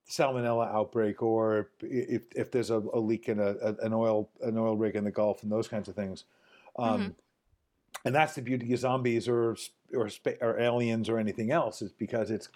salmonella 0.08 0.72
outbreak 0.72 1.24
or 1.24 1.70
if, 1.82 2.24
if 2.36 2.52
there's 2.52 2.70
a, 2.70 2.78
a 2.94 3.00
leak 3.00 3.28
in 3.28 3.40
a, 3.40 3.56
an 3.82 3.92
oil 3.92 4.30
an 4.42 4.56
oil 4.58 4.78
rig 4.78 4.96
in 4.96 5.04
the 5.04 5.12
Gulf 5.12 5.42
and 5.42 5.52
those 5.52 5.68
kinds 5.68 5.90
of 5.90 5.96
things. 5.96 6.26
Um, 6.78 7.16
And 8.06 8.14
that's 8.14 8.36
the 8.36 8.42
beauty 8.44 8.72
of 8.74 8.80
zombies 8.80 9.28
or 9.28 9.58
or, 9.94 10.10
or 10.42 10.60
aliens 10.60 11.10
or 11.10 11.18
anything 11.18 11.50
else 11.52 11.82
is 11.82 11.92
because 11.92 12.30
it's 12.30 12.50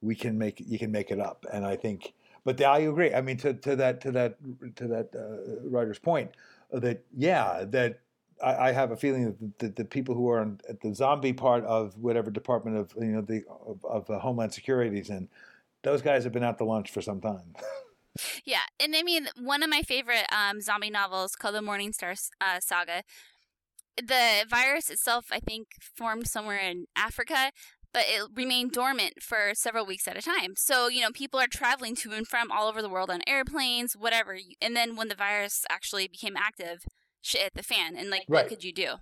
we 0.00 0.14
can 0.14 0.38
make 0.38 0.62
you 0.66 0.78
can 0.78 0.90
make 0.90 1.10
it 1.10 1.20
up. 1.20 1.44
And 1.52 1.66
I 1.66 1.76
think, 1.76 2.14
but 2.44 2.60
I 2.62 2.78
agree. 2.78 3.12
I 3.12 3.20
mean, 3.20 3.36
to, 3.38 3.52
to 3.52 3.76
that 3.76 4.00
to 4.00 4.10
that 4.12 4.36
to 4.76 4.88
that 4.88 5.14
uh, 5.14 5.68
writer's 5.68 5.98
point 5.98 6.30
that 6.72 7.04
yeah 7.14 7.64
that. 7.68 8.00
I 8.42 8.68
I 8.68 8.72
have 8.72 8.90
a 8.90 8.96
feeling 8.96 9.24
that 9.24 9.58
the, 9.58 9.68
the, 9.68 9.84
people 9.84 10.14
who 10.14 10.28
are 10.28 10.42
at 10.68 10.80
the 10.80 10.94
zombie 10.94 11.32
part 11.32 11.64
of 11.64 11.96
whatever 11.98 12.30
department 12.30 12.76
of 12.76 12.92
you 12.96 13.12
know 13.12 13.20
the 13.20 13.44
of, 13.66 13.84
of 13.84 14.10
uh, 14.10 14.18
Homeland 14.18 14.52
Security 14.52 14.98
is 14.98 15.10
in, 15.10 15.28
those 15.82 16.02
guys 16.02 16.24
have 16.24 16.32
been 16.32 16.44
out 16.44 16.58
to 16.58 16.64
lunch 16.64 16.90
for 16.90 17.00
some 17.00 17.20
time. 17.20 17.54
yeah 18.44 18.62
and 18.80 18.96
i 18.96 19.02
mean 19.02 19.28
one 19.40 19.62
of 19.62 19.70
my 19.70 19.82
favorite 19.82 20.26
um, 20.32 20.60
zombie 20.60 20.90
novels 20.90 21.36
called 21.36 21.54
the 21.54 21.60
Morningstar 21.60 22.18
uh, 22.40 22.58
saga 22.60 23.02
the 23.96 24.44
virus 24.48 24.90
itself 24.90 25.26
i 25.30 25.38
think 25.38 25.68
formed 25.80 26.26
somewhere 26.26 26.58
in 26.58 26.86
africa 26.96 27.50
but 27.92 28.04
it 28.06 28.28
remained 28.34 28.72
dormant 28.72 29.14
for 29.22 29.52
several 29.54 29.86
weeks 29.86 30.08
at 30.08 30.16
a 30.16 30.22
time 30.22 30.54
so 30.56 30.88
you 30.88 31.00
know 31.00 31.10
people 31.12 31.38
are 31.38 31.46
traveling 31.46 31.94
to 31.94 32.12
and 32.12 32.26
from 32.26 32.50
all 32.50 32.68
over 32.68 32.82
the 32.82 32.88
world 32.88 33.10
on 33.10 33.20
airplanes 33.26 33.94
whatever 33.94 34.38
and 34.60 34.74
then 34.74 34.96
when 34.96 35.08
the 35.08 35.14
virus 35.14 35.64
actually 35.70 36.08
became 36.08 36.36
active 36.36 36.84
shit 37.22 37.42
hit 37.42 37.54
the 37.54 37.62
fan 37.62 37.96
and 37.96 38.10
like 38.10 38.24
Right. 38.28 38.44
what 38.44 38.48
could 38.48 38.64
you 38.64 38.72
do 38.72 38.94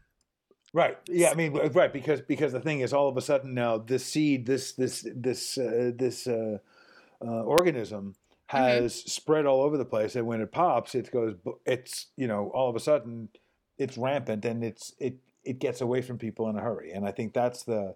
Right. 0.73 0.99
Yeah. 1.09 1.31
I 1.31 1.35
mean, 1.35 1.55
right. 1.55 1.91
Because 1.91 2.21
because 2.21 2.53
the 2.53 2.61
thing 2.61 2.81
is, 2.81 2.93
all 2.93 3.09
of 3.09 3.17
a 3.17 3.23
sudden 3.23 3.55
now, 3.55 3.79
this 3.79 4.05
seed, 4.05 4.45
this 4.45 4.73
this 4.73 5.07
this 5.15 5.57
uh, 5.57 5.93
this 5.95 6.27
uh, 6.27 6.59
uh, 7.25 7.43
organism 7.45 8.15
has 8.49 8.95
spread 8.95 9.47
all 9.47 9.63
over 9.63 9.79
the 9.79 9.87
place, 9.87 10.17
and 10.17 10.27
when 10.27 10.43
it 10.43 10.53
pops, 10.53 10.95
it 10.95 11.11
goes. 11.11 11.35
It's 11.65 12.09
you 12.17 12.27
know, 12.27 12.51
all 12.53 12.69
of 12.69 12.77
a 12.77 12.81
sudden, 12.81 13.31
it's 13.79 13.97
rampant, 13.97 14.45
and 14.45 14.63
it's 14.63 14.93
it 14.99 15.17
it 15.45 15.61
gets 15.61 15.81
away 15.81 16.03
from 16.03 16.19
people 16.19 16.49
in 16.51 16.57
a 16.57 16.61
hurry, 16.61 16.93
and 16.93 17.07
I 17.07 17.11
think 17.11 17.33
that's 17.33 17.63
the. 17.63 17.95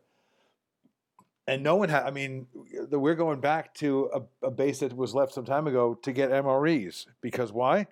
And 1.46 1.62
no 1.62 1.76
one 1.76 1.90
had. 1.90 2.04
I 2.04 2.12
mean, 2.12 2.46
the, 2.88 2.98
we're 2.98 3.14
going 3.14 3.40
back 3.40 3.74
to 3.74 4.10
a, 4.14 4.46
a 4.46 4.50
base 4.50 4.78
that 4.78 4.96
was 4.96 5.14
left 5.14 5.34
some 5.34 5.44
time 5.44 5.66
ago 5.66 5.98
to 6.02 6.12
get 6.12 6.30
MREs 6.30 7.06
because 7.20 7.52
why? 7.52 7.88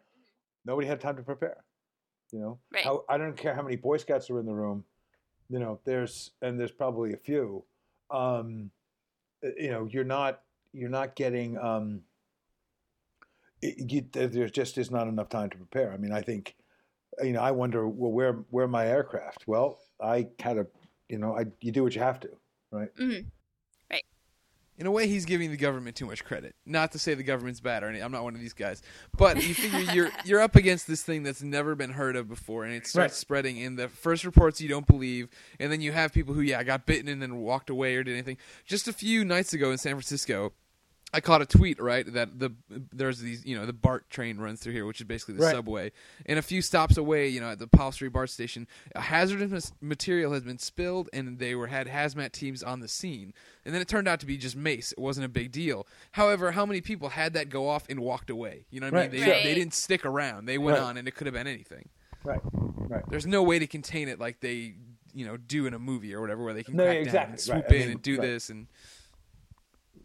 Nobody 0.65 0.87
had 0.87 1.01
time 1.01 1.17
to 1.17 1.23
prepare. 1.23 1.65
You 2.33 2.41
know, 2.41 2.59
Right. 2.73 2.85
how, 2.85 3.05
I 3.09 3.17
don't 3.17 3.37
care 3.37 3.55
how 3.55 3.63
many 3.63 3.77
Boy 3.77 3.97
Scouts 3.97 4.31
are 4.31 4.39
in 4.39 4.47
the 4.47 4.55
room. 4.55 4.85
You 5.49 5.59
know, 5.59 5.81
there's 5.85 6.33
and 6.43 6.61
there's 6.61 6.73
probably 6.73 7.15
a 7.15 7.17
few. 7.17 7.65
Um, 8.11 8.71
uh, 9.45 9.49
you 9.57 9.71
know, 9.71 9.87
you're 9.91 10.05
not 10.05 10.43
you're 10.73 10.91
not 10.91 11.17
getting. 11.17 11.57
Um, 11.59 12.03
it, 13.63 13.91
you, 13.91 14.05
there 14.13 14.49
just 14.49 14.79
is 14.79 14.91
not 14.91 15.09
enough 15.09 15.29
time 15.29 15.51
to 15.51 15.57
prepare. 15.57 15.93
I 15.93 15.97
mean, 15.97 16.13
I 16.13 16.23
think, 16.23 16.55
you 17.23 17.33
know, 17.33 17.41
I 17.41 17.51
wonder, 17.51 17.89
well, 17.89 18.13
where 18.13 18.35
where 18.51 18.67
are 18.67 18.69
my 18.69 18.87
aircraft? 18.87 19.45
Well, 19.47 19.81
I 20.01 20.29
kind 20.39 20.59
of, 20.59 20.69
you 21.09 21.19
know, 21.19 21.37
I 21.37 21.47
you 21.61 21.73
do 21.73 21.83
what 21.83 21.95
you 21.95 22.03
have 22.03 22.21
to, 22.21 22.31
right? 22.71 22.91
hmm 22.97 23.21
In 24.79 24.87
a 24.87 24.91
way, 24.93 25.09
he's 25.09 25.25
giving 25.25 25.51
the 25.51 25.57
government 25.57 25.97
too 25.97 26.07
much 26.07 26.25
credit. 26.25 26.55
Not 26.65 26.93
to 26.93 26.99
say 27.01 27.15
the 27.15 27.25
government's 27.25 27.59
bad 27.61 27.83
or 27.83 27.89
anything. 27.89 28.05
I'm 28.05 28.13
not 28.13 28.23
one 28.23 28.35
of 28.37 28.41
these 28.41 28.53
guys. 28.53 28.81
But 29.17 29.37
you 29.43 29.53
figure 29.53 29.81
you're 29.93 30.11
you're 30.25 30.41
up 30.41 30.55
against 30.55 30.87
this 30.87 31.03
thing 31.03 31.25
that's 31.25 31.43
never 31.43 31.75
been 31.75 31.91
heard 31.91 32.15
of 32.15 32.29
before, 32.29 32.65
and 32.65 32.73
it 32.73 32.87
starts 32.87 33.13
Right. 33.13 33.17
spreading. 33.19 33.57
In 33.59 33.75
the 33.77 33.89
first 33.89 34.25
reports, 34.25 34.61
you 34.61 34.69
don't 34.69 34.87
believe, 34.87 35.29
and 35.59 35.73
then 35.73 35.81
you 35.81 35.91
have 35.93 36.13
people 36.13 36.33
who, 36.33 36.41
yeah, 36.41 36.63
got 36.63 36.87
bitten 36.87 37.09
and 37.09 37.21
then 37.21 37.37
walked 37.39 37.71
away 37.71 37.97
or 37.97 38.05
did 38.05 38.13
anything. 38.13 38.37
Just 38.65 38.87
a 38.87 38.93
few 38.93 39.25
nights 39.25 39.53
ago 39.53 39.71
in 39.73 39.79
San 39.79 39.93
Francisco, 39.95 40.53
I 41.15 41.21
caught 41.23 41.41
a 41.41 41.47
tweet 41.47 41.81
right 41.81 42.05
that 42.13 42.39
the 42.39 42.51
there's 42.69 43.21
these 43.21 43.47
you 43.47 43.57
know 43.59 43.65
the 43.65 43.73
BART 43.73 44.11
train 44.11 44.37
runs 44.37 44.61
through 44.61 44.75
here, 44.75 44.85
which 44.85 45.01
is 45.01 45.07
basically 45.07 45.37
the 45.37 45.43
Right. 45.45 45.55
subway, 45.55 45.91
and 46.27 46.39
a 46.39 46.43
few 46.43 46.61
stops 46.61 46.99
away, 46.99 47.29
you 47.29 47.41
know, 47.41 47.49
at 47.51 47.59
the 47.59 47.67
Powell 47.67 47.93
Street 47.93 48.13
BART 48.13 48.29
station, 48.29 48.67
a 48.95 49.01
hazardous 49.01 49.73
material 49.81 50.33
has 50.35 50.43
been 50.43 50.59
spilled, 50.59 51.09
and 51.15 51.39
they 51.39 51.55
were 51.55 51.69
had 51.69 51.87
hazmat 51.87 52.33
teams 52.33 52.63
on 52.63 52.81
the 52.81 52.89
scene, 52.89 53.33
and 53.65 53.75
then 53.75 53.81
it 53.81 53.89
turned 53.89 54.07
out 54.07 54.21
to 54.21 54.27
be 54.27 54.37
just 54.37 54.55
mace. 54.55 54.93
It 54.93 54.99
wasn't 54.99 55.25
a 55.25 55.31
big 55.31 55.51
deal. 55.51 55.87
However, 56.13 56.51
how 56.53 56.67
many 56.67 56.83
people 56.83 57.09
had 57.09 57.33
that 57.33 57.49
go 57.49 57.69
off 57.71 57.87
and 57.89 58.01
walked 58.01 58.29
away? 58.29 58.67
You 58.71 58.81
know 58.81 58.89
what 58.89 58.95
I 58.99 59.03
mean? 59.09 59.11
They 59.13 59.25
sure. 59.25 59.43
they 59.43 59.55
didn't 59.55 59.75
stick 59.75 60.05
around. 60.05 60.45
They 60.45 60.59
went 60.59 60.77
Right. 60.77 60.85
on, 60.85 60.97
and 60.99 61.09
it 61.09 61.15
could 61.15 61.27
have 61.27 61.35
been 61.35 61.47
anything. 61.47 61.89
Right. 62.23 62.41
Right. 62.53 63.05
There's 63.09 63.27
no 63.27 63.43
way 63.43 63.59
to 63.59 63.67
contain 63.67 64.09
it 64.09 64.19
like 64.21 64.41
they 64.41 64.75
you 65.15 65.25
know 65.25 65.39
do 65.39 65.65
in 65.65 65.73
a 65.73 65.79
movie 65.79 66.15
or 66.15 66.21
whatever, 66.21 66.45
where 66.45 66.53
they 66.53 66.65
can 66.65 66.77
No, 66.77 66.85
crack 66.85 66.97
down 66.97 67.03
exactly, 67.03 67.23
and 67.23 67.31
right. 67.33 67.41
swoop 67.41 67.65
I 67.71 67.75
in 67.77 67.81
mean, 67.81 67.91
and 67.93 68.03
do 68.03 68.19
right. 68.19 68.27
this 68.27 68.51
and. 68.51 68.67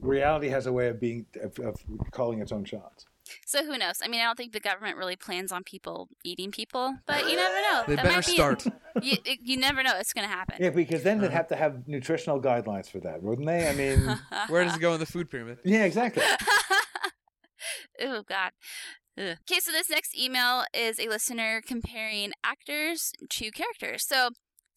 Reality 0.04 0.50
has 0.50 0.66
a 0.68 0.72
way 0.74 0.88
of 0.90 1.00
being 1.00 1.26
of, 1.42 1.58
of 1.60 1.76
calling 2.12 2.40
its 2.42 2.52
own 2.52 2.66
shots. 2.66 3.06
So 3.46 3.66
who 3.66 3.78
knows? 3.78 4.00
I 4.04 4.10
mean, 4.10 4.20
I 4.22 4.26
don't 4.26 4.38
think 4.38 4.52
the 4.52 4.60
government 4.60 4.98
really 4.98 5.16
plans 5.16 5.52
on 5.52 5.64
people 5.64 6.10
eating 6.26 6.52
people, 6.52 6.94
but 7.08 7.30
you 7.30 7.38
never 7.38 7.56
know. 7.62 7.84
They 7.88 7.96
That 7.96 8.04
better 8.04 8.16
might 8.18 8.26
be- 8.28 8.34
start. 8.34 8.66
You, 9.02 9.18
you 9.26 9.58
never 9.58 9.82
know. 9.82 9.94
It's 9.98 10.14
going 10.14 10.28
to 10.30 10.32
happen. 10.32 10.58
Yeah, 10.60 10.70
because 10.70 11.02
then 11.02 11.18
they'd 11.20 11.28
Uh-huh. 11.28 11.38
have 11.38 11.48
to 11.48 11.56
have 11.56 11.88
nutritional 11.88 12.40
guidelines 12.40 12.88
for 12.92 13.00
that, 13.00 13.24
wouldn't 13.24 13.48
they? 13.48 13.68
I 13.68 13.74
mean, 13.74 14.20
Where 14.50 14.64
does 14.64 14.76
it 14.76 14.82
go 14.82 14.94
in 14.94 15.00
the 15.00 15.08
food 15.08 15.32
pyramid? 15.32 15.58
yeah, 15.66 15.84
exactly. 15.84 16.22
oh 18.02 18.22
God. 18.28 18.52
Ugh. 19.18 19.38
Okay, 19.50 19.60
so 19.60 19.72
this 19.72 19.90
next 19.90 20.16
email 20.18 20.66
is 20.76 21.00
a 21.00 21.08
listener 21.08 21.62
comparing 21.66 22.34
actors 22.44 23.14
to 23.30 23.50
characters. 23.52 24.06
So 24.06 24.30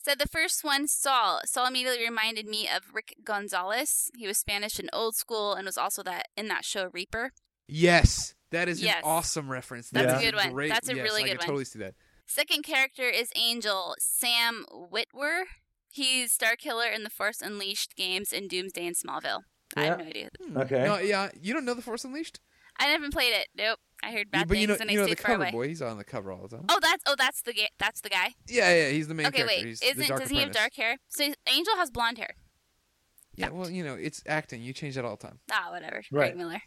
said 0.07 0.21
the 0.21 0.29
first 0.29 0.63
one, 0.63 0.87
Saul. 0.87 1.41
Saul 1.45 1.67
immediately 1.67 2.05
reminded 2.05 2.47
me 2.47 2.69
of 2.69 2.95
Rick 2.95 3.17
Gonzalez. 3.25 4.09
He 4.17 4.29
was 4.29 4.39
Spanish 4.39 4.79
and 4.79 4.89
old 4.93 5.17
school 5.17 5.55
and 5.55 5.67
was 5.67 5.77
also 5.77 6.05
that 6.05 6.29
in 6.37 6.47
that 6.47 6.65
show 6.65 6.91
Reaper. 6.93 7.33
Yes, 7.67 8.37
that 8.53 8.69
is 8.69 8.81
Yes. 8.81 8.99
an 8.99 9.03
awesome 9.05 9.51
reference. 9.51 9.91
That's 9.91 10.13
a 10.13 10.17
is 10.17 10.23
good 10.23 10.37
one. 10.37 10.53
Great, 10.53 10.69
That's 10.69 10.89
a 10.89 10.95
yes, 10.95 11.03
really 11.03 11.23
I 11.25 11.27
good 11.27 11.31
could 11.33 11.39
one. 11.41 11.47
Totally 11.49 11.65
see 11.65 11.81
that. 11.81 11.95
Second 12.25 12.63
character 12.63 13.09
is 13.09 13.31
Angel 13.35 13.97
Sam 13.99 14.65
Witwer. 14.73 15.43
He's 15.91 16.37
Starkiller 16.39 16.95
in 16.95 17.03
the 17.03 17.11
Force 17.11 17.41
Unleashed 17.41 17.97
games 17.97 18.33
and 18.33 18.49
Doomsday 18.49 18.87
in 18.87 18.95
Smallville. 18.95 19.43
I 19.77 19.87
have 19.87 19.99
no 19.99 20.05
idea. 20.05 20.29
Hmm. 20.41 20.57
Okay. 20.59 20.85
No, 20.85 20.99
yeah, 20.99 21.31
you 21.41 21.53
don't 21.53 21.65
know 21.65 21.75
the 21.75 21.83
Force 21.83 22.05
Unleashed, 22.05 22.39
I 22.79 22.87
haven't 22.87 23.13
played 23.13 23.33
it. 23.33 23.49
Nope. 23.57 23.79
I 24.03 24.13
heard 24.13 24.31
bad 24.31 24.49
but 24.49 24.59
you 24.59 24.67
things 24.67 24.79
know, 24.79 24.83
and 24.83 24.91
you 24.91 25.01
I 25.01 25.03
know 25.03 25.09
the 25.09 25.17
cover 25.17 25.43
away. 25.43 25.51
boy. 25.51 25.69
He's 25.69 25.83
on 25.83 25.97
the 25.97 26.05
cover 26.05 26.31
all 26.31 26.47
the 26.47 26.57
time. 26.57 26.67
Oh, 26.69 26.79
that's 26.81 27.03
oh, 27.07 27.15
that's 27.17 27.43
the 27.43 27.53
ga- 27.53 27.71
that's 27.79 28.01
the 28.03 28.11
guy. 28.11 28.35
Yeah, 28.47 28.73
yeah, 28.73 28.89
he's 28.91 29.09
the 29.09 29.15
main 29.15 29.27
okay, 29.27 29.39
character. 29.39 29.57
wait. 29.57 29.67
He's 29.67 29.83
Isn't 29.83 30.09
Dark 30.09 30.21
does 30.21 30.31
he 30.31 30.39
have 30.39 30.53
dark 30.53 30.75
hair? 30.75 30.99
So 31.09 31.25
Angel 31.25 31.77
has 31.77 31.91
blonde 31.91 32.19
hair. 32.19 32.35
Yeah, 33.35 33.51
well, 33.51 33.71
you 33.71 33.85
know, 33.85 33.95
it's 33.95 34.23
acting. 34.27 34.63
You 34.63 34.73
change 34.73 34.95
that 34.95 35.05
all 35.05 35.17
the 35.17 35.27
time. 35.27 35.41
Ah, 35.51 35.69
whatever. 35.71 35.97
Right. 36.11 36.35
Greg 36.35 36.37
Miller. 36.37 36.63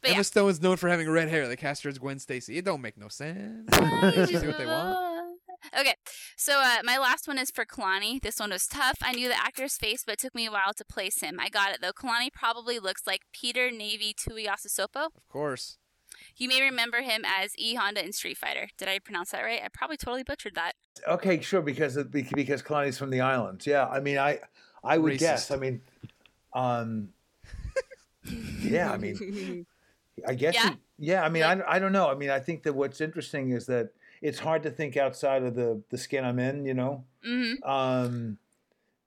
But 0.00 0.10
Emma 0.10 0.18
yeah. 0.18 0.22
Stone's 0.22 0.60
known 0.62 0.76
for 0.76 0.88
having 0.88 1.08
red 1.10 1.28
hair. 1.28 1.46
They 1.46 1.56
cast 1.56 1.82
her 1.84 1.90
as 1.90 1.98
Gwen 1.98 2.18
Stacy. 2.18 2.56
It 2.56 2.64
don't 2.64 2.80
make 2.80 2.96
no 2.96 3.08
sense. 3.08 3.68
They 3.70 4.26
do 4.26 4.46
what 4.46 4.58
they 4.58 4.66
want. 4.66 5.09
Okay, 5.78 5.94
so 6.36 6.60
uh, 6.60 6.78
my 6.84 6.96
last 6.98 7.28
one 7.28 7.38
is 7.38 7.50
for 7.50 7.64
Kalani. 7.64 8.20
This 8.20 8.40
one 8.40 8.50
was 8.50 8.66
tough. 8.66 8.98
I 9.02 9.12
knew 9.12 9.28
the 9.28 9.36
actor's 9.38 9.76
face, 9.76 10.02
but 10.04 10.14
it 10.14 10.18
took 10.20 10.34
me 10.34 10.46
a 10.46 10.50
while 10.50 10.72
to 10.74 10.84
place 10.84 11.20
him. 11.20 11.38
I 11.38 11.48
got 11.48 11.70
it 11.72 11.80
though. 11.82 11.92
Kalani 11.92 12.32
probably 12.32 12.78
looks 12.78 13.06
like 13.06 13.22
Peter 13.32 13.70
Navy 13.70 14.14
Tuiasosopo. 14.14 15.06
Of 15.16 15.28
course. 15.28 15.76
You 16.36 16.48
may 16.48 16.60
remember 16.60 17.02
him 17.02 17.24
as 17.24 17.52
E 17.56 17.74
Honda 17.74 18.04
in 18.04 18.12
Street 18.12 18.36
Fighter. 18.36 18.68
Did 18.78 18.88
I 18.88 18.98
pronounce 18.98 19.30
that 19.30 19.42
right? 19.42 19.60
I 19.64 19.68
probably 19.68 19.96
totally 19.96 20.22
butchered 20.22 20.54
that. 20.54 20.72
Okay, 21.06 21.40
sure. 21.40 21.62
Because 21.62 21.96
of, 21.96 22.10
bec- 22.10 22.34
because 22.34 22.62
Kalani's 22.62 22.98
from 22.98 23.10
the 23.10 23.20
islands. 23.20 23.66
Yeah, 23.66 23.86
I 23.86 24.00
mean, 24.00 24.18
I 24.18 24.40
I 24.82 24.98
would 24.98 25.12
Racist. 25.14 25.18
guess. 25.20 25.50
I 25.50 25.56
mean, 25.56 25.82
um, 26.54 27.10
yeah. 28.62 28.90
I 28.92 28.96
mean, 28.98 29.66
I 30.26 30.34
guess. 30.34 30.54
Yeah? 30.54 30.70
he- 30.70 30.76
yeah. 30.98 31.22
I 31.22 31.28
mean, 31.28 31.42
I, 31.44 31.60
I 31.66 31.78
don't 31.78 31.92
know. 31.92 32.08
I 32.10 32.14
mean, 32.14 32.30
I 32.30 32.40
think 32.40 32.62
that 32.64 32.74
what's 32.74 33.00
interesting 33.00 33.50
is 33.52 33.66
that 33.66 33.90
it's 34.22 34.38
hard 34.38 34.62
to 34.64 34.70
think 34.70 34.96
outside 34.96 35.42
of 35.42 35.54
the 35.54 35.82
the 35.90 35.98
skin 35.98 36.24
I'm 36.24 36.38
in. 36.38 36.64
You 36.64 36.74
know. 36.74 37.04
hmm 37.24 37.54
Um, 37.62 38.38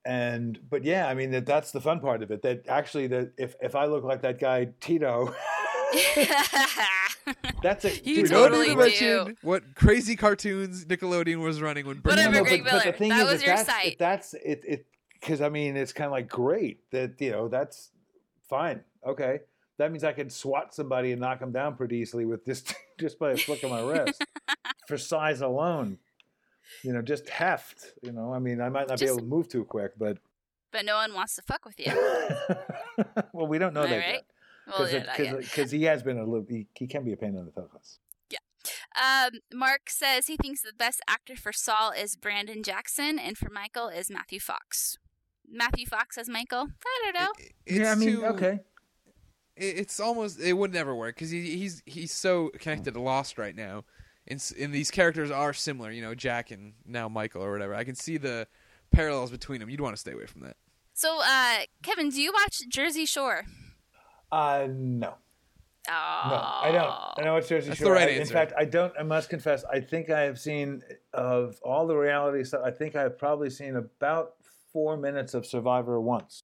and 0.06 0.60
but 0.70 0.84
yeah, 0.84 1.08
I 1.08 1.14
mean 1.14 1.32
that 1.32 1.46
that's 1.46 1.72
the 1.72 1.82
fun 1.82 2.00
part 2.00 2.24
of 2.24 2.32
it. 2.32 2.42
That 2.42 2.68
actually, 2.68 3.08
that 3.08 3.32
if 3.38 3.56
if 3.62 3.76
I 3.76 3.86
look 3.86 4.04
like 4.04 4.22
that 4.24 4.40
guy 4.40 4.70
Tito, 4.82 5.34
that's 7.62 7.86
a 7.86 7.92
You 8.04 8.24
dude, 8.24 8.30
totally 8.30 8.76
need 8.76 8.94
do. 9.00 9.36
what 9.42 9.76
crazy 9.76 10.16
cartoons 10.16 10.86
Nickelodeon 10.86 11.42
was 11.42 11.62
running 11.62 11.86
when 11.86 12.00
Burt 12.00 12.14
Whatever, 12.14 12.36
No, 12.38 12.44
Greg 12.44 12.64
but, 12.64 12.72
but 12.72 12.84
the 12.84 12.94
thing 12.94 13.10
That 13.10 13.26
is, 13.28 13.32
was 13.32 13.42
if 13.42 13.48
your 13.48 13.56
that's, 13.56 13.70
site. 13.70 13.92
If 13.94 13.98
that's 13.98 14.34
it. 14.34 14.64
It 14.68 14.86
because 15.14 15.40
I 15.40 15.48
mean, 15.48 15.78
it's 15.78 15.94
kind 15.94 16.08
of 16.08 16.12
like 16.12 16.28
great 16.28 16.80
that 16.92 17.14
you 17.22 17.32
know 17.32 17.48
that's 17.48 17.92
fine. 18.50 18.82
Okay, 19.08 19.40
that 19.78 19.90
means 19.92 20.04
I 20.04 20.12
can 20.12 20.30
swat 20.30 20.74
somebody 20.76 21.14
and 21.14 21.22
knock 21.22 21.40
them 21.40 21.54
down 21.54 21.76
pretty 21.78 21.96
easily 21.98 22.26
with 22.26 22.46
just 22.46 22.76
just 23.00 23.18
by 23.20 23.32
a 23.32 23.38
flick 23.38 23.64
of 23.64 23.70
my 23.72 23.82
wrist 23.82 24.22
for 24.88 24.98
size 24.98 25.42
alone. 25.42 26.00
You 26.84 26.94
know, 26.94 27.02
just 27.02 27.28
heft. 27.30 27.86
You 28.02 28.12
know, 28.12 28.34
I 28.34 28.40
mean, 28.40 28.62
I 28.62 28.70
might 28.70 28.88
not 28.88 29.00
be 29.00 29.06
able 29.06 29.18
to 29.18 29.24
move 29.26 29.48
too 29.50 29.66
quick, 29.66 29.92
but 29.98 30.18
but 30.72 30.86
no 30.86 30.96
one 30.96 31.14
wants 31.14 31.36
to 31.36 31.42
fuck 31.42 31.66
with 31.66 31.80
you. 31.80 31.92
well, 33.34 33.48
we 33.48 33.58
don't 33.60 33.74
know 33.74 33.82
Am 33.84 33.88
I 33.88 33.90
that 33.90 33.98
right? 33.98 34.14
yet 34.14 34.26
Well, 34.80 34.90
yeah, 34.90 35.36
because 35.38 35.72
he 35.72 35.84
has 35.84 36.04
been 36.04 36.18
a 36.18 36.24
little. 36.24 36.46
He, 36.50 36.68
he 36.74 36.88
can 36.88 37.04
be 37.04 37.14
a 37.14 37.18
pain 37.18 37.36
in 37.36 37.46
the 37.46 37.52
toes. 37.52 38.00
Um, 38.96 39.40
Mark 39.52 39.90
says 39.90 40.28
he 40.28 40.38
thinks 40.38 40.62
the 40.62 40.72
best 40.72 41.02
actor 41.08 41.36
for 41.36 41.52
Saul 41.52 41.92
is 41.92 42.16
Brandon 42.16 42.62
Jackson, 42.64 43.18
and 43.18 43.38
for 43.38 43.50
Michael 43.50 43.88
is 43.88 44.10
Matthew 44.10 44.40
Fox. 44.40 44.98
Matthew 45.50 45.86
Fox 45.86 46.18
as 46.18 46.30
Michael. 46.30 46.68
I 46.86 47.02
don't 47.12 47.22
know. 47.22 47.32
It- 47.40 47.82
yeah, 47.82 47.92
I 47.92 47.96
mean, 47.96 48.10
too- 48.10 48.26
okay. 48.28 48.60
it- 49.56 49.78
it's 49.80 50.00
almost 50.00 50.40
it 50.40 50.54
would 50.54 50.72
never 50.72 50.96
work 50.96 51.16
because 51.16 51.32
he, 51.32 51.58
he's 51.58 51.82
he's 51.86 52.12
so 52.12 52.52
connected 52.60 52.94
to 52.94 53.02
Lost 53.02 53.38
right 53.38 53.56
now, 53.56 53.84
and 54.28 54.38
s- 54.38 54.54
and 54.58 54.74
these 54.74 54.92
characters 54.92 55.32
are 55.32 55.54
similar. 55.54 55.92
You 55.92 56.02
know, 56.02 56.16
Jack 56.16 56.52
and 56.52 56.74
now 56.86 57.08
Michael 57.10 57.44
or 57.44 57.52
whatever. 57.52 57.76
I 57.76 57.84
can 57.84 57.96
see 57.96 58.18
the 58.18 58.48
parallels 58.92 59.32
between 59.32 59.60
them. 59.60 59.70
You'd 59.70 59.82
want 59.82 59.96
to 59.96 60.00
stay 60.00 60.12
away 60.14 60.26
from 60.26 60.42
that. 60.42 60.56
So, 60.94 61.20
uh, 61.24 61.58
Kevin, 61.82 62.10
do 62.10 62.22
you 62.22 62.32
watch 62.32 62.62
Jersey 62.70 63.06
Shore? 63.06 63.46
Uh, 64.32 64.68
no. 64.70 65.16
Oh, 65.90 65.92
No, 66.30 66.36
I 66.36 66.72
don't. 66.72 67.20
I 67.20 67.24
know 67.26 67.36
it's 67.38 67.50
Jersey 67.50 67.70
That's 67.70 67.82
the 67.82 67.92
right 67.92 68.08
I- 68.08 68.12
in 68.12 68.26
fact, 68.28 68.54
I 68.58 68.64
don't. 68.66 68.94
I 68.98 69.04
must 69.04 69.30
confess. 69.30 69.66
I 69.66 69.80
think 69.82 70.10
I 70.10 70.22
have 70.22 70.40
seen 70.40 70.82
of 71.14 71.60
all 71.62 71.88
the 71.88 71.96
reality 71.96 72.44
stuff. 72.46 72.62
I 72.64 72.72
think 72.72 72.96
I 72.96 73.02
have 73.02 73.18
probably 73.18 73.50
seen 73.50 73.76
about 73.76 74.36
four 74.72 74.96
minutes 74.98 75.34
of 75.34 75.46
Survivor 75.46 76.00
once. 76.00 76.42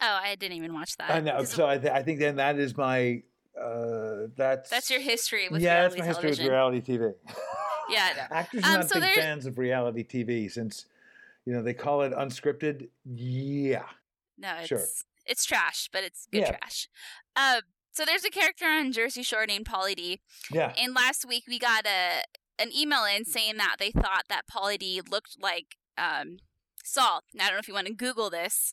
Oh, 0.00 0.06
I 0.22 0.34
didn't 0.36 0.56
even 0.56 0.72
watch 0.72 0.96
that. 0.98 1.10
I 1.10 1.20
know. 1.20 1.42
So 1.44 1.66
I, 1.66 1.78
th- 1.78 1.92
I 1.92 2.02
think 2.02 2.18
then 2.20 2.36
that 2.36 2.58
is 2.58 2.76
my. 2.76 3.22
Uh, 3.60 4.28
that's 4.36 4.70
that's 4.70 4.90
your 4.90 5.00
history 5.00 5.48
with 5.50 5.60
yeah, 5.62 5.82
that's 5.82 5.94
reality 5.94 6.00
my 6.00 6.06
history 6.06 6.22
television. 6.22 6.44
with 6.44 6.52
reality 6.52 6.80
TV. 6.80 7.14
Yeah. 7.90 8.28
Actors 8.30 8.64
Um, 8.64 8.70
are 8.70 8.76
not 8.78 8.88
so 8.88 8.94
big 8.94 9.02
there- 9.02 9.14
fans 9.14 9.44
of 9.44 9.58
reality 9.58 10.04
TV 10.04 10.50
since, 10.50 10.86
you 11.44 11.52
know, 11.52 11.62
they 11.62 11.74
call 11.74 12.02
it 12.02 12.12
unscripted. 12.12 12.88
Yeah. 13.04 13.84
No, 14.38 14.54
it's 14.58 14.68
Sure. 14.68 14.84
it's 15.26 15.44
trash, 15.44 15.90
but 15.92 16.02
it's 16.04 16.26
good 16.32 16.42
Yeah. 16.42 16.56
trash. 16.56 16.88
Uh, 17.36 17.60
so 17.90 18.04
there's 18.06 18.24
a 18.24 18.30
character 18.30 18.64
on 18.66 18.92
Jersey 18.92 19.22
Shore 19.22 19.44
named 19.46 19.66
Pauly 19.66 19.94
D. 19.96 20.20
Yeah. 20.50 20.72
And 20.78 20.94
last 20.94 21.26
week 21.28 21.44
we 21.46 21.58
got 21.58 21.84
a 21.86 22.22
an 22.58 22.70
email 22.74 23.04
in 23.04 23.24
saying 23.24 23.56
that 23.58 23.76
they 23.78 23.90
thought 23.90 24.24
that 24.28 24.42
Pauly 24.50 24.78
D 24.78 25.00
looked 25.10 25.36
like 25.40 25.76
um, 25.98 26.38
Saul. 26.84 27.24
Now 27.34 27.44
I 27.44 27.48
don't 27.48 27.56
know 27.56 27.60
if 27.60 27.68
you 27.68 27.74
want 27.74 27.88
to 27.88 27.94
Google 27.94 28.30
this. 28.30 28.72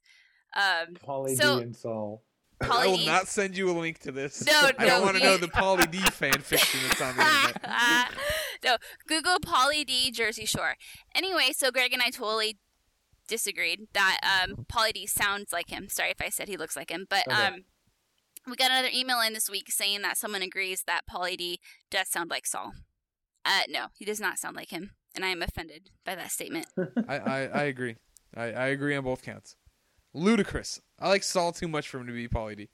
Um, 0.56 0.96
Pauly 1.06 1.36
So- 1.36 1.58
D 1.58 1.64
and 1.64 1.76
Saul. 1.76 2.24
Pauly 2.62 2.72
I 2.84 2.88
will 2.88 2.98
D- 2.98 3.06
not 3.06 3.28
send 3.28 3.56
you 3.58 3.70
a 3.70 3.76
link 3.78 4.00
to 4.00 4.12
this. 4.12 4.46
No, 4.46 4.54
I 4.80 4.84
no, 4.84 4.86
don't 4.88 5.02
want 5.04 5.18
to 5.18 5.24
know 5.24 5.38
the 5.38 5.48
Pauly 5.48 5.90
D 5.90 5.98
fan 6.00 6.34
fiction 6.40 6.80
that's 6.88 7.02
on 7.02 7.16
the 7.16 7.24
internet. 7.24 8.12
no, 8.64 8.78
Google 9.08 9.38
Pauly 9.40 9.86
D 9.86 10.12
Jersey 10.12 10.46
Shore. 10.46 10.76
Anyway, 11.16 11.52
so 11.56 11.72
Greg 11.72 11.94
and 11.94 12.02
I 12.02 12.10
totally 12.10 12.58
disagreed 13.28 13.88
that 13.94 14.20
um, 14.24 14.66
Pauly 14.72 14.94
D 14.94 15.08
sounds 15.08 15.54
like 15.54 15.70
him. 15.70 15.88
Sorry 15.90 16.10
if 16.12 16.22
I 16.22 16.30
said 16.30 16.48
he 16.48 16.58
looks 16.58 16.76
like 16.76 16.90
him, 16.92 17.06
but 17.10 17.28
Okay. 17.28 17.46
um, 17.48 17.64
we 18.48 18.56
got 18.56 18.72
another 18.72 18.90
email 18.94 19.22
in 19.22 19.34
this 19.34 19.50
week 19.50 19.70
saying 19.72 20.02
that 20.02 20.18
someone 20.18 20.42
agrees 20.42 20.84
that 20.88 21.02
Pauly 21.10 21.38
D 21.38 21.60
does 21.92 22.10
sound 22.10 22.30
like 22.30 22.46
Saul. 22.48 22.74
Uh, 23.46 23.62
no, 23.70 23.88
he 23.98 24.04
does 24.06 24.20
not 24.20 24.38
sound 24.38 24.56
like 24.56 24.70
him, 24.70 24.92
and 25.16 25.24
I 25.24 25.30
am 25.30 25.42
offended 25.42 25.92
by 26.06 26.16
that 26.16 26.32
statement. 26.32 26.66
I, 27.08 27.18
I, 27.18 27.40
I 27.46 27.64
agree. 27.64 27.96
I, 28.36 28.44
I 28.52 28.68
agree 28.68 28.96
on 28.96 29.04
both 29.04 29.22
counts. 29.24 29.56
Ludicrous. 30.14 30.82
I 31.00 31.10
like 31.10 31.24
Saul 31.24 31.52
too 31.52 31.68
much 31.68 31.88
for 31.90 32.00
him 32.00 32.08
to 32.08 32.14
be 32.14 32.28
Pauly 32.28 32.58
D. 32.58 32.70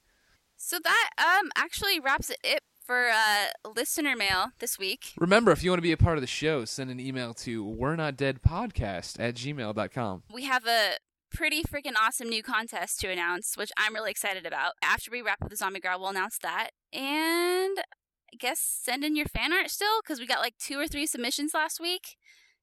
So 0.58 0.78
that 0.84 1.10
um 1.18 1.52
actually 1.56 2.00
wraps 2.00 2.30
it 2.30 2.40
up 2.50 2.60
for 2.86 3.10
uh, 3.10 3.48
listener 3.76 4.16
mail 4.16 4.50
this 4.60 4.78
week. 4.78 5.14
Remember, 5.18 5.52
if 5.52 5.64
you 5.64 5.72
want 5.72 5.80
to 5.80 5.84
be 5.84 5.92
a 5.92 5.98
part 5.98 6.18
of 6.18 6.22
the 6.22 6.28
show, 6.28 6.66
send 6.66 6.92
an 6.92 7.00
email 7.00 7.34
to 7.34 7.64
we're 7.66 7.96
not 7.96 8.16
dead 8.16 8.42
podcast 8.44 9.20
at 9.20 9.34
gmail.com. 9.36 10.24
we 10.32 10.44
have 10.44 10.68
a 10.68 10.98
pretty 11.34 11.64
freaking 11.64 11.94
awesome 12.00 12.30
new 12.30 12.44
contest 12.44 13.00
to 13.02 13.10
announce, 13.10 13.58
which 13.58 13.72
I'm 13.76 13.94
really 13.96 14.12
excited 14.12 14.46
about. 14.46 14.74
After 14.84 15.10
we 15.12 15.22
wrap 15.24 15.42
up 15.44 15.50
the 15.50 15.56
Zombie 15.58 15.80
Girl, 15.80 16.00
we'll 16.00 16.10
announce 16.10 16.38
that. 16.44 16.70
And 16.94 17.80
I 17.80 18.38
guess 18.40 18.60
send 18.60 19.04
in 19.04 19.16
your 19.16 19.26
fan 19.26 19.52
art 19.52 19.70
still, 19.72 20.02
because 20.04 20.20
we 20.20 20.28
got 20.28 20.40
like 20.40 20.58
two 20.60 20.80
or 20.80 20.88
three 20.88 21.08
submissions 21.08 21.54
last 21.56 21.80
week, 21.80 22.16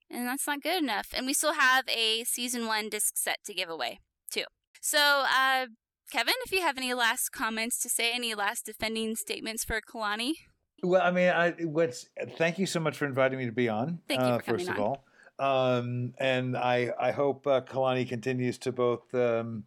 and 0.08 0.26
that's 0.26 0.46
not 0.46 0.62
good 0.62 0.82
enough. 0.82 1.08
And 1.14 1.26
we 1.26 1.34
still 1.34 1.54
have 1.54 1.84
a 1.88 2.24
season 2.24 2.66
one 2.66 2.88
disc 2.88 3.16
set 3.16 3.38
to 3.44 3.52
give 3.52 3.68
away. 3.68 3.98
So, 4.84 4.98
uh, 4.98 5.66
Kevin, 6.10 6.34
if 6.44 6.50
you 6.50 6.60
have 6.60 6.76
any 6.76 6.92
last 6.92 7.30
comments 7.30 7.78
to 7.82 7.88
say, 7.88 8.10
any 8.12 8.34
last 8.34 8.66
defending 8.66 9.14
statements 9.14 9.64
for 9.64 9.80
Kalani? 9.80 10.32
Well, 10.82 11.00
I 11.00 11.12
mean, 11.12 11.28
I 11.28 11.52
what's 11.62 12.06
thank 12.36 12.58
you 12.58 12.66
so 12.66 12.80
much 12.80 12.98
for 12.98 13.06
inviting 13.06 13.38
me 13.38 13.46
to 13.46 13.52
be 13.52 13.68
on. 13.68 14.00
Thank 14.08 14.22
you 14.22 14.26
uh, 14.26 14.38
for 14.40 14.54
first 14.54 14.68
of 14.68 14.80
on. 14.80 14.80
all, 14.80 15.04
um, 15.38 16.14
and 16.18 16.56
I 16.56 16.90
I 16.98 17.12
hope 17.12 17.46
uh, 17.46 17.60
Kalani 17.60 18.08
continues 18.08 18.58
to 18.58 18.72
both 18.72 19.14
um, 19.14 19.62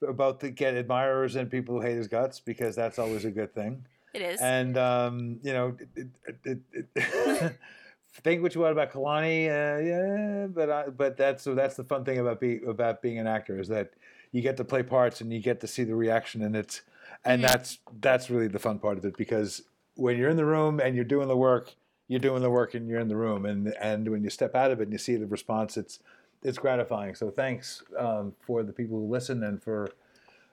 both 0.00 0.40
to 0.40 0.50
get 0.50 0.74
admirers 0.74 1.36
and 1.36 1.48
people 1.48 1.76
who 1.76 1.80
hate 1.80 1.96
his 1.96 2.08
guts 2.08 2.40
because 2.40 2.74
that's 2.74 2.98
always 2.98 3.24
a 3.24 3.30
good 3.30 3.54
thing. 3.54 3.86
It 4.12 4.22
is. 4.22 4.40
And 4.40 4.76
um, 4.76 5.38
you 5.40 5.52
know, 5.52 5.76
it, 5.94 6.08
it, 6.44 6.58
it, 6.72 6.84
it 6.96 7.58
think 8.22 8.42
what 8.42 8.56
you 8.56 8.62
want 8.62 8.72
about 8.72 8.90
Kalani, 8.90 9.46
uh, 9.46 9.78
yeah, 9.80 10.46
but 10.48 10.68
I, 10.68 10.88
but 10.88 11.16
that's 11.16 11.44
so 11.44 11.54
that's 11.54 11.76
the 11.76 11.84
fun 11.84 12.04
thing 12.04 12.18
about 12.18 12.40
be 12.40 12.60
about 12.66 13.00
being 13.00 13.18
an 13.20 13.28
actor 13.28 13.60
is 13.60 13.68
that 13.68 13.92
you 14.32 14.42
get 14.42 14.56
to 14.56 14.64
play 14.64 14.82
parts 14.82 15.20
and 15.20 15.32
you 15.32 15.40
get 15.40 15.60
to 15.60 15.66
see 15.66 15.84
the 15.84 15.94
reaction 15.94 16.42
and 16.42 16.54
it's 16.56 16.82
and 17.24 17.42
Mhm. 17.42 17.48
that's 17.48 17.78
that's 18.00 18.30
really 18.30 18.48
the 18.48 18.58
fun 18.58 18.78
part 18.78 18.98
of 18.98 19.04
it 19.04 19.16
because 19.16 19.62
when 19.94 20.16
you're 20.16 20.30
in 20.30 20.36
the 20.36 20.44
room 20.44 20.80
and 20.80 20.94
you're 20.94 21.04
doing 21.04 21.28
the 21.28 21.36
work, 21.36 21.74
you're 22.06 22.20
doing 22.20 22.42
the 22.42 22.50
work 22.50 22.74
and 22.74 22.88
you're 22.88 23.00
in 23.00 23.08
the 23.08 23.16
room 23.16 23.44
and 23.46 23.74
and 23.80 24.08
when 24.08 24.22
you 24.22 24.30
step 24.30 24.54
out 24.54 24.70
of 24.70 24.80
it 24.80 24.84
and 24.84 24.92
you 24.92 24.98
see 24.98 25.16
the 25.16 25.26
response, 25.26 25.76
it's 25.76 26.00
it's 26.42 26.58
gratifying. 26.58 27.14
So 27.14 27.30
thanks 27.30 27.82
um, 27.98 28.34
for 28.40 28.62
the 28.62 28.72
people 28.72 28.98
who 28.98 29.06
listen 29.08 29.42
and 29.42 29.62
for 29.62 29.90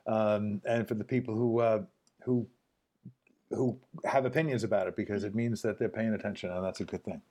um, 0.08 0.62
and 0.66 0.88
for 0.88 0.96
the 0.96 1.04
people 1.04 1.36
who 1.36 1.60
uh, 1.60 1.84
who 2.24 2.48
who 3.50 3.78
have 4.06 4.26
opinions 4.26 4.64
about 4.64 4.88
it 4.88 4.96
because 4.96 5.24
it 5.24 5.36
means 5.36 5.62
that 5.62 5.78
they're 5.78 5.90
paying 5.90 6.14
attention 6.14 6.50
and 6.52 6.64
that's 6.66 6.80
a 6.80 6.86
good 6.86 7.04
thing. 7.04 7.22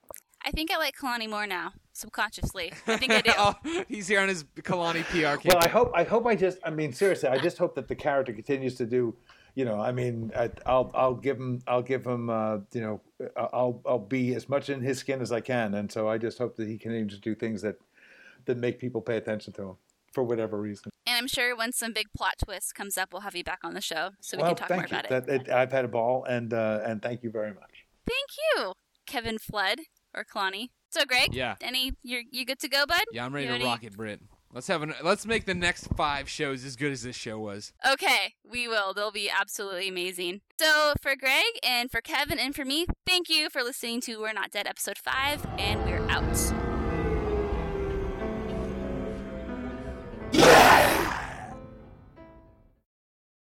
I 0.44 0.50
think 0.50 0.70
I 0.70 0.76
like 0.76 0.96
Kalani 0.96 1.28
more 1.28 1.46
now, 1.46 1.72
subconsciously. 1.92 2.72
I 2.86 2.96
think 2.98 3.12
I 3.12 3.20
do. 3.22 3.32
Oh, 3.38 3.54
he's 3.88 4.06
here 4.06 4.20
on 4.20 4.28
his 4.28 4.44
Kalani 4.44 5.02
PR 5.04 5.40
campaign. 5.40 5.52
Well, 5.52 5.58
I 5.62 5.68
hope 5.68 5.92
I 5.94 6.04
hope 6.04 6.26
I 6.26 6.34
just 6.34 6.58
I 6.64 6.70
mean 6.70 6.92
seriously 6.92 7.28
I 7.28 7.38
just 7.38 7.56
hope 7.58 7.74
that 7.76 7.88
the 7.88 7.94
character 7.94 8.32
continues 8.32 8.74
to 8.76 8.86
do 8.86 9.16
you 9.54 9.64
know 9.64 9.80
I 9.80 9.92
mean 9.92 10.32
I, 10.36 10.50
I'll 10.66 10.90
I'll 10.94 11.14
give 11.14 11.38
him 11.38 11.62
I'll 11.66 11.82
give 11.82 12.06
him 12.06 12.28
uh, 12.28 12.58
you 12.72 12.80
know 12.80 13.00
I'll 13.36 13.80
I'll 13.86 13.98
be 13.98 14.34
as 14.34 14.48
much 14.48 14.68
in 14.68 14.82
his 14.82 14.98
skin 14.98 15.22
as 15.22 15.32
I 15.32 15.40
can 15.40 15.74
and 15.74 15.90
so 15.90 16.08
I 16.08 16.18
just 16.18 16.38
hope 16.38 16.56
that 16.56 16.68
he 16.68 16.76
continues 16.76 17.14
to 17.14 17.20
do 17.20 17.34
things 17.34 17.62
that 17.62 17.76
that 18.44 18.58
make 18.58 18.78
people 18.78 19.00
pay 19.00 19.16
attention 19.16 19.52
to 19.54 19.62
him 19.70 19.76
for 20.12 20.22
whatever 20.22 20.60
reason. 20.60 20.90
And 21.06 21.16
I'm 21.16 21.26
sure 21.26 21.56
when 21.56 21.72
some 21.72 21.92
big 21.92 22.06
plot 22.16 22.34
twist 22.44 22.74
comes 22.74 22.96
up, 22.96 23.12
we'll 23.12 23.22
have 23.22 23.34
you 23.34 23.42
back 23.42 23.60
on 23.64 23.74
the 23.74 23.80
show 23.80 24.10
so 24.20 24.36
we 24.36 24.42
well, 24.42 24.54
can 24.54 24.56
talk 24.56 24.68
thank 24.68 24.92
more 24.92 25.00
you. 25.00 25.06
about 25.06 25.22
it. 25.22 25.26
That, 25.26 25.48
it. 25.48 25.50
I've 25.50 25.72
had 25.72 25.84
a 25.84 25.88
ball 25.88 26.24
and 26.24 26.52
uh, 26.52 26.80
and 26.84 27.02
thank 27.02 27.22
you 27.22 27.30
very 27.30 27.52
much. 27.52 27.86
Thank 28.06 28.30
you, 28.38 28.74
Kevin 29.06 29.38
Flood 29.38 29.80
or 30.14 30.24
Kalani. 30.24 30.68
So, 30.90 31.04
Greg, 31.04 31.34
Yeah. 31.34 31.56
any 31.60 31.92
you 32.02 32.22
you 32.30 32.44
good 32.44 32.58
to 32.60 32.68
go, 32.68 32.86
bud? 32.86 33.02
Yeah, 33.12 33.24
I'm 33.24 33.34
ready 33.34 33.48
You 33.48 33.58
to 33.58 33.64
rock 33.64 33.82
it, 33.84 33.96
Brit. 33.96 34.20
Let's 34.52 34.68
have 34.68 34.82
an 34.82 34.94
let's 35.02 35.26
make 35.26 35.46
the 35.46 35.54
next 35.54 35.88
five 35.96 36.28
shows 36.28 36.64
as 36.64 36.76
good 36.76 36.92
as 36.92 37.02
this 37.02 37.16
show 37.16 37.40
was. 37.40 37.72
Okay, 37.84 38.34
we 38.48 38.68
will. 38.68 38.94
They'll 38.94 39.10
be 39.10 39.28
absolutely 39.28 39.88
amazing. 39.88 40.42
So, 40.60 40.92
for 41.02 41.16
Greg 41.16 41.42
and 41.64 41.90
for 41.90 42.00
Kevin 42.00 42.38
and 42.38 42.54
for 42.54 42.64
me, 42.64 42.86
thank 43.04 43.28
you 43.28 43.50
for 43.50 43.64
listening 43.64 44.00
to 44.02 44.20
We're 44.20 44.32
Not 44.32 44.52
Dead 44.52 44.68
episode 44.68 44.98
5, 44.98 45.44
and 45.58 45.84
we're 45.84 46.08
out. 46.08 46.63